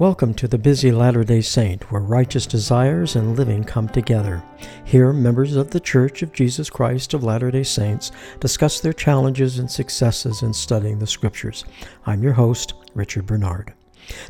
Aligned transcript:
Welcome 0.00 0.34
to 0.34 0.48
the 0.48 0.58
Busy 0.58 0.90
Latter 0.90 1.22
day 1.22 1.40
Saint, 1.40 1.92
where 1.92 2.02
righteous 2.02 2.46
desires 2.46 3.14
and 3.14 3.36
living 3.36 3.62
come 3.62 3.88
together. 3.88 4.42
Here, 4.84 5.12
members 5.12 5.54
of 5.54 5.70
the 5.70 5.78
Church 5.78 6.20
of 6.20 6.32
Jesus 6.32 6.68
Christ 6.68 7.14
of 7.14 7.22
Latter 7.22 7.52
day 7.52 7.62
Saints 7.62 8.10
discuss 8.40 8.80
their 8.80 8.92
challenges 8.92 9.60
and 9.60 9.70
successes 9.70 10.42
in 10.42 10.52
studying 10.52 10.98
the 10.98 11.06
Scriptures. 11.06 11.64
I'm 12.06 12.24
your 12.24 12.32
host, 12.32 12.74
Richard 12.94 13.26
Bernard. 13.26 13.72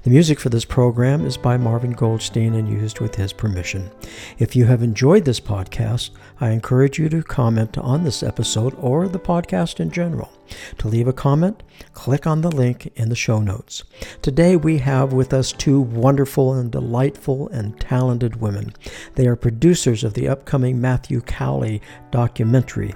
The 0.02 0.10
music 0.10 0.38
for 0.38 0.48
this 0.48 0.64
program 0.64 1.24
is 1.26 1.36
by 1.36 1.56
Marvin 1.56 1.92
Goldstein 1.92 2.54
and 2.54 2.68
used 2.68 3.00
with 3.00 3.14
his 3.14 3.32
permission. 3.32 3.90
If 4.38 4.54
you 4.54 4.66
have 4.66 4.82
enjoyed 4.82 5.24
this 5.24 5.40
podcast, 5.40 6.10
I 6.40 6.50
encourage 6.50 6.98
you 6.98 7.08
to 7.08 7.22
comment 7.22 7.78
on 7.78 8.04
this 8.04 8.22
episode 8.22 8.74
or 8.78 9.08
the 9.08 9.18
podcast 9.18 9.80
in 9.80 9.90
general. 9.90 10.30
To 10.78 10.88
leave 10.88 11.08
a 11.08 11.12
comment, 11.12 11.62
click 11.92 12.26
on 12.26 12.42
the 12.42 12.50
link 12.50 12.92
in 12.96 13.08
the 13.08 13.16
show 13.16 13.40
notes. 13.40 13.84
Today 14.20 14.56
we 14.56 14.78
have 14.78 15.12
with 15.12 15.32
us 15.32 15.52
two 15.52 15.80
wonderful 15.80 16.54
and 16.54 16.70
delightful 16.70 17.48
and 17.48 17.78
talented 17.80 18.40
women. 18.40 18.74
They 19.14 19.26
are 19.26 19.36
producers 19.36 20.04
of 20.04 20.14
the 20.14 20.28
upcoming 20.28 20.80
Matthew 20.80 21.20
Cowley 21.22 21.80
documentary. 22.10 22.94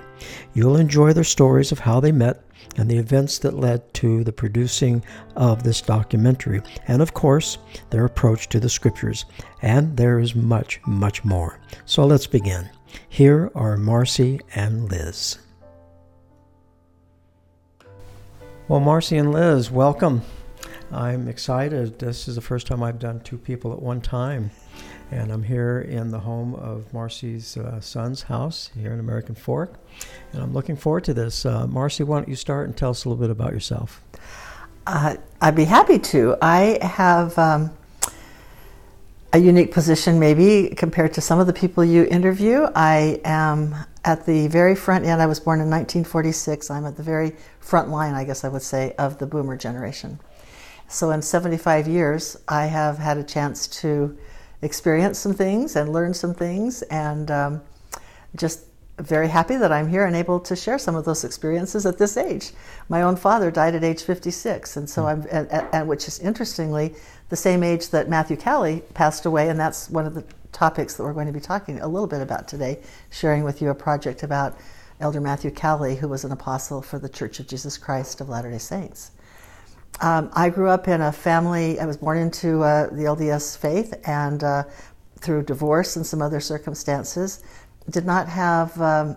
You'll 0.53 0.77
enjoy 0.77 1.13
their 1.13 1.25
stories 1.25 1.73
of 1.73 1.79
how 1.79 2.01
they 2.01 2.13
met 2.13 2.43
and 2.77 2.91
the 2.91 2.99
events 2.99 3.39
that 3.39 3.59
led 3.59 3.93
to 3.95 4.25
the 4.25 4.33
producing 4.33 5.03
of 5.37 5.63
this 5.63 5.81
documentary, 5.81 6.63
and 6.87 7.03
of 7.03 7.15
course, 7.15 7.59
their 7.91 8.05
approach 8.05 8.49
to 8.49 8.61
the 8.61 8.69
scriptures. 8.69 9.25
And 9.63 9.97
there 9.97 10.19
is 10.19 10.35
much, 10.35 10.81
much 10.87 11.25
more. 11.25 11.59
So 11.85 12.07
let's 12.07 12.27
begin. 12.27 12.71
Here 13.09 13.51
are 13.55 13.77
Marcy 13.77 14.41
and 14.55 14.91
Liz. 14.91 15.39
Well, 18.69 18.81
Marcy 18.81 19.17
and 19.17 19.33
Liz, 19.33 19.71
welcome. 19.71 20.23
I'm 20.93 21.29
excited. 21.29 21.99
This 21.99 22.29
is 22.29 22.35
the 22.35 22.41
first 22.41 22.67
time 22.67 22.83
I've 22.83 22.99
done 22.99 23.21
two 23.21 23.39
people 23.39 23.73
at 23.73 23.81
one 23.81 24.01
time. 24.01 24.51
And 25.11 25.33
I'm 25.33 25.43
here 25.43 25.81
in 25.81 26.11
the 26.11 26.21
home 26.21 26.55
of 26.55 26.93
Marcy's 26.93 27.57
uh, 27.57 27.81
son's 27.81 28.23
house 28.23 28.71
here 28.79 28.93
in 28.93 29.01
American 29.01 29.35
Fork. 29.35 29.75
And 30.33 30.43
I'm 30.43 30.53
looking 30.53 30.77
forward 30.77 31.05
to 31.05 31.15
this. 31.15 31.47
Uh, 31.47 31.67
Marcy, 31.67 32.05
why 32.05 32.19
don't 32.19 32.29
you 32.29 32.37
start 32.37 32.67
and 32.67 32.77
tell 32.77 32.91
us 32.91 33.05
a 33.05 33.09
little 33.09 33.21
bit 33.21 33.31
about 33.31 33.53
yourself? 33.53 34.03
Uh, 34.87 35.17
I'd 35.41 35.57
be 35.57 35.65
happy 35.65 35.99
to. 35.99 36.37
I 36.43 36.79
have 36.83 37.39
um, 37.39 37.71
a 39.33 39.39
unique 39.39 39.73
position, 39.73 40.19
maybe, 40.19 40.75
compared 40.77 41.15
to 41.15 41.23
some 41.23 41.41
of 41.41 41.47
the 41.47 41.55
people 41.55 41.83
you 41.85 42.05
interview. 42.05 42.67
I 42.75 43.21
am 43.25 43.77
at 44.05 44.27
the 44.27 44.49
very 44.49 44.75
front 44.75 45.07
end. 45.07 45.23
I 45.23 45.27
was 45.27 45.41
born 45.41 45.61
in 45.61 45.71
1946. 45.71 46.71
I'm 46.71 46.85
at 46.85 46.97
the 46.99 47.03
very 47.03 47.35
front 47.61 47.89
line, 47.89 48.13
I 48.13 48.25
guess 48.25 48.45
I 48.45 48.49
would 48.49 48.63
say, 48.63 48.95
of 48.99 49.19
the 49.19 49.27
boomer 49.27 49.57
generation. 49.57 50.21
So, 50.89 51.11
in 51.11 51.21
75 51.21 51.89
years, 51.89 52.37
I 52.47 52.67
have 52.67 52.99
had 52.99 53.19
a 53.19 53.25
chance 53.25 53.67
to 53.69 54.17
experience 54.63 55.19
some 55.19 55.35
things 55.35 55.77
and 55.77 55.93
learn 55.93 56.15
some 56.15 56.35
things, 56.35 56.83
and 56.83 57.31
um, 57.31 57.61
just 58.37 58.65
very 58.99 59.29
happy 59.29 59.57
that 59.57 59.71
I'm 59.71 59.89
here 59.89 60.07
and 60.07 60.17
able 60.17 60.41
to 60.41 60.57
share 60.57 60.79
some 60.79 60.97
of 60.97 61.05
those 61.05 61.25
experiences 61.25 61.87
at 61.87 61.99
this 61.99 62.17
age. 62.17 62.51
My 62.89 63.03
own 63.03 63.17
father 63.17 63.51
died 63.51 63.75
at 63.75 63.85
age 63.85 64.03
56, 64.03 64.77
and 64.77 64.91
so 64.91 65.07
I'm, 65.07 65.25
and, 65.31 65.49
and 65.51 65.89
which 65.89 66.09
is 66.09 66.19
interestingly 66.19 66.95
the 67.29 67.37
same 67.37 67.63
age 67.63 67.91
that 67.91 68.09
Matthew 68.09 68.37
Cowley 68.37 68.83
passed 68.95 69.25
away, 69.27 69.49
and 69.49 69.59
that's 69.59 69.89
one 69.89 70.07
of 70.07 70.15
the 70.15 70.25
topics 70.53 70.95
that 70.95 71.05
we're 71.05 71.13
going 71.13 71.27
to 71.27 71.33
be 71.33 71.41
talking 71.41 71.81
a 71.81 71.87
little 71.87 72.09
bit 72.09 72.21
about 72.21 72.49
today, 72.49 72.81
sharing 73.11 73.45
with 73.45 73.63
you 73.63 73.71
a 73.71 73.75
project 73.75 74.23
about 74.23 74.59
Elder 75.01 75.21
Matthew 75.21 75.53
Cowley, 75.53 75.95
who 75.97 76.09
was 76.09 76.25
an 76.25 76.33
apostle 76.33 76.83
for 76.83 76.99
the 76.99 77.09
Church 77.09 77.39
of 77.39 77.47
Jesus 77.47 77.79
Christ 77.79 78.21
of 78.21 78.29
Latter 78.29 78.51
day 78.51 78.59
Saints. 78.59 79.13
Um, 80.01 80.31
I 80.33 80.49
grew 80.49 80.69
up 80.69 80.87
in 80.87 81.01
a 81.01 81.11
family, 81.11 81.81
I 81.81 81.87
was 81.87 81.97
born 81.97 82.19
into 82.19 82.63
uh, 82.63 82.87
the 82.87 83.03
LDS 83.03 83.59
faith, 83.59 83.95
and 84.05 84.45
uh, 84.45 84.65
through 85.19 85.43
divorce 85.43 85.97
and 85.97 86.07
some 86.07 86.23
other 86.23 86.39
circumstances, 86.39 87.43
did 87.91 88.07
not 88.07 88.29
have 88.29 88.81
um, 88.81 89.17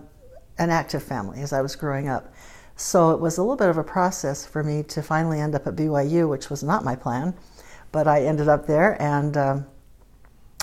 an 0.58 0.70
active 0.70 1.02
family 1.02 1.40
as 1.40 1.52
I 1.52 1.60
was 1.60 1.76
growing 1.76 2.08
up. 2.08 2.34
So 2.76 3.12
it 3.12 3.20
was 3.20 3.38
a 3.38 3.42
little 3.42 3.56
bit 3.56 3.68
of 3.68 3.78
a 3.78 3.84
process 3.84 4.44
for 4.44 4.64
me 4.64 4.82
to 4.84 5.02
finally 5.02 5.40
end 5.40 5.54
up 5.54 5.66
at 5.66 5.76
BYU, 5.76 6.28
which 6.28 6.50
was 6.50 6.64
not 6.64 6.84
my 6.84 6.96
plan, 6.96 7.34
but 7.92 8.08
I 8.08 8.24
ended 8.24 8.48
up 8.48 8.66
there 8.66 9.00
and 9.00 9.36
um, 9.36 9.66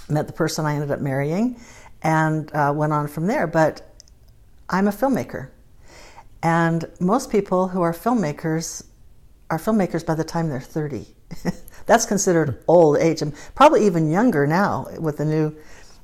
met 0.10 0.28
the 0.28 0.34
person 0.34 0.66
I 0.66 0.74
ended 0.74 0.92
up 0.92 1.00
marrying 1.00 1.60
and 2.02 2.54
uh, 2.54 2.74
went 2.76 2.92
on 2.92 3.08
from 3.08 3.28
there. 3.28 3.48
But 3.48 3.96
I'm 4.70 4.88
a 4.88 4.92
filmmaker. 4.92 5.50
And 6.42 6.86
most 7.00 7.32
people 7.32 7.68
who 7.70 7.82
are 7.82 7.94
filmmakers 7.94 8.84
are 9.50 9.58
filmmakers 9.58 10.06
by 10.06 10.16
the 10.16 10.24
time 10.24 10.50
they're 10.50 10.60
30. 10.60 11.08
That's 11.86 12.06
considered 12.06 12.64
old 12.68 12.98
age, 12.98 13.22
and 13.22 13.34
probably 13.56 13.86
even 13.86 14.12
younger 14.12 14.46
now 14.46 14.88
with 15.00 15.18
the 15.18 15.26
new 15.26 15.56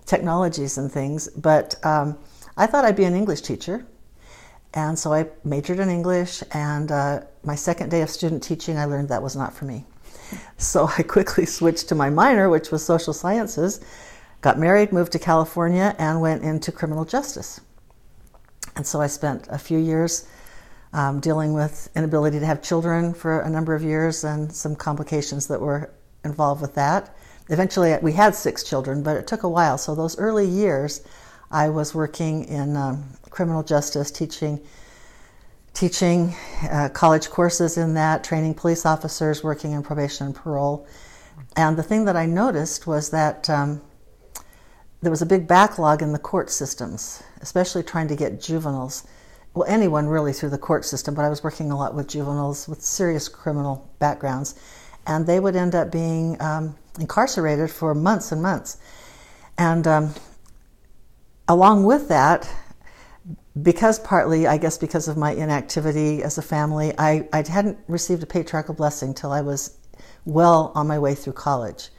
technologies 0.06 0.78
and 0.78 0.92
things. 0.92 1.28
But 1.30 1.76
um, 1.86 2.18
I 2.58 2.66
thought 2.66 2.86
I'd 2.86 2.96
be 2.96 3.04
an 3.04 3.16
English 3.16 3.42
teacher. 3.42 3.86
And 4.74 5.00
so 5.00 5.14
I 5.14 5.28
majored 5.46 5.80
in 5.80 5.90
English, 5.90 6.44
and 6.52 6.92
uh, 6.92 7.22
my 7.44 7.56
second 7.56 7.90
day 7.90 8.02
of 8.02 8.10
student 8.10 8.44
teaching, 8.44 8.78
I 8.78 8.86
learned 8.86 9.08
that 9.10 9.24
was 9.24 9.36
not 9.36 9.54
for 9.54 9.66
me. 9.66 9.86
So 10.58 10.90
I 10.98 11.04
quickly 11.04 11.46
switched 11.58 11.88
to 11.90 11.96
my 11.96 12.10
minor, 12.10 12.50
which 12.50 12.72
was 12.72 12.84
social 12.84 13.14
sciences, 13.14 13.80
got 14.42 14.58
married, 14.58 14.92
moved 14.92 15.12
to 15.12 15.20
California, 15.20 15.96
and 16.00 16.20
went 16.20 16.44
into 16.44 16.72
criminal 16.72 17.06
justice. 17.06 17.62
And 18.76 18.88
so 18.88 19.00
I 19.00 19.08
spent 19.08 19.48
a 19.50 19.60
few 19.60 19.78
years 19.78 20.28
um, 20.96 21.20
dealing 21.20 21.54
with 21.54 21.90
inability 21.94 22.40
to 22.40 22.46
have 22.46 22.64
children 22.64 23.14
for 23.14 23.42
a 23.42 23.50
number 23.50 23.76
of 23.76 23.84
years 23.84 24.24
and 24.24 24.52
some 24.52 24.76
complications 24.76 25.46
that 25.48 25.60
were 25.60 25.92
involved 26.24 26.62
with 26.62 26.74
that. 26.76 27.16
Eventually, 27.50 27.96
we 28.02 28.14
had 28.14 28.34
six 28.34 28.64
children, 28.64 29.04
but 29.04 29.18
it 29.18 29.28
took 29.28 29.44
a 29.44 29.50
while. 29.50 29.78
So, 29.78 29.94
those 29.94 30.18
early 30.18 30.48
years, 30.48 31.04
I 31.52 31.68
was 31.68 31.94
working 31.94 32.46
in 32.46 32.78
um, 32.78 33.04
criminal 33.30 33.62
justice, 33.62 34.10
teaching 34.10 34.66
teaching 35.74 36.34
uh, 36.72 36.88
college 36.94 37.30
courses 37.30 37.76
in 37.78 37.96
that, 37.96 38.24
training 38.24 38.54
police 38.54 38.86
officers, 38.86 39.44
working 39.44 39.74
in 39.74 39.84
probation 39.84 40.28
and 40.28 40.34
parole. 40.34 40.88
And 41.58 41.78
the 41.78 41.84
thing 41.84 42.06
that 42.06 42.16
I 42.16 42.26
noticed 42.26 42.88
was 42.88 43.10
that 43.10 43.50
um, 43.50 43.82
there 45.02 45.12
was 45.12 45.22
a 45.22 45.26
big 45.26 45.46
backlog 45.46 46.02
in 46.02 46.14
the 46.14 46.20
court 46.20 46.50
systems, 46.50 47.22
especially 47.42 47.84
trying 47.84 48.08
to 48.08 48.16
get 48.16 48.40
juveniles 48.40 49.06
well, 49.56 49.68
anyone 49.70 50.08
really 50.08 50.34
through 50.34 50.50
the 50.50 50.58
court 50.58 50.84
system, 50.84 51.16
but 51.16 51.24
I 51.24 51.30
was 51.30 51.42
working 51.42 51.72
a 51.72 51.78
lot 51.78 51.96
with 51.96 52.10
juveniles 52.10 52.68
with 52.68 52.82
serious 52.82 53.30
criminal 53.30 53.90
backgrounds, 54.00 54.56
and 55.08 55.26
they 55.26 55.40
would 55.40 55.56
end 55.56 55.74
up 55.74 55.92
being 55.92 56.40
um, 56.42 56.76
incarcerated 57.00 57.72
for 57.72 57.96
months 57.96 58.34
and 58.34 58.42
months. 58.42 58.78
And 59.58 59.88
um, 59.88 60.14
along 61.48 61.86
with 61.86 62.10
that, 62.10 62.50
because 63.62 63.98
partly, 64.00 64.46
I 64.46 64.58
guess, 64.58 64.78
because 64.78 65.08
of 65.08 65.16
my 65.16 65.32
inactivity 65.32 66.22
as 66.22 66.38
a 66.38 66.42
family, 66.42 66.94
I, 66.98 67.26
I 67.32 67.48
hadn't 67.48 67.80
received 67.88 68.24
a 68.24 68.26
patriarchal 68.26 68.76
blessing 68.76 69.14
till 69.14 69.32
I 69.32 69.40
was 69.40 69.78
well 70.26 70.74
on 70.76 70.86
my 70.86 71.00
way 71.00 71.16
through 71.16 71.34
college. 71.34 71.90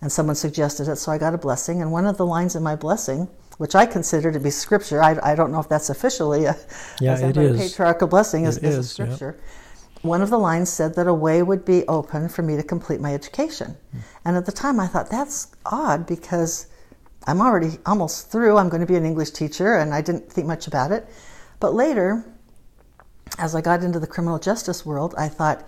And 0.00 0.10
someone 0.10 0.34
suggested 0.34 0.88
it, 0.88 0.96
so 0.96 1.12
I 1.12 1.18
got 1.18 1.34
a 1.34 1.38
blessing. 1.38 1.80
And 1.80 1.92
one 1.92 2.06
of 2.06 2.16
the 2.16 2.26
lines 2.26 2.56
in 2.56 2.64
my 2.64 2.74
blessing 2.74 3.28
which 3.58 3.74
I 3.74 3.86
consider 3.86 4.30
to 4.32 4.40
be 4.40 4.50
scripture. 4.50 5.02
I, 5.02 5.18
I 5.22 5.34
don't 5.34 5.50
know 5.50 5.60
if 5.60 5.68
that's 5.68 5.90
officially 5.90 6.44
a, 6.44 6.56
yeah, 7.00 7.18
it 7.18 7.36
is. 7.36 7.58
patriarchal 7.58 8.08
blessing 8.08 8.44
is, 8.44 8.58
is, 8.58 8.90
scripture. 8.90 9.38
One 10.02 10.22
of 10.22 10.30
the 10.30 10.38
lines 10.38 10.68
said 10.68 10.94
that 10.94 11.06
a 11.06 11.14
way 11.14 11.42
would 11.42 11.64
be 11.64 11.84
open 11.88 12.28
for 12.28 12.42
me 12.42 12.56
to 12.56 12.62
complete 12.62 13.00
my 13.00 13.14
education. 13.14 13.76
Mm. 13.94 14.00
And 14.24 14.36
at 14.36 14.46
the 14.46 14.52
time 14.52 14.78
I 14.78 14.86
thought 14.86 15.10
that's 15.10 15.48
odd 15.64 16.06
because 16.06 16.66
I'm 17.26 17.40
already 17.40 17.78
almost 17.86 18.30
through. 18.30 18.56
I'm 18.56 18.68
going 18.68 18.82
to 18.82 18.86
be 18.86 18.96
an 18.96 19.04
English 19.04 19.30
teacher 19.30 19.76
and 19.76 19.92
I 19.92 20.00
didn't 20.00 20.30
think 20.30 20.46
much 20.46 20.66
about 20.66 20.92
it. 20.92 21.08
But 21.58 21.74
later, 21.74 22.24
as 23.38 23.54
I 23.54 23.60
got 23.60 23.82
into 23.82 23.98
the 23.98 24.06
criminal 24.06 24.38
justice 24.38 24.86
world, 24.86 25.14
I 25.18 25.28
thought 25.28 25.66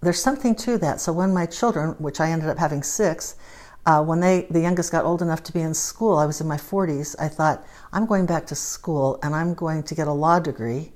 there's 0.00 0.20
something 0.20 0.54
to 0.56 0.76
that. 0.78 1.00
So 1.00 1.12
when 1.12 1.32
my 1.32 1.46
children, 1.46 1.90
which 1.98 2.20
I 2.20 2.30
ended 2.30 2.48
up 2.48 2.58
having 2.58 2.82
six, 2.82 3.36
uh, 3.86 4.02
when 4.02 4.20
they, 4.20 4.46
the 4.50 4.60
youngest 4.60 4.92
got 4.92 5.04
old 5.04 5.22
enough 5.22 5.42
to 5.44 5.52
be 5.52 5.60
in 5.60 5.74
school, 5.74 6.18
I 6.18 6.26
was 6.26 6.40
in 6.40 6.46
my 6.46 6.56
40s, 6.56 7.16
I 7.18 7.28
thought, 7.28 7.64
I'm 7.92 8.06
going 8.06 8.26
back 8.26 8.46
to 8.48 8.54
school 8.54 9.18
and 9.22 9.34
I'm 9.34 9.54
going 9.54 9.82
to 9.84 9.94
get 9.94 10.08
a 10.08 10.12
law 10.12 10.38
degree, 10.38 10.92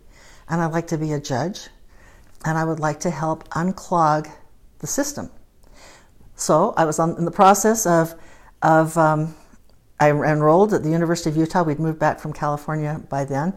and 0.49 0.61
I'd 0.61 0.73
like 0.73 0.89
to 0.89 0.99
be 0.99 1.13
a 1.13 1.21
judge, 1.21 1.69
and 2.45 2.59
I 2.59 2.65
would 2.65 2.81
like 2.81 3.01
to 3.01 3.11
help 3.11 3.49
unclog 3.51 4.31
the 4.81 4.87
system. 4.87 5.31
So 6.35 6.75
I 6.77 6.85
was 6.85 6.99
on, 6.99 7.17
in 7.17 7.25
the 7.25 7.31
process 7.31 7.87
of, 7.87 8.15
of 8.63 8.99
um, 8.99 9.35
I 10.01 10.11
enrolled 10.11 10.75
at 10.75 10.83
the 10.83 10.91
University 10.91 11.31
of 11.31 11.37
Utah. 11.37 11.63
We'd 11.63 11.79
moved 11.79 12.01
back 12.01 12.19
from 12.19 12.33
California 12.33 13.01
by 13.09 13.25
then, 13.25 13.55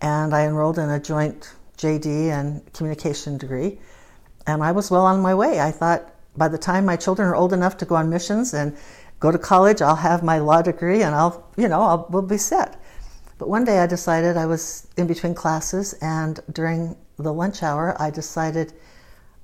and 0.00 0.34
I 0.34 0.44
enrolled 0.44 0.78
in 0.78 0.90
a 0.90 0.98
joint 0.98 1.54
JD 1.78 2.30
and 2.30 2.72
communication 2.72 3.38
degree, 3.38 3.78
and 4.46 4.62
I 4.62 4.72
was 4.72 4.90
well 4.90 5.06
on 5.06 5.20
my 5.20 5.34
way. 5.34 5.60
I 5.60 5.70
thought, 5.70 6.13
by 6.36 6.48
the 6.48 6.58
time 6.58 6.84
my 6.84 6.96
children 6.96 7.28
are 7.28 7.36
old 7.36 7.52
enough 7.52 7.76
to 7.78 7.84
go 7.84 7.94
on 7.94 8.10
missions 8.10 8.54
and 8.54 8.76
go 9.20 9.30
to 9.30 9.38
college, 9.38 9.80
I'll 9.80 9.96
have 9.96 10.22
my 10.22 10.38
law 10.38 10.62
degree 10.62 11.02
and 11.02 11.14
I'll, 11.14 11.48
you 11.56 11.68
know, 11.68 11.80
I'll, 11.80 12.06
we'll 12.10 12.22
be 12.22 12.38
set. 12.38 12.80
But 13.38 13.48
one 13.48 13.64
day 13.64 13.78
I 13.78 13.86
decided 13.86 14.36
I 14.36 14.46
was 14.46 14.86
in 14.96 15.06
between 15.06 15.34
classes, 15.34 15.92
and 15.94 16.40
during 16.52 16.96
the 17.18 17.32
lunch 17.32 17.62
hour, 17.62 18.00
I 18.00 18.10
decided 18.10 18.72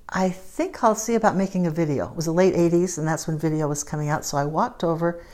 I 0.08 0.28
think 0.30 0.82
I'll 0.82 0.94
see 0.94 1.14
about 1.14 1.36
making 1.36 1.66
a 1.66 1.70
video. 1.70 2.10
It 2.10 2.16
was 2.16 2.24
the 2.24 2.32
late 2.32 2.54
80s, 2.54 2.98
and 2.98 3.06
that's 3.06 3.26
when 3.26 3.38
video 3.38 3.68
was 3.68 3.84
coming 3.84 4.08
out. 4.08 4.24
So 4.24 4.36
I 4.36 4.44
walked 4.44 4.82
over 4.82 5.24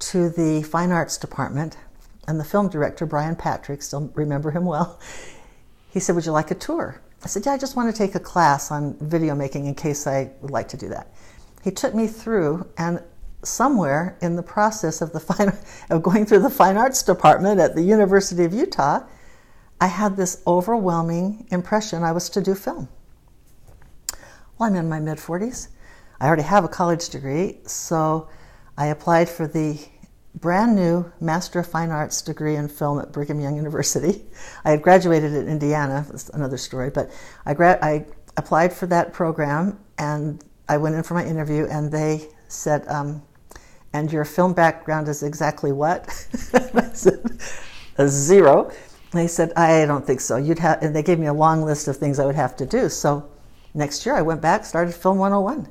to 0.00 0.28
the 0.28 0.62
fine 0.62 0.92
arts 0.92 1.16
department, 1.16 1.76
and 2.26 2.38
the 2.38 2.44
film 2.44 2.68
director, 2.68 3.06
Brian 3.06 3.36
Patrick, 3.36 3.82
still 3.82 4.10
remember 4.14 4.50
him 4.50 4.64
well, 4.64 4.98
he 5.90 6.00
said, 6.00 6.14
Would 6.14 6.26
you 6.26 6.32
like 6.32 6.50
a 6.50 6.54
tour? 6.54 7.00
I 7.22 7.28
said, 7.28 7.44
Yeah, 7.44 7.52
I 7.52 7.58
just 7.58 7.76
want 7.76 7.94
to 7.94 7.96
take 7.96 8.14
a 8.14 8.20
class 8.20 8.70
on 8.70 8.96
video 9.00 9.34
making 9.34 9.66
in 9.66 9.74
case 9.74 10.06
I 10.06 10.30
would 10.40 10.50
like 10.50 10.68
to 10.68 10.76
do 10.76 10.88
that. 10.88 11.12
He 11.62 11.70
took 11.70 11.94
me 11.94 12.06
through, 12.06 12.66
and 12.78 13.02
somewhere 13.42 14.16
in 14.20 14.36
the 14.36 14.42
process 14.42 15.00
of 15.00 15.12
the 15.12 15.20
fine, 15.30 15.52
of 15.90 16.02
going 16.02 16.26
through 16.26 16.40
the 16.40 16.50
fine 16.50 16.76
arts 16.76 17.02
department 17.02 17.60
at 17.60 17.74
the 17.74 17.82
University 17.82 18.44
of 18.44 18.54
Utah, 18.54 19.00
I 19.80 19.86
had 19.86 20.16
this 20.16 20.42
overwhelming 20.46 21.46
impression 21.50 22.02
I 22.02 22.12
was 22.12 22.28
to 22.30 22.40
do 22.42 22.54
film. 22.54 22.88
Well, 24.58 24.68
I'm 24.68 24.76
in 24.76 24.88
my 24.88 25.00
mid 25.00 25.18
40s. 25.18 25.68
I 26.20 26.26
already 26.26 26.42
have 26.42 26.64
a 26.64 26.68
college 26.68 27.08
degree, 27.08 27.60
so 27.64 28.28
I 28.76 28.86
applied 28.86 29.28
for 29.28 29.46
the 29.46 29.78
brand 30.34 30.76
new 30.76 31.10
Master 31.20 31.58
of 31.58 31.66
Fine 31.66 31.90
Arts 31.90 32.22
degree 32.22 32.56
in 32.56 32.68
film 32.68 33.00
at 33.00 33.12
Brigham 33.12 33.40
Young 33.40 33.56
University. 33.56 34.22
I 34.64 34.70
had 34.70 34.82
graduated 34.82 35.32
in 35.32 35.48
Indiana, 35.48 36.06
that's 36.08 36.28
another 36.30 36.56
story, 36.56 36.90
but 36.90 37.10
I, 37.44 37.54
gra- 37.54 37.78
I 37.82 38.06
applied 38.36 38.72
for 38.72 38.86
that 38.86 39.12
program 39.12 39.78
and 39.98 40.42
I 40.68 40.76
went 40.76 40.94
in 40.94 41.02
for 41.02 41.14
my 41.14 41.24
interview 41.24 41.66
and 41.66 41.90
they 41.90 42.28
said, 42.48 42.86
um, 42.88 43.22
and 43.92 44.12
your 44.12 44.24
film 44.24 44.54
background 44.54 45.08
is 45.08 45.22
exactly 45.22 45.72
what? 45.72 46.08
I 46.54 46.90
said, 46.92 47.38
a 47.98 48.08
zero. 48.08 48.70
They 49.12 49.26
said, 49.26 49.52
I 49.56 49.84
don't 49.86 50.06
think 50.06 50.20
so. 50.20 50.36
You'd 50.36 50.60
have, 50.60 50.80
and 50.82 50.94
they 50.94 51.02
gave 51.02 51.18
me 51.18 51.26
a 51.26 51.32
long 51.32 51.62
list 51.62 51.88
of 51.88 51.96
things 51.96 52.20
I 52.20 52.26
would 52.26 52.36
have 52.36 52.56
to 52.58 52.66
do. 52.66 52.88
So 52.88 53.28
next 53.74 54.06
year 54.06 54.14
I 54.14 54.22
went 54.22 54.40
back, 54.40 54.64
started 54.64 54.94
Film 54.94 55.18
101, 55.18 55.68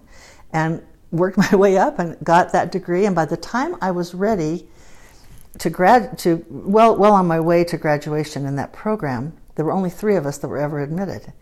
and 0.52 0.84
worked 1.12 1.38
my 1.38 1.56
way 1.56 1.78
up 1.78 2.00
and 2.00 2.18
got 2.24 2.52
that 2.52 2.72
degree. 2.72 3.06
And 3.06 3.16
by 3.16 3.26
the 3.26 3.38
time 3.38 3.76
I 3.82 3.92
was 3.92 4.14
ready 4.14 4.68
to 5.58 5.70
grad, 5.70 6.18
to 6.20 6.46
well, 6.50 6.96
well 6.96 7.14
on 7.14 7.28
my 7.28 7.40
way 7.40 7.64
to 7.66 7.78
graduation 7.78 8.46
in 8.46 8.56
that 8.58 8.74
program, 8.74 9.34
there 9.56 9.66
were 9.66 9.72
only 9.72 9.90
three 9.90 10.16
of 10.16 10.26
us 10.26 10.38
that 10.40 10.48
were 10.48 10.58
ever 10.58 10.80
admitted. 10.80 11.34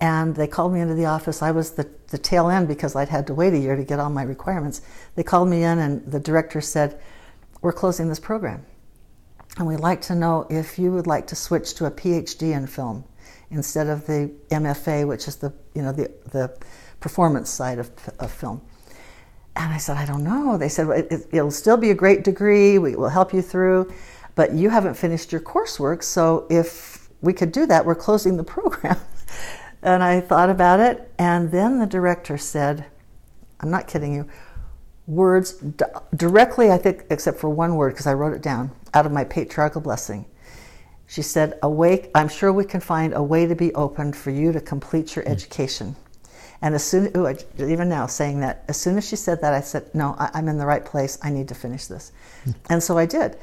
And 0.00 0.36
they 0.36 0.46
called 0.46 0.74
me 0.74 0.80
into 0.80 0.94
the 0.94 1.06
office. 1.06 1.42
I 1.42 1.50
was 1.50 1.72
the, 1.72 1.88
the 2.08 2.18
tail 2.18 2.50
end 2.50 2.68
because 2.68 2.94
I'd 2.94 3.08
had 3.08 3.26
to 3.28 3.34
wait 3.34 3.54
a 3.54 3.58
year 3.58 3.76
to 3.76 3.84
get 3.84 3.98
all 3.98 4.10
my 4.10 4.22
requirements. 4.22 4.82
They 5.14 5.22
called 5.22 5.48
me 5.48 5.62
in, 5.62 5.78
and 5.78 6.04
the 6.10 6.20
director 6.20 6.60
said, 6.60 7.00
We're 7.62 7.72
closing 7.72 8.08
this 8.08 8.20
program. 8.20 8.64
And 9.56 9.66
we'd 9.66 9.80
like 9.80 10.02
to 10.02 10.14
know 10.14 10.46
if 10.50 10.78
you 10.78 10.92
would 10.92 11.06
like 11.06 11.26
to 11.28 11.36
switch 11.36 11.74
to 11.74 11.86
a 11.86 11.90
PhD 11.90 12.54
in 12.54 12.66
film 12.66 13.04
instead 13.50 13.86
of 13.86 14.06
the 14.06 14.30
MFA, 14.50 15.06
which 15.06 15.28
is 15.28 15.36
the 15.36 15.52
you 15.74 15.82
know 15.82 15.92
the 15.92 16.10
the 16.30 16.54
performance 17.00 17.50
side 17.50 17.78
of, 17.78 17.90
of 18.18 18.30
film. 18.30 18.60
And 19.56 19.72
I 19.72 19.78
said, 19.78 19.96
I 19.96 20.04
don't 20.04 20.22
know. 20.22 20.58
They 20.58 20.68
said 20.68 20.88
it, 21.10 21.32
will 21.32 21.50
still 21.50 21.78
be 21.78 21.90
a 21.90 21.94
great 21.94 22.24
degree. 22.24 22.78
We 22.78 22.94
will 22.94 23.08
help 23.08 23.32
you 23.32 23.40
through, 23.40 23.92
but 24.34 24.52
you 24.52 24.68
haven't 24.68 24.94
finished 24.94 25.32
your 25.32 25.40
coursework. 25.40 26.02
So 26.02 26.46
if 26.50 27.08
we 27.22 27.32
could 27.32 27.52
do 27.52 27.64
that, 27.66 27.84
we're 27.84 27.94
closing 27.94 28.36
the 28.36 28.44
program. 28.56 28.98
and 29.82 30.02
I 30.02 30.20
thought 30.20 30.50
about 30.50 30.80
it, 30.80 31.10
and 31.18 31.50
then 31.50 31.78
the 31.78 31.86
director 31.86 32.36
said, 32.36 32.84
I'm 33.60 33.70
not 33.70 33.86
kidding 33.86 34.14
you. 34.14 34.28
Words 35.06 35.62
directly, 36.14 36.70
I 36.70 36.78
think, 36.78 37.04
except 37.10 37.38
for 37.38 37.48
one 37.48 37.76
word 37.76 37.94
because 37.94 38.06
I 38.06 38.14
wrote 38.14 38.34
it 38.34 38.42
down 38.42 38.72
out 38.92 39.06
of 39.06 39.12
my 39.12 39.24
patriarchal 39.24 39.80
blessing. 39.80 40.26
She 41.06 41.22
said, 41.22 41.58
Awake, 41.62 42.10
I'm 42.14 42.28
sure 42.28 42.52
we 42.52 42.64
can 42.64 42.80
find 42.80 43.14
a 43.14 43.22
way 43.22 43.46
to 43.46 43.54
be 43.54 43.72
open 43.74 44.12
for 44.12 44.30
you 44.30 44.52
to 44.52 44.60
complete 44.60 45.14
your 45.14 45.24
mm. 45.24 45.30
education. 45.30 45.96
And 46.62 46.74
as 46.74 46.84
soon, 46.84 47.10
ooh, 47.16 47.28
even 47.58 47.88
now 47.88 48.06
saying 48.06 48.40
that, 48.40 48.64
as 48.68 48.76
soon 48.76 48.96
as 48.96 49.06
she 49.06 49.16
said 49.16 49.40
that, 49.42 49.52
I 49.52 49.60
said, 49.60 49.94
No, 49.94 50.16
I, 50.18 50.38
am 50.38 50.48
in 50.48 50.58
the 50.58 50.66
right 50.66 50.84
place. 50.84 51.18
I 51.22 51.30
need 51.30 51.48
to 51.48 51.54
finish 51.54 51.86
this. 51.86 52.12
Mm. 52.44 52.54
And 52.70 52.82
so 52.82 52.96
I 52.96 53.06
did, 53.06 53.36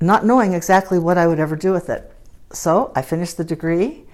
not 0.00 0.24
knowing 0.24 0.52
exactly 0.52 0.98
what 0.98 1.18
I 1.18 1.26
would 1.26 1.40
ever 1.40 1.56
do 1.56 1.72
with 1.72 1.88
it. 1.88 2.12
So 2.52 2.92
I 2.94 3.02
finished 3.02 3.36
the 3.36 3.44
degree, 3.44 4.04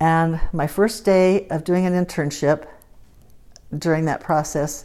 and 0.00 0.40
my 0.52 0.66
first 0.66 1.04
day 1.04 1.48
of 1.48 1.64
doing 1.64 1.86
an 1.86 1.92
internship 1.92 2.66
during 3.78 4.04
that 4.06 4.20
process, 4.20 4.84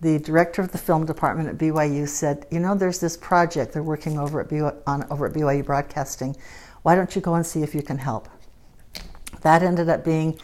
the 0.00 0.18
director 0.18 0.60
of 0.60 0.72
the 0.72 0.78
film 0.78 1.06
department 1.06 1.48
at 1.48 1.56
BYU 1.56 2.06
said, 2.06 2.46
"You 2.50 2.60
know, 2.60 2.74
there's 2.74 3.00
this 3.00 3.16
project 3.16 3.72
they're 3.72 3.82
working 3.82 4.18
over 4.18 4.40
at 4.40 4.48
BYU, 4.48 4.74
on 4.86 5.06
over 5.10 5.26
at 5.26 5.32
BYU 5.32 5.64
Broadcasting 5.64 6.36
why 6.86 6.94
don't 6.94 7.16
you 7.16 7.20
go 7.20 7.34
and 7.34 7.44
see 7.44 7.64
if 7.64 7.74
you 7.74 7.82
can 7.82 7.98
help? 7.98 8.28
That 9.40 9.64
ended 9.64 9.88
up 9.88 10.04
being 10.04 10.38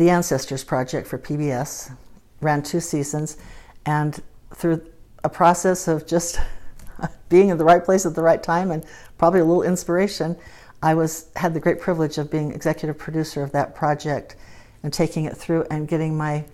the 0.00 0.08
Ancestors 0.08 0.64
Project 0.64 1.06
for 1.06 1.18
PBS, 1.18 1.94
ran 2.40 2.62
two 2.62 2.80
seasons, 2.80 3.36
and 3.84 4.22
through 4.54 4.80
a 5.24 5.28
process 5.28 5.88
of 5.88 6.06
just 6.06 6.40
being 7.28 7.50
in 7.50 7.58
the 7.58 7.64
right 7.66 7.84
place 7.84 8.06
at 8.06 8.14
the 8.14 8.22
right 8.22 8.42
time 8.42 8.70
and 8.70 8.82
probably 9.18 9.40
a 9.40 9.44
little 9.44 9.62
inspiration, 9.62 10.38
I 10.82 10.94
was 10.94 11.26
had 11.36 11.52
the 11.52 11.60
great 11.60 11.82
privilege 11.82 12.16
of 12.16 12.30
being 12.30 12.50
executive 12.50 12.96
producer 12.96 13.42
of 13.42 13.52
that 13.52 13.74
project 13.74 14.36
and 14.82 14.90
taking 14.90 15.26
it 15.26 15.36
through 15.36 15.66
and 15.70 15.86
getting 15.86 16.16
my 16.16 16.46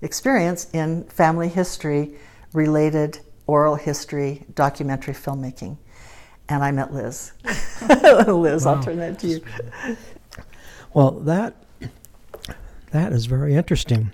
experience 0.00 0.70
in 0.72 1.04
family 1.04 1.48
history 1.48 2.14
related 2.54 3.20
oral 3.46 3.74
history 3.74 4.46
documentary 4.54 5.12
filmmaking 5.12 5.76
and 6.48 6.64
I 6.64 6.70
met 6.70 6.94
Liz. 6.94 7.32
Liz, 7.44 8.64
wow. 8.64 8.74
I'll 8.74 8.82
turn 8.82 8.96
that 9.00 9.18
to 9.18 9.26
you. 9.26 9.44
Well, 10.94 11.10
that 11.10 11.65
that 12.96 13.12
is 13.12 13.26
very 13.26 13.54
interesting. 13.54 14.10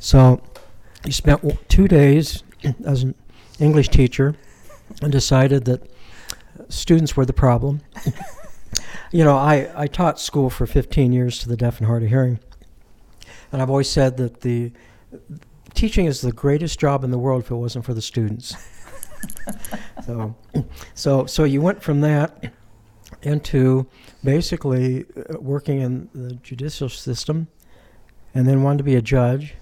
So, 0.00 0.42
you 1.04 1.12
spent 1.12 1.40
two 1.68 1.88
days 1.88 2.42
as 2.84 3.02
an 3.02 3.14
English 3.58 3.88
teacher 3.90 4.34
and 5.02 5.12
decided 5.12 5.64
that 5.66 5.88
students 6.68 7.16
were 7.16 7.26
the 7.26 7.32
problem. 7.32 7.80
you 9.12 9.24
know, 9.24 9.36
I, 9.36 9.70
I 9.74 9.86
taught 9.86 10.18
school 10.18 10.50
for 10.50 10.66
15 10.66 11.12
years 11.12 11.38
to 11.40 11.48
the 11.48 11.56
deaf 11.56 11.78
and 11.78 11.86
hard 11.86 12.02
of 12.02 12.08
hearing, 12.08 12.40
and 13.52 13.62
I've 13.62 13.70
always 13.70 13.88
said 13.88 14.16
that 14.16 14.40
the 14.40 14.72
teaching 15.74 16.06
is 16.06 16.20
the 16.20 16.32
greatest 16.32 16.78
job 16.78 17.04
in 17.04 17.10
the 17.10 17.18
world 17.18 17.42
if 17.44 17.50
it 17.50 17.54
wasn't 17.54 17.84
for 17.84 17.94
the 17.94 18.02
students 18.02 18.56
so, 20.06 20.34
so, 20.94 21.26
so 21.26 21.44
you 21.44 21.60
went 21.60 21.82
from 21.82 22.00
that 22.02 22.52
into 23.22 23.86
basically 24.22 25.04
uh, 25.16 25.38
working 25.38 25.80
in 25.80 26.08
the 26.14 26.34
judicial 26.36 26.88
system, 26.88 27.48
and 28.34 28.46
then 28.46 28.62
wanted 28.62 28.78
to 28.78 28.84
be 28.84 28.96
a 28.96 29.02
judge, 29.02 29.54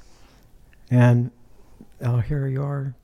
and 0.90 1.30
oh, 2.00 2.18
here 2.18 2.46
you 2.46 2.62
are 2.62 2.94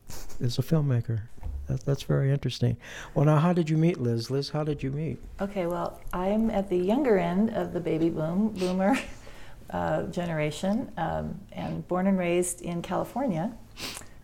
as 0.43 0.59
a 0.59 0.63
filmmaker. 0.63 1.23
That, 1.67 1.85
that's 1.85 2.03
very 2.03 2.33
interesting. 2.33 2.79
Well, 3.15 3.27
now, 3.27 3.37
how 3.37 3.53
did 3.53 3.69
you 3.69 3.77
meet 3.77 4.01
Liz? 4.01 4.31
Liz, 4.31 4.51
how 4.51 4.65
did 4.65 4.83
you 4.83 4.91
meet? 4.91 5.19
Okay, 5.41 5.67
well, 5.67 6.01
I'm 6.13 6.51
at 6.51 6.71
the 6.71 6.79
younger 6.79 7.19
end 7.19 7.51
of 7.51 7.73
the 7.75 7.81
baby 7.81 8.09
boom 8.09 8.49
boomer 8.55 8.99
uh, 9.71 10.05
generation, 10.05 10.91
um, 10.97 11.39
and 11.53 11.87
born 11.87 12.07
and 12.07 12.19
raised 12.19 12.63
in 12.63 12.81
California 12.81 13.53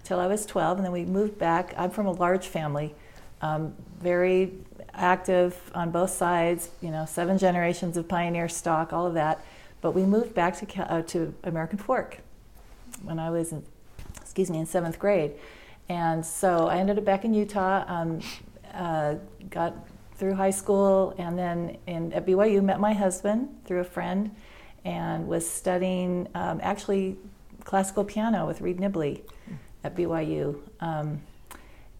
till 0.04 0.20
I 0.20 0.26
was 0.26 0.46
12, 0.46 0.78
and 0.78 0.84
then 0.86 0.92
we 0.92 1.04
moved 1.04 1.38
back. 1.38 1.74
I'm 1.76 1.90
from 1.90 2.06
a 2.06 2.12
large 2.12 2.46
family, 2.46 2.94
um, 3.42 3.74
very 4.00 4.52
active 4.94 5.58
on 5.74 5.90
both 5.90 6.10
sides. 6.10 6.70
You 6.80 6.90
know, 6.90 7.04
seven 7.04 7.36
generations 7.36 7.96
of 7.96 8.08
pioneer 8.08 8.48
stock, 8.48 8.92
all 8.92 9.06
of 9.06 9.14
that. 9.14 9.44
But 9.84 9.90
we 9.90 10.04
moved 10.04 10.32
back 10.32 10.56
to 10.60 10.90
uh, 10.90 11.02
to 11.02 11.34
American 11.44 11.76
Fork 11.76 12.20
when 13.02 13.18
I 13.18 13.28
was, 13.28 13.52
in, 13.52 13.62
excuse 14.18 14.48
me, 14.50 14.58
in 14.58 14.64
seventh 14.64 14.98
grade, 14.98 15.32
and 15.90 16.24
so 16.24 16.68
I 16.68 16.78
ended 16.78 16.96
up 16.96 17.04
back 17.04 17.26
in 17.26 17.34
Utah. 17.34 17.84
Um, 17.86 18.20
uh, 18.72 19.16
got 19.50 19.74
through 20.14 20.36
high 20.36 20.52
school, 20.52 21.14
and 21.18 21.38
then 21.38 21.76
in, 21.86 22.14
at 22.14 22.24
BYU 22.24 22.64
met 22.64 22.80
my 22.80 22.94
husband 22.94 23.50
through 23.66 23.80
a 23.80 23.84
friend, 23.84 24.34
and 24.86 25.28
was 25.28 25.46
studying 25.46 26.28
um, 26.34 26.60
actually 26.62 27.18
classical 27.64 28.04
piano 28.04 28.46
with 28.46 28.62
Reid 28.62 28.78
Nibley 28.78 29.20
at 29.84 29.94
BYU. 29.94 30.60
Um, 30.80 31.20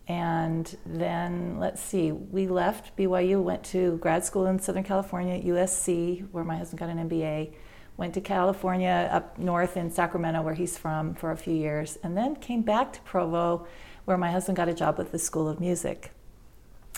and 0.09 0.75
then, 0.87 1.59
let's 1.59 1.83
see, 1.83 2.13
we 2.13 2.49
left 2.49 2.97
BYU, 2.97 3.43
went 3.43 3.63
to 3.65 3.99
grad 3.99 4.25
school 4.25 4.47
in 4.47 4.59
Southern 4.59 4.85
California 4.85 5.35
at 5.35 5.45
USC, 5.45 6.27
where 6.31 6.45
my 6.45 6.57
husband 6.57 6.79
got 6.79 6.89
an 6.89 7.11
MBA. 7.11 7.53
Went 7.97 8.15
to 8.15 8.21
California 8.21 9.09
up 9.13 9.39
north 9.39 9.77
in 9.77 9.91
Sacramento, 9.91 10.43
where 10.43 10.55
he's 10.55 10.77
from, 10.77 11.15
for 11.15 11.31
a 11.31 11.37
few 11.37 11.55
years. 11.55 11.97
And 12.03 12.17
then 12.17 12.37
came 12.37 12.63
back 12.63 12.93
to 12.95 13.01
Provo, 13.03 13.67
where 14.05 14.19
my 14.19 14.31
husband 14.31 14.57
got 14.57 14.69
a 14.69 14.75
job 14.75 14.99
with 14.99 15.13
the 15.13 15.19
School 15.19 15.49
of 15.49 15.61
Music. 15.61 16.11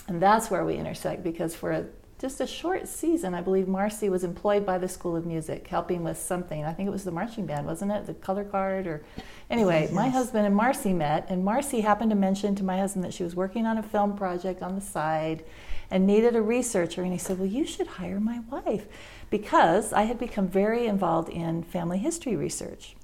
And 0.07 0.21
that's 0.21 0.49
where 0.49 0.65
we 0.65 0.75
intersect 0.75 1.23
because 1.23 1.55
for 1.55 1.71
a 1.71 1.85
just 2.19 2.41
a 2.41 2.47
short 2.47 2.87
season, 2.87 3.35
I 3.35 3.41
believe 3.41 3.67
Marcy 3.67 4.09
was 4.09 4.23
employed 4.23 4.65
by 4.65 4.79
the 4.79 4.87
School 4.87 5.15
of 5.15 5.25
Music, 5.25 5.67
helping 5.67 6.03
with 6.03 6.17
something. 6.17 6.65
I 6.65 6.73
think 6.73 6.87
it 6.87 6.91
was 6.91 7.03
the 7.03 7.11
marching 7.11 7.45
band, 7.45 7.67
wasn't 7.67 7.91
it? 7.91 8.07
The 8.07 8.15
color 8.15 8.43
card, 8.43 8.87
or 8.87 9.03
anyway, 9.51 9.83
yes. 9.83 9.91
my 9.91 10.09
husband 10.09 10.47
and 10.47 10.55
Marcy 10.55 10.93
met, 10.93 11.27
and 11.29 11.45
Marcy 11.45 11.81
happened 11.81 12.09
to 12.09 12.15
mention 12.15 12.55
to 12.55 12.63
my 12.63 12.79
husband 12.79 13.05
that 13.05 13.13
she 13.13 13.23
was 13.23 13.35
working 13.35 13.67
on 13.67 13.77
a 13.77 13.83
film 13.83 14.17
project 14.17 14.63
on 14.63 14.73
the 14.73 14.81
side 14.81 15.43
and 15.91 16.07
needed 16.07 16.35
a 16.35 16.41
researcher. 16.41 17.03
And 17.03 17.11
he 17.11 17.19
said, 17.19 17.37
Well, 17.37 17.47
you 17.47 17.67
should 17.67 17.87
hire 17.87 18.19
my 18.19 18.39
wife 18.49 18.87
because 19.29 19.93
I 19.93 20.03
had 20.03 20.19
become 20.19 20.47
very 20.47 20.87
involved 20.87 21.29
in 21.29 21.63
family 21.63 21.97
history 21.97 22.35
research. 22.35 22.95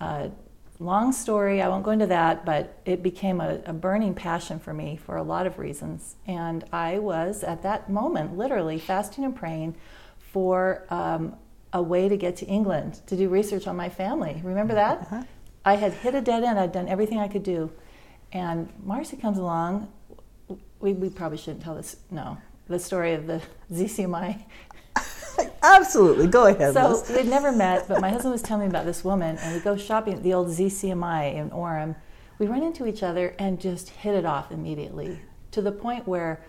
uh, 0.00 0.28
long 0.80 1.12
story, 1.12 1.60
I 1.60 1.68
won't 1.68 1.84
go 1.84 1.90
into 1.90 2.06
that, 2.06 2.46
but 2.46 2.78
it 2.86 3.02
became 3.02 3.40
a, 3.40 3.60
a, 3.66 3.72
burning 3.72 4.14
passion 4.14 4.58
for 4.58 4.72
me 4.72 4.96
for 4.96 5.16
a 5.16 5.22
lot 5.22 5.46
of 5.46 5.58
reasons. 5.58 6.16
And 6.26 6.64
I 6.72 6.98
was 6.98 7.44
at 7.44 7.62
that 7.62 7.90
moment 7.90 8.36
literally 8.36 8.78
fasting 8.78 9.24
and 9.24 9.36
praying 9.36 9.76
for 10.32 10.86
um, 10.88 11.36
a 11.72 11.82
way 11.82 12.08
to 12.08 12.16
get 12.16 12.36
to 12.36 12.46
England 12.46 13.02
to 13.06 13.16
do 13.16 13.28
research 13.28 13.66
on 13.66 13.76
my 13.76 13.90
family. 13.90 14.40
Remember 14.42 14.74
that? 14.74 15.02
Uh-huh. 15.02 15.22
I 15.66 15.76
had 15.76 15.92
hit 15.92 16.14
a 16.14 16.22
dead 16.22 16.42
end, 16.42 16.58
I'd 16.58 16.72
done 16.72 16.88
everything 16.88 17.18
I 17.18 17.28
could 17.28 17.42
do. 17.42 17.70
And 18.32 18.72
Marcy 18.82 19.16
comes 19.18 19.36
along. 19.36 19.92
We, 20.80 20.94
we 20.94 21.10
probably 21.10 21.36
shouldn't 21.36 21.62
tell 21.62 21.74
this, 21.74 21.96
no, 22.10 22.38
the 22.68 22.78
story 22.78 23.12
of 23.12 23.26
the 23.26 23.42
ZCMI 23.72 24.44
Absolutely, 25.62 26.26
go 26.26 26.46
ahead. 26.46 26.74
So 26.74 26.90
Liz. 26.90 27.10
we'd 27.10 27.26
never 27.26 27.52
met, 27.52 27.86
but 27.88 28.00
my 28.00 28.10
husband 28.10 28.32
was 28.32 28.42
telling 28.42 28.62
me 28.62 28.68
about 28.68 28.84
this 28.84 29.04
woman, 29.04 29.36
and 29.38 29.54
we 29.54 29.60
go 29.60 29.76
shopping 29.76 30.14
at 30.14 30.22
the 30.22 30.34
old 30.34 30.48
ZCMI 30.48 31.34
in 31.34 31.50
Orem. 31.50 31.96
We 32.38 32.46
run 32.46 32.62
into 32.62 32.86
each 32.86 33.02
other 33.02 33.34
and 33.38 33.60
just 33.60 33.90
hit 33.90 34.14
it 34.14 34.24
off 34.24 34.50
immediately 34.50 35.20
to 35.50 35.60
the 35.60 35.72
point 35.72 36.06
where 36.06 36.40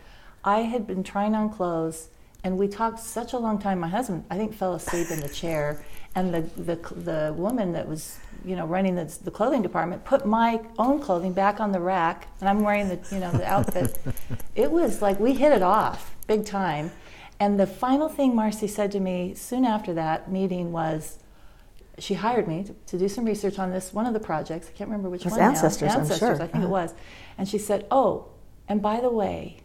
I 0.44 0.60
had 0.60 0.88
been 0.88 1.04
trying 1.04 1.36
on 1.36 1.50
clothes, 1.50 2.10
and 2.44 2.58
we 2.58 2.68
talked 2.68 3.00
such 3.00 3.34
a 3.34 3.38
long 3.38 3.60
time. 3.60 3.80
My 3.80 3.88
husband, 3.88 4.26
I 4.30 4.38
think, 4.38 4.54
fell 4.54 4.74
asleep 4.74 5.12
in 5.12 5.20
the 5.20 5.30
chair, 5.30 5.84
and 6.16 6.34
the 6.34 6.42
the, 6.62 6.76
the 6.96 7.34
woman 7.38 7.74
that 7.74 7.88
was 7.88 8.20
you 8.44 8.56
know 8.56 8.66
running 8.66 8.96
the, 8.96 9.06
the 9.24 9.32
clothing 9.32 9.62
department 9.62 10.04
put 10.04 10.26
my 10.26 10.60
own 10.80 11.00
clothing 11.00 11.34
back 11.34 11.60
on 11.60 11.72
the 11.72 11.80
rack, 11.80 12.28
and 12.40 12.50
I'm 12.50 12.64
wearing 12.64 12.90
the 12.90 13.00
you 13.12 13.20
know 13.20 13.32
the 13.32 13.46
outfit. 13.46 14.00
it 14.56 14.72
was 14.72 15.02
like 15.02 15.20
we 15.20 15.34
hit 15.34 15.52
it 15.52 15.62
off 15.62 16.16
big 16.28 16.46
time 16.46 16.92
and 17.42 17.60
the 17.60 17.66
final 17.66 18.08
thing 18.08 18.36
Marcy 18.36 18.68
said 18.68 18.92
to 18.92 19.00
me 19.00 19.34
soon 19.34 19.66
after 19.66 19.96
that 19.96 20.32
meeting 20.32 20.72
was, 20.72 21.18
she 21.98 22.14
hired 22.14 22.48
me 22.48 22.64
to, 22.64 22.74
to 22.86 23.00
do 23.00 23.10
some 23.10 23.26
research 23.26 23.58
on 23.58 23.72
this 23.72 23.92
one 23.92 24.06
of 24.06 24.14
the 24.14 24.20
projects. 24.20 24.68
I 24.70 24.78
can't 24.78 24.92
remember 24.92 25.10
which 25.10 25.26
one. 25.26 25.40
Ancestors, 25.40 25.90
now. 25.90 26.02
Ancestors, 26.02 26.22
I'm 26.22 26.36
sure. 26.36 26.44
I 26.44 26.48
think 26.48 26.56
uh-huh. 26.58 26.66
it 26.66 26.70
was. 26.70 26.94
And 27.40 27.50
she 27.50 27.58
said, 27.58 27.88
"Oh, 27.90 28.28
and 28.68 28.80
by 28.80 29.02
the 29.02 29.10
way, 29.10 29.64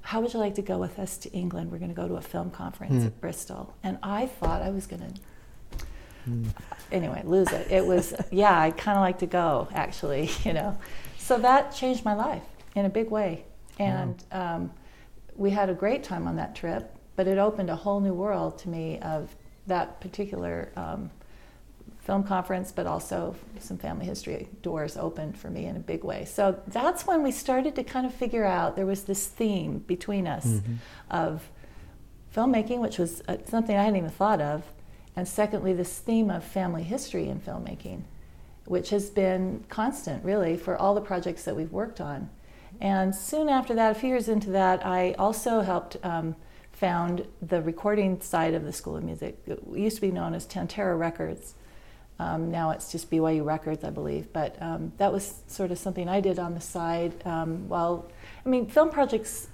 how 0.00 0.22
would 0.22 0.32
you 0.32 0.40
like 0.40 0.54
to 0.54 0.62
go 0.62 0.78
with 0.78 0.98
us 0.98 1.18
to 1.18 1.30
England? 1.32 1.70
We're 1.70 1.78
going 1.78 1.90
to 1.90 1.94
go 1.94 2.08
to 2.08 2.14
a 2.14 2.22
film 2.22 2.50
conference 2.50 3.02
mm. 3.02 3.06
at 3.06 3.20
Bristol." 3.20 3.74
And 3.82 3.98
I 4.02 4.24
thought 4.24 4.62
I 4.62 4.70
was 4.70 4.86
going 4.86 5.02
to. 5.02 5.86
Mm. 6.26 6.54
Anyway, 6.90 7.20
lose 7.26 7.52
it. 7.52 7.70
It 7.70 7.84
was 7.84 8.14
yeah. 8.30 8.58
I 8.58 8.70
kind 8.70 8.96
of 8.96 9.02
like 9.02 9.18
to 9.18 9.26
go 9.26 9.68
actually, 9.74 10.30
you 10.44 10.54
know. 10.54 10.78
So 11.18 11.38
that 11.38 11.74
changed 11.74 12.02
my 12.02 12.14
life 12.14 12.44
in 12.74 12.86
a 12.86 12.90
big 12.90 13.10
way, 13.10 13.44
and. 13.78 14.24
Um, 14.32 14.70
we 15.36 15.50
had 15.50 15.68
a 15.68 15.74
great 15.74 16.04
time 16.04 16.26
on 16.26 16.36
that 16.36 16.54
trip, 16.54 16.93
but 17.16 17.26
it 17.26 17.38
opened 17.38 17.70
a 17.70 17.76
whole 17.76 18.00
new 18.00 18.14
world 18.14 18.58
to 18.58 18.68
me 18.68 18.98
of 19.00 19.34
that 19.66 20.00
particular 20.00 20.70
um, 20.76 21.10
film 22.00 22.22
conference, 22.22 22.70
but 22.70 22.86
also 22.86 23.34
some 23.58 23.78
family 23.78 24.04
history 24.04 24.48
doors 24.62 24.96
opened 24.96 25.38
for 25.38 25.48
me 25.48 25.64
in 25.64 25.76
a 25.76 25.80
big 25.80 26.04
way. 26.04 26.24
So 26.24 26.60
that's 26.66 27.06
when 27.06 27.22
we 27.22 27.30
started 27.30 27.74
to 27.76 27.84
kind 27.84 28.04
of 28.04 28.14
figure 28.14 28.44
out 28.44 28.76
there 28.76 28.86
was 28.86 29.04
this 29.04 29.26
theme 29.26 29.78
between 29.78 30.26
us 30.26 30.44
mm-hmm. 30.44 30.74
of 31.10 31.48
filmmaking, 32.34 32.80
which 32.80 32.98
was 32.98 33.22
uh, 33.26 33.38
something 33.46 33.76
I 33.76 33.84
hadn't 33.84 33.96
even 33.96 34.10
thought 34.10 34.40
of, 34.40 34.64
and 35.16 35.26
secondly, 35.26 35.72
this 35.72 35.98
theme 35.98 36.28
of 36.30 36.44
family 36.44 36.82
history 36.82 37.28
in 37.28 37.40
filmmaking, 37.40 38.02
which 38.66 38.90
has 38.90 39.10
been 39.10 39.64
constant 39.68 40.24
really 40.24 40.56
for 40.56 40.76
all 40.76 40.94
the 40.94 41.00
projects 41.00 41.44
that 41.44 41.54
we've 41.54 41.72
worked 41.72 42.00
on. 42.00 42.30
And 42.80 43.14
soon 43.14 43.48
after 43.48 43.74
that, 43.74 43.92
a 43.92 43.94
few 43.94 44.08
years 44.08 44.28
into 44.28 44.50
that, 44.50 44.84
I 44.84 45.12
also 45.12 45.60
helped 45.60 45.96
um, 46.02 46.34
found 46.74 47.26
the 47.40 47.62
recording 47.62 48.20
side 48.20 48.54
of 48.54 48.64
the 48.64 48.72
School 48.72 48.96
of 48.96 49.04
Music. 49.04 49.38
It 49.46 49.60
used 49.72 49.96
to 49.96 50.02
be 50.02 50.10
known 50.10 50.34
as 50.34 50.46
Tantara 50.46 50.98
Records. 50.98 51.54
Um, 52.18 52.50
now 52.50 52.70
it's 52.70 52.92
just 52.92 53.10
BYU 53.10 53.44
Records, 53.44 53.84
I 53.84 53.90
believe. 53.90 54.32
But 54.32 54.60
um, 54.60 54.92
that 54.98 55.12
was 55.12 55.42
sort 55.46 55.70
of 55.70 55.78
something 55.78 56.08
I 56.08 56.20
did 56.20 56.38
on 56.38 56.54
the 56.54 56.60
side. 56.60 57.14
Um, 57.26 57.68
while 57.68 58.10
I 58.44 58.48
mean, 58.48 58.66
film 58.66 58.90
projects, 58.90 59.48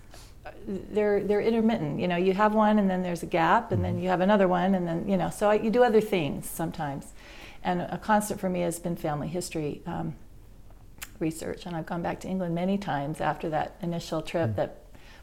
they're 0.66 1.22
they're 1.22 1.40
intermittent. 1.40 2.00
You 2.00 2.08
know, 2.08 2.16
you 2.16 2.32
have 2.32 2.54
one 2.54 2.78
and 2.78 2.88
then 2.88 3.02
there's 3.02 3.22
a 3.22 3.26
gap, 3.26 3.72
and 3.72 3.84
then 3.84 3.94
mm-hmm. 3.94 4.02
you 4.04 4.08
have 4.08 4.20
another 4.20 4.48
one, 4.48 4.74
and 4.74 4.86
then 4.86 5.08
you 5.08 5.16
know. 5.16 5.30
So 5.30 5.50
I, 5.50 5.54
you 5.54 5.70
do 5.70 5.82
other 5.84 6.00
things 6.00 6.48
sometimes. 6.48 7.12
And 7.62 7.82
a 7.82 7.98
constant 7.98 8.40
for 8.40 8.48
me 8.48 8.60
has 8.60 8.78
been 8.78 8.96
family 8.96 9.28
history. 9.28 9.82
Um, 9.86 10.16
research. 11.20 11.66
And 11.66 11.76
I've 11.76 11.86
gone 11.86 12.02
back 12.02 12.20
to 12.20 12.28
England 12.28 12.54
many 12.54 12.78
times 12.78 13.20
after 13.20 13.50
that 13.50 13.76
initial 13.82 14.22
trip 14.22 14.50
mm. 14.50 14.56
that 14.56 14.79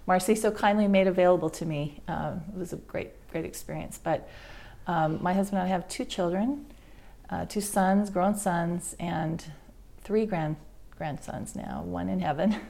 Marcy 0.07 0.35
so 0.35 0.49
kindly 0.49 0.87
made 0.87 1.05
available 1.05 1.49
to 1.49 1.65
me. 1.65 2.01
Um, 2.07 2.41
it 2.53 2.57
was 2.57 2.71
a 2.71 2.77
great, 2.77 3.09
great 3.29 3.43
experience. 3.45 3.99
But 4.01 4.27
um, 4.87 5.21
my 5.21 5.33
husband 5.33 5.59
and 5.59 5.67
I 5.67 5.69
have 5.69 5.87
two 5.89 6.05
children, 6.05 6.65
uh, 7.29 7.45
two 7.45 7.59
sons, 7.59 8.09
grown 8.09 8.33
sons, 8.33 8.95
and 8.99 9.43
three 10.01 10.25
grand 10.25 10.55
grandsons 10.97 11.55
now, 11.55 11.83
one 11.85 12.09
in 12.09 12.21
heaven. 12.21 12.55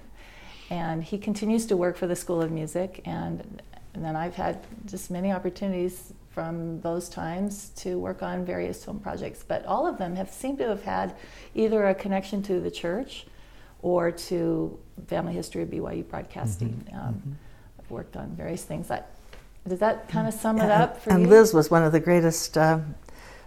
And 0.70 1.02
he 1.02 1.18
continues 1.18 1.66
to 1.68 1.78
work 1.78 1.96
for 1.96 2.08
the 2.08 2.16
School 2.18 2.42
of 2.42 2.52
Music. 2.52 3.02
And, 3.06 3.62
and 3.94 4.04
then 4.04 4.18
I've 4.18 4.36
had 4.36 4.60
just 4.86 5.10
many 5.10 5.32
opportunities 5.32 6.12
from 6.30 6.82
those 6.82 7.08
times 7.08 7.70
to 7.78 7.98
work 7.98 8.22
on 8.22 8.44
various 8.44 8.84
film 8.84 9.00
projects. 9.00 9.46
But 9.48 9.66
all 9.66 9.88
of 9.88 9.98
them 9.98 10.18
have 10.18 10.30
seemed 10.30 10.58
to 10.58 10.68
have 10.68 10.84
had 10.84 11.16
either 11.56 11.88
a 11.88 11.96
connection 11.96 12.44
to 12.44 12.60
the 12.60 12.70
church 12.70 13.28
or 13.82 14.12
to 14.12 14.78
family 15.08 15.34
history 15.34 15.64
of 15.64 15.70
BYU 15.70 16.08
broadcasting. 16.08 16.86
Mm-hmm. 16.88 16.96
Um, 16.96 17.14
mm-hmm. 17.14 17.32
I've 17.80 17.92
worked 17.92 18.18
on 18.18 18.30
various 18.36 18.64
things. 18.64 18.88
That, 18.88 19.12
does 19.68 19.80
that 19.80 20.08
kind 20.10 20.28
of 20.28 20.34
sum 20.34 20.60
it 20.60 20.70
up 20.70 21.02
for 21.02 21.12
and 21.12 21.20
you? 21.20 21.26
And 21.26 21.32
Liz 21.32 21.54
was 21.54 21.70
one 21.70 21.84
of 21.84 21.92
the 21.92 22.00
greatest 22.00 22.58
uh, 22.58 22.80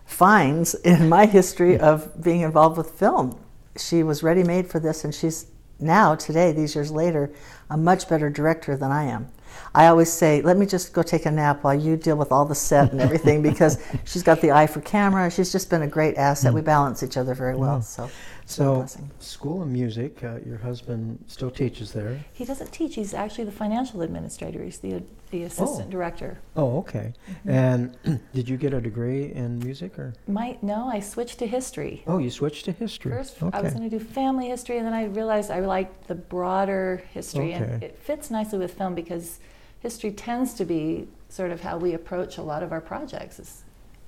finds 0.07 0.75
in 0.85 1.09
my 1.09 1.27
history 1.27 1.79
of 1.79 2.23
being 2.23 2.41
involved 2.41 2.77
with 2.77 2.91
film. 2.91 3.39
She 3.77 4.03
was 4.03 4.23
ready 4.23 4.43
made 4.43 4.69
for 4.69 4.81
this, 4.81 5.05
and 5.05 5.15
she's 5.15 5.47
now, 5.79 6.15
today, 6.15 6.53
these 6.53 6.75
years 6.75 6.91
later, 6.91 7.31
a 7.71 7.77
much 7.77 8.09
better 8.09 8.29
director 8.29 8.77
than 8.77 8.91
I 8.91 9.05
am. 9.05 9.31
I 9.75 9.87
always 9.87 10.13
say, 10.13 10.43
let 10.43 10.57
me 10.57 10.67
just 10.67 10.93
go 10.93 11.03
take 11.03 11.27
a 11.27 11.31
nap 11.31 11.65
while 11.65 11.75
you 11.75 11.97
deal 11.97 12.17
with 12.17 12.33
all 12.33 12.45
the 12.45 12.55
set 12.55 12.93
and 12.93 13.01
everything 13.01 13.43
because 13.43 13.83
she's 14.05 14.23
got 14.23 14.41
the 14.41 14.53
eye 14.53 14.67
for 14.67 14.81
camera. 14.81 15.31
She's 15.31 15.53
just 15.53 15.71
been 15.71 15.83
a 15.83 15.89
great 15.89 16.17
asset. 16.17 16.53
We 16.53 16.61
balance 16.61 17.03
each 17.03 17.17
other 17.17 17.35
very 17.35 17.57
well. 17.57 17.83
So, 17.83 18.11
so 18.51 18.87
School 19.21 19.63
of 19.63 19.69
Music, 19.69 20.23
uh, 20.25 20.39
your 20.45 20.59
husband 20.59 21.23
still 21.29 21.51
teaches 21.51 21.93
there. 21.93 22.19
He 22.33 22.45
doesn't 22.45 22.73
teach. 22.73 22.97
He's 22.97 23.15
actually 23.15 23.45
the 23.45 23.53
financial 23.53 24.03
administrator. 24.03 24.63
He's 24.63 24.79
the 24.79 25.03
the 25.31 25.45
assistant 25.45 25.87
oh. 25.89 25.91
director. 25.91 26.41
Oh, 26.57 26.79
okay. 26.79 27.15
Mm-hmm. 27.47 27.51
And 27.51 28.21
did 28.35 28.49
you 28.49 28.57
get 28.57 28.75
a 28.75 28.81
degree 28.81 29.33
in 29.33 29.61
music 29.61 29.99
or? 29.99 30.15
My 30.27 30.59
no, 30.63 30.89
I 30.89 30.99
switched 31.01 31.39
to 31.39 31.47
history. 31.47 32.03
Oh, 32.07 32.19
you 32.19 32.31
switched 32.31 32.65
to 32.65 32.73
history. 32.73 33.13
First, 33.13 33.41
okay. 33.41 33.57
I 33.57 33.61
was 33.61 33.73
going 33.73 33.89
to 33.89 33.99
do 33.99 34.05
family 34.05 34.49
history, 34.49 34.79
and 34.79 34.87
then 34.87 34.95
I 34.95 35.05
realized 35.05 35.51
I 35.51 35.61
liked 35.61 36.09
the 36.09 36.17
broader 36.17 37.03
history, 37.13 37.55
okay. 37.55 37.63
and 37.63 37.83
it 37.83 37.97
fits 37.97 38.31
nicely 38.31 38.59
with 38.59 38.75
film 38.75 38.95
because 38.95 39.39
history 39.79 40.11
tends 40.11 40.55
to 40.55 40.65
be 40.65 41.07
sort 41.29 41.53
of 41.53 41.61
how 41.61 41.79
we 41.79 41.95
approach 41.95 42.39
a 42.39 42.43
lot 42.43 42.63
of 42.63 42.73
our 42.73 42.81
projects 42.81 43.39
is 43.39 43.63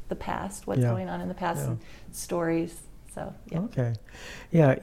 the 0.09 0.17
past, 0.17 0.67
what's 0.67 0.81
yeah. 0.81 0.89
going 0.89 1.09
on 1.09 1.21
in 1.21 1.29
the 1.29 1.35
past, 1.35 1.69
yeah. 1.69 1.75
stories. 2.11 2.81
So 3.15 3.35
yeah. 3.51 3.61
Okay, 3.61 3.95
yeah. 4.51 4.75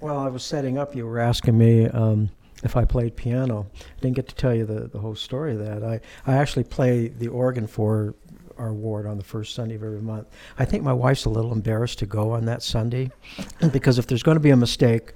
While 0.00 0.18
I 0.18 0.28
was 0.28 0.42
setting 0.42 0.78
up, 0.78 0.96
you 0.96 1.06
were 1.06 1.20
asking 1.20 1.56
me 1.56 1.86
um, 1.86 2.30
if 2.64 2.76
I 2.76 2.84
played 2.84 3.16
piano. 3.16 3.66
I 3.74 4.00
didn't 4.00 4.16
get 4.16 4.28
to 4.28 4.34
tell 4.34 4.54
you 4.54 4.66
the, 4.66 4.88
the 4.88 4.98
whole 4.98 5.14
story 5.14 5.52
of 5.52 5.58
that. 5.60 5.84
I 5.84 6.00
I 6.26 6.36
actually 6.36 6.64
play 6.64 7.08
the 7.08 7.28
organ 7.28 7.66
for 7.66 8.14
our 8.58 8.72
ward 8.72 9.06
on 9.06 9.16
the 9.16 9.24
first 9.24 9.54
Sunday 9.54 9.76
of 9.76 9.84
every 9.84 10.00
month. 10.00 10.26
I 10.58 10.64
think 10.64 10.82
my 10.82 10.92
wife's 10.92 11.26
a 11.26 11.30
little 11.30 11.52
embarrassed 11.52 12.00
to 12.00 12.06
go 12.06 12.32
on 12.32 12.44
that 12.46 12.62
Sunday 12.62 13.10
because 13.72 13.98
if 13.98 14.08
there's 14.08 14.24
going 14.24 14.36
to 14.36 14.40
be 14.40 14.50
a 14.50 14.56
mistake, 14.56 15.12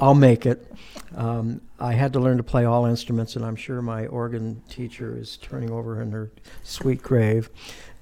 I'll 0.00 0.14
make 0.14 0.46
it. 0.46 0.66
Um, 1.14 1.60
I 1.78 1.92
had 1.92 2.12
to 2.14 2.20
learn 2.20 2.38
to 2.38 2.42
play 2.42 2.64
all 2.64 2.86
instruments, 2.86 3.36
and 3.36 3.44
I'm 3.44 3.54
sure 3.54 3.80
my 3.80 4.06
organ 4.06 4.60
teacher 4.68 5.16
is 5.16 5.36
turning 5.36 5.70
over 5.70 6.02
in 6.02 6.10
her 6.10 6.32
sweet 6.64 7.02
grave. 7.02 7.50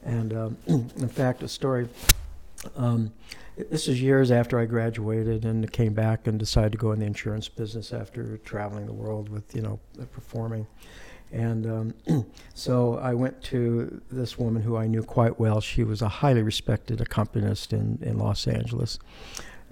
And 0.03 0.33
um, 0.33 0.57
in 0.67 1.09
fact, 1.09 1.43
a 1.43 1.49
story. 1.49 1.89
Um, 2.77 3.13
this 3.57 3.89
is 3.89 4.01
years 4.01 4.31
after 4.31 4.59
I 4.59 4.65
graduated 4.65 5.45
and 5.45 5.71
came 5.73 5.95
back 5.95 6.27
and 6.27 6.39
decided 6.39 6.73
to 6.73 6.79
go 6.79 6.93
in 6.93 7.01
the 7.01 7.07
insurance 7.07 7.49
business 7.49 7.93
after 7.93 8.39
traveling 8.39 8.87
the 8.87 8.93
world 8.93 9.29
with 9.29 9.55
you 9.55 9.63
know 9.63 9.81
performing. 10.13 10.67
And 11.33 11.67
um, 11.67 12.27
so 12.55 12.99
I 12.99 13.15
went 13.15 13.43
to 13.45 14.03
this 14.11 14.39
woman 14.39 14.63
who 14.63 14.77
I 14.77 14.87
knew 14.87 15.03
quite 15.03 15.41
well. 15.41 15.61
She 15.61 15.83
was 15.83 16.03
a 16.03 16.09
highly 16.09 16.43
respected 16.43 17.01
accompanist 17.01 17.73
in, 17.73 17.99
in 18.03 18.19
Los 18.19 18.47
Angeles. 18.47 18.99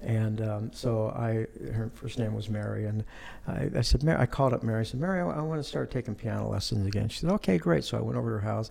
And 0.03 0.41
um, 0.41 0.71
so 0.73 1.09
I, 1.09 1.47
her 1.73 1.91
first 1.95 2.19
name 2.19 2.35
was 2.35 2.49
Mary, 2.49 2.87
and 2.87 3.05
I, 3.47 3.71
I 3.77 3.81
said, 3.83 4.03
Mary, 4.03 4.19
I 4.19 4.25
called 4.25 4.55
up 4.55 4.63
Mary. 4.63 4.81
I 4.81 4.85
said, 4.85 4.99
Mary, 4.99 5.21
I, 5.21 5.27
I 5.27 5.43
want 5.43 5.61
to 5.61 5.69
start 5.69 5.91
taking 5.91 6.15
piano 6.15 6.49
lessons 6.49 6.87
again. 6.87 7.09
She 7.09 7.19
said, 7.19 7.31
Okay, 7.31 7.59
great. 7.59 7.85
So 7.85 7.99
I 7.99 8.01
went 8.01 8.17
over 8.17 8.31
to 8.31 8.35
her 8.35 8.41
house, 8.41 8.71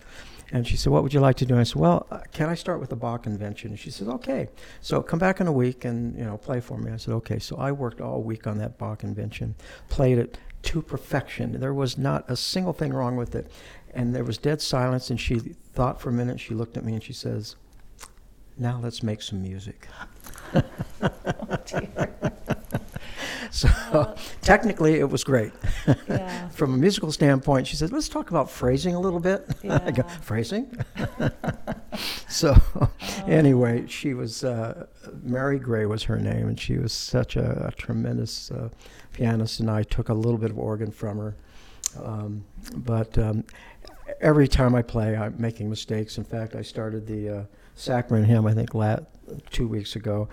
and 0.50 0.66
she 0.66 0.76
said, 0.76 0.92
What 0.92 1.02
would 1.04 1.14
you 1.14 1.20
like 1.20 1.36
to 1.36 1.46
do? 1.46 1.54
And 1.54 1.60
I 1.60 1.64
said, 1.64 1.76
Well, 1.76 2.06
uh, 2.10 2.20
can 2.32 2.48
I 2.48 2.54
start 2.54 2.80
with 2.80 2.90
the 2.90 2.96
Bach 2.96 3.26
Invention? 3.26 3.70
And 3.70 3.78
she 3.78 3.90
said, 3.90 4.08
Okay. 4.08 4.48
So 4.80 5.02
come 5.02 5.20
back 5.20 5.40
in 5.40 5.46
a 5.46 5.52
week 5.52 5.84
and 5.84 6.16
you 6.18 6.24
know 6.24 6.36
play 6.36 6.60
for 6.60 6.78
me. 6.78 6.90
I 6.90 6.96
said, 6.96 7.14
Okay. 7.14 7.38
So 7.38 7.56
I 7.56 7.70
worked 7.70 8.00
all 8.00 8.22
week 8.22 8.46
on 8.46 8.58
that 8.58 8.76
Bach 8.76 9.04
Invention, 9.04 9.54
played 9.88 10.18
it 10.18 10.36
to 10.62 10.82
perfection. 10.82 11.58
There 11.60 11.74
was 11.74 11.96
not 11.96 12.24
a 12.28 12.36
single 12.36 12.72
thing 12.72 12.92
wrong 12.92 13.16
with 13.16 13.34
it, 13.34 13.50
and 13.94 14.14
there 14.14 14.24
was 14.24 14.36
dead 14.36 14.60
silence. 14.60 15.10
And 15.10 15.20
she 15.20 15.38
thought 15.74 16.00
for 16.00 16.08
a 16.08 16.12
minute. 16.12 16.40
She 16.40 16.54
looked 16.54 16.76
at 16.76 16.84
me 16.84 16.94
and 16.94 17.02
she 17.02 17.12
says, 17.12 17.56
Now 18.60 18.78
let's 18.82 19.02
make 19.02 19.22
some 19.22 19.40
music. 19.40 19.88
Oh, 20.54 20.62
dear. 21.66 22.12
So 23.52 24.14
technically, 24.42 25.00
it 25.00 25.10
was 25.10 25.24
great. 25.24 25.50
Yeah. 26.08 26.48
From 26.50 26.72
a 26.72 26.76
musical 26.76 27.10
standpoint, 27.10 27.66
she 27.66 27.74
said, 27.74 27.90
let's 27.90 28.08
talk 28.08 28.30
about 28.30 28.48
phrasing 28.48 28.94
a 28.94 29.00
little 29.00 29.18
bit. 29.18 29.44
I 29.68 29.90
go, 29.90 30.04
phrasing? 30.20 30.70
so, 32.28 32.54
anyway, 33.26 33.88
she 33.88 34.14
was, 34.14 34.44
uh, 34.44 34.86
Mary 35.24 35.58
Gray 35.58 35.84
was 35.84 36.04
her 36.04 36.16
name, 36.16 36.46
and 36.46 36.60
she 36.60 36.78
was 36.78 36.92
such 36.92 37.34
a, 37.34 37.66
a 37.66 37.72
tremendous 37.72 38.52
uh, 38.52 38.68
pianist, 39.14 39.58
and 39.58 39.68
I 39.68 39.82
took 39.82 40.10
a 40.10 40.14
little 40.14 40.38
bit 40.38 40.52
of 40.52 40.58
organ 40.58 40.92
from 40.92 41.18
her. 41.18 41.34
Um, 42.00 42.44
but 42.76 43.18
um, 43.18 43.42
every 44.20 44.46
time 44.46 44.76
I 44.76 44.82
play, 44.82 45.16
I'm 45.16 45.34
making 45.38 45.68
mistakes. 45.68 46.18
In 46.18 46.24
fact, 46.24 46.54
I 46.54 46.62
started 46.62 47.04
the 47.04 47.28
uh, 47.28 47.44
Sacrament 47.80 48.26
hymn, 48.26 48.46
I 48.46 48.52
think, 48.54 48.74
la- 48.74 48.98
two 49.50 49.66
weeks 49.68 49.96
ago. 49.96 50.28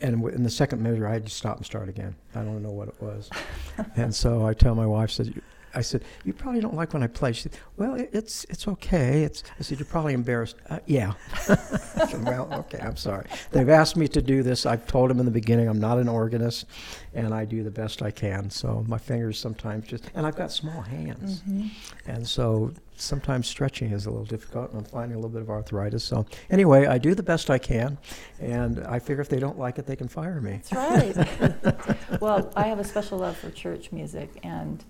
And 0.00 0.16
w- 0.18 0.34
in 0.34 0.44
the 0.44 0.50
second 0.50 0.80
measure, 0.80 1.08
I 1.08 1.12
had 1.14 1.24
to 1.26 1.30
stop 1.32 1.56
and 1.56 1.66
start 1.66 1.88
again. 1.88 2.14
I 2.34 2.42
don't 2.42 2.62
know 2.62 2.70
what 2.70 2.88
it 2.88 3.00
was. 3.02 3.28
and 3.96 4.14
so 4.14 4.46
I 4.46 4.54
tell 4.54 4.74
my 4.76 4.86
wife, 4.86 5.10
said, 5.10 5.42
I 5.74 5.80
said, 5.80 6.04
you 6.24 6.32
probably 6.32 6.60
don't 6.60 6.74
like 6.74 6.94
when 6.94 7.02
I 7.02 7.08
play. 7.08 7.32
She 7.32 7.42
said, 7.42 7.58
well, 7.76 7.94
it, 7.94 8.08
it's 8.12 8.44
it's 8.44 8.66
okay. 8.68 9.22
It's 9.24 9.42
I 9.58 9.62
said, 9.62 9.78
you're 9.78 9.86
probably 9.86 10.14
embarrassed. 10.14 10.56
Uh, 10.70 10.78
yeah. 10.86 11.12
Said, 11.46 12.24
well, 12.24 12.48
okay, 12.60 12.78
I'm 12.78 12.96
sorry. 12.96 13.26
They've 13.50 13.68
asked 13.68 13.94
me 13.96 14.08
to 14.08 14.22
do 14.22 14.42
this. 14.42 14.64
I've 14.66 14.86
told 14.86 15.10
them 15.10 15.18
in 15.18 15.24
the 15.26 15.30
beginning 15.32 15.68
I'm 15.68 15.78
not 15.80 15.98
an 15.98 16.08
organist, 16.08 16.64
and 17.12 17.34
I 17.34 17.44
do 17.44 17.62
the 17.62 17.70
best 17.70 18.00
I 18.02 18.10
can. 18.10 18.48
So 18.50 18.82
my 18.88 18.96
fingers 18.98 19.38
sometimes 19.38 19.86
just, 19.88 20.04
and 20.14 20.26
I've 20.26 20.36
got 20.36 20.50
small 20.52 20.80
hands, 20.80 21.42
Mhm. 21.42 21.70
and 22.06 22.26
so 22.26 22.72
sometimes 23.00 23.46
stretching 23.46 23.92
is 23.92 24.06
a 24.06 24.10
little 24.10 24.24
difficult. 24.26 24.70
And 24.70 24.78
I'm 24.80 24.84
finding 24.84 25.12
a 25.14 25.18
little 25.18 25.30
bit 25.30 25.42
of 25.42 25.50
arthritis. 25.50 26.04
So 26.04 26.26
anyway, 26.50 26.86
I 26.86 26.98
do 26.98 27.14
the 27.14 27.22
best 27.22 27.50
I 27.50 27.58
can, 27.58 27.98
and 28.40 28.84
I 28.86 28.98
figure 28.98 29.20
if 29.22 29.28
they 29.28 29.38
don't 29.38 29.58
like 29.58 29.78
it, 29.78 29.86
they 29.86 29.96
can 29.96 30.08
fire 30.08 30.40
me. 30.40 30.60
That's 30.70 31.20
right. 31.20 32.20
well, 32.20 32.52
I 32.56 32.66
have 32.68 32.78
a 32.78 32.84
special 32.84 33.18
love 33.18 33.36
for 33.36 33.50
church 33.50 33.92
music, 33.92 34.30
and 34.42 34.84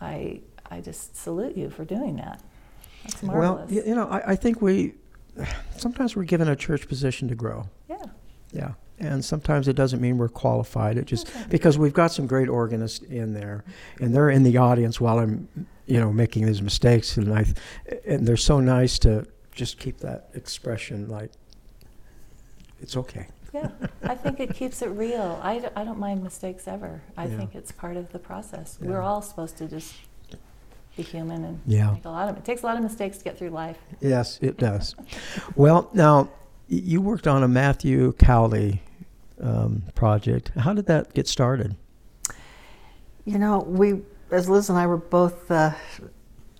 I 0.00 0.40
I 0.70 0.80
just 0.80 1.16
salute 1.16 1.56
you 1.56 1.70
for 1.70 1.84
doing 1.84 2.16
that. 2.16 2.40
That's 3.04 3.22
Well, 3.22 3.32
marvelous. 3.56 3.70
y- 3.72 3.82
you 3.86 3.94
know, 3.94 4.06
I, 4.08 4.32
I 4.32 4.36
think 4.36 4.60
we 4.62 4.94
sometimes 5.76 6.14
we're 6.16 6.24
given 6.24 6.48
a 6.48 6.56
church 6.56 6.86
position 6.88 7.28
to 7.28 7.34
grow. 7.34 7.68
yeah. 7.88 7.96
Yeah. 8.52 8.72
And 8.98 9.24
sometimes 9.24 9.66
it 9.66 9.76
doesn't 9.76 9.98
mean 10.02 10.18
we're 10.18 10.28
qualified. 10.28 10.98
It 10.98 11.06
just 11.06 11.30
because 11.48 11.78
we've 11.78 11.94
got 11.94 12.12
some 12.12 12.26
great 12.26 12.48
organists 12.50 12.98
in 13.06 13.32
there, 13.32 13.64
and 13.98 14.14
they're 14.14 14.28
in 14.28 14.42
the 14.42 14.58
audience 14.58 15.00
while 15.00 15.18
I'm, 15.18 15.48
you 15.90 15.98
know, 16.00 16.12
making 16.12 16.46
these 16.46 16.62
mistakes, 16.62 17.16
and 17.16 17.32
I, 17.34 17.44
and 18.06 18.26
they're 18.26 18.36
so 18.36 18.60
nice 18.60 18.98
to 19.00 19.26
just 19.52 19.78
keep 19.78 19.98
that 19.98 20.28
expression 20.34 21.08
like, 21.08 21.32
it's 22.80 22.96
okay. 22.96 23.26
Yeah, 23.52 23.68
I 24.04 24.14
think 24.14 24.38
it 24.38 24.54
keeps 24.54 24.80
it 24.82 24.86
real. 24.90 25.40
I, 25.42 25.58
d- 25.58 25.66
I 25.74 25.82
don't 25.82 25.98
mind 25.98 26.22
mistakes 26.22 26.68
ever. 26.68 27.02
I 27.16 27.26
Yeah. 27.26 27.36
think 27.38 27.56
it's 27.56 27.72
part 27.72 27.96
of 27.96 28.12
the 28.12 28.20
process. 28.20 28.78
Yeah. 28.80 28.88
We're 28.90 29.02
all 29.02 29.20
supposed 29.20 29.56
to 29.58 29.66
just 29.66 29.92
be 30.96 31.02
human 31.02 31.44
and 31.44 31.60
Yeah. 31.66 31.90
make 31.92 32.04
a 32.04 32.08
lot 32.10 32.28
of 32.28 32.36
it 32.36 32.44
takes 32.44 32.62
a 32.62 32.66
lot 32.66 32.76
of 32.76 32.82
mistakes 32.84 33.18
to 33.18 33.24
get 33.24 33.36
through 33.36 33.50
life. 33.50 33.78
Yes, 34.00 34.38
it 34.40 34.56
does. 34.56 34.94
well, 35.56 35.90
now 35.92 36.22
y- 36.70 36.82
you 36.92 37.00
worked 37.00 37.26
on 37.26 37.42
a 37.42 37.48
Matthew 37.48 38.12
Cowley 38.12 38.82
um, 39.42 39.82
project. 39.96 40.52
How 40.56 40.72
did 40.72 40.86
that 40.86 41.12
get 41.14 41.26
started? 41.26 41.74
You 43.24 43.38
know, 43.38 43.58
we, 43.66 44.02
as 44.30 44.48
Liz 44.48 44.68
and 44.68 44.78
I 44.78 44.86
were 44.86 44.96
both 44.96 45.50
uh, 45.50 45.72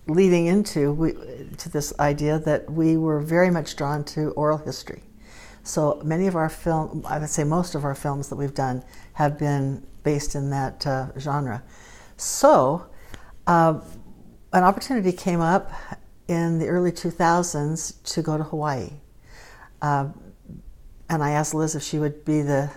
leading 0.07 0.47
into 0.47 0.91
we, 0.91 1.13
to 1.57 1.69
this 1.69 1.93
idea 1.99 2.39
that 2.39 2.69
we 2.69 2.97
were 2.97 3.19
very 3.19 3.49
much 3.49 3.75
drawn 3.75 4.03
to 4.05 4.31
oral 4.31 4.57
history. 4.57 5.03
So 5.63 6.01
many 6.03 6.27
of 6.27 6.35
our 6.35 6.49
film, 6.49 7.05
I 7.07 7.19
would 7.19 7.29
say 7.29 7.43
most 7.43 7.75
of 7.75 7.85
our 7.85 7.95
films 7.95 8.29
that 8.29 8.35
we've 8.35 8.53
done 8.53 8.83
have 9.13 9.37
been 9.37 9.85
based 10.03 10.35
in 10.35 10.49
that 10.49 10.85
uh, 10.87 11.07
genre. 11.19 11.63
So 12.17 12.87
uh, 13.47 13.79
an 14.53 14.63
opportunity 14.63 15.11
came 15.11 15.39
up 15.39 15.71
in 16.27 16.59
the 16.59 16.67
early 16.67 16.91
2000s 16.91 18.03
to 18.13 18.21
go 18.21 18.37
to 18.37 18.43
Hawaii. 18.43 18.89
Uh, 19.81 20.09
and 21.09 21.23
I 21.23 21.31
asked 21.31 21.53
Liz 21.53 21.75
if 21.75 21.83
she 21.83 21.99
would 21.99 22.25
be 22.25 22.41
the 22.41 22.71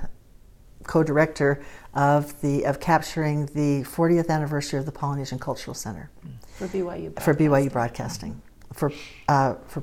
co-director 0.86 1.62
of 1.94 2.40
the 2.40 2.64
of 2.64 2.80
capturing 2.80 3.46
the 3.46 3.82
40th 3.84 4.28
anniversary 4.28 4.78
of 4.78 4.86
the 4.86 4.92
Polynesian 4.92 5.38
Cultural 5.38 5.74
Center 5.74 6.10
For 6.54 6.66
BYU. 6.68 7.20
for 7.20 7.34
BYU 7.34 7.72
broadcasting. 7.72 8.40
For 8.72 8.92
uh, 9.28 9.54
for 9.66 9.82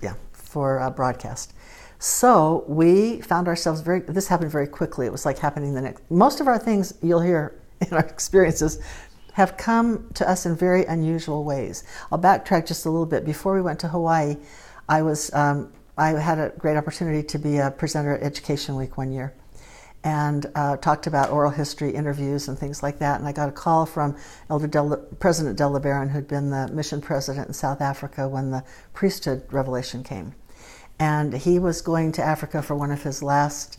yeah 0.00 0.14
for 0.32 0.80
uh, 0.80 0.90
broadcast. 0.90 1.52
So 1.98 2.64
we 2.66 3.20
found 3.22 3.48
ourselves 3.48 3.80
very. 3.80 4.00
This 4.00 4.28
happened 4.28 4.50
very 4.50 4.66
quickly. 4.66 5.06
It 5.06 5.12
was 5.12 5.24
like 5.24 5.38
happening 5.38 5.74
the 5.74 5.80
next. 5.80 6.02
Most 6.10 6.40
of 6.40 6.48
our 6.48 6.58
things 6.58 6.94
you'll 7.02 7.20
hear 7.20 7.54
in 7.80 7.92
our 7.92 8.00
experiences 8.16 8.80
have 9.32 9.56
come 9.56 10.08
to 10.14 10.28
us 10.28 10.46
in 10.46 10.54
very 10.54 10.84
unusual 10.84 11.44
ways. 11.44 11.84
I'll 12.12 12.18
backtrack 12.18 12.66
just 12.66 12.86
a 12.86 12.90
little 12.90 13.06
bit. 13.06 13.24
Before 13.24 13.54
we 13.54 13.62
went 13.62 13.80
to 13.80 13.88
Hawaii, 13.88 14.36
I 14.88 15.02
was 15.02 15.32
um, 15.34 15.72
I 15.96 16.08
had 16.10 16.38
a 16.38 16.52
great 16.58 16.76
opportunity 16.76 17.22
to 17.22 17.38
be 17.38 17.58
a 17.58 17.70
presenter 17.70 18.16
at 18.16 18.22
Education 18.22 18.76
Week 18.76 18.96
one 18.98 19.12
year 19.12 19.32
and 20.04 20.46
uh, 20.54 20.76
talked 20.76 21.06
about 21.06 21.30
oral 21.30 21.50
history 21.50 21.90
interviews 21.90 22.46
and 22.48 22.58
things 22.58 22.82
like 22.82 22.98
that. 22.98 23.18
And 23.18 23.26
I 23.26 23.32
got 23.32 23.48
a 23.48 23.52
call 23.52 23.86
from 23.86 24.16
Elder 24.50 24.66
Del- 24.66 25.08
President 25.18 25.56
Dale 25.56 25.72
LeBaron, 25.72 26.10
who'd 26.10 26.28
been 26.28 26.50
the 26.50 26.68
mission 26.68 27.00
president 27.00 27.48
in 27.48 27.54
South 27.54 27.80
Africa 27.80 28.28
when 28.28 28.50
the 28.50 28.62
priesthood 28.92 29.42
revelation 29.50 30.04
came. 30.04 30.34
And 30.98 31.32
he 31.32 31.58
was 31.58 31.80
going 31.80 32.12
to 32.12 32.22
Africa 32.22 32.62
for 32.62 32.76
one 32.76 32.92
of 32.92 33.02
his 33.02 33.22
last 33.22 33.78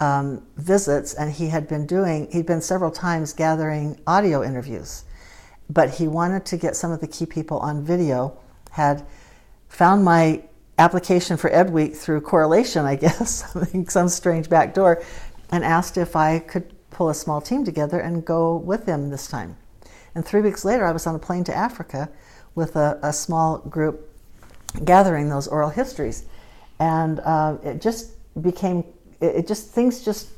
um, 0.00 0.42
visits, 0.56 1.12
and 1.12 1.30
he 1.30 1.48
had 1.48 1.68
been 1.68 1.86
doing, 1.86 2.30
he'd 2.32 2.46
been 2.46 2.62
several 2.62 2.90
times 2.90 3.34
gathering 3.34 4.00
audio 4.06 4.42
interviews. 4.42 5.04
But 5.68 5.90
he 5.90 6.08
wanted 6.08 6.46
to 6.46 6.56
get 6.56 6.76
some 6.76 6.92
of 6.92 7.00
the 7.00 7.06
key 7.06 7.26
people 7.26 7.58
on 7.58 7.84
video, 7.84 8.38
had 8.70 9.06
found 9.68 10.02
my 10.02 10.42
application 10.78 11.36
for 11.36 11.52
Ed 11.52 11.70
Week 11.70 11.94
through 11.94 12.20
correlation, 12.22 12.86
I 12.86 12.94
guess, 12.94 13.44
some 13.88 14.08
strange 14.08 14.48
back 14.48 14.72
door, 14.72 15.02
and 15.50 15.64
asked 15.64 15.96
if 15.96 16.14
I 16.16 16.38
could 16.38 16.72
pull 16.90 17.08
a 17.08 17.14
small 17.14 17.40
team 17.40 17.64
together 17.64 18.00
and 18.00 18.24
go 18.24 18.56
with 18.56 18.86
him 18.86 19.10
this 19.10 19.28
time. 19.28 19.56
And 20.14 20.24
three 20.24 20.40
weeks 20.40 20.64
later, 20.64 20.84
I 20.84 20.92
was 20.92 21.06
on 21.06 21.14
a 21.14 21.18
plane 21.18 21.44
to 21.44 21.54
Africa 21.54 22.08
with 22.54 22.76
a, 22.76 22.98
a 23.02 23.12
small 23.12 23.58
group 23.58 24.08
gathering 24.84 25.28
those 25.28 25.46
oral 25.48 25.70
histories. 25.70 26.24
And 26.78 27.20
uh, 27.20 27.58
it 27.62 27.80
just 27.80 28.12
became, 28.42 28.84
it, 29.20 29.36
it 29.36 29.46
just, 29.46 29.70
things 29.70 30.04
just 30.04 30.28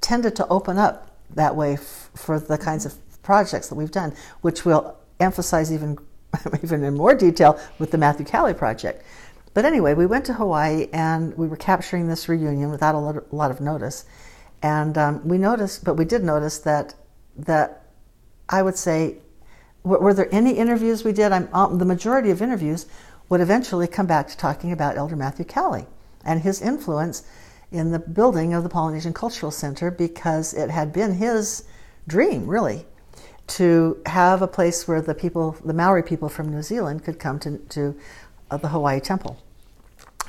tended 0.00 0.36
to 0.36 0.46
open 0.48 0.78
up 0.78 1.16
that 1.34 1.54
way 1.54 1.74
f- 1.74 2.10
for 2.14 2.38
the 2.40 2.58
kinds 2.58 2.86
of 2.86 2.94
projects 3.22 3.68
that 3.68 3.74
we've 3.74 3.90
done, 3.90 4.14
which 4.40 4.64
we'll 4.64 4.96
emphasize 5.18 5.72
even, 5.72 5.98
even 6.62 6.82
in 6.84 6.94
more 6.94 7.14
detail 7.14 7.60
with 7.78 7.90
the 7.90 7.98
Matthew 7.98 8.26
Cowley 8.26 8.54
project. 8.54 9.04
But 9.52 9.64
anyway, 9.64 9.94
we 9.94 10.06
went 10.06 10.24
to 10.26 10.34
Hawaii 10.34 10.88
and 10.92 11.36
we 11.36 11.48
were 11.48 11.56
capturing 11.56 12.08
this 12.08 12.28
reunion 12.28 12.70
without 12.70 12.94
a 12.94 12.98
lot 12.98 13.50
of, 13.50 13.60
notice. 13.60 14.04
And 14.62 14.96
um, 14.96 15.26
we 15.26 15.38
noticed, 15.38 15.84
but 15.84 15.94
we 15.94 16.04
did 16.04 16.22
notice 16.22 16.58
that, 16.58 16.94
that 17.36 17.84
I 18.48 18.62
would 18.62 18.76
say, 18.76 19.16
were, 19.82 19.98
were 19.98 20.14
there 20.14 20.28
any 20.32 20.52
interviews 20.52 21.04
we 21.04 21.12
did? 21.12 21.32
Um, 21.32 21.78
the 21.78 21.84
majority 21.84 22.30
of 22.30 22.42
interviews 22.42 22.86
would 23.28 23.40
eventually 23.40 23.86
come 23.86 24.06
back 24.06 24.28
to 24.28 24.36
talking 24.36 24.72
about 24.72 24.96
Elder 24.96 25.16
Matthew 25.16 25.44
Cowley 25.44 25.86
and 26.24 26.42
his 26.42 26.60
influence 26.60 27.24
in 27.72 27.92
the 27.92 27.98
building 27.98 28.52
of 28.52 28.62
the 28.62 28.68
Polynesian 28.68 29.12
Cultural 29.12 29.52
Center 29.52 29.90
because 29.90 30.52
it 30.54 30.70
had 30.70 30.92
been 30.92 31.14
his 31.14 31.64
dream, 32.06 32.46
really, 32.46 32.84
to 33.46 34.00
have 34.06 34.42
a 34.42 34.48
place 34.48 34.86
where 34.86 35.00
the 35.00 35.14
people, 35.14 35.56
the 35.64 35.72
Maori 35.72 36.02
people 36.02 36.28
from 36.28 36.50
New 36.50 36.62
Zealand, 36.62 37.04
could 37.04 37.18
come 37.18 37.38
to, 37.40 37.58
to 37.58 37.96
uh, 38.50 38.56
the 38.56 38.68
Hawaii 38.68 39.00
Temple. 39.00 39.38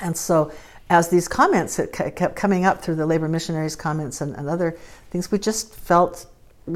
And 0.01 0.15
so, 0.15 0.51
as 0.89 1.09
these 1.09 1.27
comments 1.27 1.79
kept 1.93 2.35
coming 2.35 2.65
up 2.65 2.81
through 2.81 2.95
the 2.95 3.05
labor 3.05 3.29
missionaries' 3.29 3.75
comments 3.75 4.19
and, 4.19 4.35
and 4.35 4.49
other 4.49 4.77
things, 5.09 5.31
we 5.31 5.39
just 5.39 5.73
felt 5.73 6.25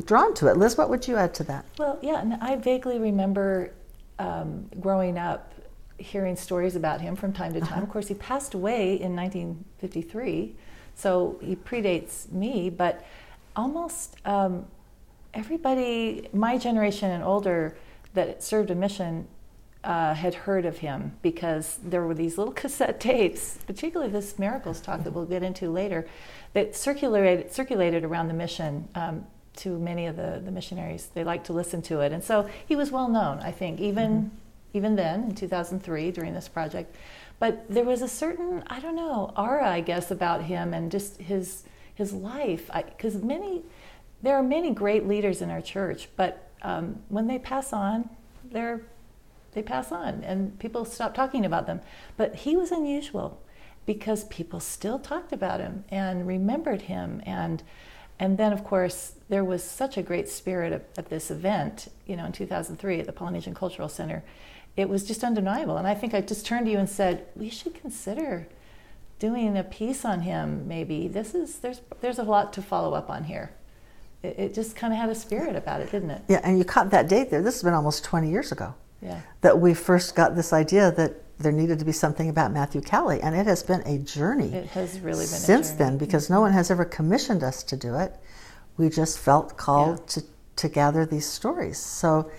drawn 0.05 0.33
to 0.35 0.47
it. 0.47 0.57
Liz, 0.57 0.77
what 0.77 0.89
would 0.89 1.07
you 1.07 1.17
add 1.17 1.33
to 1.35 1.43
that? 1.43 1.65
Well, 1.77 1.99
yeah, 2.01 2.21
and 2.21 2.35
I 2.35 2.55
vaguely 2.55 2.97
remember 2.97 3.71
um, 4.19 4.69
growing 4.79 5.17
up 5.17 5.53
hearing 5.97 6.35
stories 6.35 6.75
about 6.75 7.01
him 7.01 7.15
from 7.15 7.33
time 7.33 7.53
to 7.53 7.61
time. 7.61 7.81
Of 7.83 7.89
course, 7.89 8.07
he 8.07 8.15
passed 8.15 8.53
away 8.53 8.99
in 8.99 9.15
1953, 9.15 10.53
so 10.95 11.37
he 11.41 11.55
predates 11.55 12.31
me, 12.31 12.69
but 12.69 13.05
almost 13.55 14.17
um, 14.25 14.65
everybody, 15.33 16.27
my 16.33 16.57
generation 16.57 17.11
and 17.11 17.23
older, 17.23 17.77
that 18.13 18.43
served 18.43 18.71
a 18.71 18.75
mission 18.75 19.27
uh, 19.85 20.15
had 20.15 20.33
heard 20.33 20.65
of 20.65 20.79
him 20.79 21.15
because 21.21 21.77
there 21.83 22.03
were 22.03 22.15
these 22.15 22.37
little 22.37 22.53
cassette 22.61 22.99
tapes, 22.99 23.59
particularly 23.67 24.11
this 24.11 24.37
miracles 24.37 24.81
talk 24.81 25.03
that 25.03 25.11
we'll 25.13 25.25
get 25.25 25.43
into 25.43 25.71
later, 25.71 26.07
that 26.53 26.75
circulated 26.75 27.51
circulated 27.53 28.03
around 28.03 28.27
the 28.27 28.33
mission 28.33 28.87
um, 28.95 29.25
to 29.57 29.77
many 29.77 30.07
of 30.07 30.15
the, 30.15 30.41
the 30.43 30.51
missionaries. 30.51 31.09
They 31.13 31.23
liked 31.23 31.45
to 31.45 31.53
listen 31.53 31.81
to 31.83 32.01
it, 32.01 32.11
and 32.11 32.23
so 32.23 32.49
he 32.65 32.75
was 32.75 32.91
well 32.91 33.07
known. 33.07 33.39
I 33.39 33.51
think 33.51 33.79
even 33.79 34.31
even 34.73 34.95
then 34.95 35.23
in 35.23 35.35
2003 35.35 36.11
during 36.11 36.33
this 36.33 36.49
project. 36.49 36.95
but 37.39 37.65
there 37.69 37.85
was 37.85 38.01
a 38.01 38.07
certain 38.07 38.63
I 38.67 38.79
don't 38.79 38.95
know 38.95 39.31
aura 39.37 39.69
I 39.69 39.81
guess 39.81 40.11
about 40.11 40.43
him 40.43 40.73
and 40.73 40.91
just 40.91 41.17
his 41.17 41.63
his 41.93 42.11
life 42.11 42.69
because 42.73 43.15
many 43.15 43.63
there 44.21 44.35
are 44.35 44.43
many 44.43 44.71
great 44.71 45.07
leaders 45.07 45.41
in 45.41 45.51
our 45.51 45.61
church, 45.61 46.09
but 46.15 46.49
um, 46.63 46.99
when 47.09 47.27
they 47.27 47.37
pass 47.37 47.71
on, 47.71 48.09
they're 48.51 48.81
they 49.55 49.63
pass 49.63 49.91
on 49.91 50.23
and 50.23 50.59
people 50.59 50.85
stop 50.85 51.15
talking 51.15 51.45
about 51.45 51.65
them. 51.65 51.81
But 52.17 52.35
he 52.35 52.55
was 52.55 52.71
unusual 52.71 53.41
because 53.85 54.25
people 54.25 54.59
still 54.59 54.99
talked 54.99 55.31
about 55.31 55.61
him 55.61 55.85
and 55.89 56.27
remembered 56.27 56.83
him. 56.83 57.23
And 57.25 57.63
and 58.19 58.37
then 58.37 58.53
of 58.53 58.63
course 58.63 59.13
there 59.29 59.43
was 59.43 59.63
such 59.63 59.97
a 59.97 60.03
great 60.03 60.29
spirit 60.29 60.71
at, 60.71 60.89
at 60.97 61.09
this 61.09 61.29
event 61.29 61.89
you 62.05 62.15
know 62.15 62.25
in 62.25 62.31
2003 62.31 62.99
at 62.99 63.05
the 63.05 63.11
polynesian 63.13 63.55
cultural 63.55 63.89
center. 63.89 64.23
It 64.77 64.89
was 64.89 65.05
just 65.05 65.23
undeniable. 65.23 65.77
And 65.77 65.87
i 65.87 65.95
think 65.95 66.13
i 66.13 66.21
just 66.21 66.45
turned 66.45 66.65
to 66.65 66.71
you 66.71 66.77
and 66.77 66.89
said 66.89 67.25
we 67.35 67.49
should 67.49 67.73
consider 67.73 68.47
doing 69.17 69.57
a 69.57 69.63
piece 69.63 70.03
on 70.03 70.21
him 70.21 70.67
maybe. 70.67 71.07
This 71.07 71.33
is 71.33 71.59
there's 71.59 71.81
there's 72.01 72.19
a 72.19 72.23
lot 72.23 72.51
to 72.53 72.61
follow 72.61 72.93
up 72.93 73.09
on 73.09 73.23
here. 73.23 73.51
It, 74.21 74.35
it 74.37 74.53
just 74.53 74.75
kind 74.75 74.91
of 74.91 74.99
had 74.99 75.09
a 75.09 75.15
spirit 75.15 75.55
about 75.55 75.79
it 75.79 75.91
didn't 75.91 76.11
it? 76.11 76.23
Yeah, 76.27 76.41
and 76.43 76.57
you 76.57 76.65
caught 76.65 76.89
that 76.89 77.07
date 77.07 77.29
there. 77.29 77.41
This 77.41 77.55
has 77.55 77.63
been 77.63 77.73
almost 77.73 78.03
20 78.03 78.29
years 78.29 78.51
ago 78.51 78.75
yeah 79.01 79.21
that 79.41 79.59
we 79.59 79.73
first 79.73 80.15
got 80.15 80.35
this 80.35 80.51
idea 80.53 80.91
that 80.91 81.21
there 81.37 81.51
needed 81.51 81.79
to 81.79 81.85
be 81.85 81.91
something 81.91 82.29
about 82.29 82.51
Matthew 82.53 82.81
Cowley. 82.81 83.21
and 83.21 83.35
it 83.35 83.45
has 83.45 83.61
been 83.61 83.81
a 83.85 83.97
journey 83.99 84.53
it 84.53 84.67
has 84.67 84.99
really 85.01 85.25
been 85.25 85.27
since 85.27 85.71
then 85.71 85.97
because 85.97 86.29
no 86.29 86.39
one 86.41 86.53
has 86.53 86.71
ever 86.71 86.85
commissioned 86.85 87.43
us 87.43 87.61
to 87.63 87.75
do 87.75 87.95
it. 87.95 88.15
We 88.77 88.89
just 88.89 89.19
felt 89.19 89.57
called 89.57 89.99
Yeah. 89.99 90.05
to, 90.07 90.23
to 90.57 90.69
gather 90.69 91.05
these 91.05 91.25
stories. 91.25 91.77
So 91.77 92.31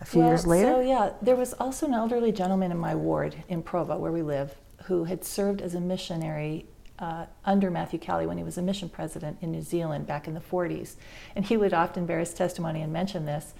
a 0.00 0.04
few 0.06 0.20
Well, 0.20 0.30
years 0.30 0.46
later, 0.46 0.72
So 0.72 0.80
yeah, 0.80 1.12
there 1.20 1.36
was 1.36 1.52
also 1.54 1.86
an 1.86 1.92
elderly 1.94 2.32
gentleman 2.32 2.70
in 2.72 2.78
my 2.78 2.94
ward 2.94 3.36
in 3.48 3.62
Provo, 3.62 3.98
where 3.98 4.12
we 4.12 4.22
live, 4.22 4.54
who 4.84 5.04
had 5.04 5.22
served 5.24 5.60
as 5.60 5.74
a 5.74 5.80
missionary 5.80 6.64
uh, 6.98 7.26
under 7.44 7.70
Matthew 7.70 7.98
Cowley 7.98 8.26
when 8.26 8.38
he 8.38 8.44
was 8.44 8.56
a 8.58 8.62
mission 8.62 8.88
president 8.88 9.38
in 9.42 9.50
New 9.52 9.62
Zealand 9.62 10.06
back 10.06 10.26
in 10.26 10.34
the 10.34 10.40
40s, 10.40 10.96
and 11.36 11.44
he 11.44 11.56
would 11.58 11.72
often 11.74 12.06
bear 12.06 12.18
his 12.20 12.32
testimony 12.34 12.80
and 12.82 12.92
mention 12.92 13.24
this. 13.26 13.52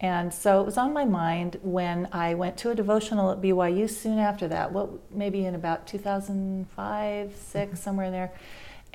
And 0.00 0.32
so 0.32 0.62
it 0.62 0.64
was 0.64 0.78
on 0.78 0.94
my 0.94 1.04
mind 1.04 1.58
when 1.62 2.08
I 2.10 2.32
went 2.32 2.56
to 2.58 2.70
a 2.70 2.74
devotional 2.74 3.30
at 3.30 3.42
BYU 3.42 3.88
soon 3.88 4.18
after 4.18 4.48
that, 4.48 4.72
what 4.72 5.12
maybe 5.12 5.44
in 5.44 5.54
about 5.54 5.86
2005, 5.86 7.36
6, 7.36 7.80
somewhere 7.80 8.06
in 8.06 8.12
there. 8.12 8.32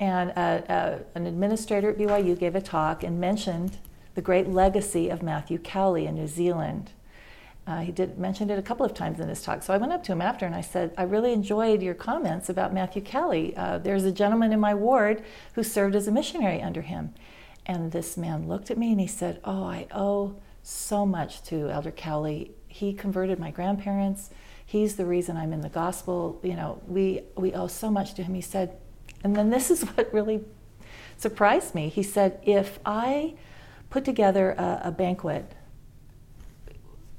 And 0.00 0.32
uh, 0.32 0.72
uh, 0.72 0.98
an 1.14 1.26
administrator 1.26 1.90
at 1.90 1.96
BYU 1.96 2.36
gave 2.36 2.56
a 2.56 2.60
talk 2.60 3.04
and 3.04 3.20
mentioned 3.20 3.78
the 4.16 4.20
great 4.20 4.48
legacy 4.48 5.08
of 5.08 5.22
Matthew 5.22 5.58
Cowley 5.58 6.06
in 6.06 6.16
New 6.16 6.26
Zealand. 6.26 6.90
Uh, 7.68 7.80
he 7.80 7.92
did 7.92 8.18
mentioned 8.18 8.50
it 8.50 8.58
a 8.58 8.62
couple 8.62 8.84
of 8.84 8.92
times 8.94 9.20
in 9.20 9.28
his 9.28 9.42
talk. 9.42 9.62
So 9.62 9.72
I 9.72 9.76
went 9.76 9.92
up 9.92 10.02
to 10.04 10.12
him 10.12 10.22
after 10.22 10.44
and 10.44 10.54
I 10.54 10.60
said, 10.60 10.92
I 10.98 11.02
really 11.04 11.32
enjoyed 11.32 11.82
your 11.82 11.94
comments 11.94 12.48
about 12.48 12.74
Matthew 12.74 13.02
Cowley. 13.02 13.56
Uh, 13.56 13.78
there's 13.78 14.04
a 14.04 14.12
gentleman 14.12 14.52
in 14.52 14.60
my 14.60 14.74
ward 14.74 15.22
who 15.54 15.62
served 15.62 15.94
as 15.94 16.08
a 16.08 16.12
missionary 16.12 16.60
under 16.60 16.82
him. 16.82 17.14
And 17.64 17.92
this 17.92 18.16
man 18.16 18.48
looked 18.48 18.70
at 18.70 18.78
me 18.78 18.92
and 18.92 19.00
he 19.00 19.06
said, 19.06 19.40
Oh, 19.44 19.64
I 19.64 19.86
owe 19.92 20.36
so 20.66 21.06
much 21.06 21.42
to 21.44 21.70
Elder 21.70 21.92
Cowley. 21.92 22.50
He 22.66 22.92
converted 22.92 23.38
my 23.38 23.52
grandparents. 23.52 24.30
He's 24.64 24.96
the 24.96 25.06
reason 25.06 25.36
I'm 25.36 25.52
in 25.52 25.60
the 25.60 25.68
gospel. 25.68 26.40
You 26.42 26.54
know, 26.54 26.82
we, 26.88 27.22
we 27.36 27.52
owe 27.52 27.68
so 27.68 27.88
much 27.88 28.14
to 28.14 28.24
him. 28.24 28.34
He 28.34 28.40
said, 28.40 28.76
and 29.22 29.36
then 29.36 29.50
this 29.50 29.70
is 29.70 29.82
what 29.94 30.12
really 30.12 30.42
surprised 31.16 31.74
me. 31.74 31.88
He 31.88 32.02
said, 32.02 32.40
if 32.42 32.80
I 32.84 33.34
put 33.90 34.04
together 34.04 34.50
a, 34.52 34.80
a 34.86 34.90
banquet 34.90 35.52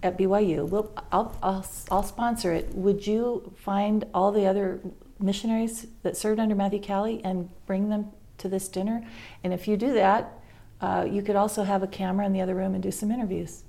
at 0.03 0.17
BYU, 0.17 0.67
we'll, 0.67 0.91
I'll, 1.09 1.37
I'll, 1.41 1.65
I'll 1.89 2.03
sponsor 2.03 2.51
it. 2.51 2.75
Would 2.75 3.07
you 3.07 3.53
find 3.55 4.03
all 4.13 4.33
the 4.33 4.45
other 4.45 4.81
missionaries 5.19 5.87
that 6.03 6.17
served 6.17 6.41
under 6.41 6.53
Matthew 6.53 6.81
Cowley 6.81 7.23
and 7.23 7.49
bring 7.65 7.87
them 7.87 8.11
to 8.39 8.49
this 8.49 8.67
dinner? 8.67 9.07
And 9.41 9.53
if 9.53 9.69
you 9.69 9.77
do 9.77 9.93
that, 9.93 10.36
uh, 10.81 11.07
you 11.09 11.21
could 11.21 11.35
also 11.35 11.63
have 11.63 11.83
a 11.83 11.87
camera 11.87 12.25
in 12.25 12.33
the 12.33 12.41
other 12.41 12.55
room 12.55 12.73
and 12.73 12.83
do 12.83 12.91
some 12.91 13.11
interviews. 13.11 13.63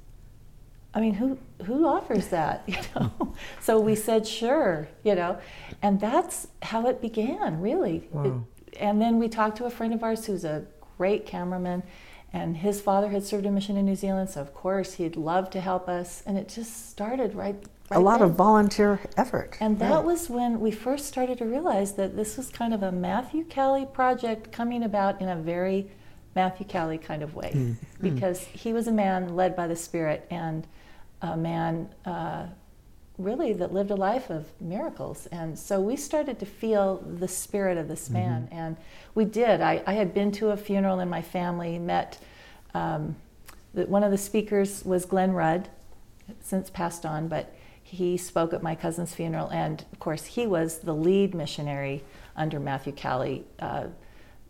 I 0.94 1.01
mean, 1.01 1.14
who 1.14 1.38
who 1.64 1.87
offers 1.87 2.29
that? 2.29 2.64
You 2.68 2.77
know. 2.97 3.35
so 3.61 3.79
we 3.81 3.94
said 3.94 4.27
sure, 4.27 4.88
you 5.05 5.14
know, 5.14 5.38
and 5.83 6.01
that's 6.01 6.49
how 6.62 6.87
it 6.87 7.01
began, 7.01 7.61
really. 7.61 8.09
Wow. 8.12 8.25
It- 8.25 8.33
and 8.81 9.01
then 9.01 9.18
we 9.18 9.29
talked 9.29 9.57
to 9.59 9.64
a 9.64 9.71
friend 9.71 9.94
of 9.94 10.05
ours 10.05 10.27
who's 10.27 10.44
a 10.44 10.64
great 10.99 11.25
cameraman, 11.27 11.83
and 12.33 12.59
his 12.59 12.81
father 12.83 13.09
had 13.09 13.25
served 13.25 13.47
a 13.47 13.51
mission 13.51 13.77
in 13.79 13.87
New 13.87 13.97
Zealand, 13.97 14.29
so 14.31 14.40
of 14.42 14.53
course 14.55 14.94
he'd 14.94 15.16
love 15.16 15.49
to 15.51 15.61
help 15.61 15.88
us. 15.88 16.23
And 16.27 16.37
it 16.37 16.49
just 16.49 16.90
started 16.90 17.35
right. 17.35 17.57
right 17.90 17.97
a 17.97 18.01
lot 18.01 18.21
then. 18.21 18.29
of 18.29 18.35
volunteer 18.37 19.01
effort. 19.16 19.57
And 19.61 19.79
that 19.79 19.90
Right. 19.90 20.05
was 20.05 20.29
when 20.29 20.61
we 20.61 20.71
first 20.71 21.07
started 21.07 21.38
to 21.38 21.47
realize 21.47 21.94
that 21.94 22.14
this 22.14 22.37
was 22.37 22.51
kind 22.51 22.75
of 22.75 22.83
a 22.83 22.92
Matthew 22.92 23.44
Cowley 23.44 23.87
project 23.87 24.53
coming 24.53 24.83
about 24.85 25.21
in 25.23 25.29
a 25.31 25.37
very 25.37 25.90
Matthew 26.35 26.67
Cowley 26.67 26.99
kind 26.99 27.23
of 27.23 27.35
way. 27.35 27.51
Hmm. 27.53 27.73
Because 28.01 28.45
he 28.45 28.73
was 28.73 28.87
a 28.87 28.93
man 28.93 29.35
led 29.35 29.57
by 29.57 29.67
the 29.67 29.77
Spirit 29.77 30.27
and 30.31 30.67
a 31.23 31.37
man 31.37 31.88
uh, 32.05 32.47
really 33.19 33.53
that 33.53 33.73
lived 33.73 33.91
a 33.91 33.97
life 33.97 34.31
of 34.31 34.47
miracles. 34.61 35.27
And 35.33 35.59
so 35.59 35.81
we 35.81 35.97
started 35.97 36.38
to 36.38 36.47
feel 36.47 36.99
the 36.99 37.27
spirit 37.27 37.77
of 37.77 37.88
this 37.88 38.09
man. 38.09 38.49
And 38.53 38.77
we 39.14 39.25
did. 39.25 39.61
I, 39.61 39.83
I 39.87 39.95
had 39.95 40.14
been 40.14 40.31
to 40.33 40.51
a 40.51 40.57
funeral 40.57 41.01
in 41.01 41.11
my 41.11 41.23
family, 41.23 41.79
met 41.79 42.19
um, 42.75 43.17
the, 43.75 43.87
one 43.87 44.05
of 44.05 44.12
the 44.12 44.19
speakers 44.19 44.85
was 44.85 45.05
Glen 45.05 45.33
Rudd, 45.33 45.69
since 46.41 46.71
passed 46.71 47.05
on, 47.05 47.29
but 47.29 47.55
he 47.83 48.17
spoke 48.17 48.53
at 48.53 48.62
my 48.62 48.75
cousin's 48.75 49.14
funeral, 49.14 49.49
and 49.49 49.85
of 49.93 49.99
course, 49.99 50.27
he 50.27 50.47
was 50.47 50.81
the 50.81 50.93
lead 50.93 51.35
missionary 51.35 52.05
under 52.37 52.61
Matthew 52.61 52.93
Cowley. 52.93 53.47
Uh, 53.59 53.87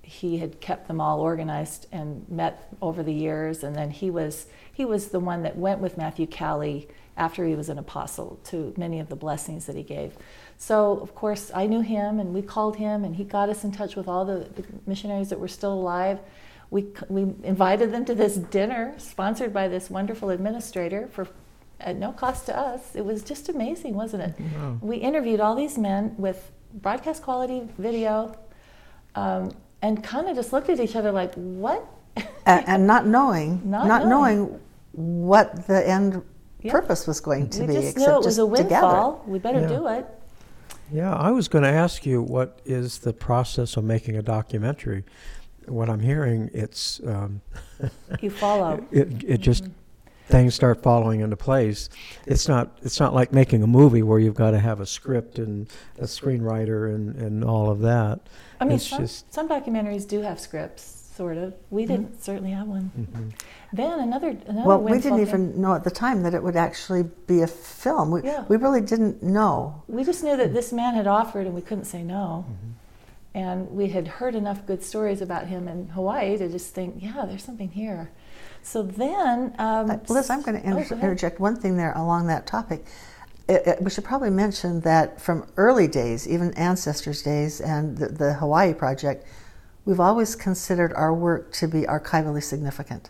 he 0.09 0.39
had 0.39 0.59
kept 0.61 0.89
them 0.89 1.03
all 1.03 1.21
organized 1.21 1.87
and 1.93 2.27
met 2.31 2.73
over 2.81 3.03
the 3.03 3.13
years, 3.13 3.63
and 3.63 3.77
then 3.77 3.91
he 3.91 4.11
was 4.11 4.47
he 4.73 4.85
was 4.85 5.09
the 5.09 5.21
one 5.21 5.43
that 5.43 5.57
went 5.57 5.81
with 5.81 5.99
Matthew 5.99 6.27
Cowley 6.27 6.89
after 7.17 7.45
he 7.45 7.55
was 7.55 7.69
an 7.69 7.79
apostle 7.79 8.41
to 8.45 8.73
many 8.77 9.01
of 9.01 9.09
the 9.09 9.17
blessings 9.17 9.67
that 9.67 9.77
he 9.77 9.83
gave. 9.83 10.17
So 10.57 10.99
of 11.01 11.15
course, 11.15 11.51
I 11.55 11.67
knew 11.67 11.83
him, 11.83 12.21
and 12.21 12.33
we 12.33 12.41
called 12.41 12.77
him, 12.77 13.05
and 13.05 13.17
he 13.17 13.25
got 13.25 13.51
us 13.51 13.65
in 13.65 13.73
touch 13.73 13.97
with 13.97 14.09
all 14.09 14.25
the, 14.25 14.49
the 14.57 14.65
missionaries 14.87 15.29
that 15.29 15.39
were 15.39 15.49
still 15.49 15.75
alive. 15.75 16.19
We 16.71 16.87
we 17.09 17.23
invited 17.43 17.93
them 17.93 18.07
to 18.07 18.15
this 18.15 18.37
dinner 18.37 18.95
sponsored 18.97 19.53
by 19.53 19.69
this 19.69 19.91
wonderful 19.91 20.31
administrator 20.31 21.09
for 21.09 21.29
at 21.81 21.97
no 21.97 22.13
cost 22.13 22.47
to 22.47 22.59
us. 22.59 22.97
It 22.97 23.05
was 23.05 23.23
just 23.23 23.51
amazing, 23.51 23.95
wasn't 23.95 24.23
it? 24.23 24.41
Wow. 24.41 24.79
We 24.81 24.97
interviewed 24.97 25.41
all 25.41 25.55
these 25.55 25.77
men 25.77 26.15
with 26.17 26.51
broadcast 26.73 27.23
quality 27.23 27.69
video, 27.79 28.37
um, 29.15 29.53
and 29.83 30.03
kind 30.03 30.29
of 30.29 30.37
just 30.37 30.53
looked 30.53 30.69
at 30.69 30.81
each 30.81 30.97
other 30.97 31.13
like, 31.13 31.35
"What?" 31.35 31.85
and, 32.47 32.67
and 32.69 32.87
not 32.87 33.07
knowing, 33.07 33.63
Not 33.71 33.87
not, 33.87 34.07
knowing. 34.07 34.39
knowing. 34.39 34.61
what 34.93 35.67
the 35.69 35.87
end 35.89 36.23
Yeah. 36.63 36.73
purpose 36.73 37.07
was 37.07 37.21
going 37.21 37.49
to 37.51 37.61
we 37.61 37.67
be, 37.69 37.73
just 37.75 37.89
except 37.97 37.99
knew 38.09 38.15
it 38.15 38.17
was 38.17 38.27
just 38.27 38.39
a 38.39 38.43
to 38.43 38.69
gather. 38.69 38.87
windfall. 38.87 39.25
We 39.29 39.39
better 39.39 39.61
Yeah. 39.61 39.69
do 39.69 39.87
it. 39.89 40.07
Yeah, 40.91 41.15
I 41.15 41.31
was 41.31 41.47
going 41.49 41.63
to 41.65 41.71
ask 41.71 42.05
you 42.07 42.23
what 42.23 42.61
is 42.65 42.99
the 42.99 43.13
process 43.13 43.77
of 43.77 43.85
making 43.85 44.17
a 44.17 44.23
documentary. 44.23 45.05
What 45.67 45.89
I'm 45.91 46.01
hearing, 46.01 46.51
it's 46.55 47.01
um, 47.07 47.43
You 48.21 48.31
follow. 48.31 48.83
it 48.91 49.23
it 49.23 49.39
just 49.41 49.65
Mhm. 49.65 49.71
Things 50.29 50.55
start 50.55 50.83
falling 50.83 51.21
into 51.21 51.37
place. 51.37 51.89
It's 52.27 52.49
not 52.49 52.79
it's 52.83 53.01
not 53.01 53.15
like 53.15 53.33
making 53.33 53.63
a 53.63 53.67
movie 53.67 54.03
where 54.03 54.19
you've 54.19 54.35
got 54.35 54.53
to 54.53 54.59
have 54.61 54.81
a 54.81 54.87
script 54.87 55.39
and 55.39 55.69
a 55.99 56.05
screenwriter 56.05 56.95
and, 56.95 57.17
and 57.17 57.45
all 57.45 57.71
of 57.71 57.81
that. 57.81 58.21
I 58.61 58.65
mean, 58.65 58.75
it's 58.77 58.87
some, 58.87 59.01
just- 59.01 59.33
some 59.33 59.49
documentaries 59.49 60.07
do 60.07 60.21
have 60.23 60.39
scripts, 60.39 60.83
sort 61.17 61.37
of. 61.39 61.55
We 61.71 61.87
didn't 61.87 62.23
certainly 62.23 62.51
have 62.51 62.67
one. 62.69 62.91
Mhm. 62.99 63.33
Then 63.73 64.01
another 64.01 64.37
another 64.47 64.67
Well, 64.69 64.81
we 64.83 64.93
didn't 64.93 65.19
thing- 65.19 65.27
even 65.27 65.61
know 65.61 65.75
at 65.75 65.85
the 65.85 65.91
time 65.91 66.23
that 66.23 66.35
it 66.35 66.43
would 66.43 66.57
actually 66.57 67.05
be 67.27 67.43
a 67.43 67.47
film. 67.47 68.11
We, 68.11 68.23
Yeah. 68.23 68.45
we 68.49 68.57
really 68.57 68.81
didn't 68.81 69.23
know. 69.23 69.83
We 69.89 70.05
just 70.05 70.23
knew 70.23 70.37
that 70.37 70.53
this 70.55 70.73
man 70.73 70.95
had 70.95 71.07
offered, 71.07 71.47
and 71.47 71.55
we 71.55 71.63
couldn't 71.63 71.85
say 71.87 72.03
no. 72.03 72.45
Mm-hmm. 72.49 72.73
And 73.35 73.71
we 73.71 73.89
had 73.91 74.09
heard 74.09 74.35
enough 74.35 74.67
good 74.67 74.83
stories 74.83 75.21
about 75.21 75.47
him 75.47 75.69
in 75.69 75.89
Hawaii 75.91 76.37
to 76.39 76.49
just 76.49 76.75
think, 76.75 76.97
yeah, 76.99 77.25
there's 77.27 77.45
something 77.45 77.69
here. 77.69 78.11
So 78.69 78.83
then, 78.83 79.55
um, 79.59 79.91
Uh, 79.91 79.97
Liz, 80.11 80.29
I'm 80.29 80.43
going 80.43 80.61
to 80.61 80.69
oh, 80.69 80.77
inter- 80.77 80.95
go 80.95 81.01
interject 81.01 81.41
one 81.41 81.57
thing 81.57 81.79
there 81.79 81.93
along 81.95 82.27
that 82.27 82.47
topic. 82.47 82.85
It, 83.49 83.67
it- 83.67 83.83
we 83.83 83.89
should 83.89 84.05
probably 84.05 84.29
mention 84.29 84.81
that 84.81 85.19
from 85.19 85.47
early 85.57 85.89
days, 85.89 86.29
even 86.29 86.53
ancestors' 86.53 87.23
days, 87.23 87.63
and 87.63 87.97
the, 87.97 88.09
the 88.09 88.35
Hawaii 88.35 88.75
project, 88.75 89.25
we've 89.87 90.01
always 90.01 90.37
considered 90.37 90.93
our 90.93 91.15
work 91.15 91.51
to 91.53 91.67
be 91.67 91.83
archivally 91.85 92.43
significant. 92.43 93.09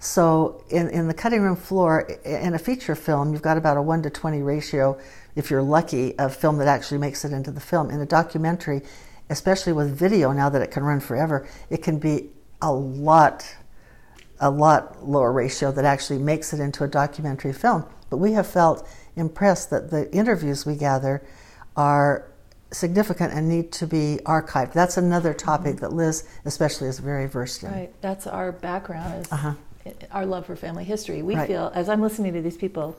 So, 0.00 0.62
in, 0.68 0.90
in 0.90 1.08
the 1.08 1.14
cutting 1.14 1.40
room 1.40 1.56
floor, 1.56 2.00
in 2.26 2.52
a 2.52 2.58
feature 2.58 2.94
film, 2.94 3.32
you've 3.32 3.40
got 3.40 3.56
about 3.56 3.78
a 3.78 3.82
1 3.82 4.02
to 4.02 4.10
20 4.10 4.42
ratio, 4.42 4.98
if 5.34 5.50
you're 5.50 5.62
lucky, 5.62 6.14
of 6.18 6.36
film 6.36 6.58
that 6.58 6.68
actually 6.68 6.98
makes 6.98 7.24
it 7.24 7.32
into 7.32 7.50
the 7.50 7.60
film. 7.60 7.90
In 7.90 8.02
a 8.02 8.06
documentary, 8.06 8.82
especially 9.30 9.72
with 9.72 9.96
video 9.96 10.30
now 10.32 10.50
that 10.50 10.60
it 10.60 10.70
can 10.70 10.82
run 10.82 11.00
forever, 11.00 11.48
it 11.70 11.82
can 11.82 11.98
be 11.98 12.28
a 12.60 12.70
lot 12.70 13.46
a 14.44 14.50
lot 14.50 15.08
lower 15.08 15.32
ratio 15.32 15.72
that 15.72 15.86
actually 15.86 16.18
makes 16.18 16.52
it 16.52 16.60
into 16.60 16.84
a 16.84 16.88
documentary 16.88 17.52
film. 17.52 17.84
But 18.10 18.18
we 18.18 18.32
have 18.32 18.46
felt 18.46 18.86
impressed 19.16 19.70
that 19.70 19.90
the 19.90 20.12
interviews 20.14 20.66
we 20.66 20.76
gather 20.76 21.22
are 21.76 22.30
significant 22.70 23.32
and 23.32 23.48
need 23.48 23.72
to 23.72 23.86
be 23.86 24.18
archived. 24.26 24.74
That's 24.74 24.98
another 24.98 25.32
topic 25.32 25.76
mm-hmm. 25.76 25.80
that 25.86 25.92
Liz, 25.94 26.28
especially, 26.44 26.88
is 26.88 26.98
very 26.98 27.26
versed 27.26 27.62
in. 27.62 27.72
Right. 27.72 28.02
That's 28.02 28.26
our 28.26 28.52
background. 28.52 29.24
Is 29.24 29.32
Uh-huh. 29.32 29.54
our 30.12 30.26
love 30.26 30.44
for 30.44 30.56
family 30.56 30.84
history. 30.84 31.22
We 31.22 31.36
Right. 31.36 31.48
feel, 31.48 31.72
as 31.74 31.88
I'm 31.88 32.02
listening 32.02 32.34
to 32.34 32.42
these 32.42 32.58
people, 32.58 32.96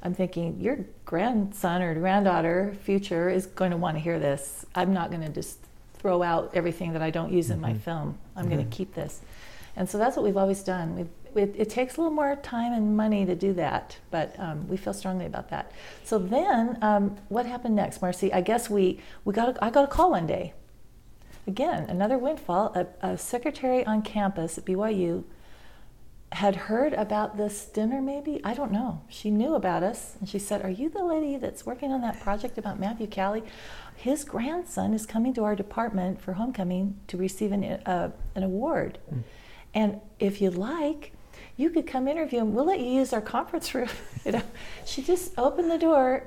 I'm 0.00 0.14
thinking 0.14 0.60
your 0.60 0.78
grandson 1.04 1.82
or 1.82 1.94
granddaughter, 1.94 2.76
future, 2.82 3.28
is 3.28 3.46
going 3.46 3.72
to 3.72 3.76
want 3.76 3.96
to 3.96 4.00
hear 4.00 4.20
this. 4.20 4.64
I'm 4.76 4.92
not 4.92 5.10
going 5.10 5.22
to 5.22 5.28
just 5.28 5.58
throw 5.94 6.22
out 6.22 6.52
everything 6.54 6.92
that 6.92 7.02
I 7.02 7.10
don't 7.10 7.32
use 7.32 7.50
in 7.50 7.60
my 7.60 7.70
mm-hmm. 7.70 7.78
film. 7.78 8.18
I'm 8.36 8.44
going 8.44 8.58
to 8.58 8.64
mm-hmm. 8.64 8.70
keep 8.70 8.94
this. 8.94 9.22
And 9.76 9.88
so 9.88 9.98
that's 9.98 10.16
what 10.16 10.24
we've 10.24 10.36
always 10.36 10.62
done. 10.62 10.96
We've, 10.96 11.48
it, 11.48 11.54
it 11.58 11.70
takes 11.70 11.96
a 11.96 12.00
little 12.00 12.14
more 12.14 12.36
time 12.36 12.72
and 12.72 12.96
money 12.96 13.26
to 13.26 13.34
do 13.34 13.52
that, 13.54 13.96
but 14.10 14.38
um, 14.38 14.68
we 14.68 14.76
feel 14.76 14.92
strongly 14.94 15.26
about 15.26 15.50
that. 15.50 15.72
So 16.04 16.18
then, 16.18 16.78
um, 16.80 17.16
what 17.28 17.46
happened 17.46 17.74
next, 17.74 18.00
Marcy? 18.00 18.32
I 18.32 18.40
guess 18.40 18.70
we, 18.70 19.00
we 19.24 19.34
got 19.34 19.56
a, 19.56 19.64
I 19.64 19.70
got 19.70 19.84
a 19.84 19.88
call 19.88 20.12
one 20.12 20.26
day. 20.26 20.54
Again, 21.46 21.90
another 21.90 22.16
windfall. 22.16 22.72
A, 22.74 22.86
a 23.06 23.18
secretary 23.18 23.84
on 23.84 24.02
campus 24.02 24.58
at 24.58 24.64
BYU 24.64 25.24
had 26.32 26.56
heard 26.56 26.92
about 26.94 27.36
this 27.36 27.64
dinner, 27.64 28.00
maybe? 28.00 28.40
I 28.42 28.54
don't 28.54 28.72
know. 28.72 29.02
She 29.08 29.30
knew 29.30 29.54
about 29.54 29.82
us 29.82 30.16
and 30.18 30.28
she 30.28 30.38
said, 30.38 30.64
Are 30.64 30.70
you 30.70 30.88
the 30.88 31.04
lady 31.04 31.36
that's 31.36 31.64
working 31.64 31.92
on 31.92 32.00
that 32.00 32.20
project 32.20 32.58
about 32.58 32.80
Matthew 32.80 33.06
Cowley? 33.06 33.44
His 33.94 34.24
grandson 34.24 34.94
is 34.94 35.06
coming 35.06 35.32
to 35.34 35.44
our 35.44 35.54
department 35.54 36.20
for 36.20 36.32
homecoming 36.32 36.98
to 37.06 37.16
receive 37.16 37.52
an, 37.52 37.64
uh, 37.64 38.10
an 38.34 38.42
award. 38.42 38.98
And 39.74 40.00
if 40.18 40.40
you'd 40.40 40.54
like, 40.54 41.12
you 41.56 41.70
could 41.70 41.86
come 41.86 42.08
interview 42.08 42.40
him. 42.40 42.54
We'll 42.54 42.64
let 42.64 42.80
you 42.80 42.86
use 42.86 43.12
our 43.12 43.20
conference 43.20 43.74
room. 43.74 43.88
you 44.24 44.32
know, 44.32 44.42
she 44.84 45.02
just 45.02 45.32
opened 45.38 45.70
the 45.70 45.78
door. 45.78 46.24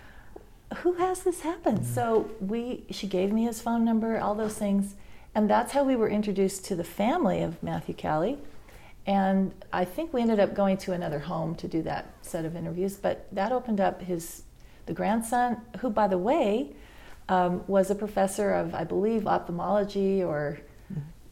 Who 0.78 0.94
has 0.94 1.22
this 1.22 1.40
happen? 1.40 1.84
So 1.84 2.30
we, 2.40 2.84
she 2.90 3.06
gave 3.06 3.32
me 3.32 3.44
his 3.44 3.60
phone 3.60 3.84
number, 3.84 4.18
all 4.18 4.34
those 4.34 4.58
things, 4.58 4.94
and 5.34 5.48
that's 5.48 5.72
how 5.72 5.84
we 5.84 5.96
were 5.96 6.08
introduced 6.08 6.64
to 6.66 6.76
the 6.76 6.84
family 6.84 7.42
of 7.42 7.62
Matthew 7.62 7.94
Cowley. 7.94 8.38
And 9.06 9.54
I 9.72 9.84
think 9.84 10.12
we 10.12 10.20
ended 10.20 10.40
up 10.40 10.54
going 10.54 10.76
to 10.78 10.92
another 10.92 11.20
home 11.20 11.54
to 11.56 11.68
do 11.68 11.82
that 11.82 12.12
set 12.22 12.44
of 12.44 12.56
interviews, 12.56 12.96
but 12.96 13.28
that 13.32 13.52
opened 13.52 13.80
up 13.80 14.02
his 14.02 14.42
the 14.86 14.92
grandson, 14.92 15.60
who, 15.80 15.90
by 15.90 16.06
the 16.08 16.18
way, 16.18 16.70
um, 17.28 17.64
was 17.66 17.90
a 17.90 17.94
professor 17.94 18.52
of, 18.52 18.74
I 18.74 18.84
believe, 18.84 19.26
ophthalmology 19.26 20.22
or 20.22 20.60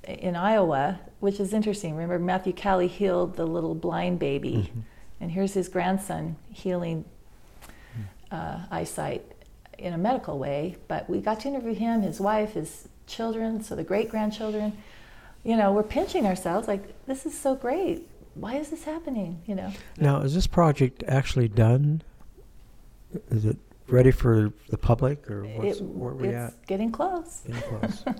in 0.06 0.36
Iowa, 0.36 1.00
which 1.24 1.40
is 1.40 1.54
interesting. 1.54 1.94
Remember, 1.94 2.18
Matthew 2.22 2.52
Cowley 2.52 2.86
healed 2.86 3.36
the 3.36 3.46
little 3.46 3.74
blind 3.74 4.18
baby, 4.18 4.70
and 5.22 5.30
here's 5.30 5.54
his 5.54 5.70
grandson 5.70 6.36
healing 6.52 7.06
uh, 8.30 8.58
eyesight 8.70 9.24
in 9.78 9.94
a 9.94 9.98
medical 9.98 10.38
way. 10.38 10.76
But 10.86 11.08
we 11.08 11.22
got 11.22 11.40
to 11.40 11.48
interview 11.48 11.72
him, 11.72 12.02
his 12.02 12.20
wife, 12.20 12.52
his 12.52 12.88
children, 13.06 13.62
so 13.64 13.74
the 13.74 13.82
great 13.84 14.10
grandchildren. 14.10 14.76
You 15.44 15.56
know, 15.56 15.72
we're 15.72 15.82
pinching 15.82 16.26
ourselves 16.26 16.68
like, 16.68 17.06
this 17.06 17.24
is 17.24 17.36
so 17.38 17.54
great. 17.54 18.06
Why 18.34 18.56
is 18.56 18.68
this 18.68 18.84
happening? 18.84 19.40
You 19.46 19.54
know, 19.54 19.72
Now, 19.98 20.20
is 20.20 20.34
this 20.34 20.46
project 20.46 21.04
actually 21.08 21.48
done? 21.48 22.02
Is 23.30 23.46
it 23.46 23.56
ready 23.88 24.10
for 24.10 24.52
the 24.68 24.76
public, 24.76 25.30
or 25.30 25.44
what's, 25.44 25.78
It- 25.78 25.84
where 25.84 26.10
are 26.10 26.14
we 26.16 26.28
it's 26.28 26.52
at? 26.52 26.66
getting 26.66 26.92
close. 26.92 27.40
Getting 27.46 27.62
close. 27.62 28.04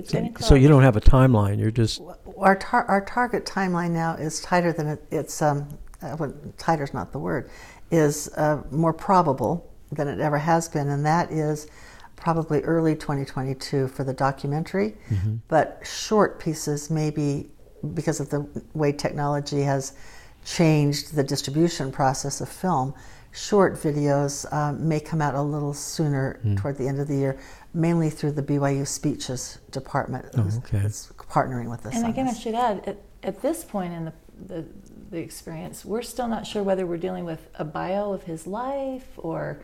It's 0.00 0.10
so, 0.10 0.18
getting 0.18 0.32
close. 0.32 0.48
so 0.48 0.54
you 0.54 0.68
don't 0.68 0.82
have 0.82 0.96
a 0.96 1.00
timeline. 1.00 1.58
You're 1.58 1.70
just 1.70 2.00
Our, 2.38 2.56
tar- 2.56 2.86
our 2.86 3.04
target 3.04 3.44
timeline 3.44 3.90
now 3.90 4.14
is 4.14 4.40
tighter 4.40 4.72
than 4.72 4.88
it, 4.88 5.04
it's, 5.10 5.40
um, 5.42 5.68
uh, 6.02 6.16
well, 6.18 6.34
tighter's 6.58 6.92
not 6.94 7.12
the 7.12 7.18
word, 7.18 7.50
is 7.90 8.28
uh, 8.36 8.62
more 8.70 8.92
probable 8.92 9.70
than 9.92 10.08
it 10.08 10.20
ever 10.20 10.38
has 10.38 10.68
been, 10.68 10.88
and 10.88 11.04
that 11.04 11.30
is 11.30 11.66
probably 12.16 12.60
early 12.62 12.94
2022 12.94 13.88
for 13.88 14.04
the 14.04 14.12
documentary. 14.12 14.96
But 15.48 15.80
short 15.84 16.38
pieces, 16.40 16.90
maybe 16.90 17.50
because 17.94 18.20
of 18.20 18.30
the 18.30 18.46
way 18.74 18.92
technology 18.92 19.62
has 19.62 19.94
changed 20.44 21.14
the 21.14 21.24
distribution 21.24 21.90
process 21.90 22.40
of 22.40 22.48
film, 22.48 22.94
short 23.32 23.74
videos 23.74 24.50
um, 24.52 24.86
may 24.88 25.00
come 25.00 25.20
out 25.22 25.34
a 25.34 25.42
little 25.42 25.72
sooner 25.74 26.40
toward 26.56 26.76
the 26.78 26.86
end 26.88 27.00
of 27.00 27.08
the 27.08 27.16
year, 27.16 27.38
mainly 27.72 28.10
through 28.10 28.32
the 28.32 28.42
BYU 28.42 28.86
Speeches 28.86 29.58
Department. 29.70 30.26
Oh, 30.36 30.40
It's- 30.40 30.58
okay. 30.58 30.78
It's 30.78 31.12
partnering 31.30 31.70
with 31.70 31.86
us. 31.86 31.94
And 31.94 32.04
on 32.04 32.10
again, 32.10 32.28
I 32.28 32.34
should 32.34 32.54
add, 32.54 32.82
at, 32.86 32.98
at 33.22 33.42
this 33.42 33.64
point 33.64 33.92
in 33.92 34.04
the, 34.06 34.12
the, 34.46 34.64
the 35.10 35.18
experience, 35.18 35.84
we're 35.84 36.02
still 36.02 36.28
not 36.28 36.46
sure 36.46 36.62
whether 36.62 36.86
we're 36.86 36.96
dealing 36.96 37.24
with 37.24 37.48
a 37.54 37.64
bio 37.64 38.12
of 38.12 38.24
his 38.24 38.46
life 38.46 39.06
or 39.16 39.60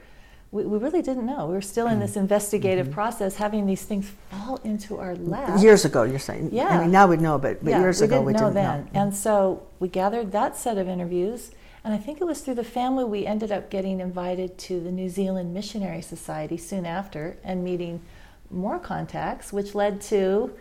we, 0.53 0.65
we 0.65 0.79
really 0.79 1.03
didn't 1.03 1.27
know. 1.27 1.47
We 1.47 1.55
were 1.55 1.61
still 1.61 1.89
in 1.89 1.99
this 1.99 2.13
mm-hmm. 2.13 2.21
investigative 2.21 2.87
mm-hmm. 2.87 2.95
process, 2.95 3.37
having 3.37 3.67
these 3.67 3.83
things 3.83 4.13
fall 4.31 4.57
into 4.65 4.99
our 4.99 5.17
lap. 5.17 5.61
Years 5.61 5.85
ago, 5.85 6.05
you're 6.05 6.19
saying. 6.19 6.51
Yeah. 6.53 6.69
I 6.69 6.75
Yeah. 6.75 6.81
mean, 6.83 6.91
now 6.93 7.07
we 7.09 7.17
know, 7.17 7.39
but, 7.39 7.63
but 7.65 7.71
yeah, 7.71 7.81
years 7.81 8.01
we 8.01 8.07
ago 8.07 8.17
didn't 8.17 8.27
we 8.27 8.33
know 8.35 8.39
didn't 8.39 8.55
then. 8.55 8.85
know. 8.85 9.01
And 9.01 9.15
so 9.15 9.67
we 9.81 9.89
gathered 9.89 10.33
that 10.33 10.57
set 10.57 10.79
of 10.79 10.89
interviews, 10.89 11.51
and 11.87 11.95
I 11.95 11.99
think 11.99 12.21
it 12.21 12.25
was 12.25 12.41
through 12.41 12.57
the 12.57 12.65
family 12.65 13.05
we 13.05 13.27
ended 13.27 13.53
up 13.53 13.71
getting 13.71 14.01
invited 14.01 14.59
to 14.59 14.81
the 14.81 14.91
New 14.91 15.09
Zealand 15.09 15.55
Missionary 15.55 16.03
Society 16.03 16.57
soon 16.57 16.85
after 16.85 17.39
and 17.45 17.63
meeting 17.63 18.03
more 18.51 18.81
contacts, 18.81 19.53
which 19.53 19.73
led 19.73 20.01
to 20.01 20.53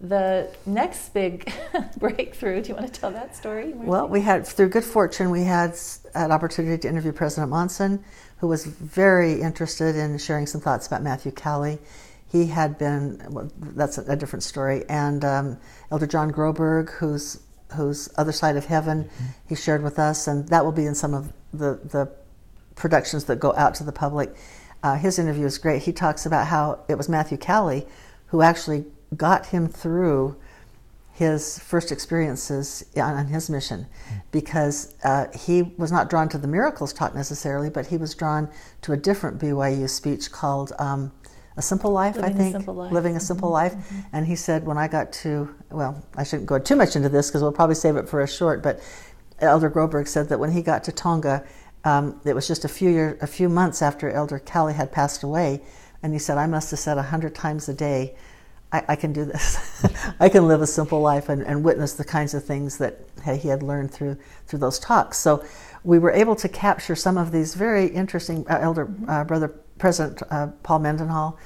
the 0.00 0.48
next 0.66 1.14
big 1.14 1.52
breakthrough. 1.98 2.62
Do 2.62 2.70
you 2.70 2.74
want 2.74 2.92
to 2.92 3.00
tell 3.00 3.12
that 3.12 3.36
story? 3.36 3.72
Well, 3.72 4.08
we 4.08 4.22
had, 4.22 4.44
through 4.44 4.70
good 4.70 4.82
fortune, 4.82 5.30
we 5.30 5.44
had 5.44 5.76
an 6.16 6.32
opportunity 6.32 6.78
to 6.78 6.88
interview 6.88 7.12
President 7.12 7.50
Monson, 7.50 8.02
who 8.38 8.48
was 8.48 8.66
very 8.66 9.40
interested 9.40 9.94
in 9.94 10.18
sharing 10.18 10.48
some 10.48 10.60
thoughts 10.60 10.88
about 10.88 11.04
Matthew 11.04 11.30
Cowley. 11.30 11.78
He 12.32 12.48
had 12.48 12.76
been, 12.76 13.24
well, 13.30 13.48
that's 13.56 13.98
a, 13.98 14.02
a 14.10 14.16
different 14.16 14.42
story, 14.42 14.84
and 14.88 15.24
um, 15.24 15.58
Elder 15.92 16.08
John 16.08 16.32
Groberg, 16.32 16.90
who's 16.90 17.38
who's 17.72 18.08
Other 18.16 18.32
Side 18.32 18.56
of 18.56 18.66
Heaven, 18.66 19.08
he 19.48 19.54
shared 19.54 19.82
with 19.82 19.98
us, 19.98 20.26
and 20.26 20.48
that 20.48 20.64
will 20.64 20.72
be 20.72 20.86
in 20.86 20.94
some 20.94 21.14
of 21.14 21.32
the, 21.52 21.80
the 21.84 22.10
productions 22.74 23.24
that 23.24 23.40
go 23.40 23.54
out 23.54 23.74
to 23.76 23.84
the 23.84 23.92
public. 23.92 24.34
Uh, 24.82 24.96
his 24.96 25.18
interview 25.18 25.46
is 25.46 25.58
great. 25.58 25.82
He 25.82 25.92
talks 25.92 26.26
about 26.26 26.48
how 26.48 26.80
it 26.88 26.96
was 26.96 27.08
Matthew 27.08 27.38
Cowley 27.38 27.86
who 28.26 28.40
actually 28.40 28.84
got 29.16 29.46
him 29.46 29.68
through 29.68 30.36
his 31.12 31.58
first 31.58 31.92
experiences 31.92 32.84
on, 32.96 33.14
on 33.14 33.26
his 33.26 33.50
mission 33.50 33.86
because 34.30 34.94
uh, 35.04 35.26
he 35.38 35.62
was 35.76 35.92
not 35.92 36.08
drawn 36.08 36.28
to 36.30 36.38
the 36.38 36.48
miracles 36.48 36.92
taught 36.92 37.14
necessarily, 37.14 37.68
but 37.68 37.86
he 37.86 37.98
was 37.98 38.14
drawn 38.14 38.48
to 38.80 38.92
a 38.92 38.96
different 38.96 39.38
BYU 39.38 39.88
speech 39.88 40.32
called 40.32 40.72
um, 40.78 41.12
A 41.56 41.62
Simple 41.62 41.90
Life, 41.90 42.16
Living 42.16 42.30
I 42.30 42.50
think. 42.50 42.66
Life. 42.66 42.92
Living 42.92 43.16
a 43.16 43.20
Simple 43.20 43.50
Life. 43.50 43.74
And 44.12 44.26
he 44.26 44.36
said, 44.36 44.64
when 44.64 44.78
I 44.78 44.88
got 44.88 45.12
to, 45.14 45.54
well, 45.70 46.02
I 46.16 46.24
shouldn't 46.24 46.46
go 46.48 46.58
too 46.58 46.76
much 46.76 46.96
into 46.96 47.08
this 47.08 47.28
because 47.28 47.42
we'll 47.42 47.52
probably 47.52 47.74
save 47.74 47.96
it 47.96 48.08
for 48.08 48.22
a 48.22 48.28
short, 48.28 48.62
but 48.62 48.80
Elder 49.40 49.70
Groberg 49.70 50.08
said 50.08 50.28
that 50.28 50.38
when 50.38 50.52
he 50.52 50.62
got 50.62 50.84
to 50.84 50.92
Tonga, 50.92 51.44
um, 51.84 52.20
it 52.24 52.34
was 52.34 52.46
just 52.46 52.64
a 52.64 52.68
few 52.68 52.90
year, 52.90 53.18
a 53.20 53.26
few 53.26 53.48
months 53.48 53.82
after 53.82 54.08
Elder 54.10 54.38
Cowley 54.38 54.74
had 54.74 54.92
passed 54.92 55.22
away, 55.22 55.62
and 56.02 56.12
he 56.12 56.18
said, 56.18 56.38
"I 56.38 56.46
must 56.46 56.70
have 56.70 56.78
said 56.78 56.96
a 56.96 57.02
hundred 57.02 57.34
times 57.34 57.68
a 57.68 57.74
day, 57.74 58.14
I, 58.72 58.84
I 58.88 58.96
can 58.96 59.12
do 59.12 59.24
this. 59.24 59.84
I 60.20 60.28
can 60.28 60.46
live 60.46 60.62
a 60.62 60.66
simple 60.66 61.00
life 61.00 61.28
and, 61.28 61.42
and 61.42 61.64
witness 61.64 61.94
the 61.94 62.04
kinds 62.04 62.34
of 62.34 62.44
things 62.44 62.78
that 62.78 63.00
he 63.24 63.48
had 63.48 63.62
learned 63.62 63.90
through 63.90 64.16
through 64.46 64.60
those 64.60 64.78
talks." 64.78 65.18
So 65.18 65.44
we 65.82 65.98
were 65.98 66.12
able 66.12 66.36
to 66.36 66.48
capture 66.48 66.94
some 66.94 67.18
of 67.18 67.32
these 67.32 67.54
very 67.54 67.86
interesting. 67.86 68.46
Uh, 68.48 68.58
Elder 68.60 68.88
uh, 69.08 69.24
Brother 69.24 69.48
President 69.82 70.22
uh, 70.30 70.46
Paul 70.62 70.78
Mendenhall, 70.78 71.36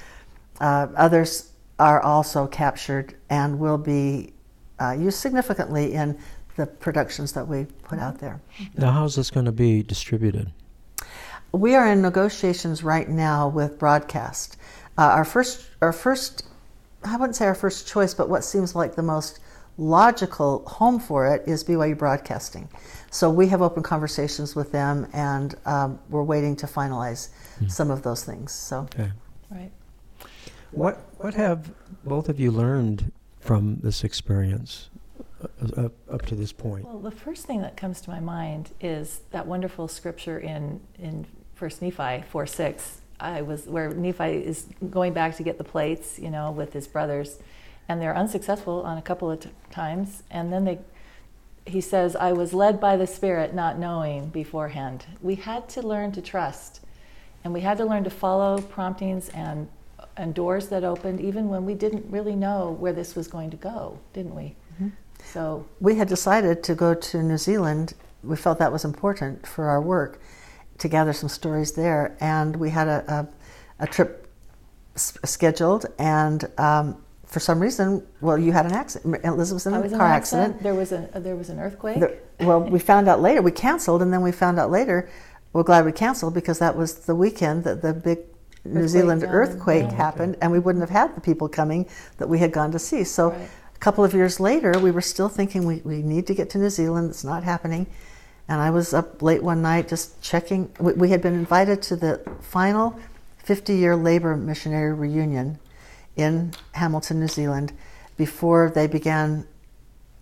uh, 0.60 0.88
others 0.94 1.52
are 1.78 2.02
also 2.02 2.46
captured 2.46 3.14
and 3.30 3.58
will 3.58 3.78
be 3.78 4.34
uh, 4.78 4.90
used 4.90 5.18
significantly 5.20 5.94
in 5.94 6.18
the 6.56 6.66
productions 6.66 7.32
that 7.32 7.48
we 7.48 7.64
put 7.84 7.98
out 7.98 8.18
there. 8.18 8.42
now. 8.76 8.90
How's 8.90 9.16
this 9.16 9.30
going 9.30 9.46
to 9.46 9.52
be 9.52 9.82
distributed? 9.82 10.52
We 11.52 11.74
are 11.76 11.90
in 11.90 12.02
negotiations 12.02 12.82
right 12.84 13.08
now 13.08 13.48
with 13.48 13.78
broadcast. 13.78 14.58
Uh, 14.98 15.04
our 15.04 15.24
first, 15.24 15.70
our 15.80 15.94
first, 15.94 16.42
I 17.04 17.16
wouldn't 17.16 17.36
say 17.36 17.46
our 17.46 17.54
first 17.54 17.88
choice, 17.88 18.12
but 18.12 18.28
what 18.28 18.44
seems 18.44 18.74
like 18.74 18.96
the 18.96 19.02
most 19.02 19.40
logical 19.78 20.62
home 20.66 21.00
for 21.00 21.26
it 21.26 21.42
is 21.48 21.64
BYU 21.64 21.96
Broadcasting. 21.96 22.68
So 23.16 23.30
we 23.30 23.48
have 23.48 23.62
open 23.62 23.82
conversations 23.82 24.54
with 24.54 24.72
them, 24.72 25.06
and 25.14 25.54
um, 25.64 25.98
we're 26.10 26.22
waiting 26.22 26.54
to 26.56 26.66
finalize 26.66 27.30
some 27.66 27.90
of 27.90 28.02
those 28.02 28.22
things. 28.22 28.52
So 28.52 28.80
Okay. 28.92 29.10
right. 29.50 29.72
What 30.72 31.00
what 31.16 31.32
have 31.32 31.72
both 32.04 32.28
of 32.28 32.38
you 32.38 32.50
learned 32.50 33.10
from 33.40 33.78
this 33.82 34.04
experience 34.04 34.90
uh, 35.42 35.84
up, 35.86 35.92
up 36.10 36.26
to 36.26 36.34
this 36.34 36.52
point? 36.52 36.84
Well, 36.84 36.98
the 36.98 37.10
first 37.10 37.46
thing 37.46 37.62
that 37.62 37.74
comes 37.74 38.02
to 38.02 38.10
my 38.10 38.20
mind 38.20 38.72
is 38.82 39.20
that 39.30 39.46
wonderful 39.46 39.88
scripture 39.88 40.38
in 40.38 40.80
in 40.98 41.24
First 41.54 41.80
Nephi 41.80 42.22
four 42.28 42.46
six. 42.46 43.00
I 43.18 43.40
was 43.40 43.64
where 43.66 43.88
Nephi 43.94 44.32
is 44.44 44.66
going 44.90 45.14
back 45.14 45.34
to 45.36 45.42
get 45.42 45.56
the 45.56 45.64
plates, 45.64 46.18
you 46.18 46.28
know, 46.28 46.50
with 46.50 46.74
his 46.74 46.86
brothers, 46.86 47.38
and 47.88 47.98
they're 47.98 48.14
unsuccessful 48.14 48.82
on 48.82 48.98
a 48.98 49.02
couple 49.10 49.30
of 49.30 49.40
t- 49.40 49.50
times, 49.70 50.22
and 50.30 50.52
then 50.52 50.66
they. 50.66 50.80
He 51.66 51.80
says, 51.80 52.16
"I 52.16 52.32
was 52.32 52.54
led 52.54 52.80
by 52.80 52.96
the 52.96 53.06
Spirit, 53.06 53.54
not 53.54 53.78
knowing 53.78 54.28
beforehand." 54.28 55.04
We 55.20 55.34
had 55.34 55.68
to 55.70 55.82
learn 55.82 56.12
to 56.12 56.22
trust, 56.22 56.80
And 57.44 57.54
we 57.54 57.60
had 57.60 57.78
to 57.78 57.84
learn 57.84 58.02
to 58.02 58.10
follow 58.10 58.60
promptings 58.60 59.28
and, 59.28 59.68
and 60.16 60.34
doors 60.34 60.66
that 60.68 60.82
opened, 60.82 61.20
even 61.20 61.48
when 61.48 61.64
we 61.64 61.74
didn't 61.74 62.04
really 62.10 62.34
know 62.34 62.72
where 62.80 62.92
this 62.92 63.14
was 63.14 63.28
going 63.28 63.50
to 63.50 63.56
go, 63.56 64.00
didn't 64.12 64.34
we? 64.34 64.56
Mm-hmm. 64.74 64.88
So 65.32 65.64
we 65.78 65.94
had 65.94 66.08
decided 66.08 66.64
to 66.64 66.74
go 66.74 66.92
to 66.92 67.22
New 67.22 67.38
Zealand. 67.38 67.94
We 68.24 68.34
felt 68.36 68.58
that 68.58 68.72
was 68.72 68.84
important 68.84 69.46
for 69.46 69.66
our 69.68 69.80
work 69.80 70.20
to 70.78 70.88
gather 70.88 71.12
some 71.12 71.28
stories 71.28 71.72
there, 71.72 72.16
and 72.18 72.56
we 72.56 72.70
had 72.70 72.88
a, 72.88 73.28
a, 73.78 73.84
a 73.84 73.86
trip 73.86 74.26
s- 74.96 75.16
scheduled, 75.24 75.86
and 76.00 76.50
um, 76.58 77.00
for 77.26 77.40
some 77.40 77.60
reason, 77.60 78.06
well, 78.20 78.38
you 78.38 78.52
had 78.52 78.66
an 78.66 78.72
accident. 78.72 79.24
Elizabeth 79.24 79.64
was 79.64 79.66
in 79.66 79.74
a 79.74 79.80
was 79.80 79.92
car 79.92 80.06
in 80.06 80.12
accident. 80.12 80.54
accident. 80.54 80.62
There 80.62 80.74
was 80.74 80.92
a 80.92 81.20
there 81.20 81.36
was 81.36 81.50
an 81.50 81.58
earthquake. 81.58 82.00
The, 82.00 82.16
well, 82.40 82.60
we 82.60 82.78
found 82.92 83.08
out 83.08 83.20
later. 83.20 83.42
We 83.42 83.50
canceled, 83.50 84.02
and 84.02 84.12
then 84.12 84.22
we 84.22 84.32
found 84.32 84.58
out 84.58 84.70
later. 84.70 85.10
We're 85.52 85.64
glad 85.64 85.84
we 85.84 85.92
canceled 85.92 86.34
because 86.34 86.58
that 86.58 86.76
was 86.76 86.94
the 87.06 87.14
weekend 87.14 87.64
that 87.64 87.82
the 87.82 87.94
big 87.94 88.18
New 88.64 88.88
Zealand 88.88 89.22
down 89.22 89.30
earthquake 89.30 89.84
yeah. 89.84 89.94
happened, 89.94 90.36
and 90.40 90.52
we 90.52 90.58
wouldn't 90.58 90.82
have 90.82 90.90
had 90.90 91.16
the 91.16 91.20
people 91.20 91.48
coming 91.48 91.86
that 92.18 92.28
we 92.28 92.38
had 92.38 92.52
gone 92.52 92.72
to 92.72 92.78
see. 92.78 93.04
So, 93.04 93.30
Right. 93.30 93.48
a 93.74 93.78
couple 93.78 94.04
of 94.04 94.12
years 94.12 94.38
later, 94.38 94.78
we 94.78 94.90
were 94.90 95.00
still 95.00 95.28
thinking 95.28 95.64
we, 95.64 95.76
we 95.84 96.02
need 96.02 96.26
to 96.26 96.34
get 96.34 96.50
to 96.50 96.58
New 96.58 96.70
Zealand. 96.70 97.10
It's 97.10 97.24
not 97.24 97.42
happening. 97.42 97.86
And 98.48 98.60
I 98.60 98.70
was 98.70 98.94
up 98.94 99.22
late 99.22 99.42
one 99.42 99.62
night 99.62 99.88
just 99.88 100.20
checking. 100.22 100.70
We, 100.78 100.92
we 100.92 101.10
had 101.10 101.22
been 101.22 101.34
invited 101.34 101.82
to 101.82 101.96
the 101.96 102.20
final 102.40 102.98
50 103.38 103.74
year 103.74 103.96
labor 103.96 104.36
missionary 104.36 104.92
reunion 104.92 105.58
in 106.16 106.52
Hamilton, 106.72 107.20
New 107.20 107.28
Zealand, 107.28 107.72
before 108.16 108.70
they 108.74 108.86
began 108.86 109.46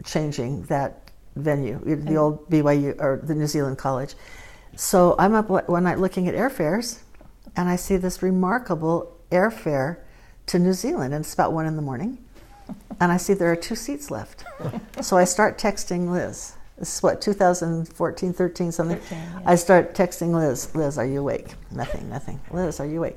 changing 0.04 0.62
that 0.64 1.11
venue, 1.37 1.78
the 1.85 2.16
old 2.16 2.48
BYU 2.50 3.00
or 3.00 3.20
the 3.22 3.35
New 3.35 3.46
Zealand 3.46 3.78
College. 3.78 4.14
So 4.76 5.14
I'm 5.18 5.35
up 5.35 5.48
one 5.48 5.85
night 5.85 5.98
looking 5.98 6.28
at 6.28 6.35
airfares, 6.35 7.00
and 7.57 7.68
I 7.68 7.76
see 7.76 7.96
this 7.96 8.22
remarkable 8.22 9.16
airfare 9.30 9.98
to 10.46 10.59
New 10.59 10.72
Zealand, 10.72 11.14
and 11.14 11.24
it's 11.24 11.35
about 11.35 11.52
one 11.52 11.66
in 11.66 11.76
the 11.76 11.83
morning, 11.83 12.18
and 13.00 13.12
I 13.12 13.16
see 13.16 13.35
there 13.35 13.50
are 13.50 13.57
two 13.57 13.76
seats 13.76 14.11
left. 14.11 14.44
so 15.00 15.16
I 15.16 15.24
start 15.24 15.59
texting 15.59 16.11
Liz. 16.11 16.54
This 16.78 16.96
is 16.96 17.02
what 17.04 17.20
2014, 17.20 18.33
13, 18.33 18.72
something. 18.72 18.98
13, 18.98 19.18
yeah. 19.18 19.40
I 19.46 19.54
start 19.54 19.94
texting 19.94 20.35
Liz. 20.35 20.74
Liz, 20.74 20.98
are 20.98 21.07
you 21.07 21.20
awake? 21.20 21.54
Nothing, 21.70 22.11
nothing. 22.11 22.40
Liz, 22.50 22.80
are 22.80 22.87
you 22.87 22.98
awake? 22.98 23.16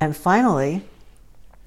And 0.00 0.16
finally, 0.16 0.84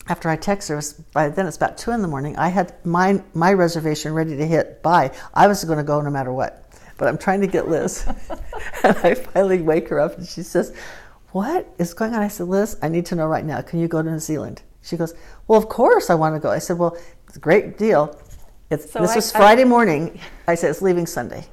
after 0.10 0.30
I 0.30 0.36
text 0.36 0.70
her, 0.70 0.82
by 1.13 1.30
then 1.30 1.48
it's 1.48 1.58
about 1.58 1.78
two 1.78 1.91
in 1.91 2.02
the 2.02 2.08
morning. 2.08 2.38
I 2.38 2.50
had 2.50 2.74
my 2.86 3.22
my 3.34 3.54
reservation 3.54 4.13
ready 4.13 4.38
to 4.38 4.46
hit 4.46 4.82
buy. 4.84 5.12
I 5.34 5.48
was 5.48 5.63
going 5.63 5.78
to 5.78 5.84
go 5.84 6.02
no 6.02 6.10
matter 6.10 6.32
what, 6.32 6.65
but 6.98 7.08
I'm 7.08 7.17
trying 7.17 7.41
to 7.41 7.48
get 7.48 7.67
Liz, 7.67 8.06
and 8.84 8.98
I 9.04 9.13
finally 9.15 9.62
wake 9.62 9.89
her 9.89 10.00
up, 10.00 10.17
and 10.17 10.28
she 10.28 10.43
says, 10.43 10.74
"What 11.32 11.67
is 11.78 11.93
going 11.93 12.13
on?" 12.13 12.22
I 12.22 12.28
said, 12.30 12.48
"Liz, 12.48 12.78
I 12.82 12.89
need 12.89 13.06
to 13.08 13.15
know 13.15 13.28
right 13.28 13.46
now. 13.46 13.62
Can 13.62 13.80
you 13.80 13.88
go 13.88 14.02
to 14.02 14.10
New 14.12 14.20
Zealand?" 14.20 14.62
She 14.82 14.96
goes, 14.98 15.13
"Well, 15.48 15.58
of 15.60 15.67
course 15.70 16.10
I 16.10 16.15
want 16.15 16.36
to 16.36 16.39
go." 16.39 16.50
I 16.50 16.60
said, 16.60 16.78
"Well, 16.78 16.96
it's 17.28 17.38
a 17.38 17.39
great 17.41 17.78
deal. 17.78 18.17
It's, 18.70 18.91
So 18.91 19.00
this 19.02 19.12
I- 19.12 19.15
was 19.15 19.34
I- 19.36 19.38
Friday 19.39 19.63
morning." 19.65 20.20
I 20.48 20.56
said, 20.56 20.70
"It's 20.70 20.82
leaving 20.82 21.06
Sunday." 21.06 21.46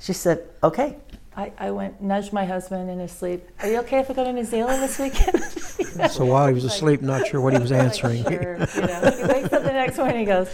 She 0.00 0.12
said, 0.12 0.46
"Okay." 0.62 0.96
I, 1.36 1.52
I 1.58 1.70
went 1.70 2.02
nudged 2.02 2.32
my 2.32 2.44
husband 2.44 2.90
in 2.90 2.98
his 2.98 3.12
sleep. 3.12 3.46
Are 3.60 3.68
you 3.68 3.78
okay 3.80 4.00
if 4.00 4.10
I 4.10 4.14
go 4.14 4.24
to 4.24 4.32
New 4.32 4.44
Zealand 4.44 4.82
this 4.82 4.98
weekend? 4.98 5.42
So 6.10 6.24
while 6.24 6.46
he 6.46 6.54
was 6.54 6.64
asleep, 6.64 7.02
not 7.02 7.26
sure 7.26 7.40
what 7.40 7.52
he 7.52 7.58
was 7.58 7.70
Like, 7.72 7.80
answering. 7.82 8.22
sure, 8.22 8.58
you 8.74 8.80
know. 8.80 9.10
He 9.10 9.24
wakes 9.24 9.52
up 9.52 9.62
the 9.64 9.72
next 9.72 9.98
morning. 9.98 10.20
He 10.20 10.24
goes, 10.24 10.48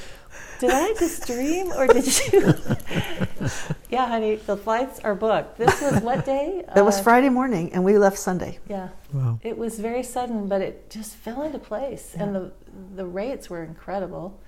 "Did 0.61 0.71
I 0.71 0.95
just 0.99 1.27
dream, 1.27 1.71
or 1.73 1.87
did 1.87 2.07
you?" 2.33 2.55
yeah, 3.91 4.07
honey, 4.09 4.37
the 4.37 4.57
flights 4.57 4.99
are 5.01 5.15
booked. 5.15 5.59
This 5.59 5.81
was 5.83 6.03
what 6.03 6.25
day? 6.25 6.65
It 6.75 6.83
was 6.83 6.99
Uh, 6.99 7.03
Friday 7.03 7.29
morning, 7.29 7.73
and 7.75 7.85
we 7.85 7.99
left 7.99 8.19
Sunday. 8.19 8.59
Yeah, 8.69 8.89
Wow. 9.13 9.39
it 9.43 9.57
was 9.59 9.79
very 9.79 10.03
sudden, 10.03 10.49
but 10.49 10.63
it 10.63 10.89
just 10.91 11.15
fell 11.15 11.43
into 11.43 11.59
place, 11.59 12.15
and 12.19 12.35
the 12.35 12.53
the 12.97 13.05
rates 13.07 13.49
were 13.51 13.63
incredible, 13.63 14.39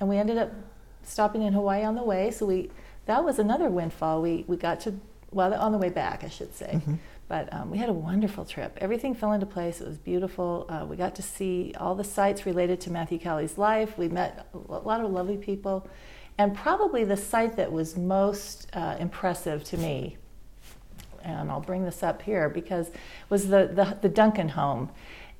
and 0.00 0.08
we 0.08 0.16
ended 0.18 0.38
up 0.38 0.52
stopping 1.02 1.42
in 1.42 1.52
Hawaii 1.52 1.82
on 1.84 1.94
the 1.96 2.04
way. 2.04 2.30
So 2.30 2.46
we 2.46 2.70
that 3.06 3.24
was 3.24 3.38
another 3.38 3.68
windfall. 3.68 4.22
We 4.22 4.44
we 4.46 4.56
got 4.56 4.80
to 4.80 4.94
well 5.30 5.52
on 5.54 5.72
the 5.72 5.78
way 5.78 5.90
back, 5.90 6.24
I 6.24 6.28
should 6.28 6.54
say. 6.54 6.80
But 7.28 7.52
um, 7.52 7.70
we 7.70 7.76
had 7.76 7.90
a 7.90 7.92
wonderful 7.92 8.46
trip. 8.46 8.78
Everything 8.80 9.14
fell 9.14 9.32
into 9.32 9.44
place. 9.44 9.82
It 9.82 9.86
was 9.86 9.98
beautiful. 9.98 10.64
Uh, 10.68 10.86
we 10.86 10.96
got 10.96 11.14
to 11.16 11.22
see 11.22 11.74
all 11.78 11.94
the 11.94 12.04
sites 12.04 12.46
related 12.46 12.80
to 12.82 12.90
Matthew 12.90 13.18
Cowley's 13.18 13.58
life. 13.58 13.98
We 13.98 14.08
met 14.08 14.48
a 14.54 14.58
lot 14.78 15.04
of 15.04 15.10
lovely 15.10 15.36
people. 15.36 15.86
And 16.38 16.56
probably 16.56 17.04
the 17.04 17.18
site 17.18 17.56
that 17.56 17.70
was 17.70 17.98
most 17.98 18.68
uh, 18.72 18.96
impressive 18.98 19.62
to 19.64 19.76
me 19.76 20.16
and 21.28 21.50
I'll 21.50 21.60
bring 21.60 21.84
this 21.84 22.02
up 22.02 22.22
here 22.22 22.48
because 22.48 22.90
was 23.28 23.48
the, 23.48 23.70
the, 23.72 23.98
the 24.00 24.08
Duncan 24.08 24.50
home. 24.50 24.90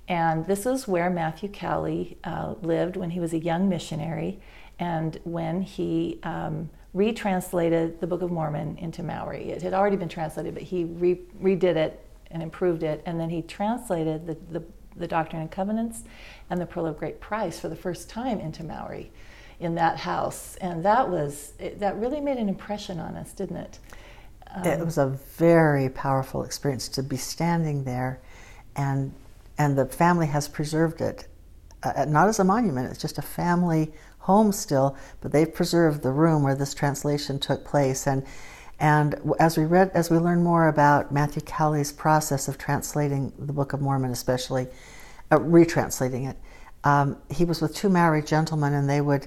And 0.07 0.47
this 0.47 0.65
is 0.65 0.89
where 0.89 1.11
Matthew 1.11 1.49
Cowley 1.51 2.19
uh, 2.25 2.55
lived 2.63 2.97
when 2.97 3.11
he 3.11 3.21
was 3.21 3.33
a 3.33 3.39
young 3.39 3.69
missionary 3.69 4.41
and 4.79 5.19
when 5.25 5.63
he 5.63 6.19
um, 6.23 6.71
retranslated 6.99 8.01
the 8.01 8.07
Book 8.07 8.23
of 8.23 8.33
Mormon 8.33 8.77
into 8.79 9.05
Maori. 9.05 9.51
It 9.51 9.63
had 9.63 9.73
already 9.73 9.97
been 9.97 10.09
translated, 10.09 10.53
but 10.53 10.65
he 10.65 10.85
re- 10.85 11.21
redid 11.41 11.77
it 11.77 12.05
and 12.33 12.43
improved 12.43 12.83
it. 12.83 13.03
And 13.07 13.21
then 13.21 13.31
he 13.31 13.41
translated 13.41 14.27
the, 14.27 14.37
the, 14.51 14.65
the 14.97 15.07
Doctrine 15.07 15.41
and 15.41 15.51
Covenants 15.51 16.03
and 16.51 16.61
the 16.61 16.67
Pearl 16.67 16.87
of 16.87 16.99
Great 16.99 17.21
Price 17.21 17.61
for 17.61 17.69
the 17.69 17.77
first 17.77 18.11
time 18.11 18.41
into 18.41 18.65
Maori 18.65 19.13
in 19.61 19.77
that 19.77 19.99
house. 19.99 20.57
And 20.57 20.85
that 20.85 21.09
was, 21.09 21.53
it, 21.61 21.79
that 21.79 21.97
really 21.97 22.21
made 22.21 22.39
an 22.39 22.49
impression 22.49 22.99
on 22.99 23.15
us, 23.17 23.33
didn't 23.33 23.59
it? 23.59 23.79
it 24.65 24.85
was 24.85 24.99
a 24.99 25.07
very 25.37 25.89
powerful 25.91 26.43
experience 26.43 26.89
to 26.89 27.03
be 27.03 27.17
standing 27.17 27.85
there, 27.85 28.19
and 28.77 29.13
and 29.59 29.77
the 29.77 29.85
family 29.85 30.27
has 30.27 30.49
preserved 30.49 31.03
it, 31.03 31.27
uh, 31.83 32.07
not 32.09 32.29
as 32.29 32.39
a 32.39 32.45
monument. 32.45 32.91
It's 32.91 33.01
just 33.01 33.19
a 33.19 33.23
family 33.23 33.93
home 34.29 34.53
still, 34.53 34.95
but 35.23 35.33
they've 35.33 35.53
preserved 35.53 36.03
the 36.03 36.13
room 36.13 36.43
where 36.43 36.55
this 36.55 36.75
translation 36.75 37.39
took 37.39 37.65
place. 37.65 38.07
And 38.07 38.23
and 38.79 39.17
as 39.41 39.57
we 39.57 39.65
read, 39.65 39.91
as 39.95 40.11
we 40.11 40.19
learn 40.19 40.43
more 40.45 40.69
about 40.69 41.11
Matthew 41.11 41.43
Cowley's 41.43 41.93
process 41.93 42.47
of 42.47 42.59
translating 42.59 43.33
the 43.39 43.53
Book 43.53 43.73
of 43.73 43.81
Mormon, 43.81 44.13
especially 44.13 44.69
uh, 45.33 45.39
retranslating 45.39 46.31
it, 46.31 46.37
um, 46.85 47.17
he 47.31 47.45
was 47.45 47.61
with 47.61 47.75
two 47.75 47.89
married 47.89 48.27
gentlemen, 48.27 48.75
and 48.75 48.89
they 48.89 49.01
would 49.01 49.27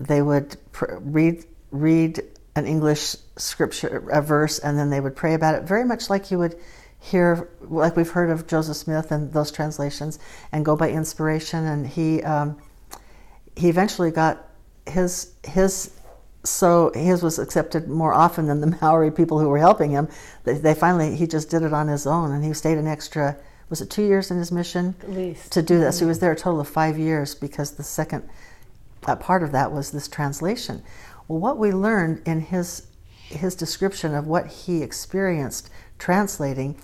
they 0.00 0.22
would 0.22 0.56
pr- 0.72 0.96
read 1.00 1.44
read 1.70 2.22
an 2.56 2.66
English 2.66 3.16
scripture, 3.36 4.08
a 4.10 4.22
verse, 4.22 4.58
and 4.58 4.76
then 4.78 4.90
they 4.90 5.00
would 5.00 5.14
pray 5.14 5.34
about 5.34 5.54
it, 5.54 5.62
very 5.64 5.84
much 5.84 6.10
like 6.10 6.32
you 6.32 6.38
would 6.38 6.56
hear, 6.98 7.48
like 7.60 7.94
we've 7.94 8.10
heard 8.10 8.30
of 8.30 8.46
Joseph 8.46 8.76
Smith 8.76 9.12
and 9.12 9.32
those 9.32 9.52
translations, 9.52 10.18
and 10.50 10.64
go 10.64 10.76
by 10.76 10.90
inspiration. 10.90 11.66
And 11.66 11.86
he 11.86 12.22
um, 12.24 12.56
he 13.60 13.68
eventually 13.68 14.10
got 14.10 14.48
his 14.86 15.34
his 15.44 15.90
so 16.42 16.90
his 16.94 17.22
was 17.22 17.38
accepted 17.38 17.88
more 17.88 18.14
often 18.14 18.46
than 18.46 18.60
the 18.60 18.78
Maori 18.82 19.10
people 19.10 19.38
who 19.38 19.48
were 19.48 19.58
helping 19.58 19.90
him. 19.90 20.08
They, 20.44 20.54
they 20.54 20.74
finally 20.74 21.14
he 21.14 21.26
just 21.26 21.50
did 21.50 21.62
it 21.62 21.72
on 21.72 21.88
his 21.88 22.06
own, 22.06 22.32
and 22.32 22.44
he 22.44 22.52
stayed 22.54 22.78
an 22.78 22.86
extra. 22.86 23.36
Was 23.68 23.80
it 23.80 23.90
two 23.90 24.02
years 24.02 24.30
in 24.32 24.38
his 24.38 24.50
mission? 24.50 24.96
At 25.02 25.10
least. 25.10 25.52
to 25.52 25.62
do 25.62 25.78
that. 25.80 25.94
So 25.94 26.00
he 26.00 26.08
was 26.08 26.18
there 26.18 26.32
a 26.32 26.36
total 26.36 26.60
of 26.60 26.68
five 26.68 26.98
years 26.98 27.36
because 27.36 27.72
the 27.72 27.84
second 27.84 28.28
uh, 29.06 29.14
part 29.14 29.44
of 29.44 29.52
that 29.52 29.70
was 29.70 29.92
this 29.92 30.08
translation. 30.08 30.82
Well, 31.28 31.38
what 31.38 31.56
we 31.58 31.70
learned 31.70 32.22
in 32.26 32.40
his 32.40 32.86
his 33.12 33.54
description 33.54 34.14
of 34.14 34.26
what 34.26 34.46
he 34.46 34.82
experienced 34.82 35.70
translating 35.98 36.80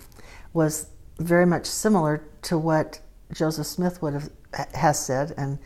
was 0.53 0.87
very 1.19 1.45
much 1.45 1.65
similar 1.65 2.23
to 2.43 2.57
what 2.57 2.99
Joseph 3.33 3.67
Smith 3.67 4.01
would 4.01 4.13
have 4.13 4.29
has 4.73 5.03
said 5.03 5.33
and 5.35 5.59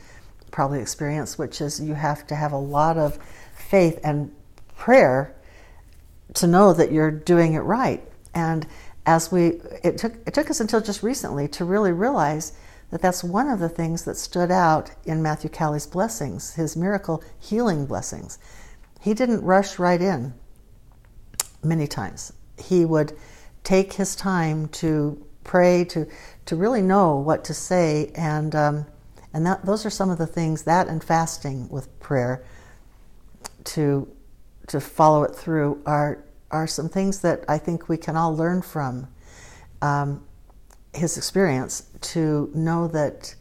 probably 0.51 0.81
experienced, 0.81 1.39
which 1.39 1.61
is 1.61 1.79
you 1.79 1.93
have 1.93 2.27
to 2.27 2.35
have 2.35 2.51
a 2.51 2.57
lot 2.57 2.97
of 2.97 3.17
faith 3.55 3.99
and 4.03 4.33
prayer 4.75 5.35
to 6.33 6.47
know 6.47 6.73
that 6.73 6.91
you're 6.91 7.11
doing 7.11 7.53
it 7.53 7.59
right. 7.59 8.03
And 8.33 8.67
as 9.05 9.31
we, 9.31 9.61
it 9.83 9.97
took 9.97 10.13
it 10.27 10.33
took 10.33 10.49
us 10.49 10.59
until 10.59 10.81
just 10.81 11.03
recently 11.03 11.47
to 11.49 11.65
really 11.65 11.91
realize 11.91 12.53
that 12.91 13.01
that's 13.01 13.23
one 13.23 13.47
of 13.47 13.59
the 13.59 13.69
things 13.69 14.03
that 14.03 14.17
stood 14.17 14.51
out 14.51 14.91
in 15.05 15.21
Matthew 15.21 15.49
Cowley's 15.49 15.87
blessings, 15.87 16.53
his 16.53 16.75
miracle 16.75 17.23
healing 17.39 17.85
blessings. 17.85 18.37
He 18.99 19.13
didn't 19.13 19.41
rush 19.41 19.79
right 19.79 20.01
in. 20.01 20.33
Many 21.63 21.87
times 21.87 22.33
he 22.57 22.85
would 22.85 23.13
take 23.63 23.93
his 23.93 24.15
time 24.15 24.67
to 24.69 25.25
pray, 25.43 25.83
to 25.85 26.07
to 26.45 26.55
really 26.55 26.81
know 26.81 27.15
what 27.17 27.43
to 27.45 27.53
say, 27.53 28.11
and 28.15 28.55
um, 28.55 28.85
and 29.33 29.45
that 29.45 29.65
those 29.65 29.85
are 29.85 29.89
some 29.89 30.09
of 30.09 30.17
the 30.17 30.27
things 30.27 30.63
that 30.63 30.87
and 30.87 31.03
fasting 31.03 31.69
with 31.69 31.99
prayer 31.99 32.43
to 33.63 34.11
to 34.67 34.79
follow 34.79 35.23
it 35.23 35.35
through 35.35 35.81
are 35.85 36.23
are 36.51 36.67
some 36.67 36.89
things 36.89 37.21
that 37.21 37.43
I 37.47 37.57
think 37.57 37.89
we 37.89 37.97
can 37.97 38.15
all 38.15 38.35
learn 38.35 38.61
from 38.61 39.07
um, 39.81 40.25
his 40.93 41.17
experience 41.17 41.87
to 42.01 42.51
know 42.53 42.87
that 42.89 43.35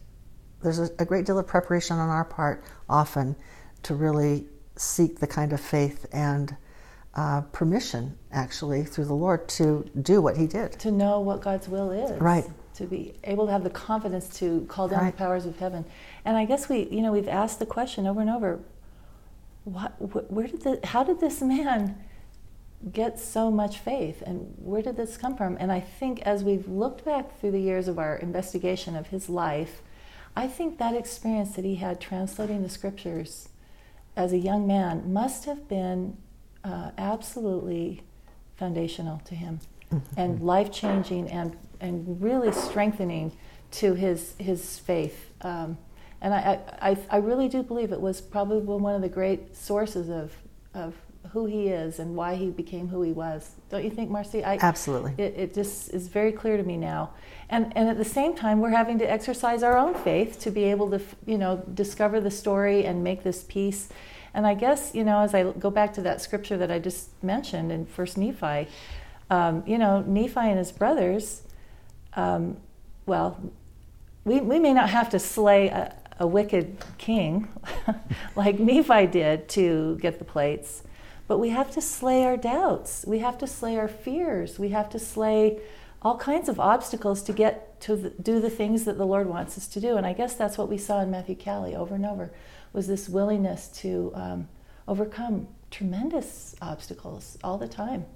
there's 0.62 0.78
a, 0.78 0.90
a 0.98 1.04
great 1.04 1.26
deal 1.26 1.38
of 1.38 1.46
preparation 1.46 1.96
on 1.96 2.08
our 2.08 2.24
part 2.24 2.64
often 2.88 3.34
to 3.82 3.94
really 3.94 4.46
seek 4.76 5.18
the 5.18 5.26
kind 5.26 5.52
of 5.52 5.60
faith 5.60 6.06
and 6.12 6.56
uh, 7.14 7.40
permission, 7.52 8.16
actually, 8.30 8.84
through 8.84 9.06
the 9.06 9.14
Lord 9.14 9.48
to 9.48 9.88
do 10.00 10.22
what 10.22 10.36
he 10.36 10.46
did. 10.46 10.72
To 10.80 10.90
know 10.90 11.20
what 11.20 11.42
God's 11.42 11.68
will 11.68 11.90
is. 11.90 12.20
Right. 12.20 12.44
To 12.80 12.86
be 12.86 13.12
able 13.24 13.44
to 13.44 13.52
have 13.52 13.62
the 13.62 13.68
confidence 13.68 14.26
to 14.38 14.64
call 14.66 14.88
down 14.88 15.00
Right. 15.04 15.12
the 15.12 15.18
powers 15.18 15.44
of 15.44 15.58
heaven. 15.58 15.84
And 16.24 16.38
I 16.38 16.46
guess 16.46 16.66
we, 16.70 16.88
you 16.88 17.02
know, 17.02 17.12
we've 17.12 17.28
asked 17.28 17.58
the 17.58 17.66
question 17.66 18.06
over 18.06 18.22
and 18.22 18.30
over 18.30 18.58
what, 19.64 19.92
wh- 19.98 20.32
where 20.32 20.46
did 20.46 20.62
the, 20.62 20.80
how 20.84 21.04
did 21.04 21.20
this 21.20 21.42
man 21.42 21.98
get 22.90 23.18
so 23.20 23.50
much 23.50 23.76
faith 23.80 24.22
and 24.22 24.54
where 24.56 24.80
did 24.80 24.96
this 24.96 25.18
come 25.18 25.36
from? 25.36 25.58
And 25.60 25.70
I 25.70 25.80
think 25.80 26.22
as 26.22 26.42
we've 26.42 26.66
looked 26.66 27.04
back 27.04 27.38
through 27.38 27.50
the 27.50 27.60
years 27.60 27.86
of 27.86 27.98
our 27.98 28.16
investigation 28.16 28.96
of 28.96 29.08
his 29.08 29.28
life, 29.28 29.82
I 30.34 30.46
think 30.46 30.78
that 30.78 30.94
experience 30.94 31.56
that 31.56 31.66
he 31.66 31.74
had 31.74 32.00
translating 32.00 32.62
the 32.62 32.70
scriptures 32.70 33.50
as 34.16 34.32
a 34.32 34.38
young 34.38 34.66
man 34.66 35.12
must 35.12 35.44
have 35.44 35.68
been 35.68 36.16
uh, 36.64 36.92
absolutely 36.96 38.04
foundational 38.56 39.18
to 39.26 39.34
him 39.34 39.60
and 40.16 40.40
life 40.40 40.72
changing 40.72 41.28
and, 41.28 41.58
and 41.80 42.20
really 42.20 42.52
strengthening 42.52 43.32
to 43.72 43.94
his, 43.94 44.34
his 44.38 44.78
faith. 44.78 45.30
Um, 45.42 45.78
and 46.20 46.34
I, 46.34 46.58
I, 46.82 46.98
I 47.10 47.16
really 47.18 47.48
do 47.48 47.62
believe 47.62 47.92
it 47.92 48.00
was 48.00 48.20
probably 48.20 48.58
one 48.58 48.94
of 48.94 49.00
the 49.00 49.08
great 49.08 49.56
sources 49.56 50.10
of, 50.10 50.32
of 50.74 50.94
who 51.32 51.46
he 51.46 51.68
is 51.68 51.98
and 51.98 52.14
why 52.14 52.34
he 52.34 52.50
became 52.50 52.88
who 52.88 53.02
he 53.02 53.12
was. 53.12 53.52
Don't 53.70 53.84
you 53.84 53.90
think, 53.90 54.10
Marcy? 54.10 54.44
I, 54.44 54.58
Absolutely. 54.60 55.14
It, 55.16 55.34
it 55.36 55.54
just 55.54 55.94
is 55.94 56.08
very 56.08 56.32
clear 56.32 56.56
to 56.56 56.62
me 56.62 56.76
now. 56.76 57.10
And, 57.48 57.72
and 57.76 57.88
at 57.88 57.98
the 57.98 58.04
same 58.04 58.34
time, 58.34 58.60
we're 58.60 58.70
having 58.70 58.98
to 58.98 59.10
exercise 59.10 59.62
our 59.62 59.76
own 59.76 59.94
faith 59.94 60.38
to 60.40 60.50
be 60.50 60.64
able 60.64 60.90
to, 60.90 61.00
you 61.26 61.38
know, 61.38 61.64
discover 61.74 62.20
the 62.20 62.30
story 62.30 62.84
and 62.84 63.02
make 63.04 63.22
this 63.22 63.42
piece. 63.44 63.88
And 64.34 64.46
I 64.46 64.54
guess, 64.54 64.94
you 64.94 65.04
know, 65.04 65.20
as 65.20 65.34
I 65.34 65.50
go 65.52 65.70
back 65.70 65.92
to 65.94 66.02
that 66.02 66.20
scripture 66.20 66.56
that 66.58 66.70
I 66.70 66.78
just 66.78 67.10
mentioned 67.22 67.72
in 67.72 67.86
First 67.86 68.16
Nephi, 68.16 68.68
um, 69.28 69.62
you 69.66 69.78
know, 69.78 70.02
Nephi 70.02 70.40
and 70.40 70.58
his 70.58 70.72
brothers, 70.72 71.42
um, 72.14 72.56
well, 73.06 73.40
we, 74.24 74.40
we 74.40 74.58
may 74.58 74.72
not 74.72 74.90
have 74.90 75.10
to 75.10 75.18
slay 75.18 75.68
a, 75.68 75.94
a 76.18 76.26
wicked 76.26 76.76
king 76.98 77.48
like 78.36 78.58
Nephi 78.58 79.06
did 79.06 79.48
to 79.50 79.98
get 80.00 80.18
the 80.18 80.24
plates, 80.24 80.82
but 81.26 81.38
we 81.38 81.50
have 81.50 81.70
to 81.72 81.80
slay 81.80 82.24
our 82.24 82.36
doubts. 82.36 83.04
We 83.06 83.20
have 83.20 83.38
to 83.38 83.46
slay 83.46 83.76
our 83.76 83.88
fears. 83.88 84.58
We 84.58 84.70
have 84.70 84.90
to 84.90 84.98
slay 84.98 85.60
all 86.02 86.16
kinds 86.16 86.48
of 86.48 86.58
obstacles 86.58 87.22
to 87.22 87.32
get 87.32 87.80
to 87.82 87.96
the, 87.96 88.10
do 88.10 88.40
the 88.40 88.50
things 88.50 88.84
that 88.84 88.98
the 88.98 89.06
Lord 89.06 89.28
wants 89.28 89.56
us 89.56 89.66
to 89.68 89.80
do. 89.80 89.96
And 89.96 90.06
I 90.06 90.12
guess 90.12 90.34
that's 90.34 90.58
what 90.58 90.68
we 90.68 90.78
saw 90.78 91.00
in 91.00 91.10
Matthew 91.10 91.36
Cowley 91.36 91.74
over 91.74 91.94
and 91.94 92.06
over 92.06 92.30
was 92.72 92.86
this 92.86 93.08
willingness 93.08 93.68
to 93.68 94.12
um, 94.14 94.48
overcome 94.86 95.48
tremendous 95.70 96.54
obstacles 96.60 97.38
all 97.42 97.58
the 97.58 97.68
time. 97.68 98.06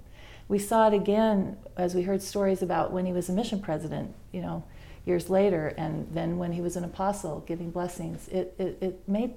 We 0.47 0.59
saw 0.59 0.87
it 0.87 0.93
again 0.93 1.57
as 1.75 1.95
we 1.95 2.03
heard 2.03 2.21
stories 2.21 2.61
about 2.61 2.91
when 2.91 3.05
he 3.05 3.13
was 3.13 3.29
a 3.29 3.33
mission 3.33 3.59
president, 3.59 4.13
you 4.31 4.41
know, 4.41 4.63
years 5.05 5.29
later, 5.29 5.73
and 5.77 6.07
then 6.11 6.37
when 6.37 6.53
he 6.53 6.61
was 6.61 6.75
an 6.75 6.83
apostle 6.83 7.43
giving 7.47 7.71
blessings. 7.71 8.27
It, 8.27 8.53
it, 8.57 8.77
it 8.81 9.09
made 9.09 9.35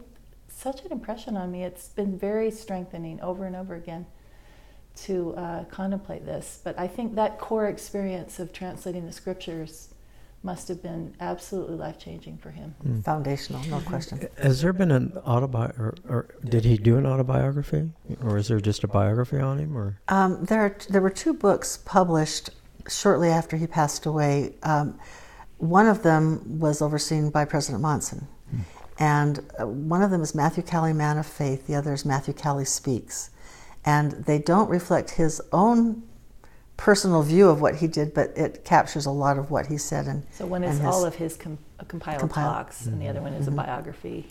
such 0.49 0.85
an 0.85 0.93
impression 0.93 1.37
on 1.37 1.51
me. 1.51 1.63
It's 1.63 1.89
been 1.89 2.19
very 2.19 2.51
strengthening 2.51 3.21
over 3.21 3.45
and 3.45 3.55
over 3.55 3.75
again 3.75 4.07
to 5.05 5.35
uh, 5.35 5.65
contemplate 5.65 6.27
this. 6.27 6.61
But 6.63 6.79
I 6.79 6.89
think 6.89 7.15
that 7.15 7.39
core 7.39 7.69
experience 7.69 8.39
of 8.39 8.53
translating 8.53 9.07
the 9.07 9.13
scriptures 9.13 9.95
must 10.43 10.68
have 10.68 10.82
been 10.82 11.14
absolutely 11.20 11.76
life 11.76 11.99
changing 11.99 12.39
for 12.39 12.51
him. 12.51 12.74
Foundational, 13.05 13.62
no 13.64 13.80
question. 13.80 14.28
Has 14.39 14.62
there 14.62 14.72
been 14.72 14.91
an 14.91 15.16
autobiography, 15.26 15.80
or, 15.80 15.95
or 16.09 16.34
did 16.45 16.64
he 16.64 16.76
do 16.78 16.97
an 16.97 17.07
autobiography, 17.07 17.91
or 18.22 18.36
is 18.39 18.49
there 18.49 18.61
just 18.61 18.84
a 18.84 18.89
biography 18.89 19.39
on 19.39 19.59
him, 19.59 19.76
or? 19.76 20.01
Um, 20.09 20.45
there, 20.45 20.61
are, 20.61 20.76
there 20.89 21.01
were 21.01 21.11
two 21.11 21.34
books 21.34 21.78
published 21.84 22.51
shortly 22.89 23.28
after 23.28 23.57
he 23.57 23.66
passed 23.66 24.07
away. 24.07 24.55
Um, 24.62 24.99
one 25.59 25.89
of 25.89 26.03
them 26.03 26.61
was 26.61 26.80
overseen 26.80 27.30
by 27.30 27.45
President 27.45 27.82
Monson, 27.82 28.28
and 28.99 29.41
uh, 29.61 29.66
one 29.66 30.03
of 30.03 30.11
them 30.11 30.22
is 30.22 30.34
Matthew 30.34 30.62
Cowley, 30.62 30.93
Man 30.93 31.18
of 31.18 31.26
Faith. 31.26 31.66
The 31.66 31.74
other 31.74 31.93
is 31.93 32.05
Matthew 32.05 32.32
Cowley 32.32 32.64
Speaks, 32.64 33.30
and 33.84 34.12
they 34.12 34.39
don't 34.39 34.70
reflect 34.70 35.11
his 35.11 35.43
own 35.53 36.05
personal 36.79 37.22
view 37.22 37.51
of 37.51 37.61
what 37.61 37.74
he 37.74 37.87
did, 37.87 38.14
but 38.14 38.31
it 38.39 38.64
captures 38.64 39.05
a 39.05 39.11
lot 39.11 39.37
of 39.37 39.51
what 39.51 39.66
he 39.66 39.76
said. 39.76 40.07
And 40.07 40.22
So 40.33 40.47
one 40.47 40.62
and 40.64 40.72
is 40.72 40.79
his- 40.79 40.87
all 40.89 41.05
of 41.05 41.14
his 41.16 41.37
com- 41.37 41.59
uh, 41.79 41.85
compiled, 41.87 42.20
Compiled. 42.20 42.55
talks, 42.55 42.87
and 42.87 43.03
the 43.03 43.09
other 43.09 43.20
one 43.20 43.35
is 43.35 43.47
a 43.49 43.51
biography. 43.51 44.29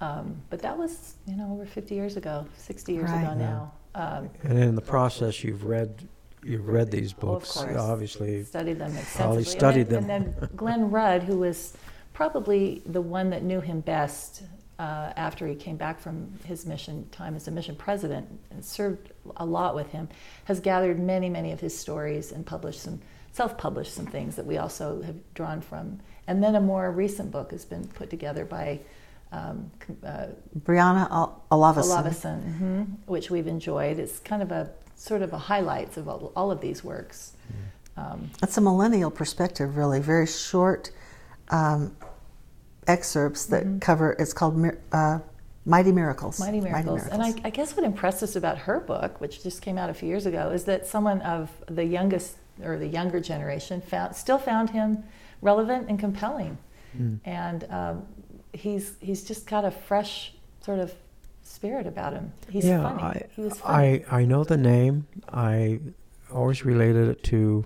Um, 0.00 0.36
but 0.48 0.62
that 0.62 0.78
was, 0.78 1.14
you 1.26 1.36
know, 1.36 1.52
over 1.52 1.66
50 1.66 1.94
years 1.94 2.16
ago, 2.16 2.46
60 2.56 2.92
years 2.94 3.10
Right. 3.10 3.22
ago 3.22 3.34
now. 3.34 3.72
Um, 3.94 4.30
And 4.44 4.58
in 4.58 4.74
the 4.76 4.80
process, 4.80 5.44
you've 5.44 5.64
read, 5.64 6.08
you've 6.44 6.68
read 6.68 6.90
these 6.90 7.12
of 7.12 7.20
books, 7.20 7.52
course. 7.52 7.76
obviously. 7.76 8.44
studied 8.44 8.78
them 8.78 8.96
extensively. 8.96 9.44
studied 9.44 9.92
and 9.92 10.08
then, 10.08 10.22
And 10.22 10.34
then 10.36 10.48
Glen 10.56 10.90
Rudd, 10.90 11.24
who 11.24 11.38
was 11.38 11.74
probably 12.14 12.82
the 12.86 13.00
one 13.02 13.30
that 13.30 13.42
knew 13.42 13.60
him 13.60 13.80
best 13.80 14.42
uh, 14.80 15.12
after 15.16 15.46
he 15.46 15.54
came 15.54 15.76
back 15.76 16.00
from 16.00 16.32
his 16.46 16.64
mission 16.64 17.06
time 17.10 17.36
as 17.36 17.46
a 17.46 17.50
mission 17.50 17.76
president 17.76 18.26
and 18.50 18.64
served 18.64 19.10
a 19.36 19.44
lot 19.44 19.74
with 19.74 19.90
him, 19.90 20.08
has 20.44 20.58
gathered 20.58 20.98
many, 20.98 21.28
many 21.28 21.52
of 21.52 21.60
his 21.60 21.76
stories 21.76 22.32
and 22.32 22.46
published 22.46 22.80
some, 22.80 22.98
self-published 23.32 23.92
some 23.92 24.06
things 24.06 24.36
that 24.36 24.46
we 24.46 24.56
also 24.56 25.02
have 25.02 25.16
drawn 25.34 25.60
from. 25.60 26.00
And 26.26 26.42
then 26.42 26.54
a 26.54 26.60
more 26.62 26.90
recent 26.90 27.30
book 27.30 27.50
has 27.50 27.66
been 27.66 27.86
put 27.88 28.08
together 28.08 28.46
by 28.46 28.80
um, 29.32 29.70
uh, 30.02 30.28
Brianna 30.60 31.10
Al- 31.10 31.44
Olavason. 31.52 32.02
Olavison, 32.02 32.60
mhm, 32.60 32.86
which 33.04 33.30
we've 33.30 33.46
enjoyed. 33.46 33.98
It's 33.98 34.18
kind 34.18 34.42
of 34.42 34.50
a 34.50 34.70
sort 34.96 35.20
of 35.20 35.34
a 35.34 35.38
highlights 35.38 35.98
of 35.98 36.08
all, 36.08 36.32
all 36.34 36.50
of 36.50 36.62
these 36.62 36.82
works. 36.82 37.32
Um, 37.98 38.30
It's 38.42 38.56
a 38.56 38.62
millennial 38.62 39.10
perspective, 39.10 39.76
really. 39.76 40.00
Very 40.00 40.26
short 40.26 40.90
um, 41.50 41.94
excerpts 42.86 43.46
that 43.46 43.80
cover. 43.80 44.12
It's 44.18 44.32
called 44.32 44.64
uh, 44.92 45.18
Mighty 45.64 45.92
Miracles. 45.92 46.38
Mm-hmm. 46.38 46.44
Mighty 46.44 46.60
Miracles. 46.60 47.06
And 47.06 47.22
I, 47.22 47.34
I 47.44 47.50
guess 47.50 47.76
what 47.76 47.84
impressed 47.84 48.22
us 48.22 48.36
about 48.36 48.58
her 48.58 48.80
book, 48.80 49.20
which 49.20 49.42
just 49.42 49.62
came 49.62 49.78
out 49.78 49.90
a 49.90 49.94
few 49.94 50.08
years 50.08 50.26
ago, 50.26 50.50
is 50.50 50.64
that 50.64 50.86
someone 50.86 51.20
of 51.22 51.50
the 51.66 51.84
youngest 51.84 52.36
or 52.62 52.78
the 52.78 52.86
younger 52.86 53.20
generation 53.20 53.80
found, 53.80 54.14
still 54.14 54.38
found 54.38 54.70
him 54.70 55.04
relevant 55.40 55.88
and 55.88 55.98
compelling. 55.98 56.58
And 57.24 57.66
um, 57.70 58.06
he's 58.52 58.96
he's 59.00 59.22
just 59.22 59.46
got 59.46 59.64
a 59.64 59.70
fresh 59.70 60.34
sort 60.60 60.80
of 60.80 60.92
spirit 61.42 61.86
about 61.86 62.12
him. 62.12 62.32
He's 62.48 62.64
yeah, 62.64 62.82
funny. 62.82 63.02
I, 63.02 63.26
he 63.34 63.42
was 63.42 63.58
funny. 63.58 64.04
I, 64.10 64.18
I 64.18 64.24
know 64.24 64.42
the 64.42 64.56
name. 64.56 65.06
I 65.32 65.78
always 66.32 66.64
related 66.64 67.08
it 67.08 67.22
to 67.24 67.64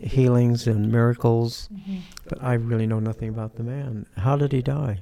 healings 0.00 0.66
and 0.66 0.90
miracles, 0.92 1.68
Mhm. 1.72 2.00
but 2.28 2.42
I 2.42 2.54
really 2.54 2.86
know 2.86 3.00
nothing 3.00 3.28
about 3.28 3.56
the 3.56 3.62
man. 3.62 4.06
How 4.16 4.36
did 4.36 4.52
he 4.52 4.62
die? 4.62 5.00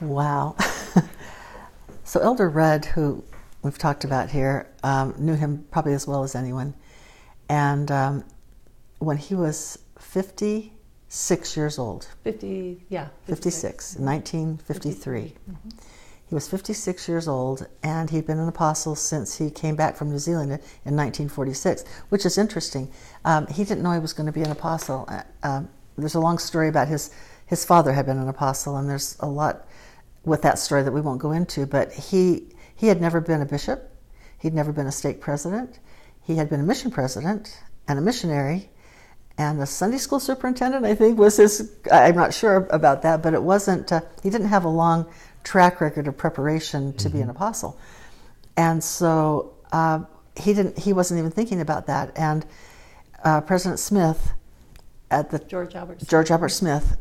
Wow. 0.00 0.56
so 2.04 2.20
Elder 2.20 2.48
Rudd, 2.48 2.84
who 2.86 3.24
we've 3.62 3.78
talked 3.78 4.04
about 4.04 4.30
here, 4.30 4.68
um, 4.82 5.14
knew 5.18 5.34
him 5.34 5.64
probably 5.70 5.92
as 5.94 6.06
well 6.06 6.22
as 6.24 6.34
anyone. 6.34 6.74
And 7.48 7.90
um, 7.90 8.24
when 8.98 9.16
he 9.18 9.34
was 9.34 9.78
56 9.98 11.56
years 11.56 11.78
old, 11.78 12.08
50, 12.24 12.84
yeah. 12.88 13.08
56, 13.26 13.96
in 13.96 14.04
1953. 14.04 15.34
He 16.26 16.34
was 16.34 16.48
56 16.48 17.06
years 17.08 17.28
old, 17.28 17.66
and 17.82 18.08
he'd 18.08 18.26
been 18.26 18.38
an 18.38 18.48
apostle 18.48 18.94
since 18.94 19.36
he 19.38 19.50
came 19.50 19.76
back 19.76 19.94
from 19.96 20.10
New 20.10 20.18
Zealand 20.18 20.52
in 20.52 20.58
in 20.84 20.96
1946, 20.96 21.84
which 22.08 22.24
is 22.24 22.38
interesting. 22.38 22.90
Um, 23.24 23.46
he 23.48 23.64
didn't 23.64 23.82
know 23.82 23.92
he 23.92 23.98
was 23.98 24.12
going 24.12 24.26
to 24.26 24.32
be 24.32 24.42
an 24.42 24.50
apostle. 24.50 25.04
Uh, 25.08 25.22
um, 25.42 25.68
there's 25.96 26.14
a 26.14 26.20
long 26.20 26.38
story 26.38 26.68
about 26.68 26.88
his 26.88 27.10
his 27.46 27.64
father 27.64 27.92
had 27.92 28.06
been 28.06 28.18
an 28.18 28.28
apostle, 28.28 28.76
and 28.76 28.88
there's 28.88 29.16
a 29.20 29.26
lot 29.26 29.66
with 30.24 30.40
that 30.42 30.58
story 30.58 30.82
that 30.82 30.92
we 30.92 31.00
won't 31.00 31.20
go 31.20 31.32
into. 31.32 31.66
But 31.66 31.92
he 31.92 32.48
he 32.74 32.88
had 32.88 33.00
never 33.00 33.20
been 33.20 33.42
a 33.42 33.46
bishop. 33.46 33.90
He'd 34.38 34.54
never 34.54 34.72
been 34.72 34.86
a 34.86 34.92
stake 34.92 35.20
president. 35.20 35.78
He 36.22 36.36
had 36.36 36.48
been 36.48 36.60
a 36.60 36.64
mission 36.64 36.90
president 36.90 37.62
and 37.86 37.98
a 37.98 38.02
missionary, 38.02 38.70
and 39.36 39.60
a 39.60 39.66
Sunday 39.66 39.98
school 39.98 40.20
superintendent, 40.20 40.86
I 40.86 40.94
think, 40.94 41.18
was 41.18 41.36
his. 41.36 41.76
I'm 41.92 42.16
not 42.16 42.32
sure 42.32 42.66
about 42.70 43.02
that, 43.02 43.22
but 43.22 43.34
it 43.34 43.42
wasn't. 43.42 43.92
Uh, 43.92 44.00
he 44.22 44.30
didn't 44.30 44.48
have 44.48 44.64
a 44.64 44.68
long 44.68 45.06
track 45.44 45.80
record 45.80 46.08
of 46.08 46.16
preparation 46.16 46.92
to 46.94 47.08
be 47.08 47.20
an 47.20 47.30
apostle, 47.30 47.78
and 48.56 48.82
so 48.82 49.54
uh, 49.72 50.00
he 50.36 50.54
didn't. 50.54 50.78
He 50.78 50.92
wasn't 50.92 51.18
even 51.18 51.30
thinking 51.30 51.60
about 51.60 51.86
that. 51.86 52.16
And 52.16 52.44
uh, 53.22 53.40
President 53.42 53.78
Smith, 53.78 54.32
at 55.10 55.30
the 55.30 55.38
George 55.38 55.74
Albert. 55.74 56.00
George 56.06 56.30
Albert 56.30 56.48
Smith, 56.50 56.96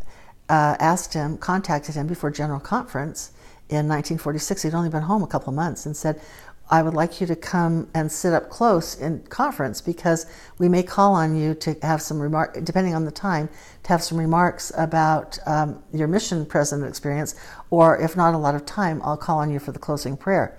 uh, 0.49 0.75
asked 0.79 1.13
him, 1.13 1.37
contacted 1.37 1.95
him 1.95 2.07
before 2.07 2.29
General 2.29 2.59
Conference 2.59 3.31
in 3.69 3.87
1946. 3.87 4.63
He'd 4.63 4.73
only 4.73 4.89
been 4.89 5.03
home 5.03 5.23
a 5.23 5.27
couple 5.27 5.49
of 5.49 5.55
months, 5.55 5.85
and 5.85 5.95
said, 5.95 6.21
I 6.69 6.81
would 6.81 6.93
like 6.93 7.19
you 7.19 7.27
to 7.27 7.35
come 7.35 7.89
and 7.93 8.11
sit 8.11 8.33
up 8.33 8.49
close 8.49 8.95
in 8.95 9.19
conference 9.23 9.81
because 9.81 10.25
we 10.57 10.69
may 10.69 10.81
call 10.81 11.13
on 11.13 11.35
you 11.35 11.53
to 11.55 11.75
have 11.81 12.01
some 12.01 12.19
remark, 12.19 12.63
depending 12.63 12.95
on 12.95 13.05
the 13.05 13.11
time, 13.11 13.49
to 13.83 13.89
have 13.89 14.01
some 14.01 14.17
remarks 14.17 14.71
about 14.77 15.37
um, 15.45 15.83
your 15.91 16.07
mission 16.07 16.45
president 16.45 16.87
experience, 16.87 17.35
or 17.69 17.99
if 17.99 18.15
not 18.15 18.33
a 18.33 18.37
lot 18.37 18.55
of 18.55 18.65
time, 18.65 19.01
I'll 19.03 19.17
call 19.17 19.39
on 19.39 19.51
you 19.51 19.59
for 19.59 19.71
the 19.71 19.79
closing 19.79 20.15
prayer. 20.15 20.57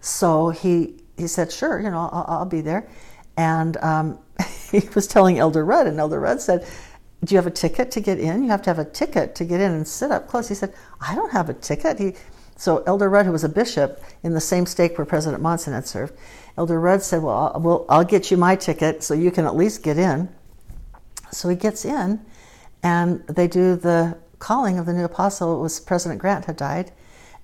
So 0.00 0.50
he 0.50 1.02
he 1.16 1.26
said, 1.26 1.52
"Sure, 1.52 1.80
you 1.80 1.90
know, 1.90 2.08
I'll, 2.12 2.24
I'll 2.28 2.46
be 2.46 2.60
there." 2.60 2.88
And 3.36 3.76
um, 3.78 4.18
he 4.70 4.88
was 4.94 5.06
telling 5.06 5.38
Elder 5.38 5.64
Rudd, 5.64 5.86
and 5.86 5.98
Elder 5.98 6.20
Rudd 6.20 6.40
said, 6.40 6.66
"Do 7.24 7.34
you 7.34 7.38
have 7.38 7.46
a 7.46 7.50
ticket 7.50 7.90
to 7.92 8.00
get 8.00 8.18
in? 8.18 8.42
You 8.42 8.50
have 8.50 8.62
to 8.62 8.70
have 8.70 8.78
a 8.78 8.84
ticket 8.84 9.34
to 9.36 9.44
get 9.44 9.60
in 9.60 9.72
and 9.72 9.88
sit 9.88 10.10
up 10.10 10.28
close." 10.28 10.48
He 10.48 10.54
said, 10.54 10.74
"I 11.00 11.14
don't 11.14 11.32
have 11.32 11.48
a 11.48 11.54
ticket." 11.54 11.98
He, 11.98 12.14
so 12.60 12.82
Elder 12.86 13.08
Rudd, 13.08 13.24
who 13.24 13.32
was 13.32 13.42
a 13.42 13.48
bishop 13.48 14.02
in 14.22 14.34
the 14.34 14.40
same 14.40 14.66
stake 14.66 14.98
where 14.98 15.06
President 15.06 15.42
Monson 15.42 15.72
had 15.72 15.86
served, 15.86 16.12
Elder 16.58 16.78
Rudd 16.78 17.00
said, 17.02 17.22
"Well, 17.22 17.52
I'll, 17.54 17.60
well, 17.62 17.86
I'll 17.88 18.04
get 18.04 18.30
you 18.30 18.36
my 18.36 18.54
ticket 18.54 19.02
so 19.02 19.14
you 19.14 19.30
can 19.30 19.46
at 19.46 19.56
least 19.56 19.82
get 19.82 19.96
in." 19.96 20.28
So 21.32 21.48
he 21.48 21.56
gets 21.56 21.86
in, 21.86 22.20
and 22.82 23.26
they 23.28 23.48
do 23.48 23.76
the 23.76 24.18
calling 24.40 24.78
of 24.78 24.84
the 24.84 24.92
new 24.92 25.04
apostle. 25.04 25.58
It 25.58 25.62
was 25.62 25.80
President 25.80 26.20
Grant 26.20 26.44
had 26.44 26.56
died, 26.56 26.92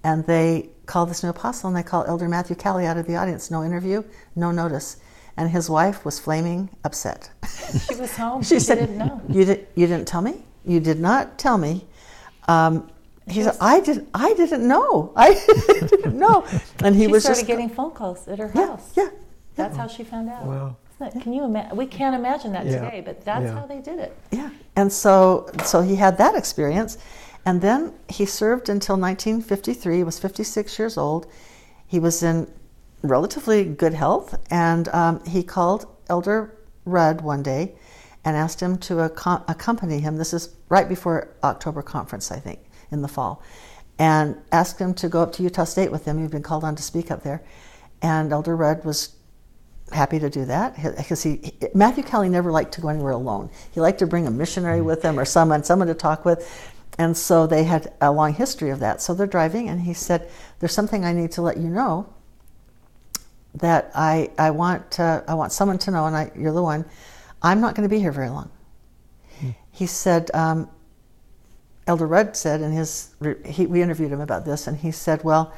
and 0.04 0.26
they 0.26 0.68
call 0.84 1.06
this 1.06 1.22
new 1.22 1.30
apostle, 1.30 1.68
and 1.68 1.76
they 1.78 1.82
call 1.82 2.04
Elder 2.04 2.28
Matthew 2.28 2.54
Cowley 2.54 2.84
out 2.84 2.98
of 2.98 3.06
the 3.06 3.16
audience. 3.16 3.50
No 3.50 3.64
interview, 3.64 4.04
no 4.34 4.50
notice. 4.50 4.98
And 5.38 5.48
his 5.48 5.70
wife 5.70 6.04
was 6.04 6.18
flaming 6.18 6.68
upset. 6.84 7.30
She 7.88 7.94
was 7.94 8.14
home. 8.14 8.42
she 8.42 8.56
She 8.56 8.60
said, 8.60 8.80
didn't 8.80 8.98
know. 8.98 9.22
"You 9.30 9.46
did, 9.46 9.66
you 9.76 9.86
didn't 9.86 10.06
tell 10.06 10.20
me. 10.20 10.44
You 10.66 10.78
did 10.78 11.00
not 11.00 11.38
tell 11.38 11.56
me." 11.56 11.86
Um, 12.48 12.90
he 13.26 13.34
She 13.34 13.42
said, 13.42 13.56
"I 13.60 13.80
did. 13.80 14.06
I 14.14 14.34
didn't 14.34 14.66
know. 14.68 15.12
I 15.16 15.34
didn't 15.92 16.16
know." 16.16 16.44
And 16.84 16.94
he 16.94 17.02
she 17.04 17.06
was 17.12 17.22
started 17.24 17.40
just 17.40 17.46
getting 17.46 17.68
phone 17.68 17.90
calls 17.92 18.26
at 18.28 18.38
her 18.38 18.50
yeah, 18.54 18.66
house. 18.68 18.92
yeah. 18.96 19.08
That's 19.56 19.76
how 19.76 19.86
she 19.88 20.04
found 20.04 20.28
out. 20.28 20.44
Wow. 20.46 20.76
That- 20.98 21.12
can 21.20 21.32
you 21.32 21.44
imagine? 21.44 21.76
We 21.76 21.86
can't 21.86 22.14
imagine 22.14 22.52
that 22.52 22.66
Yeah. 22.66 22.80
today, 22.84 23.00
but 23.04 23.24
that's 23.24 23.44
Yeah. 23.44 23.58
how 23.58 23.66
they 23.66 23.80
did 23.80 23.98
it. 23.98 24.16
Yeah, 24.30 24.50
and 24.76 24.92
so 24.92 25.46
so 25.64 25.82
he 25.82 25.96
had 25.96 26.18
that 26.18 26.34
experience, 26.34 26.98
and 27.44 27.60
then 27.60 27.92
he 28.08 28.24
served 28.26 28.68
until 28.68 28.96
1953. 28.96 29.96
He 29.96 30.04
was 30.04 30.18
56 30.18 30.78
years 30.78 30.96
old. 30.96 31.26
He 31.86 31.98
was 31.98 32.22
in 32.22 32.46
relatively 33.02 33.64
good 33.64 33.94
health, 33.94 34.38
and 34.50 34.88
um, 34.88 35.24
he 35.24 35.42
called 35.42 35.86
Elder 36.08 36.54
Rudd 36.84 37.20
one 37.20 37.42
day 37.42 37.74
and 38.24 38.36
asked 38.36 38.60
him 38.60 38.76
to 38.78 38.94
acco- 38.94 39.42
accompany 39.48 40.00
him. 40.00 40.16
This 40.16 40.32
is 40.32 40.50
right 40.68 40.88
before 40.88 41.28
October 41.44 41.82
conference, 41.82 42.32
I 42.32 42.38
think, 42.40 42.58
in 42.90 43.02
the 43.02 43.08
fall, 43.08 43.42
and 43.98 44.36
asked 44.52 44.78
him 44.78 44.94
to 44.94 45.08
go 45.08 45.22
up 45.22 45.32
to 45.32 45.42
Utah 45.42 45.64
State 45.64 45.90
with 45.90 46.04
him. 46.04 46.20
He'd 46.20 46.30
been 46.30 46.42
called 46.42 46.64
on 46.64 46.76
to 46.76 46.82
speak 46.82 47.10
up 47.10 47.22
there, 47.22 47.42
and 48.02 48.32
Elder 48.32 48.56
Rudd 48.56 48.84
was 48.84 49.14
happy 49.92 50.18
to 50.18 50.28
do 50.28 50.44
that 50.44 50.74
because 50.96 51.22
he, 51.22 51.36
he- 51.36 51.68
Matthew 51.74 52.02
Cowley 52.02 52.28
never 52.28 52.50
liked 52.50 52.72
to 52.74 52.80
go 52.80 52.88
anywhere 52.88 53.12
alone. 53.12 53.50
He 53.70 53.80
liked 53.80 54.00
to 54.00 54.06
bring 54.06 54.26
a 54.26 54.30
missionary 54.30 54.82
with 54.82 55.02
him 55.02 55.18
or 55.18 55.24
someone 55.24 55.62
someone 55.64 55.88
to 55.88 55.94
talk 55.94 56.24
with, 56.24 56.72
and 56.98 57.16
so 57.16 57.46
they 57.46 57.64
had 57.64 57.92
a 58.00 58.10
long 58.10 58.34
history 58.34 58.70
of 58.70 58.80
that. 58.80 59.00
So 59.00 59.14
they're 59.14 59.26
driving, 59.26 59.68
and 59.68 59.80
he 59.80 59.94
said, 59.94 60.28
"There's 60.58 60.72
something 60.72 61.04
I 61.04 61.12
need 61.12 61.32
to 61.32 61.42
let 61.42 61.56
you 61.56 61.68
know 61.68 62.12
that 63.54 63.90
I 63.94 64.30
I 64.38 64.50
want 64.50 64.98
uh, 65.00 65.22
I 65.26 65.34
want 65.34 65.52
someone 65.52 65.78
to 65.78 65.90
know, 65.90 66.06
and 66.06 66.16
I, 66.16 66.30
you're 66.36 66.52
the 66.52 66.62
one. 66.62 66.84
I'm 67.42 67.60
not 67.60 67.74
going 67.74 67.88
to 67.88 67.94
be 67.94 68.00
here 68.00 68.12
very 68.12 68.28
long." 68.30 68.50
He 69.70 69.86
said. 69.86 70.30
Um, 70.34 70.68
Elder 71.86 72.06
Rudd 72.06 72.36
said 72.36 72.60
in 72.60 72.72
his, 72.72 73.14
he, 73.44 73.66
we 73.66 73.82
interviewed 73.82 74.10
him 74.10 74.20
about 74.20 74.44
this, 74.44 74.66
and 74.66 74.76
he 74.76 74.90
said, 74.90 75.22
"Well, 75.22 75.54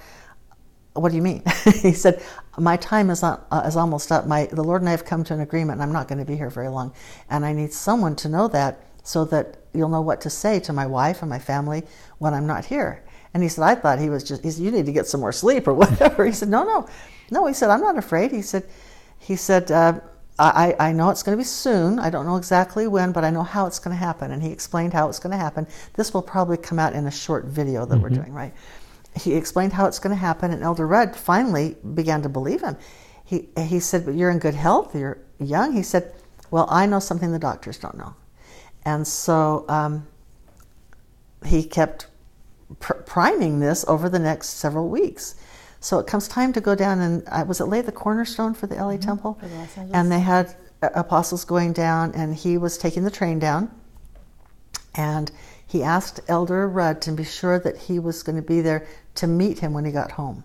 what 0.99 1.11
do 1.11 1.17
you 1.17 1.23
mean? 1.23 1.43
he 1.83 1.93
said, 1.93 2.23
my 2.59 2.77
time 2.77 3.11
is, 3.11 3.23
not, 3.23 3.47
uh, 3.51 3.63
is 3.67 3.77
almost 3.77 4.11
up. 4.11 4.27
My, 4.27 4.47
the 4.47 4.65
Lord 4.65 4.83
and 4.83 4.89
I 4.89 4.93
have 4.93 5.05
come 5.05 5.25
to 5.25 5.35
an 5.35 5.41
agreement, 5.41 5.81
and 5.81 5.83
I'm 5.83 5.93
not 5.93 6.09
going 6.09 6.19
to 6.19 6.25
be 6.25 6.37
here 6.37 6.51
very 6.51 6.69
long. 6.69 6.93
And 7.31 7.45
I 7.45 7.53
need 7.53 7.73
someone 7.73 8.17
to 8.17 8.29
know 8.29 8.49
that 8.49 8.81
so 9.05 9.25
that 9.27 9.59
you'll 9.73 9.89
know 9.89 10.01
what 10.01 10.21
to 10.23 10.31
say 10.31 10.61
to 10.61 10.73
my 10.73 10.87
wife 10.87 11.23
and 11.23 11.31
my 11.31 11.39
family 11.39 11.85
when 12.19 12.35
I'm 12.35 12.47
not 12.47 12.65
here. 12.65 13.05
And 13.33 13.43
he 13.43 13.49
said, 13.49 13.65
I 13.65 13.75
thought 13.75 13.99
he 13.99 14.11
was 14.11 14.25
just, 14.25 14.43
he 14.43 14.51
said, 14.51 14.63
you 14.63 14.71
need 14.71 14.87
to 14.87 14.93
get 14.93 15.07
some 15.07 15.21
more 15.21 15.33
sleep 15.33 15.69
or 15.69 15.75
whatever. 15.83 16.27
He 16.27 16.33
said, 16.33 16.49
no, 16.49 16.65
no. 16.65 16.89
No, 17.31 17.47
he 17.47 17.55
said, 17.55 17.71
I'm 17.71 17.81
not 17.81 17.99
afraid. 17.99 18.33
He 18.33 18.43
said, 18.43 18.65
he 19.19 19.37
said, 19.37 19.71
uh, 19.71 20.01
I, 20.39 20.77
I 20.79 20.93
know 20.93 21.11
it's 21.11 21.25
going 21.25 21.37
to 21.37 21.41
be 21.41 21.45
soon. 21.45 21.99
I 21.99 22.11
don't 22.11 22.25
know 22.25 22.37
exactly 22.37 22.87
when, 22.87 23.11
but 23.11 23.25
I 23.25 23.31
know 23.31 23.43
how 23.43 23.67
it's 23.67 23.81
going 23.81 23.97
to 23.97 23.99
happen. 23.99 24.31
And 24.31 24.41
he 24.41 24.51
explained 24.53 24.93
how 24.93 25.09
it's 25.09 25.19
going 25.19 25.33
to 25.33 25.37
happen. 25.37 25.67
This 25.95 26.15
will 26.15 26.23
probably 26.23 26.57
come 26.57 26.79
out 26.79 26.93
in 26.93 27.07
a 27.07 27.11
short 27.11 27.47
video 27.47 27.85
that 27.87 27.99
we're 27.99 28.11
doing, 28.11 28.33
right? 28.33 28.55
he 29.19 29.35
explained 29.35 29.73
how 29.73 29.87
it's 29.87 29.99
going 29.99 30.15
to 30.15 30.21
happen, 30.21 30.53
and 30.53 30.63
Elder 30.63 30.87
Rudd 30.87 31.15
finally 31.17 31.77
began 31.95 32.23
to 32.23 32.29
believe 32.29 32.63
him. 32.63 32.77
He, 33.25 33.49
he 33.59 33.81
said, 33.81 34.05
But 34.05 34.15
you're 34.15 34.31
in 34.31 34.39
good 34.39 34.55
health, 34.55 34.95
you're 34.95 35.19
young. 35.39 35.73
He 35.73 35.83
said, 35.83 36.15
Well, 36.51 36.67
I 36.71 36.87
know 36.87 37.01
something 37.01 37.33
the 37.33 37.39
doctors 37.39 37.79
don't 37.79 37.97
know. 37.97 38.15
And 38.85 39.07
so 39.07 39.65
um, 39.69 40.07
he 41.45 41.65
kept 41.65 42.07
pr- 42.79 42.95
priming 42.95 43.61
this 43.61 43.85
over 43.89 44.09
the 44.09 44.19
next 44.19 44.51
several 44.51 44.89
weeks. 44.89 45.35
So 45.81 45.99
it 45.99 46.07
comes 46.07 46.27
time 46.27 46.53
to 46.55 46.61
go 46.61 46.75
down 46.75 47.01
and 47.01 47.23
uh, 47.29 47.45
was 47.47 47.61
it 47.61 47.67
laid 47.67 47.87
the 47.87 47.93
cornerstone 47.93 48.55
for 48.55 48.67
the 48.67 48.75
LA 48.75 48.97
Temple? 48.97 49.39
the 49.41 49.49
Los 49.49 49.79
Angeles. 49.79 49.91
And 49.95 50.11
they 50.11 50.21
had 50.21 50.55
uh, 50.83 50.91
apostles 50.95 51.45
going 51.45 51.73
down, 51.73 52.13
and 52.15 52.35
he 52.35 52.59
was 52.59 52.79
taking 52.79 53.05
the 53.05 53.11
train 53.11 53.39
down. 53.39 53.71
And 54.95 55.31
he 55.67 55.83
asked 55.83 56.21
Elder 56.29 56.69
Rudd 56.69 57.01
to 57.03 57.13
be 57.13 57.25
sure 57.25 57.59
that 57.61 57.77
he 57.77 57.99
was 57.99 58.23
going 58.23 58.37
to 58.37 58.43
be 58.43 58.61
there 58.61 58.87
to 59.17 59.27
meet 59.27 59.61
him 59.61 59.73
when 59.73 59.85
he 59.85 59.93
got 59.93 60.13
home. 60.13 60.45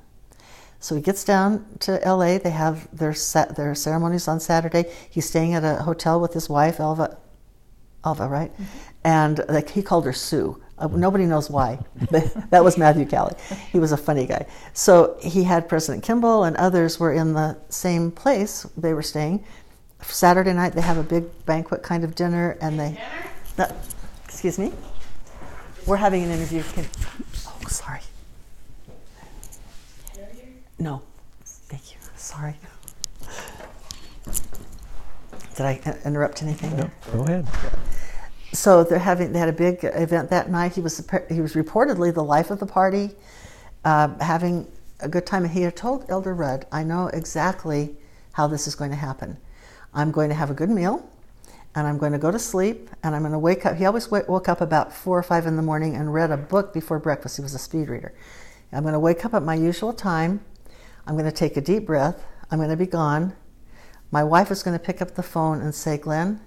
So 0.79 0.95
he 0.95 1.01
gets 1.01 1.23
down 1.23 1.65
to 1.79 1.93
LA. 2.05 2.37
They 2.37 2.49
have 2.49 2.89
their 2.95 3.13
sa- 3.13 3.45
their 3.45 3.73
ceremonies 3.73 4.27
on 4.27 4.39
Saturday. 4.39 4.91
He's 5.09 5.25
staying 5.25 5.53
at 5.53 5.63
a 5.63 5.83
hotel 5.83 6.19
with 6.19 6.33
his 6.33 6.49
wife, 6.49 6.79
Elva. 6.79 7.17
Alva, 8.03 8.27
right? 8.27 8.51
And 9.03 9.43
like 9.47 9.69
he 9.69 9.81
called 9.81 10.05
her 10.05 10.13
Sue. 10.13 10.61
Uh, 10.79 10.87
nobody 10.87 11.25
knows 11.25 11.49
why, 11.49 11.79
but 12.09 12.33
that 12.49 12.63
was 12.63 12.77
Matthew 12.77 13.05
Cowley. 13.05 13.35
He 13.71 13.79
was 13.79 13.91
a 13.91 13.97
funny 13.97 14.25
guy. 14.25 14.45
So 14.73 15.17
he 15.21 15.43
had 15.43 15.69
President 15.69 16.03
Kimball 16.03 16.45
and 16.45 16.55
others 16.57 16.99
were 16.99 17.13
in 17.13 17.33
the 17.33 17.57
same 17.69 18.11
place 18.11 18.65
they 18.75 18.93
were 18.93 19.03
staying. 19.03 19.43
Saturday 20.01 20.53
night 20.53 20.73
they 20.73 20.81
have 20.81 20.97
a 20.97 21.03
big 21.03 21.23
banquet 21.45 21.83
kind 21.83 22.03
of 22.03 22.15
dinner, 22.15 22.57
and 22.61 22.79
they. 22.79 22.99
No, 23.57 23.67
excuse 24.25 24.59
me. 24.59 24.73
We're 25.85 25.97
having 25.97 26.23
an 26.23 26.31
interview. 26.31 26.63
Can, 26.73 26.85
oh, 27.47 27.67
sorry. 27.67 28.01
No, 30.79 31.01
thank 31.45 31.93
you. 31.93 31.97
Sorry. 32.15 32.55
Did 35.55 35.65
I 35.65 35.97
interrupt 36.03 36.41
anything? 36.41 36.75
No, 36.77 36.89
go 37.11 37.23
ahead. 37.23 37.47
So 38.53 38.83
they're 38.83 38.99
having 38.99 39.33
they 39.33 39.39
had 39.39 39.49
a 39.49 39.53
big 39.53 39.79
event 39.83 40.29
that 40.29 40.49
night. 40.49 40.73
He 40.73 40.81
was 40.81 40.97
he 41.29 41.41
was 41.41 41.53
reportedly 41.53 42.13
the 42.13 42.23
life 42.23 42.51
of 42.51 42.59
the 42.59 42.67
party, 42.67 43.11
uh, 43.83 44.09
having 44.19 44.67
a 44.99 45.09
good 45.09 45.25
time. 45.25 45.43
And 45.43 45.51
he 45.51 45.63
had 45.63 45.75
told 45.75 46.05
Elder 46.07 46.33
Rudd, 46.33 46.65
"I 46.71 46.83
know 46.83 47.07
exactly 47.07 47.95
how 48.33 48.47
this 48.47 48.67
is 48.67 48.75
going 48.75 48.91
to 48.91 48.97
happen. 48.97 49.37
I'm 49.93 50.11
going 50.11 50.29
to 50.29 50.35
have 50.35 50.51
a 50.51 50.53
good 50.53 50.69
meal, 50.69 51.07
and 51.73 51.87
I'm 51.87 51.97
going 51.97 52.11
to 52.11 52.19
go 52.19 52.29
to 52.31 52.39
sleep, 52.39 52.89
and 53.03 53.15
I'm 53.15 53.23
going 53.23 53.33
to 53.33 53.39
wake 53.39 53.65
up." 53.65 53.75
He 53.75 53.85
always 53.85 54.11
wa- 54.11 54.21
woke 54.27 54.47
up 54.47 54.61
about 54.61 54.93
four 54.93 55.17
or 55.17 55.23
five 55.23 55.47
in 55.47 55.55
the 55.55 55.63
morning 55.63 55.95
and 55.95 56.13
read 56.13 56.29
a 56.29 56.37
book 56.37 56.73
before 56.73 56.99
breakfast. 56.99 57.37
He 57.37 57.41
was 57.41 57.55
a 57.55 57.59
speed 57.59 57.89
reader. 57.89 58.13
I'm 58.71 58.83
going 58.83 58.93
to 58.93 58.99
wake 58.99 59.25
up 59.25 59.33
at 59.33 59.43
my 59.43 59.55
usual 59.55 59.93
time. 59.93 60.41
I'm 61.05 61.15
going 61.15 61.29
to 61.29 61.31
take 61.31 61.57
a 61.57 61.61
deep 61.61 61.85
breath. 61.85 62.23
I'm 62.49 62.59
going 62.59 62.69
to 62.69 62.77
be 62.77 62.87
gone. 62.87 63.33
My 64.11 64.23
wife 64.23 64.51
is 64.51 64.63
going 64.63 64.77
to 64.77 64.83
pick 64.83 65.01
up 65.01 65.15
the 65.15 65.23
phone 65.23 65.61
and 65.61 65.73
say, 65.73 65.97
Glen, 65.97 66.39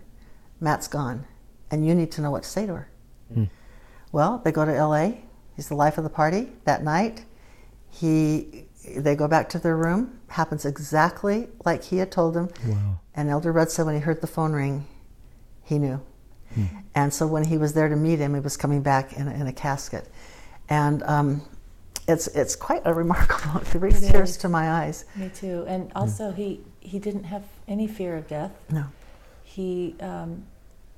Matt's 0.61 0.88
gone, 0.88 1.26
and 1.71 1.87
you 1.87 1.95
need 1.95 2.11
to 2.12 2.21
know 2.21 2.31
what 2.31 2.43
to 2.45 2.49
say 2.49 2.67
to 2.67 2.75
her. 2.75 2.89
Well, 4.12 4.41
they 4.45 4.53
go 4.53 4.64
to 4.64 4.73
LA. 4.73 5.12
He's 5.57 5.69
the 5.69 5.75
life 5.75 5.99
of 5.99 6.05
the 6.05 6.11
party 6.11 6.49
that 6.64 6.83
night. 6.85 7.25
He, 7.91 8.67
they 8.97 9.17
go 9.17 9.27
back 9.29 9.49
to 9.51 9.59
their 9.59 9.77
room. 9.77 10.21
Happens 10.29 10.64
exactly 10.64 11.49
like 11.64 11.83
he 11.85 11.99
had 11.99 12.11
told 12.12 12.35
them. 12.35 12.49
Wow. 12.67 13.01
And 13.14 13.29
Elder 13.29 13.53
Rudd 13.53 13.71
said 13.71 13.87
when 13.87 13.95
he 13.95 14.01
heard 14.01 14.21
the 14.21 14.27
phone 14.27 14.53
ring, 14.53 14.87
he 15.64 15.79
knew. 15.79 16.01
And 16.95 17.12
so 17.12 17.27
when 17.27 17.45
he 17.45 17.59
was 17.59 17.75
there 17.75 17.89
to 17.89 17.97
meet 17.97 18.19
him, 18.19 18.33
he 18.33 18.41
was 18.41 18.57
coming 18.57 18.81
back 18.81 19.12
in 19.14 19.29
a, 19.29 19.35
in 19.35 19.47
a 19.47 19.53
casket. 19.53 20.09
And 20.71 21.03
um, 21.03 21.43
it's, 22.09 22.29
it's 22.29 22.57
quite 22.57 22.81
a 22.87 22.95
remarkable, 22.95 23.61
it 23.75 23.79
brings 23.79 24.03
It 24.03 24.11
tears 24.12 24.31
is. 24.31 24.37
to 24.39 24.49
my 24.49 24.71
eyes. 24.71 25.05
Me 25.17 25.29
too. 25.35 25.64
And 25.69 25.93
also, 25.95 26.33
he 26.33 26.62
he 26.81 26.99
didn't 27.01 27.25
have 27.25 27.43
any 27.69 27.87
fear 27.89 28.17
of 28.17 28.27
death. 28.29 28.53
No. 28.71 28.85
He, 29.43 29.97
um, 30.01 30.45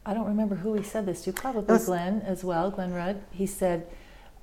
I 0.08 0.14
don't 0.14 0.26
remember 0.26 0.54
who 0.54 0.72
he 0.72 0.82
said 0.82 1.04
this 1.04 1.22
to. 1.24 1.32
Probably 1.34 1.74
was- 1.74 1.84
Glen 1.84 2.22
as 2.22 2.42
well. 2.42 2.70
Glen 2.70 2.94
Rudd. 2.94 3.22
He 3.30 3.44
said, 3.46 3.86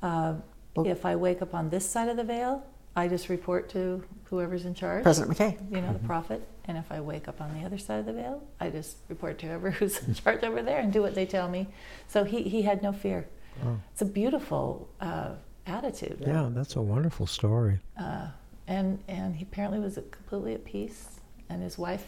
uh, 0.03 0.35
Well- 0.75 0.85
"If 0.85 1.05
I 1.05 1.15
wake 1.15 1.41
up 1.41 1.55
on 1.55 1.69
this 1.71 1.89
side 1.89 2.07
of 2.07 2.17
the 2.17 2.23
veil, 2.23 2.63
I 2.95 3.07
just 3.07 3.29
report 3.29 3.67
to 3.69 4.03
whoever's 4.25 4.63
in 4.65 4.75
charge." 4.75 5.01
President 5.03 5.35
McKay. 5.35 5.71
you 5.75 5.81
know, 5.81 5.91
the 5.91 5.99
prophet. 5.99 6.47
And 6.65 6.77
if 6.77 6.91
I 6.91 7.01
wake 7.01 7.27
up 7.27 7.41
on 7.41 7.53
the 7.59 7.65
other 7.65 7.77
side 7.79 7.99
of 7.99 8.05
the 8.05 8.13
veil, 8.13 8.43
I 8.59 8.69
just 8.69 8.97
report 9.09 9.39
to 9.39 9.47
whoever 9.47 9.71
who's 9.77 10.01
in 10.07 10.13
charge 10.13 10.43
over 10.43 10.61
there 10.61 10.79
and 10.79 10.93
do 10.93 11.01
what 11.01 11.15
they 11.15 11.25
tell 11.25 11.49
me. 11.49 11.67
So 12.07 12.23
he, 12.25 12.43
he 12.43 12.61
had 12.61 12.83
no 12.83 12.91
fear. 12.91 13.27
Wow. 13.63 13.77
It's 13.91 14.01
a 14.01 14.05
beautiful 14.05 14.87
uh, 15.01 15.31
attitude. 15.65 16.23
Yeah, 16.25 16.49
that's 16.51 16.75
a 16.75 16.81
wonderful 16.81 17.25
story. 17.25 17.79
Uh, 17.99 18.27
and, 18.67 18.99
and 19.07 19.35
he 19.35 19.43
apparently 19.43 19.79
was 19.79 19.95
completely 20.11 20.53
at 20.53 20.63
peace. 20.65 21.19
And 21.49 21.61
his 21.63 21.77
wife 21.77 22.07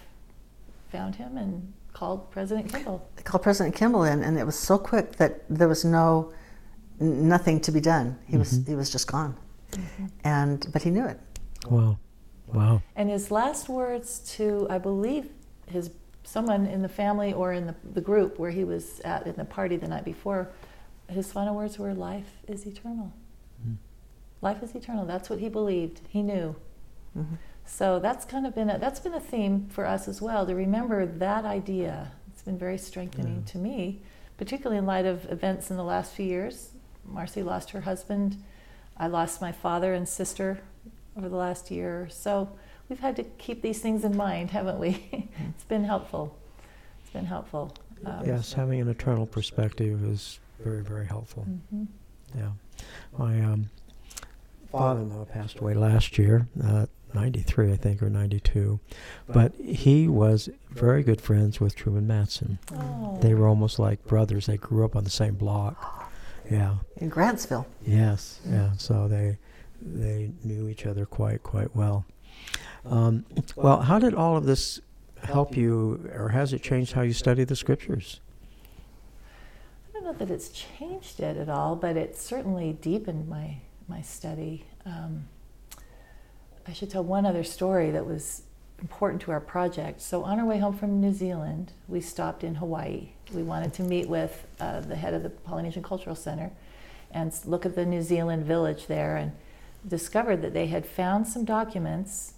found 0.91 1.15
him 1.15 1.37
and 1.37 1.73
called 1.97 2.29
President 2.29 2.71
Kimball. 2.71 3.09
They 3.15 3.23
called 3.23 3.41
President 3.41 3.75
Kimball 3.75 4.03
in, 4.03 4.23
and 4.23 4.37
it 4.37 4.45
was 4.45 4.57
so 4.57 4.77
quick 4.77 5.13
that 5.13 5.41
there 5.49 5.67
was 5.67 5.83
no 5.83 6.31
nothing 6.99 7.59
to 7.61 7.71
be 7.71 7.81
done. 7.81 8.17
He 8.27 8.37
was 8.37 8.53
mm-hmm. 8.53 8.71
he 8.71 8.75
was 8.75 8.91
just 8.91 9.07
gone, 9.11 9.35
mm-hmm. 9.71 10.05
and 10.23 10.67
but 10.71 10.83
he 10.83 10.91
knew 10.91 11.05
it. 11.05 11.19
Wow. 11.67 11.97
Wow. 12.53 12.81
And 12.95 13.09
his 13.09 13.29
last 13.29 13.67
words 13.67 14.19
to, 14.35 14.67
I 14.69 14.77
believe, 14.77 15.29
his 15.65 15.89
someone 16.23 16.67
in 16.67 16.81
the 16.81 16.89
family 16.89 17.33
or 17.33 17.51
in 17.53 17.65
the, 17.65 17.75
the 17.93 18.01
group 18.01 18.37
where 18.37 18.51
he 18.51 18.63
was 18.63 18.99
at 19.01 19.25
in 19.25 19.35
the 19.35 19.45
party 19.45 19.75
the 19.75 19.87
night 19.87 20.05
before, 20.05 20.49
his 21.09 21.31
final 21.31 21.55
words 21.55 21.79
were, 21.79 21.93
"Life 21.93 22.31
is 22.47 22.67
eternal." 22.67 23.11
Mm. 23.67 23.77
Life 24.41 24.61
is 24.61 24.75
eternal. 24.75 25.05
That's 25.05 25.29
what 25.31 25.39
he 25.39 25.49
believed. 25.49 26.01
He 26.09 26.21
knew. 26.21 26.55
Mm-hmm. 27.67 27.77
So 27.77 27.99
that's 27.99 28.25
kind 28.25 28.45
of 28.47 28.55
been 28.55 28.69
a, 28.69 28.77
that's 28.77 28.99
been 28.99 29.13
a 29.13 29.19
theme 29.19 29.67
for 29.69 29.85
us 29.85 30.07
as 30.07 30.21
well 30.21 30.45
to 30.45 30.55
remember 30.55 31.05
that 31.05 31.45
idea. 31.45 32.11
It's 32.31 32.41
been 32.41 32.57
very 32.57 32.77
strengthening 32.77 33.43
Yeah. 33.45 33.51
to 33.51 33.57
me, 33.57 34.01
particularly 34.37 34.77
in 34.77 34.85
light 34.85 35.05
of 35.05 35.29
events 35.31 35.69
in 35.69 35.77
the 35.77 35.83
last 35.83 36.13
few 36.13 36.25
years. 36.25 36.71
Marcy 37.05 37.43
lost 37.43 37.71
her 37.71 37.81
husband. 37.81 38.37
I 38.97 39.07
lost 39.07 39.41
my 39.41 39.51
father 39.51 39.93
and 39.93 40.07
sister 40.07 40.59
over 41.17 41.29
the 41.29 41.35
last 41.35 41.69
year. 41.71 42.07
So 42.11 42.49
we've 42.89 42.99
had 42.99 43.15
to 43.17 43.23
keep 43.23 43.61
these 43.61 43.79
things 43.79 44.03
in 44.03 44.15
mind, 44.17 44.51
haven't 44.51 44.79
we? 44.79 45.07
it's 45.49 45.63
been 45.65 45.83
helpful. 45.83 46.35
It's 47.03 47.11
been 47.11 47.25
helpful. 47.25 47.73
Um, 48.05 48.23
Yes, 48.25 48.53
having 48.53 48.79
an 48.81 48.87
eternal 48.89 49.25
perspective 49.25 50.03
is 50.03 50.39
very, 50.63 50.83
very 50.83 51.05
helpful. 51.05 51.45
mhm. 51.73 51.87
Yeah. 52.35 52.49
My 53.17 53.39
um, 53.41 53.69
father-in-law 54.71 55.25
passed 55.25 55.59
away 55.59 55.73
last 55.73 56.17
year, 56.17 56.47
uh, 56.63 56.85
93, 57.13 57.71
I 57.71 57.75
think, 57.75 58.03
or 58.03 58.09
92. 58.09 58.79
But 59.27 59.53
he 59.55 60.07
was 60.07 60.49
very 60.69 61.03
good 61.03 61.21
friends 61.21 61.59
with 61.59 61.75
Truman 61.75 62.07
Madsen. 62.07 62.59
Oh. 62.73 63.17
They 63.21 63.33
were 63.33 63.47
almost 63.47 63.79
like 63.79 64.05
brothers. 64.05 64.45
They 64.45 64.57
grew 64.57 64.85
up 64.85 64.95
on 64.95 65.03
the 65.03 65.09
same 65.09 65.35
block. 65.35 66.11
Yeah. 66.49 66.75
In 66.97 67.09
Grantsville. 67.09 67.65
Yes. 67.85 68.39
Yeah. 68.45 68.71
So 68.77 69.07
they 69.07 69.37
they 69.81 70.31
knew 70.43 70.67
each 70.67 70.85
other 70.85 71.05
quite 71.05 71.43
quite 71.43 71.75
well. 71.75 72.05
Um, 72.85 73.25
well, 73.55 73.81
how 73.81 73.99
did 73.99 74.13
all 74.13 74.37
of 74.37 74.45
this 74.45 74.79
help 75.23 75.57
you, 75.57 76.09
or 76.13 76.29
has 76.29 76.53
it 76.53 76.61
changed 76.61 76.93
how 76.93 77.01
you 77.01 77.13
study 77.13 77.43
the 77.43 77.55
scriptures? 77.55 78.21
I 79.89 79.93
don't 79.93 80.05
know 80.05 80.13
that 80.13 80.31
it's 80.31 80.49
changed 80.49 81.19
it 81.19 81.37
at 81.37 81.49
all, 81.49 81.75
but 81.75 81.97
it 81.97 82.15
certainly 82.15 82.73
deepened 82.73 83.27
my 83.27 83.57
my 83.87 84.01
study. 84.01 84.65
Um, 84.85 85.27
I 86.67 86.73
should 86.73 86.89
tell 86.89 87.03
one 87.03 87.25
other 87.25 87.43
story 87.43 87.91
that 87.91 88.05
was 88.05 88.43
important 88.81 89.21
to 89.23 89.31
our 89.31 89.39
project. 89.39 90.01
So 90.01 90.23
on 90.23 90.39
our 90.39 90.45
way 90.45 90.59
home 90.59 90.77
from 90.77 90.99
New 90.99 91.13
Zealand, 91.13 91.71
we 91.87 92.01
stopped 92.01 92.43
in 92.43 92.55
Hawaii. 92.55 93.09
We 93.33 93.41
wanted 93.41 93.73
to 93.75 93.83
meet 93.83 94.09
with 94.09 94.45
uh, 94.59 94.81
the 94.81 94.95
head 94.95 95.13
of 95.13 95.23
the 95.23 95.29
Polynesian 95.29 95.81
Cultural 95.81 96.15
Center 96.15 96.51
and 97.11 97.33
look 97.45 97.65
at 97.65 97.75
the 97.75 97.85
New 97.85 98.01
Zealand 98.01 98.45
village 98.45 98.87
there, 98.87 99.15
and 99.15 99.31
discovered 99.87 100.41
that 100.41 100.53
they 100.53 100.67
had 100.67 100.85
found 100.85 101.25
some 101.25 101.45
documents 101.45 102.33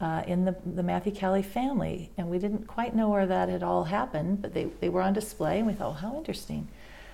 uh, 0.00 0.24
in 0.26 0.44
the, 0.44 0.56
the 0.66 0.82
Matthew 0.82 1.14
Cowley 1.14 1.42
family, 1.42 2.10
and 2.18 2.28
we 2.28 2.40
didn't 2.40 2.66
quite 2.66 2.96
know 2.96 3.08
where 3.08 3.24
that 3.24 3.48
had 3.48 3.62
all 3.62 3.84
happened, 3.84 4.42
but 4.42 4.52
they, 4.52 4.64
they 4.80 4.88
were 4.88 5.00
on 5.00 5.12
display, 5.12 5.58
and 5.58 5.66
we 5.68 5.72
thought, 5.72 5.90
well, 5.90 6.10
how 6.10 6.16
interesting. 6.16 6.66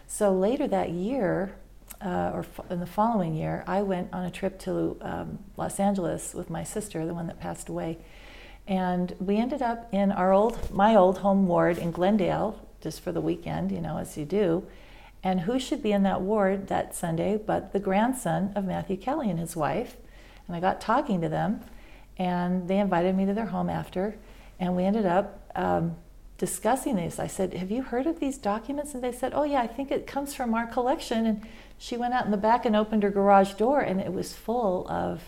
So 0.07 0.33
later 0.33 0.67
that 0.69 0.89
year, 0.89 1.55
uh, 2.01 2.31
or 2.33 2.41
f- 2.41 2.71
in 2.71 2.81
the 2.81 2.87
following 2.87 3.35
year, 3.35 3.65
I 3.67 3.83
went 3.83 4.13
on 4.13 4.25
a 4.25 4.31
trip 4.31 4.59
to 4.61 4.97
um, 5.03 5.39
Los 5.57 5.79
Angeles 5.79 6.35
with 6.35 6.49
my 6.51 6.65
sister, 6.65 7.07
the 7.07 7.15
one 7.15 7.27
that 7.27 7.41
passed 7.41 7.69
away, 7.69 7.99
and 8.67 9.15
we 9.19 9.37
ended 9.37 9.63
up 9.63 9.89
in 9.93 10.13
our 10.13 10.33
old, 10.33 10.71
my 10.71 10.95
old 10.95 11.19
home 11.19 11.47
ward 11.47 11.79
in 11.79 11.91
Glendale, 11.91 12.59
just 12.81 13.01
for 13.01 13.13
the 13.13 13.21
weekend, 13.21 13.73
you 13.73 13.81
know, 13.81 13.99
as 13.99 14.17
you 14.17 14.25
do. 14.25 14.67
And 15.23 15.41
who 15.41 15.59
should 15.59 15.83
be 15.83 15.93
in 15.93 16.03
that 16.05 16.23
ward 16.23 16.69
that 16.69 16.95
Sunday 16.95 17.37
but 17.37 17.73
the 17.73 17.81
grandson 17.81 18.53
of 18.55 18.65
Matthew 18.65 18.97
Cowley 18.97 19.29
and 19.29 19.39
his 19.39 19.55
wife? 19.55 19.97
And 20.47 20.57
I 20.57 20.61
got 20.61 20.81
talking 20.81 21.21
to 21.21 21.29
them, 21.29 21.61
and 22.17 22.69
they 22.69 22.79
invited 22.79 23.17
me 23.17 23.27
to 23.27 23.35
their 23.35 23.47
home 23.47 23.69
after, 23.69 24.17
and 24.59 24.77
we 24.77 24.85
ended 24.85 25.07
up 25.07 25.51
um, 25.55 25.97
discussing 26.39 26.97
this. 26.97 27.19
I 27.19 27.27
said, 27.27 27.55
Have 27.55 27.71
you 27.71 27.83
heard 27.83 28.07
of 28.07 28.19
these 28.19 28.39
documents? 28.39 28.95
And 28.95 29.05
they 29.05 29.13
said, 29.13 29.33
Oh, 29.35 29.45
yeah, 29.45 29.61
I 29.61 29.67
think 29.67 29.91
it 29.91 30.07
comes 30.07 30.35
from 30.35 30.55
our 30.55 30.67
collection. 30.67 31.27
And 31.27 31.47
she 31.83 31.97
went 31.97 32.13
out 32.13 32.27
in 32.27 32.31
the 32.31 32.37
back 32.37 32.67
and 32.67 32.77
opened 32.77 33.03
her 33.03 33.11
garage 33.11 33.55
door, 33.55 33.81
and 33.81 34.03
it 34.03 34.13
was 34.13 34.35
full 34.35 34.87
of 34.91 35.23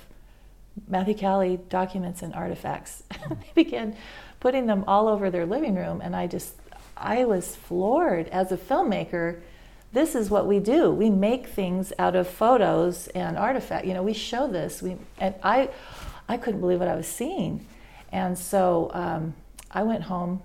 Matthew 0.86 1.14
Cowley 1.14 1.58
documents 1.70 2.20
and 2.20 2.34
artifacts. 2.34 3.04
they 3.30 3.64
began 3.64 3.96
putting 4.38 4.66
them 4.66 4.84
all 4.86 5.08
over 5.08 5.30
their 5.30 5.46
living 5.46 5.74
room, 5.74 6.02
and 6.02 6.14
I 6.14 6.26
just, 6.26 6.54
I 6.94 7.24
was 7.24 7.56
floored 7.56 8.28
as 8.28 8.52
a 8.52 8.58
filmmaker. 8.58 9.40
This 9.94 10.14
is 10.14 10.28
what 10.28 10.46
we 10.46 10.58
do. 10.58 10.90
We 10.90 11.08
make 11.08 11.46
things 11.46 11.90
out 11.98 12.14
of 12.14 12.28
photos 12.28 13.08
and 13.08 13.38
artifacts. 13.38 13.88
You 13.88 13.94
know, 13.94 14.02
we 14.02 14.12
show 14.12 14.46
this. 14.46 14.82
We 14.82 14.98
and 15.18 15.34
I, 15.42 15.70
I 16.28 16.36
couldn't 16.36 16.60
believe 16.60 16.80
what 16.80 16.88
I 16.88 16.96
was 16.96 17.08
seeing, 17.08 17.66
and 18.12 18.36
so 18.36 18.90
um, 18.92 19.34
I 19.70 19.84
went 19.84 20.02
home 20.02 20.42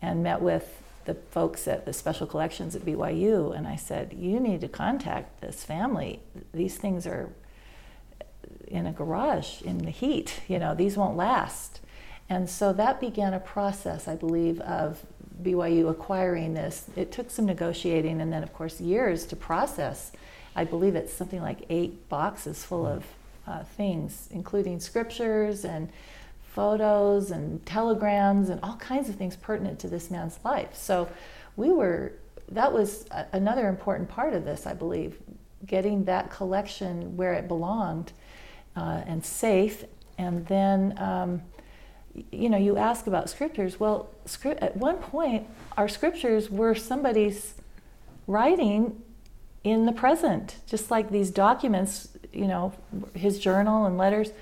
and 0.00 0.22
met 0.22 0.40
with 0.40 0.81
the 1.04 1.14
folks 1.14 1.66
at 1.68 1.84
the 1.84 1.92
special 1.92 2.26
collections 2.26 2.74
at 2.76 2.82
BYU, 2.82 3.56
and 3.56 3.66
I 3.66 3.76
said, 3.76 4.12
"You 4.12 4.40
need 4.40 4.60
to 4.62 4.68
contact 4.68 5.40
this 5.40 5.64
family. 5.64 6.20
These 6.52 6.78
things 6.78 7.06
are 7.06 7.30
in 8.66 8.86
a 8.86 8.92
garage 8.92 9.62
in 9.62 9.78
the 9.78 9.90
heat. 9.90 10.40
You 10.48 10.58
know, 10.58 10.74
these 10.74 10.96
won't 10.96 11.16
last." 11.16 11.80
And 12.28 12.48
so 12.48 12.72
that 12.72 13.00
began 13.00 13.34
a 13.34 13.40
process, 13.40 14.08
I 14.08 14.16
believe, 14.16 14.60
of 14.60 15.04
BYU 15.42 15.88
acquiring 15.88 16.54
this. 16.54 16.86
It 16.96 17.12
took 17.12 17.30
some 17.30 17.46
negotiating 17.46 18.20
and 18.20 18.32
then, 18.32 18.42
of 18.42 18.52
course, 18.52 18.80
years 18.80 19.26
to 19.26 19.36
process. 19.36 20.12
I 20.54 20.64
believe 20.64 20.94
it's 20.94 21.12
something 21.12 21.42
like 21.42 21.64
eight 21.68 22.08
boxes 22.08 22.64
full 22.64 22.86
of 22.86 23.04
uh, 23.46 23.64
things, 23.64 24.28
including 24.30 24.80
scriptures 24.80 25.64
and 25.64 25.88
photos 26.54 27.30
and 27.30 27.64
telegrams 27.64 28.50
and 28.50 28.60
all 28.62 28.76
kinds 28.76 29.08
of 29.08 29.16
things 29.16 29.36
pertinent 29.36 29.78
to 29.80 29.88
this 29.88 30.10
man's 30.10 30.38
life. 30.44 30.74
So 30.74 31.08
we 31.56 31.70
were, 31.70 32.12
that 32.50 32.72
was 32.72 33.06
a, 33.10 33.26
another 33.32 33.68
important 33.68 34.08
part 34.08 34.34
of 34.34 34.44
this, 34.44 34.66
I 34.66 34.74
believe, 34.74 35.18
getting 35.66 36.04
that 36.04 36.30
collection 36.30 37.16
where 37.16 37.32
it 37.32 37.48
belonged 37.48 38.12
uh, 38.76 39.02
and 39.06 39.24
safe. 39.24 39.84
And 40.18 40.46
then, 40.46 40.94
um, 40.98 41.42
you 42.30 42.50
know, 42.50 42.58
you 42.58 42.76
ask 42.76 43.06
about 43.06 43.30
scriptures. 43.30 43.80
Well, 43.80 44.10
script, 44.26 44.62
at 44.62 44.76
one 44.76 44.96
point, 44.96 45.46
our 45.78 45.88
scriptures 45.88 46.50
were 46.50 46.74
somebody's 46.74 47.54
writing 48.26 49.00
in 49.64 49.86
the 49.86 49.92
present, 49.92 50.56
just 50.66 50.90
like 50.90 51.10
these 51.10 51.30
documents, 51.30 52.08
you 52.32 52.46
know, 52.46 52.72
his 53.14 53.38
journal 53.38 53.86
and 53.86 53.96
letters. 53.96 54.32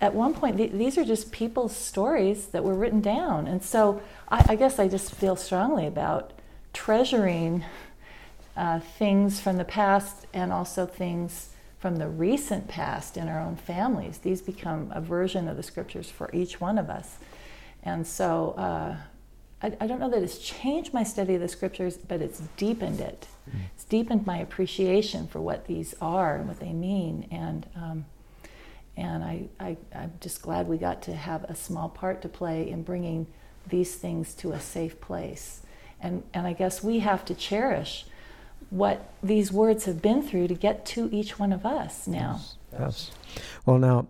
At 0.00 0.14
one 0.14 0.34
point, 0.34 0.56
th- 0.56 0.72
these 0.72 0.96
are 0.96 1.04
just 1.04 1.32
people's 1.32 1.74
stories 1.74 2.48
that 2.48 2.62
were 2.62 2.74
written 2.74 3.00
down. 3.00 3.46
And 3.46 3.62
so 3.62 4.00
I, 4.28 4.44
I 4.50 4.54
guess 4.54 4.78
I 4.78 4.88
just 4.88 5.12
feel 5.14 5.34
strongly 5.34 5.86
about 5.86 6.32
treasuring 6.72 7.64
uh, 8.56 8.80
things 8.80 9.40
from 9.40 9.56
the 9.56 9.64
past 9.64 10.26
and 10.32 10.52
also 10.52 10.86
things 10.86 11.50
from 11.78 11.96
the 11.96 12.08
recent 12.08 12.68
past 12.68 13.16
in 13.16 13.28
our 13.28 13.40
own 13.40 13.56
families. 13.56 14.18
These 14.18 14.42
become 14.42 14.90
a 14.94 15.00
version 15.00 15.48
of 15.48 15.56
the 15.56 15.62
scriptures 15.62 16.10
for 16.10 16.30
each 16.32 16.60
one 16.60 16.78
of 16.78 16.90
us. 16.90 17.18
And 17.82 18.06
so 18.06 18.52
uh, 18.52 18.96
I, 19.62 19.76
I, 19.80 19.86
don't 19.86 20.00
know 20.00 20.10
that 20.10 20.22
it's 20.22 20.38
changed 20.38 20.92
my 20.92 21.04
study 21.04 21.36
of 21.36 21.40
the 21.40 21.48
scriptures, 21.48 21.96
but 21.96 22.20
it's 22.20 22.40
deepened 22.56 23.00
it. 23.00 23.28
Mm. 23.48 23.60
It's 23.74 23.84
deepened 23.84 24.26
my 24.26 24.38
appreciation 24.38 25.28
for 25.28 25.40
what 25.40 25.66
these 25.66 25.94
are 26.00 26.36
and 26.36 26.48
what 26.48 26.58
they 26.58 26.72
mean. 26.72 27.28
And, 27.30 27.66
um, 27.76 28.06
and 28.98 29.22
I, 29.22 29.48
I, 29.60 29.76
I'm 29.94 30.12
just 30.20 30.42
glad 30.42 30.66
we 30.66 30.76
got 30.76 31.02
to 31.02 31.14
have 31.14 31.44
a 31.44 31.54
small 31.54 31.88
part 31.88 32.20
to 32.22 32.28
play 32.28 32.68
in 32.68 32.82
bringing 32.82 33.28
these 33.68 33.94
things 33.94 34.34
to 34.34 34.52
a 34.52 34.60
safe 34.60 35.00
place. 35.00 35.62
And, 36.00 36.24
and 36.34 36.46
I 36.48 36.52
guess 36.52 36.82
we 36.82 36.98
have 36.98 37.24
to 37.26 37.34
cherish 37.34 38.06
what 38.70 39.12
these 39.22 39.52
words 39.52 39.84
have 39.84 40.02
been 40.02 40.20
through 40.20 40.48
to 40.48 40.54
get 40.54 40.84
to 40.86 41.08
each 41.12 41.38
one 41.38 41.52
of 41.52 41.64
us 41.64 42.08
now. 42.08 42.40
Yes. 42.72 42.80
yes. 42.80 43.10
Well, 43.64 43.78
now, 43.78 44.08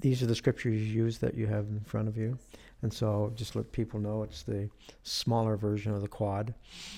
these 0.00 0.20
are 0.20 0.26
the 0.26 0.34
scriptures 0.34 0.74
you 0.74 1.04
use 1.04 1.18
that 1.18 1.34
you 1.34 1.46
have 1.46 1.66
in 1.66 1.80
front 1.80 2.08
of 2.08 2.16
you. 2.16 2.36
And 2.82 2.92
so 2.92 3.32
just 3.36 3.54
let 3.54 3.70
people 3.70 4.00
know 4.00 4.24
it's 4.24 4.42
the 4.42 4.68
smaller 5.04 5.56
version 5.56 5.92
of 5.94 6.02
the 6.02 6.08
quad. 6.08 6.54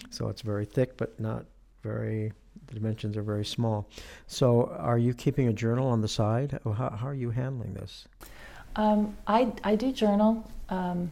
So 0.08 0.28
it's 0.28 0.40
very 0.40 0.64
thick, 0.64 0.96
but 0.96 1.20
not 1.20 1.44
very, 1.82 2.32
the 2.70 2.76
dimensions 2.76 3.16
are 3.16 3.22
very 3.22 3.44
small. 3.44 3.86
So 4.26 4.66
are 4.78 4.98
you 4.98 5.12
keeping 5.12 5.48
a 5.48 5.52
journal 5.52 5.88
on 5.88 6.00
the 6.00 6.08
side? 6.08 6.58
How, 6.64 6.90
how 6.90 7.06
are 7.06 7.14
you 7.14 7.30
handling 7.30 7.74
this? 7.74 8.06
Um, 8.76 9.16
I, 9.26 9.52
I 9.64 9.74
do 9.74 9.92
journal, 9.92 10.48
um, 10.68 11.10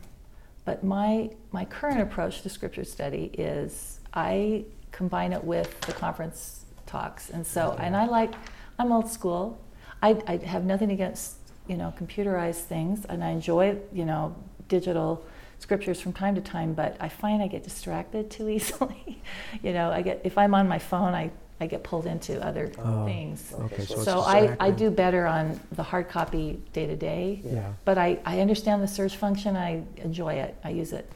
but 0.64 0.84
my, 0.84 1.30
my 1.50 1.64
current 1.64 2.00
approach 2.00 2.42
to 2.42 2.48
scripture 2.48 2.84
study 2.84 3.30
is 3.34 4.00
I 4.14 4.64
combine 4.92 5.32
it 5.32 5.42
with 5.42 5.80
the 5.82 5.92
conference 5.92 6.64
talks. 6.86 7.30
And 7.30 7.46
so, 7.46 7.76
and 7.78 7.96
I 7.96 8.06
like, 8.06 8.34
I'm 8.78 8.92
old 8.92 9.10
school. 9.10 9.60
I, 10.02 10.22
I 10.26 10.36
have 10.36 10.64
nothing 10.64 10.92
against, 10.92 11.36
you 11.66 11.76
know, 11.76 11.92
computerized 11.98 12.62
things, 12.62 13.04
and 13.04 13.24
I 13.24 13.30
enjoy, 13.30 13.76
you 13.92 14.04
know, 14.04 14.36
digital 14.68 15.24
scriptures 15.58 16.00
from 16.00 16.12
time 16.12 16.34
to 16.36 16.40
time, 16.40 16.72
but 16.72 16.96
I 17.00 17.08
find 17.08 17.42
I 17.42 17.48
get 17.48 17.64
distracted 17.64 18.30
too 18.30 18.48
easily. 18.56 19.20
you 19.62 19.72
know, 19.72 19.90
I 19.90 20.02
get, 20.02 20.20
if 20.24 20.38
I'm 20.38 20.54
on 20.54 20.68
my 20.68 20.78
phone, 20.78 21.14
I 21.14 21.30
I 21.60 21.66
get 21.66 21.82
pulled 21.82 22.06
into 22.06 22.40
other 22.44 22.70
Oh, 22.78 23.04
things. 23.04 23.52
Okay, 23.52 23.84
so, 23.84 24.02
So 24.02 24.20
I, 24.20 24.56
I 24.60 24.70
do 24.70 24.90
better 24.90 25.26
on 25.26 25.58
the 25.72 25.82
hard 25.82 26.08
copy 26.08 26.60
day 26.72 26.86
to 26.86 26.94
day. 26.96 27.40
Yeah. 27.44 27.72
But 27.84 27.98
I, 27.98 28.18
I 28.24 28.40
understand 28.40 28.82
the 28.82 28.86
search 28.88 29.16
function. 29.16 29.56
I 29.56 29.82
enjoy 29.96 30.34
it. 30.34 30.56
I 30.62 30.70
use 30.70 30.92
it. 30.92 31.10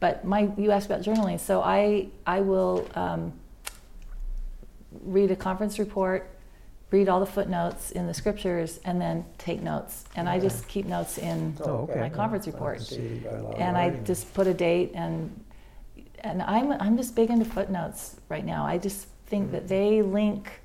But 0.00 0.24
my 0.24 0.50
you 0.56 0.70
asked 0.70 0.86
about 0.86 1.02
journaling. 1.02 1.40
So 1.40 1.60
I 1.62 2.08
I 2.26 2.40
will 2.42 2.86
um, 2.94 3.32
read 5.02 5.30
a 5.30 5.36
conference 5.36 5.78
report, 5.78 6.30
read 6.90 7.08
all 7.08 7.20
the 7.20 7.26
footnotes 7.26 7.90
in 7.92 8.06
the 8.06 8.14
scriptures, 8.14 8.80
and 8.84 9.00
then 9.00 9.24
take 9.38 9.60
notes. 9.62 10.04
And 10.16 10.28
I 10.28 10.38
just 10.38 10.68
keep 10.68 10.86
notes 10.86 11.18
in 11.18 11.56
Oh, 11.62 11.88
okay. 11.90 12.00
my 12.00 12.08
conference 12.10 12.46
I 12.46 12.50
can 12.50 12.60
report. 12.60 12.80
see 12.82 12.96
you 13.02 13.16
got 13.20 13.34
a 13.34 13.42
lot 13.42 13.54
of 13.54 13.60
and 13.60 13.76
I 13.76 13.90
just 14.04 14.32
put 14.34 14.46
a 14.46 14.54
date 14.54 14.92
and 14.94 15.44
and 16.20 16.42
I'm 16.42 16.72
I'm 16.72 16.96
just 16.96 17.14
big 17.14 17.30
into 17.30 17.44
footnotes 17.44 18.16
right 18.28 18.44
now. 18.44 18.64
I 18.66 18.78
just 18.78 19.06
think 19.28 19.52
that 19.52 19.68
they 19.68 20.02
link 20.02 20.60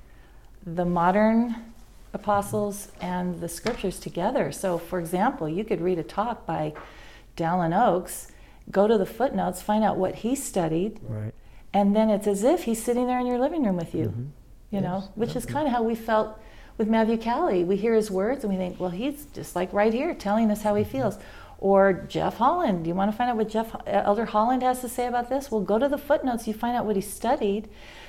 the 0.66 0.84
modern 0.84 1.56
apostles 2.12 2.90
and 3.00 3.40
the 3.40 3.48
scriptures 3.48 3.98
together. 4.00 4.52
So, 4.52 4.78
for 4.78 4.98
example, 4.98 5.48
you 5.48 5.64
could 5.64 5.80
read 5.80 5.98
a 5.98 6.02
talk 6.02 6.46
by 6.46 6.72
Dallin 7.36 7.76
Oaks, 7.76 8.28
go 8.70 8.86
to 8.86 8.96
the 8.96 9.06
footnotes, 9.06 9.60
find 9.60 9.84
out 9.84 9.96
what 9.96 10.16
he 10.16 10.34
studied, 10.34 11.00
Right. 11.06 11.34
and 11.72 11.94
then 11.94 12.08
it's 12.08 12.26
as 12.26 12.44
if 12.44 12.64
he's 12.64 12.82
sitting 12.82 13.06
there 13.06 13.18
in 13.18 13.26
your 13.26 13.38
living 13.38 13.64
room 13.64 13.76
with 13.76 13.94
you. 13.94 14.06
Mhm. 14.16 14.26
You 14.70 14.80
know, 14.80 15.04
which 15.14 15.36
is 15.36 15.44
kind 15.46 15.66
of 15.66 15.72
how 15.72 15.82
we 15.82 15.94
felt 15.94 16.36
with 16.78 16.88
Matthew 16.88 17.18
Cowley. 17.18 17.62
We 17.62 17.76
hear 17.76 17.94
his 17.94 18.10
words 18.10 18.42
and 18.44 18.52
we 18.52 18.58
think, 18.58 18.80
well, 18.80 18.90
he's 18.90 19.26
just 19.26 19.54
like 19.54 19.72
right 19.72 19.92
here 19.92 20.14
telling 20.14 20.50
us 20.50 20.62
how 20.62 20.74
he 20.74 20.82
feels. 20.84 21.18
Or 21.60 21.92
Jeff 21.92 22.38
Holland. 22.38 22.84
Do 22.84 22.88
you 22.88 22.94
want 22.96 23.10
to 23.10 23.16
find 23.16 23.30
out 23.30 23.36
what 23.36 23.48
Jeff 23.48 23.74
Elder 23.86 24.24
Holland 24.24 24.62
has 24.62 24.80
to 24.80 24.88
say 24.88 25.06
about 25.06 25.28
this? 25.28 25.50
Well, 25.50 25.60
go 25.60 25.78
to 25.78 25.88
the 25.88 25.96
footnotes. 25.98 26.48
You 26.48 26.54
find 26.54 26.76
out 26.76 26.84
what 26.84 26.96
he 26.96 27.02
studied. 27.02 27.68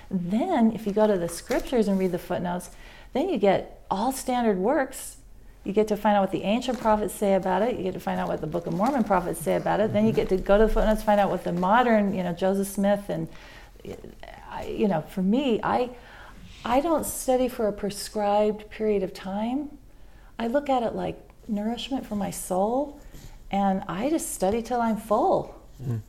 Then, 0.10 0.72
if 0.74 0.86
you 0.86 0.94
go 0.94 1.08
to 1.08 1.18
the 1.18 1.30
scriptures 1.30 1.88
and 1.88 1.98
read 1.98 2.12
the 2.12 2.20
footnotes, 2.20 2.70
then 3.14 3.30
you 3.30 3.38
get 3.38 3.84
all 3.90 4.12
standard 4.12 4.58
works. 4.58 5.18
You 5.64 5.74
get 5.74 5.88
to 5.88 5.98
find 5.98 6.16
out 6.16 6.22
what 6.22 6.32
the 6.32 6.44
ancient 6.44 6.80
prophets 6.80 7.14
say 7.14 7.34
about 7.34 7.64
it. 7.64 7.78
You 7.78 7.84
get 7.84 7.94
to 7.94 8.00
find 8.00 8.20
out 8.20 8.28
what 8.28 8.40
the 8.42 8.48
Book 8.48 8.68
of 8.68 8.74
Mormon 8.74 9.04
prophets 9.04 9.42
say 9.42 9.56
about 9.56 9.80
it. 9.80 9.94
Then 9.94 10.06
you 10.06 10.12
get 10.12 10.30
to 10.30 10.38
go 10.38 10.58
to 10.58 10.68
the 10.68 10.74
footnotes, 10.74 11.02
find 11.02 11.20
out 11.20 11.32
what 11.32 11.44
the 11.44 11.54
modern, 11.54 12.14
you 12.14 12.22
know, 12.24 12.34
Joseph 12.34 12.68
Smith 12.68 13.10
and, 13.10 13.28
you 14.68 14.88
know, 14.88 15.02
for 15.02 15.22
me, 15.22 15.60
I, 15.64 15.90
I 16.64 16.82
don't 16.82 17.06
study 17.06 17.48
for 17.48 17.68
a 17.68 17.74
prescribed 17.74 18.70
period 18.70 19.04
of 19.04 19.14
time. 19.14 19.78
I 20.38 20.48
look 20.48 20.70
at 20.70 20.84
it 20.84 20.96
like 20.96 21.18
nourishment 21.48 22.06
for 22.06 22.16
my 22.16 22.32
soul, 22.32 23.00
and 23.52 23.84
I 23.88 24.10
just 24.10 24.34
study 24.34 24.62
till 24.62 24.82
I'm 24.82 24.98
full, 24.98 25.56
Mm. 25.84 26.00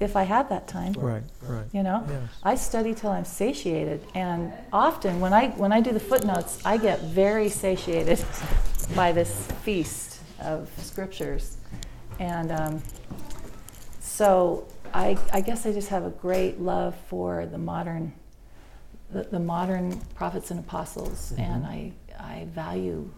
If 0.00 0.16
I 0.16 0.22
had 0.22 0.48
that 0.50 0.68
time. 0.68 0.92
Right. 0.92 1.22
Right. 1.42 1.66
You 1.72 1.82
know, 1.82 2.04
Yes. 2.08 2.22
I 2.42 2.54
study 2.54 2.94
till 2.94 3.10
I'm 3.10 3.24
satiated, 3.24 4.00
and 4.14 4.52
often 4.72 5.20
when 5.20 5.32
I 5.32 5.48
when 5.50 5.72
I 5.72 5.80
do 5.80 5.92
the 5.92 6.00
footnotes, 6.00 6.60
I 6.64 6.76
get 6.76 7.00
very 7.00 7.48
satiated 7.48 8.24
by 8.96 9.12
this 9.12 9.46
feast 9.64 10.20
of 10.40 10.70
scriptures, 10.78 11.56
and 12.20 12.52
um, 12.52 12.82
so 14.00 14.66
I 14.94 15.18
I 15.32 15.40
guess 15.40 15.66
I 15.66 15.72
just 15.72 15.88
have 15.88 16.04
a 16.04 16.10
great 16.10 16.60
love 16.60 16.94
for 17.08 17.46
the 17.46 17.58
modern 17.58 18.12
the, 19.10 19.22
the 19.24 19.40
modern 19.40 19.98
prophets 20.14 20.50
and 20.50 20.60
apostles, 20.60 21.32
and 21.38 21.66
I 21.66 21.92
I 22.18 22.46
value 22.54 23.10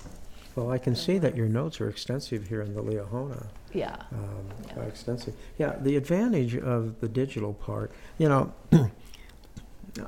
Well, 0.57 0.71
I 0.71 0.79
can 0.79 0.95
see 0.97 1.19
that 1.19 1.37
your 1.37 1.49
notes 1.49 1.81
are 1.81 1.89
extensive 1.89 2.49
here 2.49 2.61
in 2.63 2.75
the 2.75 2.83
Liahona. 2.83 3.47
yeah 3.73 3.97
Um, 4.13 4.47
Yeah. 4.77 4.83
extensive. 4.83 5.35
Yeah, 5.59 5.77
the 5.81 5.97
advantage 5.97 6.57
of 6.57 7.01
the 7.01 7.09
digital 7.09 7.55
part, 7.55 7.93
you 8.19 8.29
know, 8.29 8.53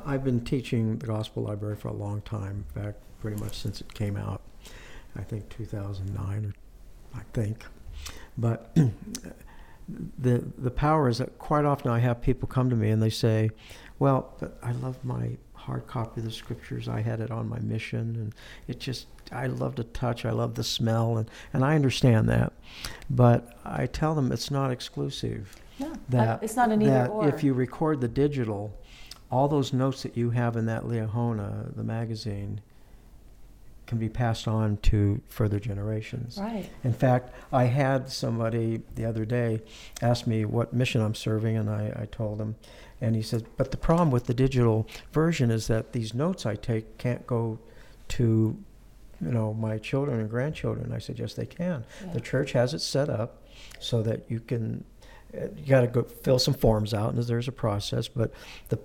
I've 0.07 0.24
been 0.24 0.45
teaching 0.45 0.99
the 0.99 1.07
Gospel 1.07 1.45
Library 1.45 1.76
for 1.76 1.88
a 1.88 1.93
long 1.93 2.22
time, 2.22 2.64
in 2.74 2.82
fact, 2.82 2.99
pretty 3.20 3.40
much 3.43 3.57
since 3.59 3.80
it 3.80 3.93
came 3.95 4.16
out. 4.16 4.40
I 5.16 5.22
think 5.22 5.49
2009, 5.51 6.47
or 6.47 6.55
I 7.14 7.22
think. 7.32 7.64
But 8.38 8.74
the 10.18 10.45
the 10.57 10.70
power 10.70 11.09
is 11.09 11.18
that 11.18 11.38
quite 11.38 11.64
often 11.64 11.90
I 11.90 11.99
have 11.99 12.22
people 12.22 12.49
come 12.49 12.70
to 12.70 12.76
me 12.76 12.88
and 12.90 13.03
they 13.03 13.11
say, 13.11 13.51
"Well, 13.99 14.34
but 14.40 14.57
I 14.62 14.72
love 14.72 15.05
my 15.05 15.36
hard 15.55 15.86
copy 15.86 16.20
of 16.20 16.24
the 16.24 16.30
scriptures. 16.32 16.88
I 16.88 17.03
had 17.03 17.20
it 17.20 17.30
on 17.30 17.49
my 17.49 17.59
mission, 17.59 18.16
and 18.16 18.34
it 18.68 18.80
just 18.80 19.07
I 19.33 19.47
love 19.47 19.76
the 19.76 19.85
touch. 19.85 20.24
I 20.24 20.30
love 20.30 20.55
the 20.55 20.64
smell, 20.64 21.16
and 21.18 21.30
and 21.53 21.64
I 21.64 21.74
understand 21.74 22.28
that, 22.28 22.53
but 23.11 23.57
I 23.64 23.87
tell 23.87 24.14
them 24.14 24.33
it's 24.33 24.51
not 24.51 24.70
exclusive. 24.70 25.57
no 25.78 25.93
uh, 25.93 25.97
That 26.09 26.43
it's 26.43 26.57
not 26.57 26.70
an 26.70 26.83
either 26.83 26.91
that 26.93 27.11
or. 27.11 27.28
if 27.28 27.43
you 27.43 27.55
record 27.55 28.01
the 28.01 28.09
digital, 28.09 28.78
all 29.30 29.49
those 29.49 29.72
notes 29.72 30.03
that 30.03 30.16
you 30.16 30.30
have 30.30 30.57
in 30.57 30.66
that 30.66 30.85
Liahona, 30.85 31.74
the 31.74 31.85
magazine, 31.85 32.61
can 33.87 33.99
be 33.99 34.09
passed 34.09 34.49
on 34.49 34.78
to 34.78 35.20
further 35.28 35.61
generations. 35.61 36.39
right 36.41 36.70
In 36.85 36.93
fact, 36.93 37.35
I 37.53 37.64
had 37.64 38.09
somebody 38.09 38.80
the 38.95 39.05
other 39.05 39.24
day 39.24 39.61
ask 40.01 40.26
me 40.26 40.45
what 40.45 40.72
mission 40.72 41.01
I'm 41.03 41.14
serving, 41.14 41.57
and 41.57 41.68
I, 41.68 41.93
I 42.03 42.07
told 42.07 42.41
him. 42.41 42.57
And 43.01 43.16
he 43.16 43.22
said, 43.22 43.45
But 43.57 43.70
the 43.70 43.76
problem 43.76 44.11
with 44.11 44.26
the 44.26 44.35
digital 44.35 44.87
version 45.12 45.51
is 45.51 45.66
that 45.66 45.93
these 45.93 46.14
notes 46.14 46.47
I 46.47 46.55
take 46.55 46.97
can't 46.99 47.26
go 47.26 47.59
to 48.09 48.57
you 49.23 49.31
know 49.31 49.55
my 49.55 49.79
children 49.79 50.20
and 50.20 50.29
grandchildren. 50.29 50.93
I 50.93 50.99
said, 50.99 51.18
Yes, 51.18 51.35
they 51.35 51.47
can. 51.47 51.85
Yeah. 52.05 52.12
The 52.12 52.20
church 52.20 52.53
has 52.53 52.75
it 52.75 52.81
set 52.81 53.09
up 53.09 53.43
so 53.81 54.03
that 54.03 54.31
you 54.31 54.41
can. 54.41 54.85
uh, 55.35 55.47
You 55.57 55.66
got 55.66 55.83
to 55.83 55.87
go 55.87 56.03
fill 56.03 56.39
some 56.39 56.55
forms 56.55 56.93
out, 56.93 57.14
and 57.14 57.23
there's 57.23 57.49
a 57.49 57.53
process, 57.53 58.09
but 58.09 58.33
the, 58.68 58.79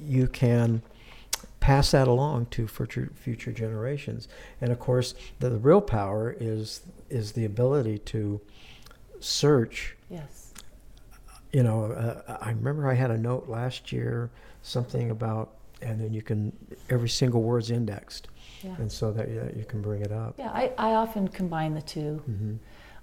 you 0.00 0.26
can 0.28 0.82
pass 1.60 1.90
that 1.90 2.06
along 2.08 2.46
to 2.46 2.66
future 2.68 3.10
future 3.14 3.52
generations. 3.52 4.28
And 4.60 4.72
of 4.72 4.78
course, 4.78 5.14
the, 5.40 5.50
the 5.50 5.58
real 5.58 5.80
power 5.80 6.34
is 6.40 6.80
is 7.10 7.32
the 7.32 7.44
ability 7.44 7.98
to 7.98 8.40
search. 9.20 9.96
yes 10.10 10.52
You 11.52 11.62
know, 11.62 11.92
uh, 11.92 12.38
I 12.40 12.50
remember 12.50 12.88
I 12.90 12.94
had 12.94 13.10
a 13.10 13.18
note 13.18 13.48
last 13.48 13.92
year, 13.92 14.30
something 14.62 15.10
about, 15.10 15.54
and 15.82 16.00
then 16.00 16.12
you 16.12 16.22
can 16.22 16.52
every 16.90 17.08
single 17.08 17.42
word's 17.42 17.70
indexed, 17.70 18.28
yeah 18.66 18.74
and 18.78 18.90
so 18.90 19.12
that 19.12 19.28
you, 19.28 19.40
you 19.56 19.64
can 19.64 19.80
bring 19.80 20.02
it 20.02 20.12
up. 20.12 20.34
yeah 20.38 20.50
I, 20.50 20.72
I 20.78 20.94
often 20.94 21.28
combine 21.28 21.74
the 21.74 21.82
two 21.82 22.14
hmm 22.26 22.54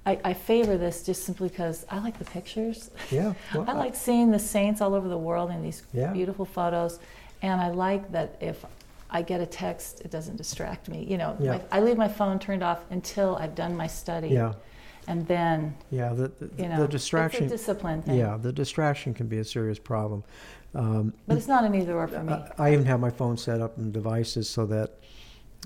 I, 0.05 0.19
I 0.25 0.33
favor 0.33 0.77
this 0.77 1.05
just 1.05 1.23
simply 1.23 1.47
because 1.47 1.85
I 1.89 1.97
like 1.99 2.19
the 2.19 2.25
pictures. 2.25 2.91
Yeah, 3.09 3.33
well, 3.53 3.63
I 3.69 3.71
like 3.71 3.95
seeing 3.95 4.31
the 4.31 4.39
saints 4.39 4.81
all 4.81 4.95
over 4.95 5.07
the 5.07 5.17
world 5.17 5.49
in 5.49 5.63
these 5.63 5.83
Yeah. 5.93 6.11
beautiful 6.11 6.43
photos, 6.43 6.99
and 7.41 7.61
I 7.61 7.69
like 7.69 8.11
that 8.11 8.35
if 8.41 8.65
I 9.09 9.21
get 9.21 9.39
a 9.39 9.45
text, 9.45 10.01
it 10.01 10.11
doesn't 10.11 10.35
distract 10.35 10.89
me. 10.89 11.05
You 11.09 11.17
know, 11.17 11.37
Yeah. 11.39 11.51
my, 11.51 11.61
I 11.71 11.79
leave 11.79 11.95
my 11.97 12.09
phone 12.09 12.37
turned 12.37 12.63
off 12.63 12.83
until 12.89 13.37
I've 13.37 13.55
done 13.55 13.77
my 13.77 13.87
study, 13.87 14.27
Yeah, 14.29 14.55
and 15.07 15.25
then 15.25 15.73
yeah. 15.89 16.09
The 16.13 16.27
the, 16.27 16.63
you 16.63 16.67
know, 16.67 16.81
the 16.81 16.87
distraction. 16.89 17.45
It's 17.45 17.53
a 17.53 17.57
discipline 17.57 18.01
thing. 18.01 18.17
Yeah, 18.17 18.35
the 18.35 18.51
distraction 18.51 19.13
can 19.13 19.27
be 19.27 19.37
a 19.37 19.45
serious 19.45 19.79
problem. 19.79 20.25
Um, 20.75 21.13
but 21.27 21.37
it's 21.37 21.47
not 21.47 21.63
an 21.63 21.75
either 21.75 21.95
or 21.97 22.07
for 22.09 22.23
me. 22.23 22.33
I, 22.33 22.67
I 22.67 22.73
even 22.73 22.85
have 22.85 22.99
my 22.99 23.11
phone 23.11 23.37
set 23.37 23.61
up 23.61 23.77
in 23.77 23.91
devices 23.93 24.49
so 24.49 24.65
that 24.65 24.99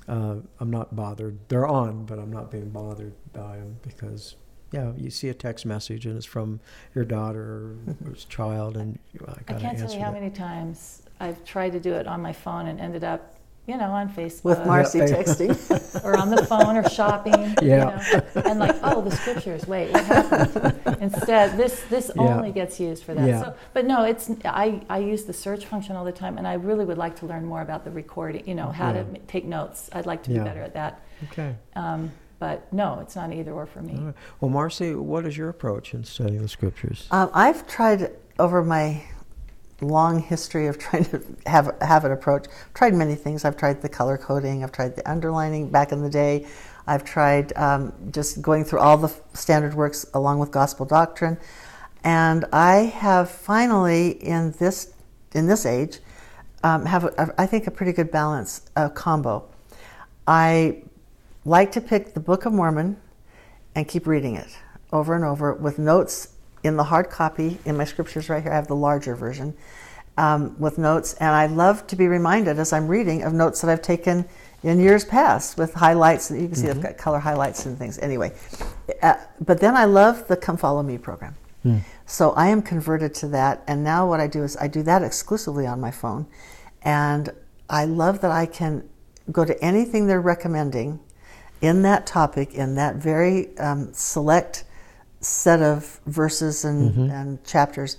uh, 0.08 0.36
I'm 0.60 0.70
not 0.72 0.96
bothered. 0.96 1.38
They're 1.50 1.68
on, 1.68 2.06
but 2.06 2.20
I'm 2.20 2.32
not 2.32 2.52
being 2.52 2.70
bothered 2.70 3.14
by 3.34 3.58
them 3.58 3.78
because, 3.82 4.36
yeah, 4.72 4.92
you 4.98 5.10
see 5.10 5.30
a 5.30 5.34
text 5.34 5.66
message 5.66 6.06
and 6.06 6.16
it's 6.18 6.26
from 6.26 6.60
your 6.96 7.06
daughter 7.06 7.76
or 8.04 8.10
his 8.14 8.26
child, 8.26 8.78
and 8.78 9.00
you, 9.14 9.26
I 9.28 9.32
I 9.32 9.54
can't 9.54 9.78
tell 9.78 9.92
you 9.92 10.00
how 10.00 10.12
that. 10.12 10.22
many 10.22 10.30
times 10.34 11.04
I've 11.20 11.44
tried 11.44 11.72
to 11.74 11.80
do 11.80 11.94
it 11.94 12.08
on 12.08 12.22
my 12.22 12.34
phone 12.34 12.68
and 12.68 12.80
ended 12.80 13.04
up, 13.04 13.36
you 13.68 13.76
know, 13.78 13.92
on 13.92 14.10
Facebook 14.10 14.44
With 14.46 14.66
Marcy 14.66 15.00
Yeah. 15.00 15.06
texting. 15.08 16.04
or 16.06 16.18
on 16.18 16.30
the 16.30 16.46
phone 16.46 16.78
or 16.78 16.90
shopping. 16.90 17.34
Yeah. 17.62 18.02
You 18.12 18.18
know, 18.18 18.42
and 18.50 18.60
like, 18.60 18.76
oh, 18.82 19.02
the 19.02 19.12
scriptures. 19.12 19.68
Wait, 19.68 19.92
what 19.92 20.06
happened? 20.06 20.98
Instead, 21.02 21.58
this 21.58 21.84
this 21.90 22.10
Yeah. 22.16 22.22
only 22.38 22.52
gets 22.52 22.80
used 22.80 23.04
for 23.04 23.14
that. 23.14 23.28
Yeah. 23.28 23.42
So, 23.44 23.54
but 23.74 23.86
no, 23.86 24.04
it's 24.06 24.32
I 24.46 24.82
I 24.90 25.00
use 25.00 25.26
the 25.26 25.34
search 25.34 25.66
function 25.66 25.96
all 25.98 26.06
the 26.06 26.12
time, 26.14 26.38
and 26.38 26.48
I 26.48 26.54
really 26.54 26.86
would 26.86 26.98
like 26.98 27.18
to 27.18 27.26
learn 27.26 27.46
more 27.46 27.62
about 27.62 27.84
the 27.84 27.92
recording. 27.92 28.48
You 28.48 28.56
know, 28.56 28.68
how 28.72 28.94
to 28.94 29.00
Yeah. 29.00 29.16
m- 29.16 29.18
take 29.28 29.46
notes. 29.46 29.90
I'd 29.94 30.06
like 30.06 30.24
to 30.24 30.32
Yeah. 30.32 30.40
be 30.40 30.44
better 30.46 30.62
at 30.62 30.74
that. 30.74 31.02
Okay. 31.32 31.56
Um, 31.76 32.12
but 32.40 32.72
no, 32.72 33.00
it's 33.02 33.16
not 33.16 33.34
either 33.34 33.52
or 33.52 33.66
for 33.66 33.82
me. 33.82 33.96
All 33.98 34.06
right. 34.06 34.14
Well, 34.40 34.50
Marcy, 34.52 34.96
what 34.96 35.26
is 35.26 35.36
your 35.38 35.50
approach 35.50 35.94
in 35.94 36.04
studying 36.06 36.42
the 36.42 36.48
scriptures? 36.48 37.08
Um, 37.12 37.30
I've 37.34 37.68
tried 37.68 38.12
over 38.40 38.64
my 38.64 39.02
long 39.82 40.20
history 40.20 40.68
of 40.68 40.78
trying 40.86 41.06
to 41.06 41.24
have 41.46 41.76
have 41.82 42.06
an 42.06 42.12
approach. 42.12 42.48
I've 42.48 42.74
tried 42.74 42.94
many 42.94 43.16
things. 43.16 43.46
I've 43.46 43.58
tried 43.58 43.82
the 43.82 43.90
color 43.90 44.18
coding. 44.18 44.64
I've 44.64 44.72
tried 44.72 44.96
the 44.96 45.10
underlining 45.10 45.70
back 45.70 45.92
in 45.92 46.02
the 46.02 46.10
day. 46.10 46.48
I've 46.88 47.04
tried 47.04 47.56
um, 47.58 47.94
just 48.12 48.42
going 48.42 48.64
through 48.64 48.80
all 48.80 48.98
the 48.98 49.14
standard 49.34 49.74
works 49.74 50.06
along 50.14 50.40
with 50.40 50.52
gospel 50.52 50.86
doctrine, 50.86 51.38
and 52.04 52.46
I 52.54 52.76
have 52.76 53.30
finally 53.30 54.12
in 54.12 54.52
this 54.54 54.94
in 55.34 55.48
this 55.48 55.66
age 55.66 56.00
um, 56.64 56.86
have 56.86 57.04
a, 57.04 57.34
I 57.38 57.46
think 57.46 57.68
a 57.68 57.72
pretty 57.72 57.94
good 57.94 58.12
balance 58.12 58.70
uh, 58.76 58.90
combo. 58.90 59.50
I 60.26 60.84
like 61.46 61.72
to 61.74 61.82
pick 61.82 62.14
the 62.14 62.20
Book 62.20 62.46
of 62.46 62.54
Mormon 62.54 62.98
and 63.76 63.88
keep 63.88 64.08
reading 64.08 64.36
it 64.36 64.58
over 64.92 65.16
and 65.16 65.24
over 65.24 65.54
with 65.54 65.78
notes 65.78 66.34
in 66.68 66.78
the 66.78 66.84
hard 66.84 67.10
copy 67.10 67.58
in 67.66 67.76
my 67.76 67.86
scriptures 67.86 68.30
right 68.30 68.44
here. 68.44 68.52
I 68.52 68.56
have 68.56 68.68
the 68.68 68.76
larger 68.76 69.16
version, 69.16 69.56
um, 70.18 70.56
with 70.60 70.78
notes, 70.78 71.14
and 71.16 71.30
I 71.30 71.48
love 71.48 71.88
to 71.88 71.96
be 71.96 72.08
reminded 72.08 72.60
as 72.60 72.74
I'm 72.74 72.88
reading 72.88 73.24
of 73.24 73.34
notes 73.34 73.62
that 73.62 73.70
I've 73.70 73.82
taken 73.82 74.26
in 74.64 74.80
years 74.80 75.06
past 75.06 75.58
with 75.58 75.74
highlights. 75.74 76.32
You 76.32 76.48
can 76.48 76.56
see 76.56 76.70
I've 76.70 76.82
got 76.82 76.98
color 76.98 77.20
highlights 77.20 77.66
and 77.66 77.78
things. 77.78 78.00
Anyway, 78.00 78.34
uh, 79.02 79.16
but 79.40 79.60
then 79.60 79.76
I 79.76 79.86
love 79.86 80.28
the 80.28 80.36
Come 80.36 80.58
Follow 80.58 80.84
Me 80.84 80.98
program. 80.98 81.36
So 82.06 82.32
I 82.32 82.48
am 82.48 82.62
converted 82.62 83.14
to 83.16 83.28
that, 83.30 83.62
and 83.68 83.84
now 83.84 84.08
what 84.08 84.20
I 84.22 84.28
do 84.28 84.44
is 84.44 84.56
I 84.58 84.68
do 84.68 84.84
that 84.84 85.04
exclusively 85.04 85.68
on 85.68 85.82
my 85.82 85.92
phone, 85.92 86.26
and 86.82 87.30
I 87.70 87.84
love 87.84 88.22
that 88.22 88.32
I 88.32 88.46
can 88.46 88.88
go 89.32 89.44
to 89.44 89.62
anything 89.62 90.08
they're 90.08 90.22
recommending 90.22 91.02
in 91.60 91.82
that 91.82 92.06
topic 92.06 92.54
in 92.54 92.76
that 92.76 92.96
very 92.96 93.58
um, 93.58 93.92
select 93.92 94.64
set 95.22 95.62
of 95.62 96.00
verses 96.06 96.64
and, 96.66 97.12
and 97.12 97.44
chapters, 97.44 97.98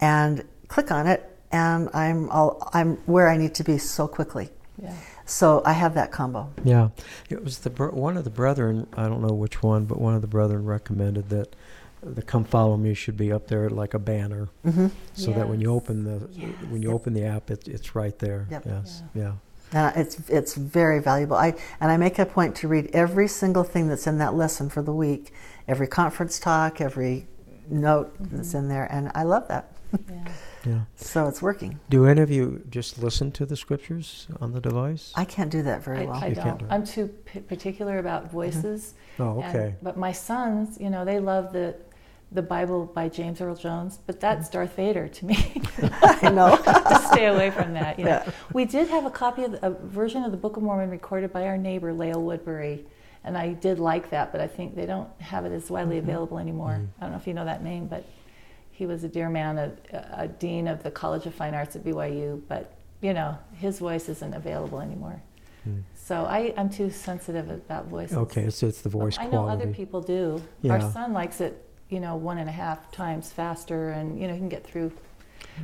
and 0.00 0.44
click 0.68 0.90
on 0.90 1.06
it, 1.06 1.22
and 1.52 1.88
I'm 1.94 2.28
all, 2.30 2.68
I'm 2.72 2.96
where 3.06 3.28
I 3.28 3.36
need 3.36 3.54
to 3.56 3.64
be 3.64 3.78
so 3.78 4.08
quickly. 4.08 4.50
Yeah. 4.82 4.94
So 5.24 5.62
I 5.64 5.72
have 5.72 5.94
that 5.94 6.12
combo. 6.12 6.52
Yeah, 6.64 6.90
it 7.30 7.42
was 7.42 7.58
the 7.58 7.70
br- 7.70 7.86
one 7.88 8.16
of 8.16 8.24
the 8.24 8.30
brethren. 8.30 8.86
I 8.96 9.08
don't 9.08 9.22
know 9.22 9.34
which 9.34 9.62
one, 9.62 9.84
but 9.86 10.00
one 10.00 10.14
of 10.14 10.20
the 10.22 10.28
brethren 10.28 10.64
recommended 10.64 11.30
that 11.30 11.56
the 12.02 12.22
"Come 12.22 12.44
Follow 12.44 12.76
Me" 12.76 12.94
should 12.94 13.16
be 13.16 13.32
up 13.32 13.48
there 13.48 13.68
like 13.70 13.94
a 13.94 13.98
banner, 13.98 14.48
hmm 14.62 14.88
so 15.14 15.32
that 15.32 15.48
when 15.48 15.60
you 15.60 15.72
open 15.72 16.04
the 16.04 16.18
when 16.68 16.82
you 16.82 16.88
Yep. 16.90 16.94
open 16.94 17.14
the 17.14 17.24
app, 17.24 17.50
it, 17.50 17.66
it's 17.66 17.94
right 17.96 18.16
there. 18.18 18.46
Yep. 18.50 18.62
Yes. 18.66 19.02
Yeah. 19.14 19.32
Uh, 19.74 19.90
it's 19.96 20.20
it's 20.28 20.54
very 20.54 21.00
valuable. 21.00 21.36
I 21.36 21.54
and 21.80 21.90
I 21.90 21.96
make 21.96 22.18
a 22.20 22.26
point 22.26 22.54
to 22.56 22.68
read 22.68 22.90
every 22.92 23.26
single 23.26 23.64
thing 23.64 23.88
that's 23.88 24.06
in 24.06 24.18
that 24.18 24.34
lesson 24.34 24.68
for 24.68 24.82
the 24.82 24.92
week, 24.92 25.32
every 25.68 25.86
conference 25.86 26.38
talk, 26.38 26.80
every 26.80 27.26
note 27.68 28.14
that's 28.20 28.54
in 28.54 28.60
mm-hmm. 28.60 28.68
there, 28.68 28.92
and 28.92 29.10
I 29.14 29.24
love 29.24 29.48
that. 29.48 29.72
Yeah. 30.10 30.28
Yeah. 30.66 30.80
So 30.96 31.28
it's 31.28 31.40
working. 31.40 31.78
Do 31.90 32.06
any 32.06 32.20
of 32.20 32.30
you 32.30 32.64
just 32.70 32.98
listen 32.98 33.30
to 33.32 33.46
the 33.46 33.56
scriptures 33.56 34.26
on 34.40 34.52
the 34.52 34.60
device? 34.60 35.12
I 35.14 35.24
can't 35.24 35.50
do 35.50 35.62
that 35.62 35.84
very 35.84 36.00
I, 36.00 36.04
well. 36.04 36.14
I 36.14 36.26
You 36.26 36.34
can't 36.34 36.46
don't. 36.46 36.58
do 36.58 36.64
it. 36.66 36.72
I'm 36.72 36.84
too 36.84 37.06
p- 37.06 37.40
particular 37.40 37.98
about 37.98 38.24
mm-hmm. 38.24 38.32
voices. 38.32 38.94
oh, 39.20 39.40
and- 39.40 39.56
okay. 39.56 39.74
but 39.80 39.96
my 39.96 40.12
sons, 40.12 40.76
you 40.80 40.90
know, 40.90 41.04
they 41.04 41.20
love 41.20 41.52
the 41.52 41.76
the 42.32 42.42
Bible 42.42 42.86
by 42.86 43.08
James 43.08 43.40
Earl 43.40 43.54
Jones, 43.54 44.00
but 44.04 44.18
that's 44.18 44.48
mm-hmm. 44.48 44.58
Darth 44.58 44.74
Vader 44.74 45.06
to 45.06 45.26
me. 45.26 45.62
I 46.02 46.28
know. 46.30 46.56
to 46.64 47.08
stay 47.12 47.26
away 47.26 47.52
from 47.52 47.72
that. 47.74 48.00
You 48.00 48.06
know. 48.06 48.22
Yeah. 48.26 48.32
We 48.52 48.64
did 48.64 48.88
have 48.88 49.06
a 49.06 49.10
copy 49.10 49.44
of 49.44 49.52
the, 49.52 49.64
a 49.64 49.70
version 49.70 50.24
of 50.24 50.32
the 50.32 50.36
Book 50.36 50.56
of 50.56 50.64
Mormon 50.64 50.90
recorded 50.90 51.32
by 51.32 51.46
our 51.46 51.56
neighbor 51.56 51.92
Lael 51.92 52.20
Woodbury, 52.20 52.84
and 53.26 53.36
I 53.36 53.52
did 53.54 53.80
like 53.80 54.10
that, 54.10 54.30
but 54.30 54.40
I 54.40 54.46
think 54.46 54.76
they 54.76 54.86
don't 54.86 55.10
have 55.20 55.44
it 55.44 55.52
as 55.52 55.68
widely 55.68 55.98
available 55.98 56.38
anymore. 56.38 56.80
I 56.98 57.02
don't 57.02 57.10
know 57.10 57.18
if 57.18 57.26
you 57.26 57.34
know 57.34 57.44
that 57.44 57.62
name, 57.62 57.88
but 57.88 58.06
he 58.70 58.86
was 58.86 59.02
a 59.02 59.08
dear 59.08 59.28
man, 59.28 59.58
a, 59.58 59.72
a 60.12 60.28
dean 60.28 60.68
of 60.68 60.84
the 60.84 60.92
College 60.92 61.26
of 61.26 61.34
Fine 61.34 61.54
Arts 61.54 61.74
at 61.74 61.84
BYU, 61.84 62.40
but 62.46 62.72
you 63.00 63.12
know 63.12 63.36
his 63.52 63.80
voice 63.80 64.08
isn't 64.08 64.32
available 64.32 64.80
anymore. 64.80 65.20
Hmm. 65.64 65.80
So 65.94 66.24
I, 66.24 66.54
I'm 66.56 66.70
too 66.70 66.88
sensitive 66.88 67.50
about 67.50 67.86
voices. 67.86 68.16
Okay, 68.16 68.42
it's 68.42 68.62
it's 68.62 68.80
the 68.80 68.88
voice 68.88 69.18
I 69.18 69.26
know 69.26 69.48
other 69.48 69.66
people 69.66 70.00
do. 70.00 70.40
Yeah. 70.62 70.74
Our 70.74 70.92
son 70.92 71.12
likes 71.12 71.40
it, 71.40 71.68
you 71.88 71.98
know, 71.98 72.14
one 72.14 72.38
and 72.38 72.48
a 72.48 72.52
half 72.52 72.92
times 72.92 73.32
faster, 73.32 73.90
and 73.90 74.20
you 74.20 74.28
know 74.28 74.34
he 74.34 74.38
can 74.38 74.48
get 74.48 74.64
through. 74.64 74.92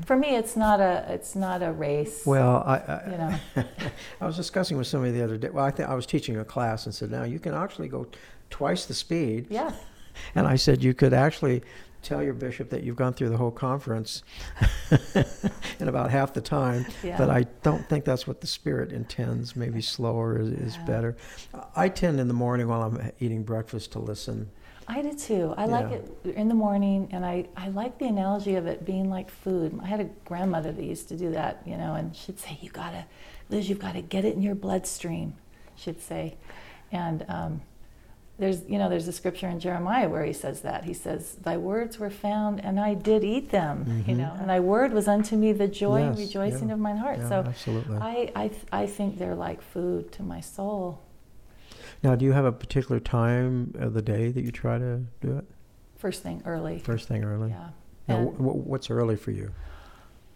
For 0.06 0.16
me, 0.16 0.36
it's 0.36 0.56
not 0.56 0.80
a 0.80 1.04
it's 1.08 1.34
not 1.34 1.62
a 1.62 1.72
race. 1.72 2.24
Well, 2.26 2.62
I, 2.66 2.76
I, 2.76 3.10
you 3.10 3.18
know, 3.18 3.64
I 4.20 4.26
was 4.26 4.36
discussing 4.36 4.76
with 4.76 4.86
somebody 4.86 5.12
the 5.12 5.22
other 5.24 5.36
day. 5.36 5.50
Well, 5.50 5.64
I 5.64 5.70
think 5.70 5.88
I 5.88 5.94
was 5.94 6.06
teaching 6.06 6.38
a 6.38 6.44
class 6.44 6.86
and 6.86 6.94
said, 6.94 7.10
now 7.10 7.24
you 7.24 7.38
can 7.38 7.54
actually 7.54 7.88
go 7.88 8.06
twice 8.50 8.86
the 8.86 8.94
speed. 8.94 9.46
yeah, 9.50 9.72
And 10.34 10.46
I 10.46 10.56
said, 10.56 10.82
you 10.82 10.94
could 10.94 11.12
actually 11.14 11.62
tell 12.02 12.22
your 12.22 12.34
bishop 12.34 12.70
that 12.70 12.82
you've 12.82 12.96
gone 12.96 13.14
through 13.14 13.28
the 13.30 13.36
whole 13.36 13.50
conference 13.50 14.22
in 15.80 15.88
about 15.88 16.10
half 16.10 16.32
the 16.34 16.40
time. 16.40 16.84
yeah. 17.02 17.16
But 17.16 17.30
I 17.30 17.44
don't 17.62 17.88
think 17.88 18.04
that's 18.04 18.26
what 18.26 18.40
the 18.40 18.46
Spirit 18.46 18.92
intends. 18.92 19.54
Maybe 19.56 19.80
slower 19.80 20.38
is, 20.38 20.48
is 20.48 20.76
Yeah. 20.76 20.84
better. 20.84 21.16
I 21.76 21.88
tend 21.88 22.20
in 22.20 22.28
the 22.28 22.34
morning 22.34 22.68
while 22.68 22.82
I'm 22.82 23.12
eating 23.20 23.42
breakfast 23.42 23.92
to 23.92 23.98
listen. 23.98 24.50
I 24.88 25.00
did 25.00 25.16
too. 25.16 25.54
I 25.56 25.66
like 25.66 25.92
it 25.92 26.10
in 26.34 26.48
the 26.48 26.54
morning, 26.54 27.08
and 27.12 27.24
I, 27.24 27.46
I 27.56 27.68
like 27.68 27.98
the 27.98 28.06
analogy 28.06 28.56
of 28.56 28.66
it 28.66 28.84
being 28.84 29.08
like 29.08 29.30
food. 29.30 29.78
I 29.80 29.86
had 29.86 30.00
a 30.00 30.04
grandmother 30.24 30.72
that 30.72 30.84
used 30.84 31.08
to 31.10 31.16
do 31.16 31.30
that, 31.30 31.62
you 31.64 31.76
know, 31.76 31.94
and 31.94 32.14
she'd 32.16 32.40
say, 32.40 32.58
"You 32.60 32.68
gotta, 32.70 33.06
Liz, 33.48 33.68
you've 33.68 33.78
got 33.78 33.92
to 33.92 34.02
get 34.02 34.24
it 34.24 34.34
in 34.34 34.42
your 34.42 34.56
bloodstream," 34.56 35.34
she'd 35.76 36.00
say, 36.00 36.36
and 36.90 37.24
um, 37.28 37.60
there's 38.38 38.64
you 38.68 38.78
know 38.78 38.88
there's 38.88 39.06
a 39.08 39.12
scripture 39.12 39.46
in 39.48 39.60
Jeremiah 39.60 40.08
where 40.08 40.24
he 40.24 40.32
says 40.32 40.62
that 40.62 40.84
he 40.84 40.94
says, 40.94 41.34
"Thy 41.36 41.56
words 41.56 41.98
were 41.98 42.10
found, 42.10 42.64
and 42.64 42.80
I 42.80 42.94
did 42.94 43.22
eat 43.24 43.50
them," 43.50 44.04
you 44.06 44.14
Mhm. 44.14 44.18
know, 44.18 44.32
and 44.38 44.48
thy 44.48 44.58
word 44.60 44.92
was 44.92 45.06
unto 45.06 45.36
me 45.36 45.52
the 45.52 45.68
joy 45.68 46.02
and 46.02 46.18
rejoicing 46.18 46.68
yeah, 46.68 46.74
of 46.74 46.80
mine 46.80 46.96
heart. 46.96 47.18
Yeah, 47.18 47.28
so 47.28 47.34
absolutely. 47.46 47.98
I 47.98 48.32
I 48.34 48.48
th- 48.48 48.66
I 48.72 48.86
think 48.86 49.18
they're 49.18 49.34
like 49.34 49.60
food 49.62 50.10
to 50.12 50.22
my 50.22 50.40
soul. 50.40 50.98
now, 52.02 52.16
do 52.16 52.24
you 52.24 52.32
have 52.32 52.44
a 52.44 52.52
particular 52.52 52.98
time 53.00 53.74
of 53.78 53.94
the 53.94 54.02
day 54.02 54.32
that 54.32 54.42
you 54.42 54.50
try 54.50 54.76
to 54.78 55.02
do 55.20 55.36
it? 55.38 55.44
First 55.96 56.22
thing 56.24 56.42
early. 56.44 56.78
First 56.80 57.06
thing 57.06 57.22
early? 57.22 57.50
Yeah. 57.50 57.68
Now, 58.08 58.24
wh- 58.24 58.66
what's 58.66 58.90
early 58.90 59.14
for 59.14 59.30
you? 59.30 59.52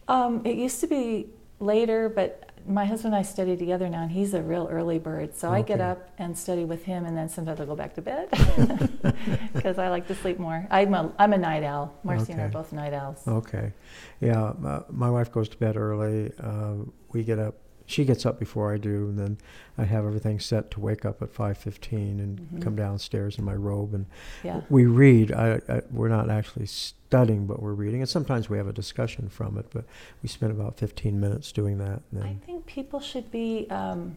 Um, 0.07 0.43
it 0.45 0.57
used 0.57 0.81
to 0.83 0.87
be 0.87 1.27
later, 1.59 2.09
but 2.09 2.46
my 2.69 2.85
husband 2.85 3.15
and 3.15 3.21
I 3.21 3.23
study 3.23 3.57
together 3.57 3.89
now, 3.89 4.03
and 4.03 4.11
he's 4.11 4.35
a 4.35 4.43
real 4.43 4.69
early 4.71 4.99
bird. 4.99 5.35
So 5.37 5.51
I 5.51 5.63
get 5.63 5.81
up 5.81 6.11
and 6.19 6.37
study 6.37 6.65
with 6.65 6.85
him, 6.85 7.05
and 7.05 7.17
then 7.17 7.29
sometimes 7.29 7.61
I 7.61 7.65
go 7.65 7.77
back 7.77 7.95
to 7.95 8.03
bed 8.03 8.29
because 9.55 9.79
I 9.79 9.89
like 9.89 10.07
to 10.09 10.15
sleep 10.15 10.39
more. 10.39 10.67
I'm 10.71 10.95
a, 10.95 11.13
I'm 11.19 11.33
a 11.33 11.39
night 11.39 11.63
owl. 11.63 11.95
Marcy 12.03 12.33
and 12.33 12.41
I 12.41 12.45
are 12.45 12.49
both 12.49 12.73
night 12.73 12.93
owls. 12.93 13.23
Okay. 13.27 13.73
Yeah, 14.21 14.53
my, 14.59 14.83
my 14.91 15.11
wife 15.11 15.31
goes 15.33 15.49
to 15.51 15.57
bed 15.57 15.77
early. 15.77 16.33
Uh, 16.41 16.75
we 17.13 17.25
get 17.25 17.39
up. 17.39 17.55
She 17.87 18.05
gets 18.05 18.27
up 18.27 18.39
before 18.39 18.73
I 18.75 18.79
do, 18.79 19.09
and 19.09 19.19
then 19.19 19.39
I 19.79 19.85
have 19.85 20.05
everything 20.05 20.41
set 20.41 20.71
to 20.73 20.81
wake 20.81 21.05
up 21.05 21.23
at 21.23 21.33
5:15 21.33 22.19
and 22.21 22.41
Mhm. 22.41 22.63
come 22.63 22.75
downstairs 22.77 23.39
in 23.39 23.45
my 23.45 23.55
robe 23.55 23.95
and 23.95 24.07
Yeah. 24.43 24.63
we 24.69 24.87
read. 24.87 25.31
I, 25.33 25.61
I, 25.69 25.83
we're 25.93 26.09
not 26.09 26.29
actually 26.29 26.67
studying, 26.67 27.47
but 27.47 27.63
we're 27.63 27.75
reading, 27.75 28.01
and 28.01 28.09
sometimes 28.09 28.51
we 28.51 28.59
have 28.59 28.67
a 28.67 28.73
discussion 28.73 29.29
from 29.29 29.57
it. 29.57 29.67
But 29.73 29.85
we 30.23 30.29
spend 30.29 30.51
about 30.53 30.77
15 30.79 31.21
minutes 31.21 31.53
doing 31.53 31.79
that. 31.79 32.03
And 32.11 32.25
I 32.25 32.37
think 32.45 32.67
people 32.67 32.99
should 32.99 33.31
be 33.31 33.69
um, 33.71 34.17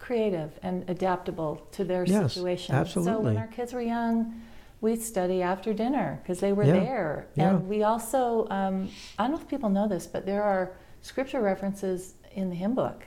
creative 0.00 0.58
and 0.62 0.88
adaptable 0.90 1.66
to 1.72 1.84
their 1.84 2.04
Yes, 2.04 2.34
situation. 2.34 2.84
So 2.86 3.20
when 3.20 3.36
our 3.36 3.46
kids 3.46 3.72
were 3.72 3.80
young, 3.80 4.40
we'd 4.80 5.02
study 5.02 5.42
after 5.42 5.72
dinner 5.72 6.18
because 6.22 6.40
they 6.40 6.52
were 6.52 6.64
Yeah, 6.64 6.72
there. 6.72 7.26
yeah. 7.34 7.50
And 7.56 7.68
we 7.68 7.82
also, 7.84 8.46
um, 8.50 8.88
I 9.18 9.24
don't 9.24 9.32
know 9.32 9.38
if 9.40 9.48
people 9.48 9.68
know 9.70 9.86
this, 9.88 10.06
but 10.06 10.24
there 10.26 10.42
are 10.42 10.72
scripture 11.02 11.40
references 11.40 12.14
in 12.38 12.50
the 12.50 12.56
hymn 12.56 12.74
book. 12.74 13.02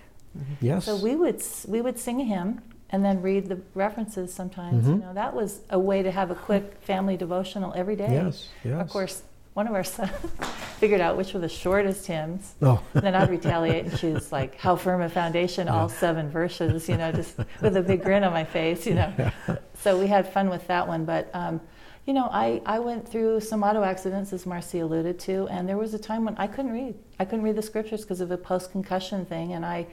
yes. 0.60 0.86
So 0.86 0.96
we 0.98 1.16
would 1.16 1.42
we 1.68 1.82
would 1.82 1.98
sing 2.00 2.22
a 2.22 2.24
hymn 2.24 2.62
and 2.90 3.04
then 3.04 3.22
read 3.22 3.48
the 3.48 3.60
references 3.74 4.34
sometimes. 4.34 4.88
You 4.88 4.96
Mhm. 4.96 5.02
know, 5.02 5.14
that 5.14 5.34
was 5.34 5.62
a 5.70 5.80
way 5.80 6.04
to 6.04 6.12
have 6.12 6.30
a 6.32 6.36
quick 6.36 6.76
family 6.82 7.16
devotional 7.18 7.74
every 7.76 7.96
day. 7.96 8.10
Yes. 8.12 8.50
Yes. 8.64 8.82
Of 8.82 8.90
course, 8.90 9.24
one 9.54 9.68
of 9.68 9.74
our 9.74 9.84
sons 9.84 10.12
figured 10.80 11.02
out 11.02 11.18
which 11.18 11.34
were 11.34 11.40
the 11.40 11.50
shortest 11.50 12.06
hymns. 12.08 12.56
Oh. 12.62 12.82
And 12.94 13.04
then 13.04 13.16
I'd 13.16 13.30
retaliate 13.30 13.86
and 13.86 13.98
choose 13.98 14.32
like 14.32 14.56
"How 14.56 14.76
Firm 14.76 15.02
a 15.02 15.10
Foundation," 15.10 15.68
all 15.70 15.90
seven 15.90 16.30
verses. 16.30 16.88
You 16.90 16.98
know, 16.98 17.12
just 17.12 17.38
with 17.62 17.76
a 17.78 17.82
big 17.82 18.04
grin 18.04 18.24
on 18.24 18.34
my 18.34 18.44
face. 18.46 18.86
You 18.86 18.96
know, 18.96 19.32
so 19.76 19.98
we 20.00 20.08
had 20.08 20.28
fun 20.32 20.50
with 20.50 20.68
that 20.68 20.88
one. 20.88 21.06
But 21.06 21.30
um, 21.34 21.62
you 22.06 22.14
know, 22.14 22.28
I, 22.32 22.62
I 22.66 22.80
went 22.80 23.08
through 23.08 23.42
some 23.42 23.64
auto 23.64 23.84
accidents, 23.84 24.34
as 24.34 24.46
Marcy 24.46 24.80
alluded 24.80 25.20
to, 25.20 25.48
and 25.50 25.68
there 25.70 25.78
was 25.78 25.94
a 25.94 26.00
time 26.00 26.26
when 26.26 26.36
I 26.38 26.48
couldn't 26.48 26.72
read. 26.72 26.96
I 27.20 27.26
couldn't 27.26 27.44
read 27.44 27.56
the 27.56 27.62
scriptures 27.62 28.02
because 28.02 28.22
of 28.22 28.32
a 28.32 28.38
post 28.38 28.72
concussion 28.72 29.26
thing, 29.26 29.54
and 29.54 29.66
I 29.66 29.88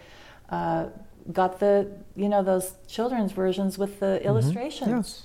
uh, 0.51 0.87
got 1.33 1.61
the 1.61 1.91
you 2.17 2.29
know 2.29 2.43
those 2.43 2.73
children's 2.87 3.33
versions 3.33 3.77
with 3.79 4.01
the 4.01 4.25
illustrations. 4.25 4.89
Mm-hmm. 4.89 4.97
Yes. 4.99 5.25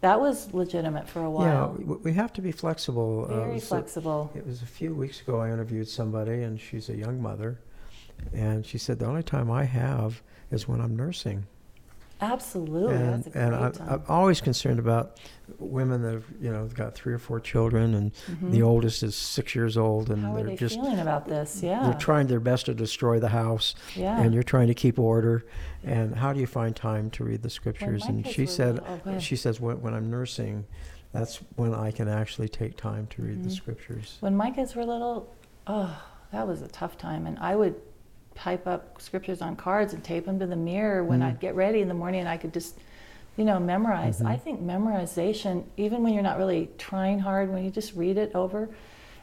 That 0.00 0.20
was 0.20 0.52
legitimate 0.52 1.08
for 1.08 1.22
a 1.22 1.30
while. 1.30 1.72
w- 1.78 2.00
we 2.04 2.12
have 2.12 2.30
to 2.34 2.42
be 2.42 2.52
flexible. 2.52 3.26
Uh, 3.30 3.36
Very 3.46 3.60
so- 3.60 3.76
flexible. 3.76 4.30
It 4.34 4.46
was 4.46 4.60
a 4.60 4.66
few 4.66 4.94
weeks 4.94 5.20
ago 5.22 5.40
I 5.40 5.50
interviewed 5.50 5.88
somebody, 5.88 6.42
and 6.42 6.60
she's 6.60 6.88
a 6.90 6.96
young 6.96 7.22
mother. 7.22 7.58
And 8.34 8.66
she 8.66 8.76
said, 8.76 8.98
The 8.98 9.06
only 9.06 9.22
time 9.22 9.50
I 9.50 9.64
have 9.64 10.20
is 10.50 10.68
when 10.68 10.80
I'm 10.80 10.94
nursing. 10.96 11.46
Absolutely, 12.20 12.94
and 12.94 13.12
that's 13.14 13.26
a 13.26 13.30
great 13.30 13.42
and 13.44 13.54
I, 13.54 13.70
time. 13.70 13.88
I'm 13.90 14.02
always 14.08 14.40
concerned 14.40 14.78
about 14.78 15.18
women 15.58 16.00
that 16.02 16.14
have, 16.14 16.24
you 16.40 16.50
know, 16.50 16.66
got 16.68 16.94
three 16.94 17.12
or 17.12 17.18
four 17.18 17.40
children, 17.40 17.94
and 17.94 18.12
the 18.50 18.60
Mhm. 18.60 18.64
oldest 18.64 19.02
is 19.02 19.14
six 19.16 19.54
years 19.54 19.76
old, 19.76 20.10
and 20.10 20.22
How 20.22 20.34
they're 20.34 20.44
they 20.46 20.56
just. 20.56 20.76
feeling 20.76 21.00
about 21.00 21.26
this? 21.26 21.62
Yeah, 21.62 21.82
They're 21.84 21.98
trying 21.98 22.28
their 22.28 22.40
best 22.40 22.66
to 22.66 22.74
destroy 22.74 23.18
the 23.20 23.28
house, 23.30 23.74
yeah. 23.94 24.20
and 24.20 24.32
you're 24.32 24.42
trying 24.42 24.68
to 24.68 24.74
keep 24.74 24.98
order. 24.98 25.44
And 25.84 26.14
how 26.16 26.32
do 26.32 26.40
you 26.40 26.46
find 26.46 26.74
time 26.74 27.10
to 27.10 27.24
read 27.24 27.42
the 27.42 27.50
scriptures? 27.50 28.02
my 28.04 28.08
and 28.14 28.26
she 28.26 28.46
said, 28.46 28.80
oh, 29.06 29.18
she 29.18 29.36
says, 29.36 29.60
when, 29.60 29.82
when 29.82 29.92
I'm 29.92 30.08
nursing, 30.10 30.64
that's 31.12 31.36
when 31.56 31.74
I 31.74 31.90
can 31.90 32.08
actually 32.08 32.48
take 32.48 32.76
time 32.76 33.06
to 33.08 33.22
read 33.22 33.42
the 33.44 33.50
Mhm. 33.50 33.56
scriptures. 33.56 34.16
When 34.20 34.36
my 34.36 34.50
kids 34.50 34.74
were 34.74 34.84
little, 34.84 35.34
oh, 35.66 36.00
that 36.32 36.46
was 36.48 36.62
a 36.62 36.68
tough 36.68 36.96
time. 36.96 37.26
And 37.26 37.38
I 37.38 37.54
would 37.54 37.74
type 38.34 38.66
up 38.66 39.00
scriptures 39.00 39.40
on 39.42 39.56
cards 39.56 39.92
and 39.94 40.02
tape 40.02 40.26
them 40.26 40.38
to 40.40 40.46
the 40.46 40.56
mirror 40.56 41.04
when 41.04 41.20
Mm. 41.20 41.26
I'd 41.26 41.40
get 41.40 41.54
ready 41.54 41.80
in 41.80 41.88
the 41.88 41.94
morning 41.94 42.20
and 42.20 42.28
I 42.28 42.36
could 42.36 42.52
just, 42.52 42.78
you 43.36 43.44
know, 43.44 43.58
memorize. 43.60 44.20
Mhm. 44.20 44.26
I 44.26 44.36
think 44.36 44.60
memorization, 44.62 45.64
even 45.76 46.02
when 46.02 46.12
you're 46.14 46.22
not 46.22 46.38
really 46.38 46.70
trying 46.78 47.18
hard, 47.20 47.52
when 47.52 47.64
you 47.64 47.70
just 47.70 47.94
read 47.94 48.16
it 48.18 48.32
over 48.34 48.68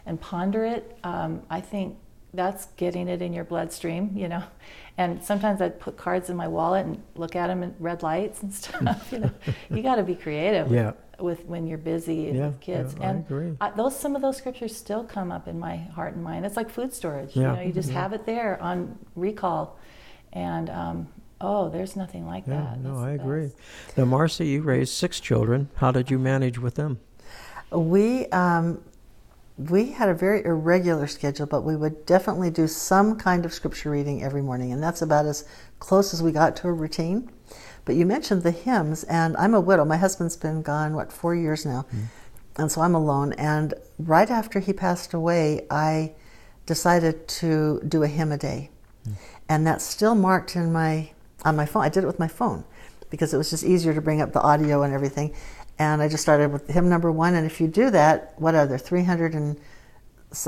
and 0.05 0.19
ponder 0.19 0.65
it, 0.65 0.97
um, 1.03 1.41
I 1.49 1.61
think 1.61 1.97
that's 2.33 2.67
getting 2.77 3.07
it 3.09 3.21
in 3.21 3.33
your 3.33 3.43
bloodstream, 3.43 4.11
you 4.15 4.27
know. 4.27 4.43
And 4.97 5.23
sometimes 5.23 5.61
I'd 5.61 5.79
put 5.79 5.97
cards 5.97 6.29
in 6.29 6.35
my 6.35 6.47
wallet 6.47 6.85
and 6.85 7.01
look 7.15 7.35
at 7.35 7.47
them 7.47 7.63
in 7.63 7.73
red 7.79 8.03
lights 8.03 8.43
and 8.43 8.53
stuff. 8.61 9.11
You 9.11 9.19
know, 9.19 9.31
you 9.69 9.81
got 9.81 9.95
to 9.95 10.03
be 10.03 10.13
creative. 10.15 10.71
Yeah. 10.71 10.91
With 11.21 11.45
when 11.45 11.67
you're 11.67 11.77
busy 11.77 12.31
Yeah, 12.33 12.47
with 12.47 12.59
kids, 12.61 12.95
yeah, 12.99 13.05
I 13.05 13.09
and 13.11 13.25
agree. 13.25 13.57
those 13.77 13.97
some 13.97 14.15
of 14.15 14.21
those 14.21 14.37
scriptures 14.37 14.75
still 14.75 15.03
come 15.03 15.31
up 15.31 15.47
in 15.47 15.59
my 15.59 15.77
heart 15.77 16.15
and 16.15 16.23
mind. 16.23 16.45
It's 16.45 16.57
like 16.57 16.69
food 16.69 16.93
storage. 16.93 17.35
Yeah, 17.35 17.51
You 17.51 17.55
know, 17.57 17.61
you 17.61 17.73
just 17.73 17.89
yeah. 17.91 18.01
have 18.01 18.13
it 18.13 18.25
there 18.25 18.61
on 18.61 18.97
recall, 19.15 19.77
and 20.33 20.69
um, 20.69 21.07
oh, 21.39 21.69
there's 21.69 21.95
nothing 21.95 22.25
like 22.25 22.47
Yeah, 22.47 22.55
that. 22.55 22.79
no, 22.79 22.95
That's 22.95 23.05
I 23.05 23.11
agree. 23.11 23.47
best. 23.47 23.97
Now, 23.97 24.05
Marcy, 24.05 24.47
you 24.47 24.61
raised 24.63 24.93
six 24.93 25.19
children. 25.19 25.69
How 25.75 25.91
did 25.91 26.09
you 26.09 26.17
manage 26.19 26.57
with 26.59 26.75
them? 26.75 26.99
We 27.71 28.25
um, 28.27 28.81
we 29.57 29.91
had 29.91 30.09
a 30.09 30.13
very 30.13 30.43
irregular 30.43 31.07
schedule, 31.07 31.45
but 31.45 31.61
we 31.61 31.75
would 31.75 32.05
definitely 32.05 32.49
do 32.49 32.67
some 32.67 33.15
kind 33.15 33.45
of 33.45 33.53
scripture 33.53 33.91
reading 33.91 34.23
every 34.23 34.41
morning, 34.41 34.71
and 34.71 34.81
that's 34.81 35.01
about 35.01 35.25
as 35.25 35.45
close 35.79 36.13
as 36.13 36.23
we 36.23 36.31
got 36.31 36.55
to 36.57 36.67
a 36.67 36.73
routine. 36.73 37.29
But 37.91 37.97
you 37.97 38.05
mentioned 38.05 38.43
the 38.43 38.51
hymns, 38.51 39.03
and 39.03 39.35
I'm 39.35 39.53
a 39.53 39.59
widow. 39.59 39.83
My 39.83 39.97
husband's 39.97 40.37
been 40.37 40.61
gone 40.61 40.95
what 40.95 41.11
four 41.11 41.35
years 41.35 41.65
now, 41.65 41.85
and 42.55 42.71
so 42.71 42.79
I'm 42.79 42.95
alone. 42.95 43.33
And 43.33 43.73
right 43.99 44.31
after 44.31 44.61
he 44.61 44.71
passed 44.71 45.13
away, 45.13 45.67
I 45.69 46.13
decided 46.65 47.27
to 47.41 47.81
do 47.85 48.01
a 48.03 48.07
hymn 48.07 48.31
a 48.31 48.37
day, 48.37 48.69
and 49.49 49.67
that's 49.67 49.83
still 49.83 50.15
marked 50.15 50.55
in 50.55 50.71
my 50.71 51.11
on 51.43 51.57
my 51.57 51.65
phone. 51.65 51.83
I 51.83 51.89
did 51.89 52.05
it 52.05 52.07
with 52.07 52.17
my 52.17 52.29
phone 52.29 52.63
because 53.09 53.33
it 53.33 53.37
was 53.37 53.49
just 53.49 53.65
easier 53.65 53.93
to 53.93 53.99
bring 53.99 54.21
up 54.21 54.31
the 54.31 54.39
audio 54.39 54.83
and 54.83 54.93
everything. 54.93 55.35
And 55.77 56.01
I 56.01 56.07
just 56.07 56.23
started 56.23 56.49
with 56.53 56.69
hymn 56.69 56.87
number 56.87 57.11
one. 57.11 57.35
And 57.35 57.45
if 57.45 57.59
you 57.59 57.67
do 57.67 57.89
that, 57.89 58.35
what 58.37 58.55
are 58.55 58.65
there? 58.65 58.77
Three 58.77 59.03
hundred 59.03 59.35
and 59.35 59.59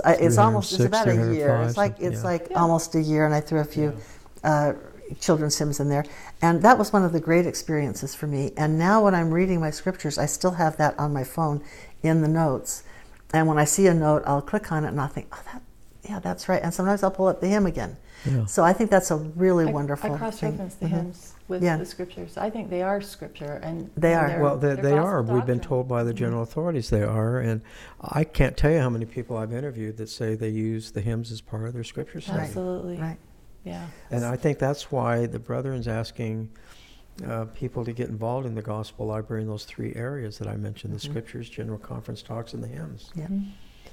uh, 0.06 0.16
it's 0.18 0.38
almost 0.38 0.72
it's 0.72 0.86
about 0.86 1.10
a 1.10 1.34
year. 1.34 1.62
It's 1.64 1.76
like 1.76 2.00
it's 2.00 2.22
yeah. 2.22 2.24
like 2.24 2.48
Yeah. 2.52 2.62
almost 2.62 2.96
a 2.96 3.02
year. 3.02 3.26
And 3.26 3.36
I 3.36 3.42
threw 3.42 3.60
a 3.60 3.66
few 3.66 3.98
uh, 4.46 4.76
children's 5.20 5.58
hymns 5.58 5.80
in 5.80 5.90
there, 5.90 6.06
and 6.42 6.62
that 6.62 6.78
was 6.78 6.92
one 6.94 7.04
of 7.04 7.12
the 7.14 7.20
great 7.20 7.46
experiences 7.46 8.14
for 8.16 8.28
me. 8.28 8.52
And 8.58 8.78
now 8.80 9.04
when 9.04 9.16
I'm 9.16 9.32
reading 9.32 9.60
my 9.60 9.70
scriptures, 9.72 10.18
I 10.18 10.26
still 10.26 10.52
have 10.52 10.78
that 10.78 10.98
on 11.00 11.14
my 11.14 11.24
phone 11.24 11.64
in 12.02 12.22
the 12.22 12.28
notes. 12.28 12.84
And 13.34 13.48
when 13.48 13.58
I 13.58 13.66
see 13.66 13.88
a 13.88 13.94
note, 13.94 14.24
I'll 14.26 14.42
click 14.42 14.72
on 14.72 14.86
it 14.86 14.90
and 14.90 15.02
I'll 15.02 15.08
think, 15.08 15.28
oh, 15.32 15.42
that, 15.52 15.62
yeah, 16.08 16.20
that's 16.20 16.48
right. 16.50 16.62
And 16.62 16.74
sometimes 16.74 17.02
I'll 17.04 17.12
pull 17.12 17.28
up 17.28 17.42
the 17.42 17.48
hymn 17.48 17.66
again. 17.66 17.98
Yeah. 18.26 18.46
So 18.46 18.64
I 18.64 18.74
think 18.74 18.90
that's 18.92 19.10
a 19.12 19.18
really 19.18 19.68
I- 19.68 19.72
wonderful 19.72 20.14
I 20.14 20.18
cross-reference 20.18 20.76
the 20.76 20.80
thing. 20.88 20.90
Mhm. 20.90 21.02
hymns 21.02 21.34
with 21.48 21.64
Yeah. 21.64 21.78
the 21.78 21.86
scriptures. 21.86 22.38
I 22.38 22.50
think 22.50 22.70
they 22.70 22.82
are 22.84 23.02
scripture, 23.02 23.60
and 23.64 23.90
They 23.98 24.14
are. 24.14 24.28
they're- 24.28 24.40
Well, 24.42 24.58
they, 24.58 24.68
they're 24.68 24.76
they 24.78 24.90
gospel 24.92 25.06
are. 25.06 25.22
We've 25.24 25.46
been 25.46 25.60
told 25.60 25.88
by 25.90 26.04
the 26.04 26.14
general 26.14 26.42
authorities 26.44 26.90
they 26.90 27.04
are, 27.04 27.40
and 27.40 27.62
I 28.02 28.24
can't 28.24 28.56
tell 28.56 28.72
you 28.72 28.80
how 28.80 28.90
many 28.90 29.06
people 29.06 29.36
I've 29.36 29.52
interviewed 29.54 29.98
that 29.98 30.10
say 30.10 30.36
they 30.36 30.50
use 30.50 30.92
the 30.92 31.02
hymns 31.02 31.32
as 31.32 31.42
part 31.42 31.66
of 31.66 31.74
their 31.74 31.84
scripture 31.84 32.22
study. 32.22 32.40
Absolutely. 32.44 32.98
Right. 32.98 33.18
Yeah. 33.64 33.86
And 34.12 34.26
I 34.26 34.36
think 34.36 34.60
that's 34.60 34.92
why 34.92 35.26
the 35.26 35.40
Brethren's 35.40 35.88
asking 35.88 36.50
uh, 37.28 37.46
people 37.54 37.86
to 37.86 37.94
get 37.94 38.10
involved 38.10 38.46
in 38.48 38.56
the 38.56 38.62
gospel 38.62 39.06
library 39.06 39.44
in 39.44 39.48
those 39.48 39.66
three 39.66 39.94
areas 39.96 40.38
that 40.40 40.48
I 40.48 40.56
mentioned: 40.58 40.94
the 40.94 40.98
Mhm. 40.98 41.10
scriptures, 41.12 41.50
general 41.50 41.78
conference 41.78 42.22
talks, 42.24 42.54
and 42.54 42.64
the 42.64 42.68
hymns. 42.68 43.12
Yeah. 43.16 43.28
Mhm. 43.28 43.52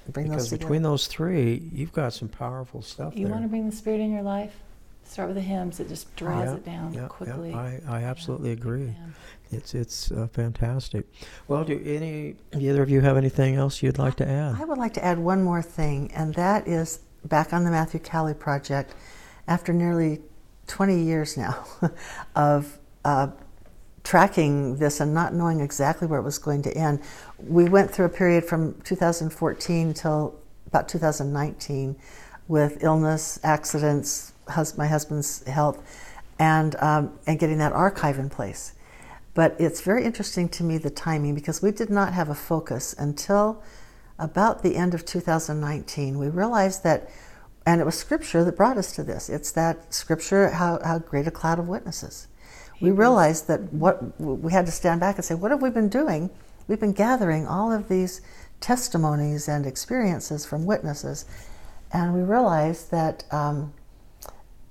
Bring 0.09 0.29
because 0.29 0.47
together. 0.49 0.65
between 0.65 0.83
those 0.83 1.07
three, 1.07 1.69
you've 1.73 1.93
got 1.93 2.15
some 2.15 2.29
powerful 2.29 2.81
stuff 2.83 3.15
You 3.15 3.27
there. 3.27 3.33
want 3.33 3.45
to 3.45 3.49
bring 3.49 3.69
the 3.69 3.77
spirit 3.77 4.01
in 4.01 4.11
your 4.11 4.23
life? 4.23 4.59
Start 5.05 5.29
with 5.29 5.37
the 5.37 5.43
hymns. 5.43 5.81
It 5.81 5.89
just 5.89 6.15
draws 6.17 6.47
Yeah, 6.47 6.55
it 6.55 6.65
down 6.65 6.95
yeah, 6.95 7.09
quickly. 7.09 7.51
Yeah, 7.51 7.59
I, 7.59 7.81
I 7.89 8.03
absolutely 8.05 8.53
agree. 8.53 8.87
Yeah. 8.87 9.59
It's 9.59 9.75
it's 9.75 10.11
uh, 10.13 10.29
fantastic. 10.33 11.05
Well, 11.49 11.65
do 11.65 11.81
any 11.85 12.37
either 12.59 12.83
of 12.83 12.89
you 12.89 13.01
have 13.03 13.17
anything 13.17 13.57
else 13.57 13.83
you'd 13.83 13.99
like 13.99 14.15
to 14.17 14.27
add? 14.29 14.55
I 14.61 14.65
would 14.65 14.79
like 14.79 14.95
to 14.95 15.05
add 15.05 15.19
one 15.19 15.43
more 15.43 15.63
thing, 15.63 16.11
and 16.15 16.35
that 16.35 16.67
is 16.67 17.01
back 17.25 17.53
on 17.53 17.65
the 17.65 17.71
Matthew 17.71 18.01
Cowley 18.01 18.35
project. 18.35 18.95
After 19.51 19.75
nearly 19.75 20.21
20 20.69 21.03
years 21.03 21.37
now 21.37 21.67
of 22.37 22.79
uh, 23.05 23.29
tracking 24.05 24.77
this 24.77 25.01
and 25.01 25.13
not 25.13 25.35
knowing 25.35 25.61
exactly 25.61 26.07
where 26.07 26.21
it 26.21 26.23
was 26.23 26.39
going 26.39 26.63
to 26.63 26.75
end, 26.75 27.01
we 27.39 27.69
went 27.69 27.91
through 27.91 28.07
a 28.07 28.11
period 28.11 28.45
from 28.45 28.81
2014 28.83 29.93
till 29.93 30.41
about 30.69 30.89
2019 30.89 31.97
with 32.49 32.83
illness, 32.83 33.39
accidents, 33.43 34.33
hus- 34.49 34.79
my 34.79 34.87
husband's 34.87 35.45
health, 35.47 35.83
and 36.39 36.77
um, 36.77 37.19
and 37.27 37.39
getting 37.39 37.59
that 37.59 37.73
archive 37.73 38.19
in 38.19 38.31
place. 38.31 38.75
But 39.35 39.57
it's 39.59 39.81
very 39.81 40.05
interesting 40.05 40.49
to 40.51 40.65
me 40.65 40.79
the 40.79 40.91
timing 40.91 41.35
because 41.35 41.63
we 41.63 41.71
did 41.71 41.91
not 41.91 42.13
have 42.13 42.29
a 42.29 42.35
focus 42.35 42.95
until 42.99 43.63
about 44.19 44.63
the 44.63 44.77
end 44.77 44.95
of 44.95 45.05
2019. 45.05 46.19
We 46.19 46.29
realized 46.29 46.85
that, 46.85 47.11
and 47.71 47.81
it 47.81 47.85
was 47.85 47.95
Scripture 47.95 48.43
that 48.43 48.57
brought 48.57 48.77
us 48.77 48.91
to 48.97 49.05
this. 49.05 49.29
It's 49.29 49.53
that 49.53 49.95
Scripture, 49.95 50.51
how, 50.51 50.81
how 50.85 50.99
great 50.99 51.29
a 51.29 51.31
cloud 51.31 51.61
of 51.61 51.69
witnesses. 51.69 52.27
We 52.81 52.91
realized 52.91 53.47
that 53.47 53.73
what 53.73 54.21
we 54.21 54.51
had 54.51 54.67
to 54.67 54.73
stand 54.73 54.99
back 54.99 55.15
and 55.15 55.25
say, 55.25 55.37
what 55.37 55.53
have 55.53 55.63
we 55.63 55.71
been 55.71 55.89
doing? 55.89 56.31
We've 56.67 56.81
been 56.81 56.93
gathering 56.93 57.47
all 57.47 57.71
of 57.71 57.89
these 57.89 58.23
testimonies 58.59 59.47
and 59.47 59.67
experiences 59.67 60.45
from 60.45 60.67
witnesses, 60.67 61.27
and 61.93 62.13
we 62.13 62.23
realized 62.23 62.91
that 62.91 63.23
um, 63.31 63.73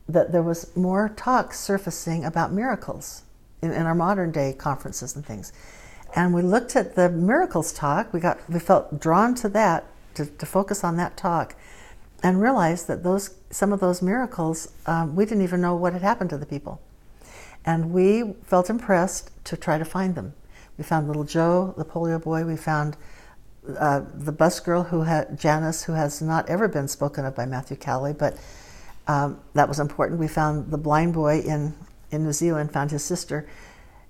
that 0.10 0.34
there 0.34 0.44
was 0.44 0.76
more 0.76 1.08
talk 1.16 1.54
surfacing 1.54 2.26
about 2.26 2.52
miracles 2.52 3.24
in, 3.62 3.72
in 3.72 3.84
our 3.84 3.96
modern 3.96 4.32
day 4.32 4.52
conferences 4.52 5.16
and 5.16 5.26
things. 5.26 5.54
And 6.18 6.34
we 6.34 6.42
looked 6.42 6.76
at 6.76 6.96
the 6.96 7.10
miracles 7.10 7.72
talk. 7.72 8.12
We 8.12 8.20
got 8.20 8.40
we 8.50 8.60
felt 8.60 9.00
drawn 9.00 9.36
to 9.36 9.48
that 9.50 9.86
to, 10.16 10.26
to 10.26 10.46
focus 10.46 10.84
on 10.84 10.98
that 10.98 11.16
talk, 11.16 11.56
and 12.24 12.42
realized 12.42 12.88
that 12.88 13.04
those 13.04 13.36
some 13.50 13.74
of 13.74 13.80
those 13.80 14.02
miracles 14.02 14.72
um, 14.86 15.16
we 15.16 15.26
didn't 15.26 15.44
even 15.44 15.62
know 15.62 15.76
what 15.76 15.94
had 15.94 16.02
happened 16.02 16.30
to 16.32 16.38
the 16.38 16.46
people, 16.46 16.82
and 17.66 17.92
we 17.92 18.34
felt 18.44 18.70
impressed 18.70 19.32
to 19.46 19.58
try 19.58 19.78
to 19.78 19.86
find 19.86 20.16
them. 20.16 20.34
We 20.78 20.84
found 20.84 21.08
little 21.08 21.26
Joe, 21.26 21.74
the 21.78 21.86
polio 21.86 22.22
boy. 22.22 22.46
We 22.46 22.56
found 22.56 22.96
uh, 23.78 24.02
the 24.14 24.32
bus 24.32 24.60
girl 24.60 24.84
who 24.84 25.02
had 25.02 25.40
Janice, 25.40 25.84
who 25.84 25.94
has 25.94 26.22
not 26.22 26.50
ever 26.50 26.68
been 26.68 26.88
spoken 26.88 27.26
of 27.26 27.36
by 27.36 27.46
Matthew 27.46 27.78
Cowley, 27.78 28.14
but 28.14 28.38
um, 29.08 29.40
that 29.54 29.68
was 29.68 29.80
important. 29.80 30.20
We 30.20 30.28
found 30.28 30.72
the 30.72 30.78
blind 30.78 31.14
boy 31.14 31.40
in, 31.40 31.74
in 32.12 32.24
New 32.24 32.32
Zealand, 32.32 32.72
found 32.72 32.92
his 32.92 33.04
sister, 33.04 33.48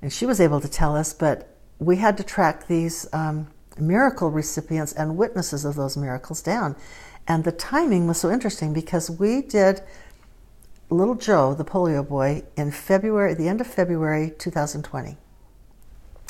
and 0.01 0.11
she 0.11 0.25
was 0.25 0.39
able 0.39 0.61
to 0.61 0.67
tell 0.67 0.95
us, 0.95 1.13
but 1.13 1.55
we 1.79 1.95
had 1.95 2.17
to 2.17 2.23
track 2.23 2.67
these 2.67 3.07
um, 3.13 3.47
miracle 3.77 4.29
recipients 4.29 4.93
and 4.93 5.17
witnesses 5.17 5.65
of 5.65 5.75
those 5.75 5.97
miracles 5.97 6.41
down. 6.41 6.75
And 7.29 7.45
the 7.45 7.53
timing 7.53 8.07
was 8.07 8.19
so 8.19 8.29
interesting 8.29 8.73
because 8.73 9.09
we 9.09 9.41
did 9.41 9.81
Little 10.89 11.15
Joe, 11.15 11.53
the 11.53 11.63
polio 11.63 12.05
boy, 12.05 12.43
in 12.57 12.71
February, 12.71 13.35
the 13.35 13.47
end 13.47 13.61
of 13.61 13.67
February 13.67 14.33
2020. 14.37 15.15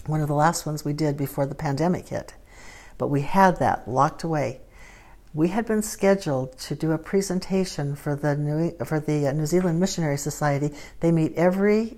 One 0.05 0.21
of 0.21 0.27
the 0.27 0.35
last 0.35 0.65
ones 0.65 0.85
we 0.85 0.93
did 0.93 1.17
before 1.17 1.45
the 1.47 1.55
pandemic 1.55 2.09
hit. 2.09 2.35
But 2.97 3.07
we 3.07 3.21
had 3.21 3.57
that 3.59 3.87
locked 3.87 4.23
away 4.23 4.59
we 5.33 5.49
had 5.49 5.65
been 5.65 5.81
scheduled 5.81 6.57
to 6.57 6.75
do 6.75 6.91
a 6.91 6.97
presentation 6.97 7.95
for 7.95 8.15
the 8.15 8.35
New, 8.35 8.71
for 8.83 8.99
the 8.99 9.27
uh, 9.27 9.31
New 9.31 9.45
Zealand 9.45 9.79
Missionary 9.79 10.17
Society. 10.17 10.73
They 11.01 11.11
meet 11.11 11.33
every 11.35 11.97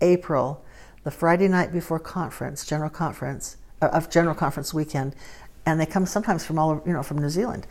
April, 0.00 0.64
the 1.02 1.10
Friday 1.10 1.48
night 1.48 1.72
before 1.72 1.98
conference, 1.98 2.64
general 2.64 2.90
conference 2.90 3.56
uh, 3.82 3.86
of 3.86 4.08
general 4.08 4.34
conference 4.34 4.72
weekend, 4.72 5.16
and 5.66 5.80
they 5.80 5.86
come 5.86 6.06
sometimes 6.06 6.44
from 6.44 6.58
all 6.58 6.80
you 6.86 6.92
know 6.92 7.02
from 7.02 7.18
New 7.18 7.28
Zealand, 7.28 7.66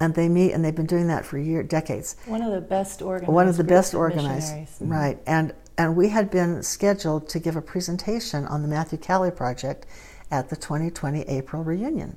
and 0.00 0.14
they 0.14 0.28
meet 0.28 0.52
and 0.52 0.64
they've 0.64 0.74
been 0.74 0.86
doing 0.86 1.06
that 1.08 1.24
for 1.24 1.38
year 1.38 1.62
decades. 1.62 2.16
One 2.26 2.42
of 2.42 2.52
the 2.52 2.60
best 2.60 3.02
organized. 3.02 3.32
One 3.32 3.48
of 3.48 3.56
the 3.56 3.64
best 3.64 3.94
organized, 3.94 4.54
right? 4.80 5.18
And 5.26 5.54
and 5.78 5.96
we 5.96 6.08
had 6.08 6.30
been 6.30 6.62
scheduled 6.62 7.28
to 7.28 7.38
give 7.38 7.56
a 7.56 7.62
presentation 7.62 8.46
on 8.46 8.62
the 8.62 8.68
Matthew 8.68 8.98
Cowley 8.98 9.30
project 9.30 9.86
at 10.30 10.48
the 10.48 10.56
2020 10.56 11.22
April 11.22 11.62
reunion. 11.62 12.16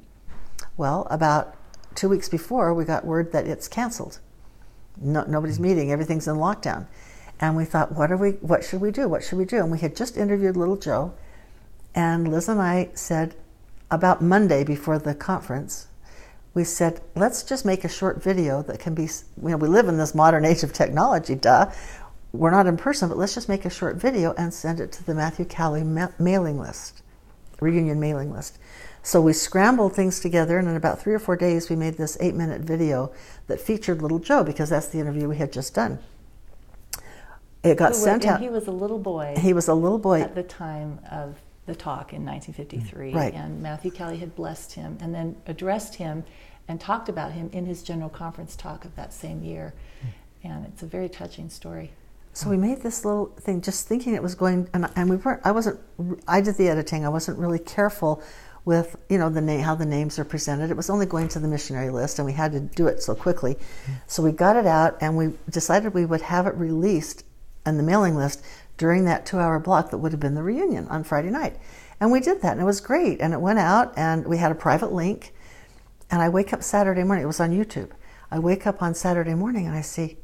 Well, 0.78 1.08
about 1.10 1.56
two 1.94 2.08
weeks 2.08 2.30
before, 2.30 2.74
we 2.74 2.86
got 2.86 3.06
word 3.06 3.34
that 3.34 3.46
it's 3.46 3.68
canceled. 3.68 4.20
No, 5.02 5.24
nobody's 5.26 5.60
meeting. 5.60 5.92
Everything's 5.92 6.28
in 6.28 6.36
lockdown. 6.36 6.88
And 7.42 7.56
we 7.56 7.66
thought, 7.66 7.94
what 7.94 8.12
are 8.12 8.18
we? 8.18 8.32
What 8.32 8.64
should 8.64 8.82
we 8.82 8.92
do? 8.92 9.08
What 9.08 9.24
should 9.24 9.38
we 9.38 9.46
do? 9.46 9.58
And 9.58 9.72
we 9.72 9.80
had 9.80 9.96
just 9.96 10.18
interviewed 10.18 10.58
little 10.58 10.78
Joe, 10.78 11.14
and 11.96 12.32
Liz 12.32 12.48
and 12.50 12.62
I 12.62 12.90
said 12.94 13.36
about 13.92 14.22
Monday 14.22 14.64
before 14.64 15.00
the 15.00 15.16
conference, 15.16 15.88
we 16.60 16.66
said, 16.66 16.99
let's 17.16 17.43
just 17.43 17.64
make 17.66 17.86
a 17.86 17.88
short 17.88 18.22
video 18.22 18.62
that 18.64 18.80
can 18.80 18.93
be. 18.93 19.03
You 19.41 19.49
know, 19.51 19.55
we 19.57 19.70
live 19.70 19.88
in 19.88 19.97
this 19.97 20.14
modern 20.14 20.43
age 20.43 20.62
of 20.62 20.74
technology. 20.74 21.34
Duh. 21.36 21.72
We're 22.34 22.51
not 22.51 22.68
in 22.68 22.76
person, 22.76 23.07
but 23.07 23.18
let's 23.18 23.34
just 23.34 23.47
make 23.47 23.64
a 23.64 23.70
short 23.70 23.95
video 23.95 24.34
and 24.38 24.53
send 24.53 24.82
it 24.82 24.91
to 24.91 25.03
the 25.05 25.16
Matthew 25.16 25.45
Cowley 25.45 25.84
ma- 25.86 26.10
mailing 26.20 26.60
list, 26.60 27.01
reunion 27.62 27.97
mailing 28.01 28.34
list. 28.34 28.60
So 29.03 29.22
we 29.22 29.32
scrambled 29.32 29.95
things 29.95 30.20
together, 30.20 30.57
and 30.60 30.68
in 30.68 30.76
about 30.76 30.99
three 31.01 31.14
or 31.14 31.20
four 31.20 31.38
days, 31.38 31.70
we 31.70 31.78
made 31.78 31.95
this 31.95 32.18
eight 32.20 32.36
minute 32.36 32.62
video 32.62 33.14
that 33.47 33.62
featured 33.62 34.01
Little 34.01 34.20
Joe 34.20 34.43
because 34.43 34.70
that's 34.70 34.88
the 34.89 34.99
interview 34.99 35.30
we 35.30 35.38
had 35.38 35.53
just 35.53 35.74
done. 35.74 35.97
It 37.64 37.78
got 37.78 37.91
wa- 37.91 37.97
sent 37.97 38.26
out. 38.26 38.41
He 38.41 38.49
was 38.49 38.68
a 38.68 38.72
little 38.72 38.99
boy 38.99 39.36
He 39.39 39.53
was 39.53 39.70
a 39.70 39.74
little 39.74 39.97
boy. 39.97 40.22
at 40.22 40.36
the 40.36 40.43
time 40.43 40.99
of 41.10 41.38
the 41.66 41.76
talk 41.76 42.14
in 42.14 42.26
1953, 42.26 43.14
Right. 43.14 43.34
and 43.34 43.62
Matthew 43.62 43.91
Cowley 43.91 44.18
had 44.18 44.36
blessed 44.36 44.74
him 44.74 44.97
and 45.01 45.16
then 45.16 45.36
addressed 45.47 45.95
him 45.95 46.26
and 46.70 46.80
talked 46.80 47.10
about 47.10 47.34
him 47.34 47.50
in 47.52 47.66
his 47.66 47.84
general 47.84 48.10
conference 48.10 48.56
talk 48.56 48.86
of 48.86 48.96
that 48.96 49.12
same 49.12 49.44
year. 49.44 49.74
Hmm. 50.02 50.08
And 50.48 50.66
it's 50.68 50.84
a 50.84 50.86
very 50.86 51.10
touching 51.10 51.50
story. 51.50 51.92
So 52.32 52.50
we 52.50 52.56
made 52.56 52.82
this 52.82 53.04
little 53.04 53.26
thing, 53.26 53.60
just 53.60 53.88
thinking 53.88 54.14
it 54.14 54.24
was 54.24 54.36
going, 54.36 54.70
and, 54.74 54.90
and 54.96 55.10
we 55.10 55.18
weren't. 55.18 55.42
I 55.44 55.52
wasn't. 55.52 55.80
I 56.28 56.40
did 56.40 56.56
the 56.56 56.70
editing. 56.70 57.04
I 57.04 57.10
wasn't 57.10 57.40
really 57.40 57.60
careful 57.60 58.24
with 58.64 58.96
you 59.10 59.18
know 59.18 59.30
the 59.30 59.42
name, 59.42 59.62
how 59.62 59.76
the 59.76 59.86
names 59.86 60.20
are 60.20 60.24
presented. 60.24 60.70
It 60.70 60.78
was 60.78 60.90
only 60.90 61.08
going 61.08 61.28
to 61.30 61.40
the 61.40 61.48
missionary 61.48 61.90
list, 61.90 62.20
and 62.20 62.26
we 62.26 62.34
had 62.34 62.52
to 62.54 62.60
do 62.60 62.88
it 62.88 63.02
so 63.02 63.16
quickly. 63.16 63.58
Hmm. 63.86 63.94
So 64.08 64.24
we 64.24 64.32
got 64.32 64.56
it 64.56 64.68
out, 64.68 64.98
and 65.02 65.18
we 65.18 65.34
decided 65.50 65.94
we 65.94 66.06
would 66.06 66.22
have 66.22 66.46
it 66.46 66.56
released 66.56 67.26
on 67.66 67.78
the 67.78 67.84
mailing 67.84 68.16
list 68.16 68.42
during 68.78 69.04
that 69.06 69.26
two-hour 69.26 69.60
block 69.60 69.90
that 69.90 69.98
would 69.98 70.14
have 70.14 70.22
been 70.22 70.36
the 70.36 70.44
reunion 70.44 70.88
on 70.88 71.04
Friday 71.04 71.32
night. 71.32 71.58
And 72.00 72.12
we 72.12 72.22
did 72.22 72.42
that, 72.44 72.54
and 72.54 72.62
it 72.62 72.66
was 72.66 72.80
great. 72.80 73.20
And 73.20 73.34
it 73.34 73.42
went 73.42 73.60
out, 73.60 73.92
and 73.98 74.26
we 74.26 74.38
had 74.38 74.52
a 74.52 74.56
private 74.56 74.94
link. 74.94 75.34
And 76.12 76.22
I 76.22 76.30
wake 76.30 76.53
up 76.53 76.64
Saturday 76.64 77.03
morning. 77.03 77.24
It 77.24 77.28
was 77.28 77.39
on 77.39 77.51
YouTube. 77.51 77.91
I 78.32 78.39
wake 78.39 78.68
up 78.68 78.82
on 78.82 78.93
Saturday 78.93 79.34
morning, 79.34 79.68
and 79.68 79.76
I 79.76 79.82
see 79.82 80.18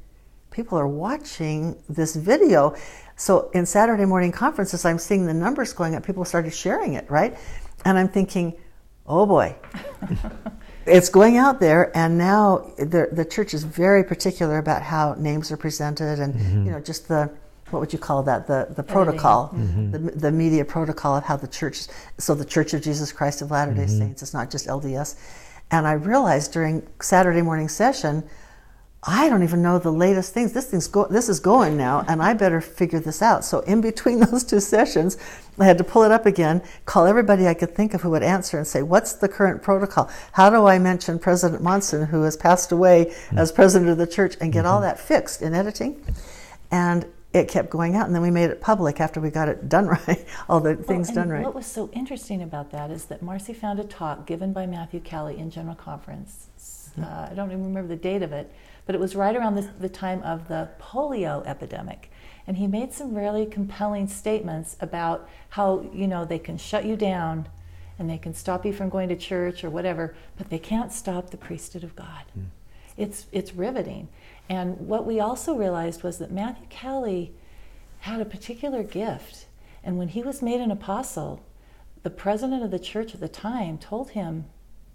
people 0.52 0.78
are 0.78 0.88
watching 0.88 1.76
this 1.90 2.16
video. 2.16 2.76
So 3.18 3.50
in 3.54 3.66
Saturday 3.66 4.06
morning 4.06 4.32
conferences, 4.32 4.86
I'm 4.86 5.00
seeing 5.00 5.26
the 5.26 5.34
numbers 5.34 5.74
going 5.74 5.96
up. 5.96 6.06
People 6.06 6.24
started 6.26 6.54
sharing 6.54 6.94
it, 6.94 7.10
right? 7.10 7.38
And 7.84 7.98
I'm 7.98 8.08
thinking, 8.08 8.56
oh 9.06 9.26
boy, 9.26 9.56
it's 10.86 11.10
going 11.10 11.38
out 11.38 11.60
there. 11.60 11.96
And 11.96 12.18
now 12.18 12.72
the, 12.78 13.10
the 13.12 13.26
church 13.26 13.54
is 13.54 13.64
very 13.64 14.04
particular 14.04 14.58
about 14.58 14.82
how 14.82 15.16
names 15.16 15.52
are 15.52 15.58
presented 15.58 16.20
and, 16.20 16.34
mm-hmm. 16.34 16.66
you 16.66 16.72
know, 16.72 16.80
just 16.80 17.08
the, 17.08 17.30
what 17.72 17.80
would 17.80 17.92
you 17.92 18.00
call 18.00 18.24
that? 18.24 18.48
The, 18.48 18.68
the 18.76 18.84
protocol, 18.84 19.50
mm-hmm. 19.50 19.92
the, 19.92 20.00
the 20.00 20.32
media 20.32 20.64
protocol 20.64 21.18
of 21.18 21.24
how 21.24 21.36
the 21.36 21.48
church, 21.48 21.88
so 22.18 22.34
the 22.34 22.46
Church 22.46 22.74
of 22.74 22.82
Jesus 22.82 23.12
Christ 23.12 23.42
of 23.42 23.52
Latter 23.52 23.74
day 23.74 23.86
mm-hmm. 23.86 23.98
Saints, 23.98 24.22
it's 24.22 24.34
not 24.34 24.50
just 24.50 24.68
LDS. 24.68 25.16
And 25.72 25.88
I 25.88 25.94
realized 25.94 26.52
during 26.52 26.88
Saturday 27.02 27.42
morning 27.42 27.70
session, 27.70 28.24
I 29.08 29.30
don't 29.30 29.44
even 29.44 29.62
know 29.62 29.78
the 29.78 29.92
latest 29.92 30.34
things. 30.34 30.54
This 30.54 30.66
thing's 30.66 30.88
go- 30.88 31.08
this 31.08 31.30
is 31.30 31.40
going 31.40 31.78
now, 31.78 32.04
and 32.08 32.24
I 32.24 32.34
better 32.34 32.60
figure 32.60 33.00
this 33.00 33.22
out. 33.22 33.46
So 33.46 33.60
in 33.62 33.80
between 33.80 34.20
those 34.32 34.44
two 34.44 34.60
sessions, 34.60 35.18
I 35.60 35.66
had 35.66 35.78
to 35.78 35.84
pull 35.84 36.04
it 36.04 36.12
up 36.12 36.26
again, 36.26 36.64
call 36.86 37.06
everybody 37.06 37.48
I 37.48 37.54
could 37.54 37.76
think 37.76 37.94
of 37.94 38.02
who 38.02 38.10
would 38.12 38.24
answer, 38.24 38.58
and 38.58 38.66
say, 38.66 38.82
"What's 38.82 39.14
the 39.14 39.28
current 39.28 39.62
protocol? 39.62 40.10
How 40.32 40.50
do 40.50 40.66
I 40.66 40.80
mention 40.80 41.20
President 41.20 41.62
Monson, 41.62 42.08
who 42.08 42.24
has 42.24 42.36
passed 42.36 42.72
away 42.72 43.06
mm-hmm. 43.06 43.38
as 43.38 43.52
president 43.52 43.92
of 43.92 44.00
the 44.00 44.08
church, 44.08 44.38
and 44.42 44.52
get 44.52 44.66
mm-hmm. 44.66 44.74
all 44.74 44.82
that 44.82 45.00
fixed 45.00 45.42
in 45.44 45.54
editing?" 45.54 46.04
And 46.72 47.06
it 47.36 47.48
kept 47.48 47.70
going 47.70 47.96
out, 47.96 48.06
and 48.06 48.16
then 48.16 48.22
we 48.22 48.32
made 48.32 48.50
it 48.50 48.62
public 48.62 49.00
after 49.00 49.20
we 49.20 49.30
got 49.30 49.50
it 49.50 49.70
done 49.70 49.88
right, 50.08 50.26
all 50.50 50.60
the 50.60 50.76
things 50.76 51.10
well, 51.10 51.16
done 51.16 51.30
right. 51.30 51.44
What 51.44 51.56
was 51.56 51.66
so 51.66 51.90
interesting 51.94 52.42
about 52.42 52.72
that 52.72 52.92
is 52.92 53.06
that 53.06 53.22
Marcy 53.22 53.54
found 53.54 53.80
a 53.80 53.84
talk 53.84 54.26
given 54.26 54.54
by 54.54 54.66
Matthew 54.66 55.00
Cowley 55.00 55.38
in 55.38 55.50
General 55.50 55.76
Conference. 55.76 56.48
Mm-hmm. 56.92 57.04
Uh, 57.04 57.28
I 57.32 57.34
don't 57.36 57.52
even 57.52 57.66
remember 57.66 57.90
the 57.90 58.02
date 58.02 58.22
of 58.22 58.32
it 58.32 58.52
but 58.86 58.96
it 58.96 59.02
was 59.02 59.16
right 59.16 59.36
around 59.36 59.56
the, 59.56 59.70
the 59.80 59.90
time 59.90 60.22
of 60.24 60.48
the 60.48 60.70
polio 60.80 61.46
epidemic. 61.46 62.12
And 62.48 62.58
he 62.58 62.68
made 62.68 62.94
some 62.94 63.16
really 63.16 63.46
compelling 63.46 64.08
statements 64.08 64.78
about 64.80 65.28
how, 65.50 65.90
you 65.94 66.08
know, 66.08 66.26
they 66.26 66.38
can 66.38 66.58
shut 66.58 66.86
you 66.86 66.96
down 66.96 67.48
and 67.98 68.10
they 68.10 68.18
can 68.18 68.34
stop 68.34 68.66
you 68.66 68.74
from 68.74 68.90
going 68.90 69.10
to 69.10 69.16
church 69.16 69.64
or 69.64 69.70
whatever, 69.70 70.16
but 70.38 70.50
they 70.50 70.60
can't 70.60 70.92
stop 70.92 71.32
the 71.32 71.38
priesthood 71.38 71.84
of 71.84 71.96
God. 71.96 72.24
Mm. 72.38 72.46
It's, 72.98 73.26
it's 73.32 73.54
riveting. 73.54 74.08
And 74.50 74.88
what 74.88 75.06
we 75.06 75.20
also 75.20 75.56
realized 75.56 76.04
was 76.04 76.18
that 76.20 76.32
Matthew 76.32 76.68
Cowley 76.70 77.34
had 78.00 78.22
a 78.22 78.26
particular 78.26 78.84
gift. 78.84 79.46
And 79.84 79.98
when 79.98 80.10
he 80.10 80.22
was 80.22 80.42
made 80.42 80.62
an 80.62 80.72
apostle, 80.72 81.44
the 82.04 82.10
president 82.10 82.64
of 82.64 82.72
the 82.72 82.80
church 82.80 83.14
at 83.14 83.20
the 83.20 83.28
time 83.28 83.78
told 83.78 84.12
him, 84.12 84.46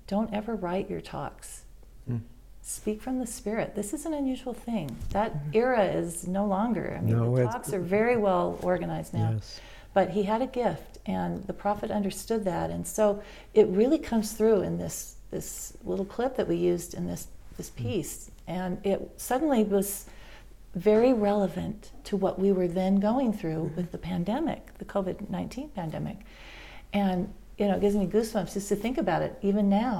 Don't 0.06 0.32
ever 0.32 0.54
write 0.54 0.88
your 0.88 1.00
talks. 1.00 1.64
Mm 2.08 2.20
speak 2.62 3.02
from 3.02 3.18
the 3.18 3.26
spirit. 3.26 3.74
This 3.74 3.92
is 3.92 4.06
an 4.06 4.14
unusual 4.14 4.54
thing. 4.54 4.96
That 5.10 5.34
mm-hmm. 5.34 5.50
era 5.54 5.84
is 5.84 6.26
no 6.26 6.46
longer. 6.46 6.96
I 6.96 7.02
mean, 7.02 7.16
no, 7.16 7.34
the 7.34 7.44
talks 7.44 7.72
are 7.72 7.80
very 7.80 8.16
well 8.16 8.58
organized 8.62 9.14
now. 9.14 9.32
Yes. 9.34 9.60
But 9.92 10.10
he 10.10 10.22
had 10.22 10.40
a 10.40 10.46
gift, 10.46 10.98
and 11.06 11.44
the 11.46 11.52
prophet 11.52 11.90
understood 11.90 12.44
that, 12.44 12.70
and 12.70 12.86
so 12.86 13.22
it 13.54 13.66
really 13.68 13.98
comes 13.98 14.32
through 14.32 14.62
in 14.62 14.78
this 14.78 15.16
this 15.30 15.76
little 15.84 16.04
clip 16.04 16.36
that 16.36 16.48
we 16.48 16.56
used 16.56 16.94
in 16.94 17.06
this 17.06 17.28
this 17.60 17.70
piece, 17.84 18.30
and 18.46 18.70
it 18.84 18.98
suddenly 19.16 19.62
was 19.64 20.06
very 20.74 21.12
relevant 21.12 21.90
to 22.04 22.16
what 22.16 22.34
we 22.38 22.50
were 22.52 22.68
then 22.68 22.94
going 23.00 23.30
through 23.32 23.62
with 23.76 23.88
the 23.92 23.98
pandemic, 23.98 24.60
the 24.78 24.84
COVID 24.94 25.28
nineteen 25.28 25.68
pandemic, 25.80 26.18
and 26.92 27.18
you 27.58 27.66
know, 27.68 27.76
it 27.76 27.82
gives 27.82 27.96
me 28.02 28.06
goosebumps 28.06 28.54
just 28.54 28.68
to 28.70 28.76
think 28.76 28.96
about 28.96 29.20
it, 29.20 29.32
even 29.42 29.68
now. 29.68 29.94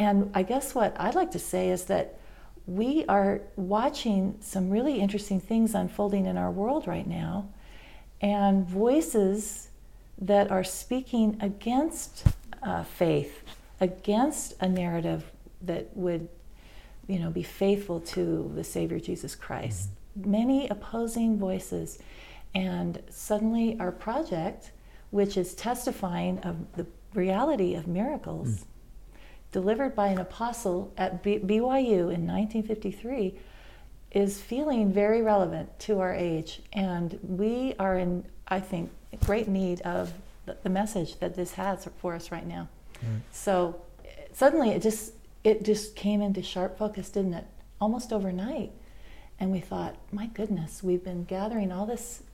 And 0.00 0.16
I 0.34 0.42
guess 0.42 0.74
what 0.74 0.90
I'd 0.98 1.14
like 1.14 1.30
to 1.38 1.38
say 1.38 1.70
is 1.76 1.84
that 1.84 2.18
we 2.66 3.04
are 3.16 3.42
watching 3.54 4.34
some 4.40 4.64
really 4.76 4.96
interesting 5.04 5.40
things 5.40 5.76
unfolding 5.76 6.26
in 6.26 6.36
our 6.36 6.50
world 6.50 6.88
right 6.88 7.06
now, 7.06 7.48
and 8.20 8.66
voices 8.66 9.68
that 10.32 10.50
are 10.50 10.64
speaking 10.64 11.36
against 11.40 12.26
uh, 12.62 12.82
faith, 12.82 13.34
against 13.80 14.54
a 14.60 14.68
narrative 14.68 15.22
that 15.62 15.84
would, 15.94 16.28
you 17.06 17.18
know, 17.18 17.30
be 17.30 17.42
faithful 17.42 18.00
to 18.00 18.50
the 18.54 18.64
Savior 18.64 18.98
Jesus 18.98 19.34
Christ. 19.34 19.90
Mm-hmm. 20.18 20.30
Many 20.30 20.68
opposing 20.68 21.38
voices, 21.38 21.98
and 22.54 23.02
suddenly 23.10 23.76
our 23.78 23.92
project 23.92 24.72
which 25.10 25.36
is 25.36 25.54
testifying 25.54 26.38
of 26.40 26.56
the 26.76 26.86
reality 27.14 27.74
of 27.74 27.86
miracles 27.86 28.48
mm. 28.48 28.64
delivered 29.52 29.94
by 29.94 30.08
an 30.08 30.18
apostle 30.18 30.92
at 30.96 31.22
B- 31.22 31.38
BYU 31.38 32.12
in 32.12 32.26
1953 32.26 33.38
is 34.12 34.40
feeling 34.40 34.92
very 34.92 35.22
relevant 35.22 35.78
to 35.80 36.00
our 36.00 36.14
age. 36.14 36.62
And 36.72 37.18
we 37.22 37.74
are 37.78 37.98
in, 37.98 38.24
I 38.48 38.60
think, 38.60 38.90
great 39.24 39.48
need 39.48 39.80
of 39.82 40.12
the, 40.62 40.70
message 40.70 41.18
that 41.18 41.34
this 41.34 41.52
has 41.52 41.88
for 41.98 42.14
us 42.14 42.30
right 42.30 42.46
now. 42.46 42.68
Right. 43.02 43.20
So 43.32 43.80
suddenly 44.32 44.70
it 44.70 44.82
just 44.82 45.12
it 45.46 45.62
just 45.62 45.94
came 45.94 46.20
into 46.20 46.42
sharp 46.42 46.76
focus, 46.76 47.08
didn't 47.08 47.34
it? 47.34 47.46
Almost 47.80 48.12
overnight. 48.12 48.72
And 49.38 49.52
we 49.52 49.60
thought, 49.60 49.94
my 50.10 50.26
goodness, 50.26 50.82
we've 50.82 51.04
been 51.04 51.22
gathering 51.22 51.70
all 51.70 51.86
this 51.86 52.24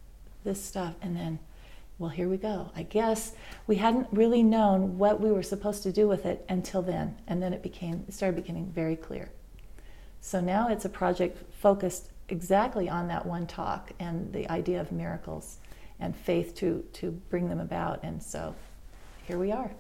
this 0.45 0.65
stuff 0.65 0.95
and 1.03 1.15
then 1.15 1.39
well, 1.99 2.11
here 2.11 2.29
we 2.29 2.39
go. 2.39 2.73
I 2.75 2.83
guess 2.83 3.35
we 3.69 3.77
hadn't 3.77 4.09
really 4.11 4.43
known 4.43 4.99
what 4.99 5.21
we 5.21 5.31
were 5.31 5.43
supposed 5.43 5.85
to 5.85 5.93
do 5.93 6.09
with 6.09 6.27
it 6.27 6.45
until 6.49 6.83
then, 6.83 7.17
and 7.29 7.41
then 7.41 7.53
it 7.53 7.63
became 7.63 8.05
it 8.09 8.15
started 8.15 8.35
becoming 8.35 8.73
very 8.75 8.97
clear. 8.97 9.31
So 10.21 10.41
now 10.41 10.69
it's 10.69 10.87
a 10.87 10.89
project 10.89 11.39
focused 11.53 12.09
exactly 12.29 12.89
on 12.89 13.09
that 13.09 13.26
one 13.26 13.47
talk 13.47 13.93
and 14.01 14.33
the 14.33 14.51
idea 14.51 14.80
of 14.80 14.91
miracles 14.91 15.59
and 16.01 16.17
faith 16.17 16.57
to 16.57 16.83
to 16.95 17.11
bring 17.29 17.49
them 17.51 17.61
about. 17.61 18.03
And 18.03 18.22
so 18.22 18.55
here 19.25 19.39
we 19.39 19.53
are. 19.53 19.71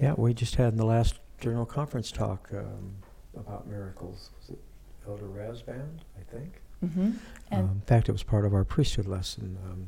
Yeah, 0.00 0.14
we 0.16 0.32
just 0.32 0.54
had 0.54 0.72
in 0.72 0.78
the 0.78 0.86
last 0.86 1.18
general 1.44 1.66
conference 1.66 2.10
talk 2.10 2.48
um, 2.54 2.94
about 3.36 3.66
miracles. 3.68 4.30
Was 4.38 4.50
it 4.50 4.58
Elder 5.06 5.26
Rasband, 5.26 5.98
I 6.18 6.34
think? 6.34 6.62
Mm-hmm. 6.82 7.10
Um, 7.52 7.60
in 7.60 7.82
fact, 7.86 8.08
it 8.08 8.12
was 8.12 8.22
part 8.22 8.46
of 8.46 8.54
our 8.54 8.64
priesthood 8.64 9.06
lesson. 9.06 9.58
Um, 9.64 9.86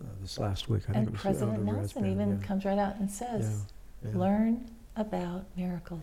uh, 0.00 0.06
this 0.20 0.38
last 0.38 0.68
week. 0.68 0.82
I 0.88 0.92
and 0.92 1.06
think 1.06 1.18
President 1.18 1.64
Nelson 1.64 2.06
even 2.06 2.38
yeah. 2.38 2.46
comes 2.46 2.64
right 2.64 2.78
out 2.78 2.96
and 2.96 3.10
says, 3.10 3.64
yeah, 4.02 4.10
yeah. 4.10 4.18
"Learn 4.18 4.70
about 4.96 5.46
miracles." 5.56 6.02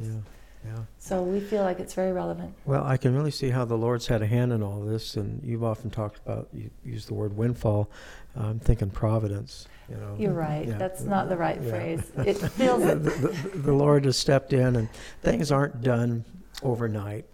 Yeah. 0.66 0.72
Yeah. 0.72 0.80
So 1.00 1.24
we 1.24 1.40
feel 1.40 1.64
like 1.64 1.80
it's 1.80 1.94
very 1.94 2.12
relevant. 2.12 2.54
Well, 2.66 2.84
I 2.84 2.98
can 2.98 3.16
really 3.16 3.32
see 3.32 3.50
how 3.50 3.66
the 3.66 3.78
Lord's 3.78 4.08
had 4.08 4.22
a 4.22 4.28
hand 4.28 4.54
in 4.54 4.62
all 4.62 4.82
this, 4.82 5.16
and 5.16 5.42
you've 5.44 5.64
often 5.64 5.90
talked 5.90 6.20
about 6.26 6.50
you 6.54 6.70
use 6.86 7.06
the 7.06 7.14
word 7.14 7.36
windfall. 7.36 7.90
I'm 8.36 8.60
thinking 8.60 8.90
providence. 8.90 9.68
You 9.90 9.98
know. 9.98 10.16
You're 10.18 10.34
right. 10.34 10.68
Yeah. 10.68 10.78
That's 10.78 11.02
not 11.02 11.28
the 11.30 11.38
right 11.38 11.62
phrase. 11.62 12.12
It 12.18 12.36
feels 12.36 12.84
the, 12.84 12.96
the, 12.96 13.58
the, 13.58 13.74
Lord 13.74 14.06
has 14.06 14.18
stepped 14.18 14.54
in, 14.54 14.76
and 14.76 14.90
things 15.22 15.52
aren't 15.52 15.82
done 15.82 16.24
overnight. 16.64 17.26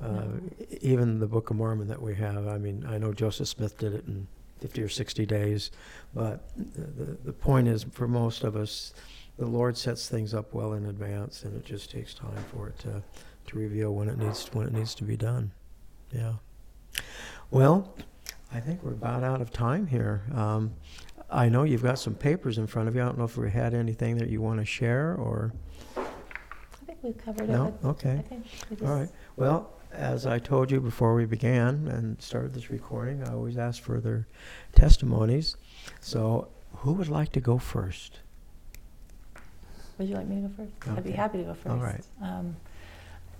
Uh, 0.00 0.08
no. 0.08 0.40
Even 0.80 1.18
the 1.18 1.26
Book 1.26 1.50
of 1.50 1.56
Mormon 1.56 1.88
that 1.88 2.00
we 2.00 2.14
have. 2.14 2.46
I 2.46 2.58
mean, 2.58 2.86
I 2.88 2.98
know 2.98 3.12
Joseph 3.12 3.48
Smith 3.48 3.76
did 3.76 3.92
it 3.92 4.04
in 4.06 4.28
50 4.60 4.82
or 4.82 4.88
60 4.88 5.26
days. 5.26 5.70
But 6.14 6.42
the, 6.56 7.16
the 7.24 7.32
point 7.32 7.68
is, 7.68 7.84
for 7.84 8.06
most 8.06 8.44
of 8.44 8.56
us, 8.56 8.92
the 9.40 9.46
Lord 9.46 9.74
sets 9.74 10.06
things 10.06 10.34
up 10.34 10.52
well 10.52 10.74
in 10.74 10.84
advance, 10.84 11.44
and 11.44 11.56
it 11.56 11.64
just 11.64 11.90
takes 11.90 12.12
time 12.12 12.44
for 12.54 12.68
it 12.68 12.78
to, 12.80 13.02
to 13.46 13.58
reveal 13.58 13.94
when 13.94 14.06
it 14.06 14.18
needs 14.18 14.44
to, 14.44 14.58
when 14.58 14.66
it 14.66 14.72
needs 14.74 14.94
to 14.96 15.02
be 15.02 15.16
done. 15.16 15.50
Yeah. 16.12 16.34
Well, 17.50 17.96
I 18.52 18.60
think 18.60 18.82
we're 18.82 18.92
about 18.92 19.24
out 19.24 19.40
of 19.40 19.50
time 19.50 19.86
here. 19.86 20.24
Um, 20.34 20.74
I 21.30 21.48
know 21.48 21.62
you've 21.62 21.82
got 21.82 21.98
some 21.98 22.14
papers 22.14 22.58
in 22.58 22.66
front 22.66 22.88
of 22.88 22.94
you. 22.94 23.00
I 23.00 23.06
don't 23.06 23.16
know 23.16 23.24
if 23.24 23.38
we 23.38 23.50
had 23.50 23.72
anything 23.72 24.18
that 24.18 24.28
you 24.28 24.42
want 24.42 24.60
to 24.60 24.66
share 24.66 25.14
or. 25.14 25.54
I 25.96 26.04
think 26.84 26.98
we've 27.02 27.16
covered 27.16 27.48
no? 27.48 27.68
it. 27.68 27.82
No. 27.82 27.90
Okay. 27.90 28.22
All 28.82 28.94
right. 28.94 29.08
Well, 29.36 29.72
as 29.90 30.26
I 30.26 30.38
told 30.38 30.70
you 30.70 30.82
before 30.82 31.14
we 31.14 31.24
began 31.24 31.88
and 31.88 32.20
started 32.20 32.52
this 32.52 32.68
recording, 32.68 33.24
I 33.24 33.32
always 33.32 33.56
ask 33.56 33.82
for 33.82 34.00
their 34.00 34.26
testimonies. 34.74 35.56
So, 36.00 36.48
who 36.76 36.92
would 36.92 37.08
like 37.08 37.32
to 37.32 37.40
go 37.40 37.56
first? 37.56 38.20
Would 40.00 40.08
you 40.08 40.14
like 40.14 40.28
me 40.28 40.36
to 40.36 40.48
go 40.48 40.54
first? 40.56 40.72
Okay. 40.80 40.96
I'd 40.96 41.04
be 41.04 41.10
happy 41.10 41.38
to 41.38 41.44
go 41.44 41.52
first. 41.52 41.68
All 41.68 41.76
right. 41.76 42.02
Um, 42.22 42.56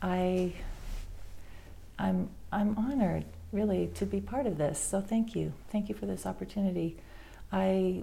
I, 0.02 0.52
I'm, 1.98 2.28
I'm 2.52 2.76
honored, 2.76 3.24
really, 3.50 3.86
to 3.94 4.04
be 4.04 4.20
part 4.20 4.44
of 4.44 4.58
this. 4.58 4.78
So 4.78 5.00
thank 5.00 5.34
you. 5.34 5.54
Thank 5.72 5.88
you 5.88 5.94
for 5.94 6.04
this 6.04 6.26
opportunity. 6.26 6.98
I 7.50 8.02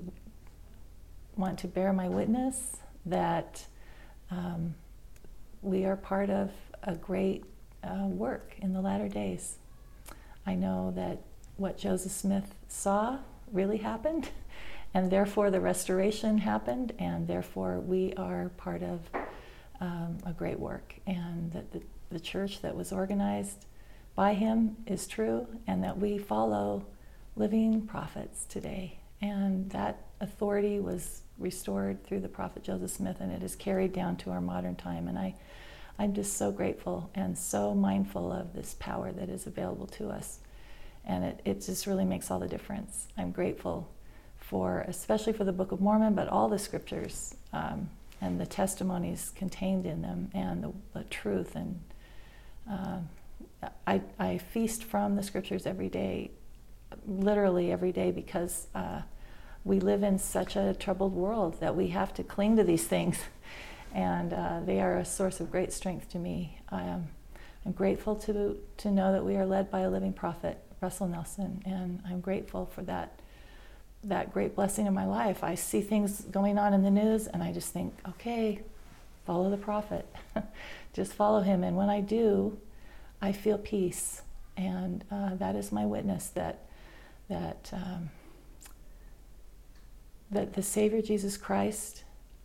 want 1.35 1.59
to 1.59 1.67
bear 1.67 1.93
my 1.93 2.09
witness 2.09 2.77
that 3.05 3.63
um, 4.31 4.73
we 5.61 5.85
are 5.85 5.95
part 5.95 6.31
of 6.31 6.49
a 6.81 6.95
great 6.95 7.45
uh, 7.83 8.07
work 8.07 8.55
in 8.59 8.73
the 8.73 8.81
latter 8.81 9.07
days. 9.07 9.57
I 10.47 10.55
know 10.55 10.93
that 10.95 11.21
what 11.57 11.77
Joseph 11.77 12.11
Smith 12.11 12.55
saw 12.67 13.19
really 13.51 13.77
happened, 13.77 14.31
and 14.93 15.11
therefore 15.11 15.51
the 15.51 15.59
restoration 15.59 16.37
happened, 16.39 16.93
and 16.99 17.27
therefore 17.27 17.79
we 17.79 18.13
are 18.17 18.49
part 18.57 18.83
of 18.83 19.01
um, 19.79 20.17
a 20.25 20.31
great 20.31 20.59
work, 20.59 20.95
and 21.05 21.51
that 21.51 21.71
the, 21.71 21.81
the 22.09 22.19
church 22.19 22.61
that 22.61 22.75
was 22.75 22.91
organized 22.91 23.65
by 24.15 24.33
him 24.33 24.77
is 24.85 25.07
true, 25.07 25.47
and 25.67 25.83
that 25.83 25.97
we 25.97 26.17
follow 26.17 26.85
living 27.35 27.81
prophets 27.85 28.45
today. 28.45 28.99
And 29.21 29.69
that 29.71 30.05
authority 30.21 30.79
was 30.79 31.21
restored 31.37 32.03
through 32.03 32.21
the 32.21 32.27
prophet 32.27 32.63
Joseph 32.63 32.91
Smith, 32.91 33.17
and 33.19 33.31
it 33.31 33.43
is 33.43 33.55
carried 33.55 33.93
down 33.93 34.15
to 34.17 34.31
our 34.31 34.41
modern 34.41 34.75
time. 34.75 35.07
And 35.07 35.17
I, 35.17 35.35
I'm 35.99 36.13
just 36.13 36.37
so 36.37 36.51
grateful 36.51 37.09
and 37.13 37.37
so 37.37 37.73
mindful 37.73 38.31
of 38.31 38.53
this 38.53 38.75
power 38.79 39.11
that 39.11 39.29
is 39.29 39.45
available 39.47 39.87
to 39.87 40.09
us. 40.09 40.39
And 41.05 41.23
it, 41.23 41.41
it 41.45 41.61
just 41.61 41.87
really 41.87 42.05
makes 42.05 42.29
all 42.31 42.39
the 42.39 42.47
difference. 42.47 43.07
I'm 43.17 43.31
grateful 43.31 43.89
for, 44.49 44.85
especially 44.87 45.33
for 45.33 45.43
the 45.43 45.51
Book 45.51 45.71
of 45.71 45.81
Mormon, 45.81 46.13
but 46.13 46.27
all 46.27 46.47
the 46.47 46.59
scriptures 46.59 47.35
um, 47.53 47.89
and 48.21 48.39
the 48.39 48.45
testimonies 48.45 49.31
contained 49.35 49.85
in 49.85 50.01
them 50.01 50.29
and 50.33 50.63
the, 50.63 50.71
the 50.93 51.03
truth. 51.05 51.55
And 51.55 51.79
uh, 52.69 52.99
I, 53.85 54.01
I 54.19 54.37
feast 54.37 54.83
from 54.83 55.15
the 55.15 55.23
scriptures 55.23 55.65
every 55.65 55.89
day, 55.89 56.31
literally 57.05 57.71
every 57.71 57.91
day, 57.91 58.11
because. 58.11 58.67
Uh, 58.73 59.01
we 59.67 59.81
live 59.81 60.01
in 60.01 60.17
such 60.17 60.55
a 60.55 60.73
troubled 60.73 61.13
world 61.13 61.59
that 61.59 61.75
we 61.75 61.89
have 61.89 62.13
to 62.13 62.23
cling 62.23 62.55
to 62.55 62.63
these 62.63 62.87
things. 62.87 63.19
And 63.93 64.33
uh, 64.33 64.59
they 64.65 64.81
are 64.81 64.97
a 64.97 65.05
source 65.05 65.39
of 65.39 65.49
great 65.49 65.71
strength 65.71 66.09
to 66.09 66.19
me. 66.19 66.59
I 66.69 66.83
am, 66.83 67.07
I'm 67.65 67.71
grateful 67.71 68.15
to, 68.17 68.57
to 68.77 68.91
know 68.91 69.13
that 69.13 69.25
we 69.25 69.37
are 69.37 69.45
led 69.45 69.71
by 69.71 69.79
a 69.79 69.89
living 69.89 70.13
prophet, 70.13 70.61
Russell 70.81 71.07
Nelson, 71.07 71.63
and 71.65 72.01
I'm 72.05 72.19
grateful 72.19 72.65
for 72.65 72.83
that, 72.83 73.16
that 74.03 74.33
great 74.33 74.55
blessing 74.55 74.85
in 74.85 74.93
my 74.93 75.05
life. 75.05 75.43
I 75.43 75.55
see 75.55 75.81
things 75.81 76.21
going 76.21 76.57
on 76.57 76.73
in 76.73 76.83
the 76.83 76.91
news, 76.91 77.27
and 77.27 77.43
I 77.43 77.51
just 77.51 77.73
think, 77.73 77.93
okay, 78.07 78.61
follow 79.25 79.49
the 79.49 79.57
prophet. 79.57 80.07
just 80.93 81.13
follow 81.13 81.41
him. 81.41 81.63
And 81.63 81.75
when 81.75 81.89
I 81.89 82.01
do, 82.01 82.57
I 83.21 83.31
feel 83.31 83.57
peace. 83.57 84.21
And 84.55 85.03
uh, 85.11 85.35
that 85.35 85.55
is 85.55 85.71
my 85.71 85.85
witness 85.85 86.27
that, 86.29 86.65
that 87.29 87.69
um, 87.73 88.09
that 90.31 90.53
the 90.53 90.63
Savior 90.63 91.01
Jesus 91.01 91.37
Christ 91.37 92.03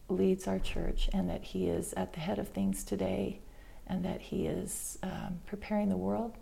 leads 0.09 0.47
our 0.47 0.59
church 0.59 1.09
and 1.13 1.29
that 1.29 1.43
He 1.43 1.67
is 1.67 1.93
at 1.95 2.13
the 2.13 2.21
head 2.21 2.39
of 2.39 2.49
things 2.49 2.85
today 2.85 3.41
and 3.87 4.05
that 4.05 4.21
He 4.21 4.47
is 4.47 4.99
um, 5.03 5.41
preparing 5.47 5.89
the 5.89 5.97
world 5.97 6.35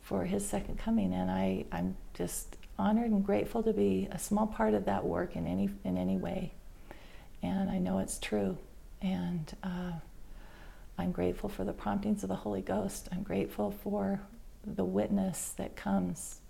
for 0.00 0.24
His 0.24 0.46
second 0.46 0.78
coming. 0.78 1.12
And 1.12 1.30
I, 1.30 1.64
I'm 1.72 1.96
just 2.14 2.56
honored 2.78 3.10
and 3.10 3.24
grateful 3.24 3.62
to 3.62 3.72
be 3.72 4.08
a 4.10 4.18
small 4.18 4.46
part 4.46 4.74
of 4.74 4.84
that 4.84 5.04
work 5.04 5.36
in 5.36 5.46
any, 5.46 5.70
in 5.84 5.96
any 5.96 6.16
way. 6.16 6.52
And 7.42 7.70
I 7.70 7.78
know 7.78 7.98
it's 7.98 8.18
true. 8.18 8.58
And 9.00 9.54
uh, 9.62 9.92
I'm 10.98 11.12
grateful 11.12 11.48
for 11.48 11.64
the 11.64 11.72
promptings 11.72 12.22
of 12.22 12.28
the 12.28 12.36
Holy 12.36 12.62
Ghost. 12.62 13.08
I'm 13.12 13.22
grateful 13.22 13.70
for 13.70 14.20
the 14.64 14.84
witness 14.84 15.54
that 15.56 15.76
comes. 15.76 16.40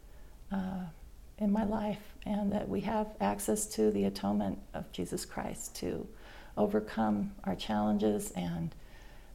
Uh, 0.50 0.86
in 1.38 1.52
my 1.52 1.64
life, 1.64 2.14
and 2.24 2.52
that 2.52 2.68
we 2.68 2.80
have 2.80 3.08
access 3.20 3.66
to 3.66 3.90
the 3.90 4.04
atonement 4.04 4.58
of 4.72 4.90
Jesus 4.92 5.24
Christ 5.24 5.76
to 5.76 6.06
overcome 6.56 7.32
our 7.44 7.54
challenges 7.54 8.30
and 8.32 8.74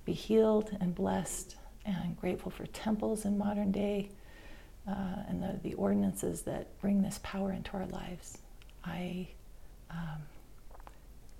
be 0.04 0.14
healed 0.14 0.76
and 0.80 0.96
blessed. 0.96 1.56
And 1.86 1.96
I'm 1.98 2.14
grateful 2.16 2.52
for 2.52 2.66
temples 2.68 3.26
in 3.26 3.38
modern 3.38 3.72
day 3.72 4.10
uh, 4.88 5.24
and 5.28 5.42
the, 5.42 5.60
the 5.62 5.74
ordinances 5.76 6.42
that 6.44 6.80
bring 6.80 7.02
this 7.02 7.20
power 7.24 7.52
into 7.52 7.74
our 7.74 7.86
lives. 7.88 8.40
I 8.84 9.30
um, 9.90 10.24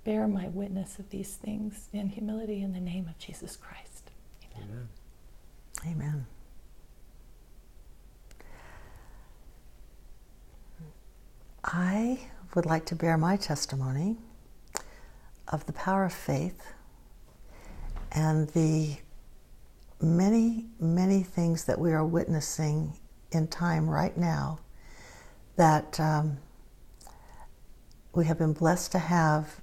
bear 0.04 0.26
my 0.28 0.48
witness 0.48 0.98
of 0.98 1.10
these 1.10 1.34
things 1.34 1.88
in 1.92 2.08
humility 2.08 2.62
in 2.62 2.72
the 2.72 2.80
name 2.80 3.08
of 3.08 3.18
Jesus 3.18 3.56
Christ. 3.56 4.10
Amen. 4.56 4.88
Amen. 5.84 5.96
Amen. 5.96 6.26
I 11.64 12.18
would 12.54 12.66
like 12.66 12.84
to 12.86 12.96
bear 12.96 13.16
my 13.16 13.36
testimony 13.36 14.16
of 15.48 15.64
the 15.66 15.72
power 15.72 16.04
of 16.04 16.12
faith 16.12 16.72
and 18.10 18.48
the 18.48 18.96
many, 20.00 20.66
many 20.80 21.22
things 21.22 21.64
that 21.64 21.78
we 21.78 21.92
are 21.92 22.04
witnessing 22.04 22.94
in 23.32 23.48
time 23.48 23.88
right 23.88 24.16
now 24.16 24.60
that 25.56 25.98
um, 25.98 26.38
we 28.14 28.26
have 28.26 28.38
been 28.38 28.52
blessed 28.52 28.92
to 28.92 28.98
have 28.98 29.60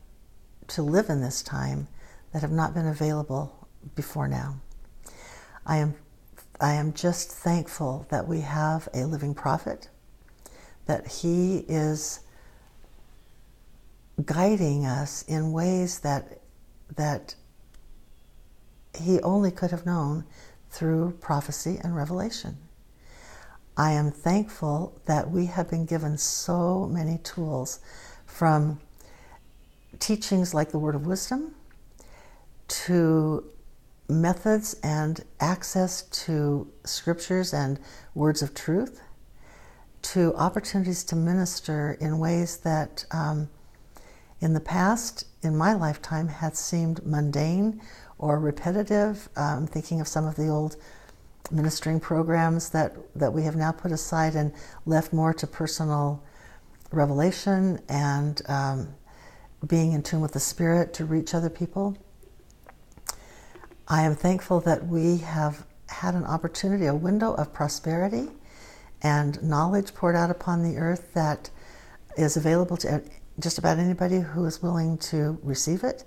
to 0.68 0.82
live 0.82 1.10
in 1.10 1.22
this 1.22 1.42
time 1.42 1.88
that 2.34 2.42
have 2.42 2.52
not 2.52 2.74
been 2.74 2.88
available 2.88 3.68
before 3.96 4.28
now. 4.28 4.60
I 5.66 5.78
am, 5.78 5.96
I 6.60 6.74
am 6.74 6.94
just 6.94 7.32
thankful 7.32 8.06
that 8.10 8.28
we 8.28 8.42
have 8.42 8.88
a 8.94 9.06
living 9.06 9.34
prophet 9.34 9.90
that 10.86 11.08
He 11.08 11.66
is 11.68 12.22
guiding 14.26 14.86
us 14.86 15.24
in 15.24 15.52
ways 15.52 16.00
that 16.00 16.42
that 16.96 17.36
He 18.98 19.22
only 19.22 19.52
could 19.52 19.72
have 19.72 19.86
known 19.86 20.26
through 20.72 21.18
prophecy 21.22 21.80
and 21.84 21.96
revelation. 21.96 22.58
I 23.80 23.92
am 23.92 24.12
thankful 24.12 25.00
that 25.06 25.32
we 25.32 25.46
have 25.46 25.70
been 25.70 25.86
given 25.86 26.18
so 26.18 26.86
many 26.88 27.18
tools 27.20 27.80
from 28.26 28.82
teachings 30.00 30.54
like 30.54 30.72
the 30.72 30.78
Word 30.78 30.96
of 30.96 31.08
Wisdom 31.08 31.56
to 32.68 33.46
methods 34.10 34.76
and 34.84 35.24
access 35.40 36.02
to 36.02 36.70
scriptures 36.84 37.54
and 37.54 37.80
words 38.14 38.42
of 38.42 38.54
truth 38.54 39.00
to 40.02 40.36
opportunities 40.36 41.06
to 41.06 41.16
minister 41.16 41.96
in 42.02 42.20
ways 42.20 42.58
that 42.58 43.06
um, 43.12 43.48
in 44.42 44.52
the 44.52 44.60
past, 44.60 45.26
in 45.42 45.56
my 45.56 45.74
lifetime, 45.74 46.28
had 46.28 46.58
seemed 46.58 47.06
mundane 47.06 47.80
or 48.18 48.42
repetitive. 48.42 49.30
I'm 49.38 49.60
um, 49.60 49.68
thinking 49.68 50.02
of 50.02 50.08
some 50.10 50.26
of 50.26 50.36
the 50.36 50.50
old 50.50 50.76
ministering 51.52 52.00
programs 52.00 52.70
that, 52.70 52.96
that 53.16 53.34
we 53.34 53.44
have 53.44 53.56
now 53.56 53.72
put 53.72 53.92
aside 53.92 54.36
and 54.36 54.54
left 54.86 55.14
more 55.14 55.34
to 55.34 55.48
personal 55.48 56.24
revelation 56.92 57.80
and 57.90 58.42
um, 58.48 58.88
being 59.68 59.94
in 59.94 60.04
tune 60.04 60.22
with 60.22 60.34
the 60.34 60.40
Spirit 60.40 60.94
to 60.94 61.06
reach 61.06 61.34
other 61.34 61.50
people. 61.50 61.98
I 63.88 64.04
am 64.04 64.16
thankful 64.16 64.60
that 64.62 64.88
we 64.88 65.18
have 65.18 65.66
had 65.88 66.14
an 66.14 66.24
opportunity, 66.24 66.86
a 66.86 66.96
window 66.96 67.34
of 67.34 67.52
prosperity 67.54 68.30
and 69.02 69.42
knowledge 69.42 69.94
poured 69.94 70.16
out 70.16 70.30
upon 70.30 70.64
the 70.64 70.78
earth 70.78 71.14
that 71.14 71.50
is 72.18 72.38
available 72.38 72.78
to 72.78 73.02
just 73.40 73.58
about 73.58 73.80
anybody 73.80 74.20
who 74.20 74.46
is 74.46 74.62
willing 74.62 74.98
to 74.98 75.40
receive 75.42 75.84
it. 75.84 76.04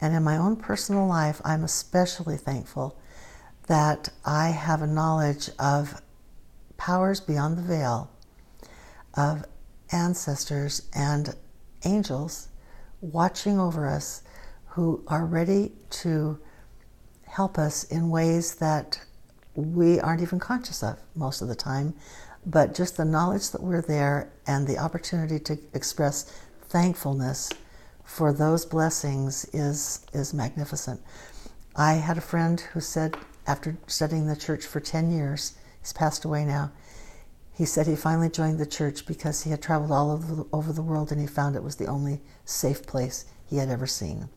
And 0.00 0.14
in 0.14 0.22
my 0.22 0.36
own 0.36 0.56
personal 0.56 1.06
life, 1.06 1.40
I'm 1.44 1.64
especially 1.64 2.36
thankful 2.36 2.98
that 3.66 4.10
I 4.24 4.48
have 4.48 4.82
a 4.82 4.86
knowledge 4.86 5.50
of 5.58 6.00
powers 6.76 7.20
beyond 7.20 7.56
the 7.56 7.62
veil, 7.62 8.10
of 9.14 9.44
ancestors 9.92 10.88
and 10.94 11.34
angels 11.84 12.48
watching 13.00 13.58
over 13.58 13.86
us 13.86 14.22
who 14.68 15.02
are 15.06 15.24
ready 15.24 15.72
to 15.88 16.38
help 17.26 17.58
us 17.58 17.84
in 17.84 18.10
ways 18.10 18.56
that 18.56 19.00
we 19.54 20.00
aren't 20.00 20.22
even 20.22 20.38
conscious 20.38 20.82
of 20.82 20.98
most 21.14 21.42
of 21.42 21.48
the 21.48 21.54
time, 21.54 21.94
but 22.44 22.74
just 22.74 22.96
the 22.96 23.04
knowledge 23.04 23.50
that 23.50 23.62
we're 23.62 23.82
there 23.82 24.32
and 24.46 24.66
the 24.66 24.78
opportunity 24.78 25.38
to 25.38 25.58
express 25.72 26.24
thankfulness 26.62 27.50
for 28.04 28.32
those 28.32 28.66
blessings 28.66 29.46
is, 29.52 30.04
is 30.12 30.34
magnificent. 30.34 31.00
I 31.76 31.94
had 31.94 32.18
a 32.18 32.22
friend 32.22 32.60
who 32.60 32.80
said, 32.80 33.16
after 33.46 33.76
studying 33.86 34.26
the 34.26 34.36
church 34.36 34.64
for 34.64 34.80
10 34.80 35.10
years, 35.10 35.54
he's 35.80 35.92
passed 35.92 36.24
away 36.24 36.44
now, 36.44 36.72
he 37.56 37.64
said 37.64 37.86
he 37.86 37.94
finally 37.94 38.28
joined 38.28 38.58
the 38.58 38.66
church 38.66 39.06
because 39.06 39.42
he 39.42 39.50
had 39.50 39.62
traveled 39.62 39.92
all 39.92 40.10
over 40.10 40.34
the, 40.34 40.46
over 40.52 40.72
the 40.72 40.82
world 40.82 41.12
and 41.12 41.20
he 41.20 41.26
found 41.26 41.54
it 41.54 41.62
was 41.62 41.76
the 41.76 41.86
only 41.86 42.20
safe 42.44 42.84
place 42.84 43.26
he 43.46 43.58
had 43.58 43.68
ever 43.68 43.86
seen. 43.86 44.28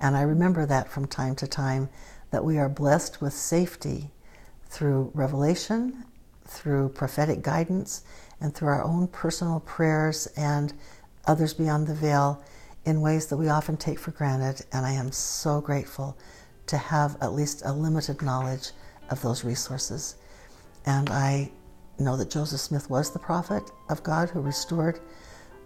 And 0.00 0.16
I 0.16 0.22
remember 0.22 0.64
that 0.66 0.88
from 0.88 1.06
time 1.06 1.34
to 1.36 1.46
time 1.46 1.88
that 2.30 2.44
we 2.44 2.58
are 2.58 2.68
blessed 2.68 3.20
with 3.20 3.32
safety 3.32 4.10
through 4.68 5.10
revelation, 5.14 6.04
through 6.44 6.90
prophetic 6.90 7.42
guidance, 7.42 8.02
and 8.40 8.54
through 8.54 8.68
our 8.68 8.82
own 8.82 9.08
personal 9.08 9.60
prayers 9.60 10.26
and 10.36 10.72
others 11.26 11.54
beyond 11.54 11.86
the 11.86 11.94
veil 11.94 12.42
in 12.84 13.00
ways 13.00 13.26
that 13.26 13.36
we 13.36 13.48
often 13.48 13.76
take 13.76 13.98
for 13.98 14.12
granted. 14.12 14.64
And 14.72 14.86
I 14.86 14.92
am 14.92 15.12
so 15.12 15.60
grateful 15.60 16.16
to 16.66 16.76
have 16.76 17.16
at 17.20 17.32
least 17.32 17.62
a 17.64 17.72
limited 17.72 18.22
knowledge 18.22 18.70
of 19.10 19.22
those 19.22 19.44
resources. 19.44 20.16
And 20.84 21.10
I 21.10 21.50
know 21.98 22.16
that 22.16 22.30
Joseph 22.30 22.60
Smith 22.60 22.90
was 22.90 23.10
the 23.10 23.18
prophet 23.18 23.70
of 23.88 24.02
God 24.02 24.30
who 24.30 24.40
restored 24.40 25.00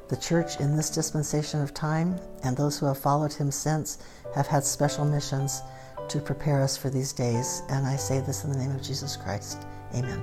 the 0.09 0.17
church 0.17 0.59
in 0.59 0.77
this 0.77 0.91
dispensation 0.91 1.61
of 1.61 1.73
time, 1.73 2.19
and 2.43 2.57
those 2.57 2.79
who 2.79 2.87
have 2.87 2.99
followed 2.99 3.33
him 3.33 3.51
since 3.51 3.99
have 4.35 4.47
had 4.47 4.65
special 4.65 5.05
missions 5.05 5.63
to 6.09 6.21
prepare 6.21 6.61
us 6.61 6.77
for 6.77 6.91
these 6.91 7.13
days. 7.13 7.63
And 7.69 7.87
I 7.87 7.97
say 7.97 8.21
this 8.21 8.45
in 8.45 8.51
the 8.51 8.59
name 8.59 8.73
of 8.73 8.83
Jesus 8.83 9.17
Christ. 9.17 9.65
Amen. 9.95 10.21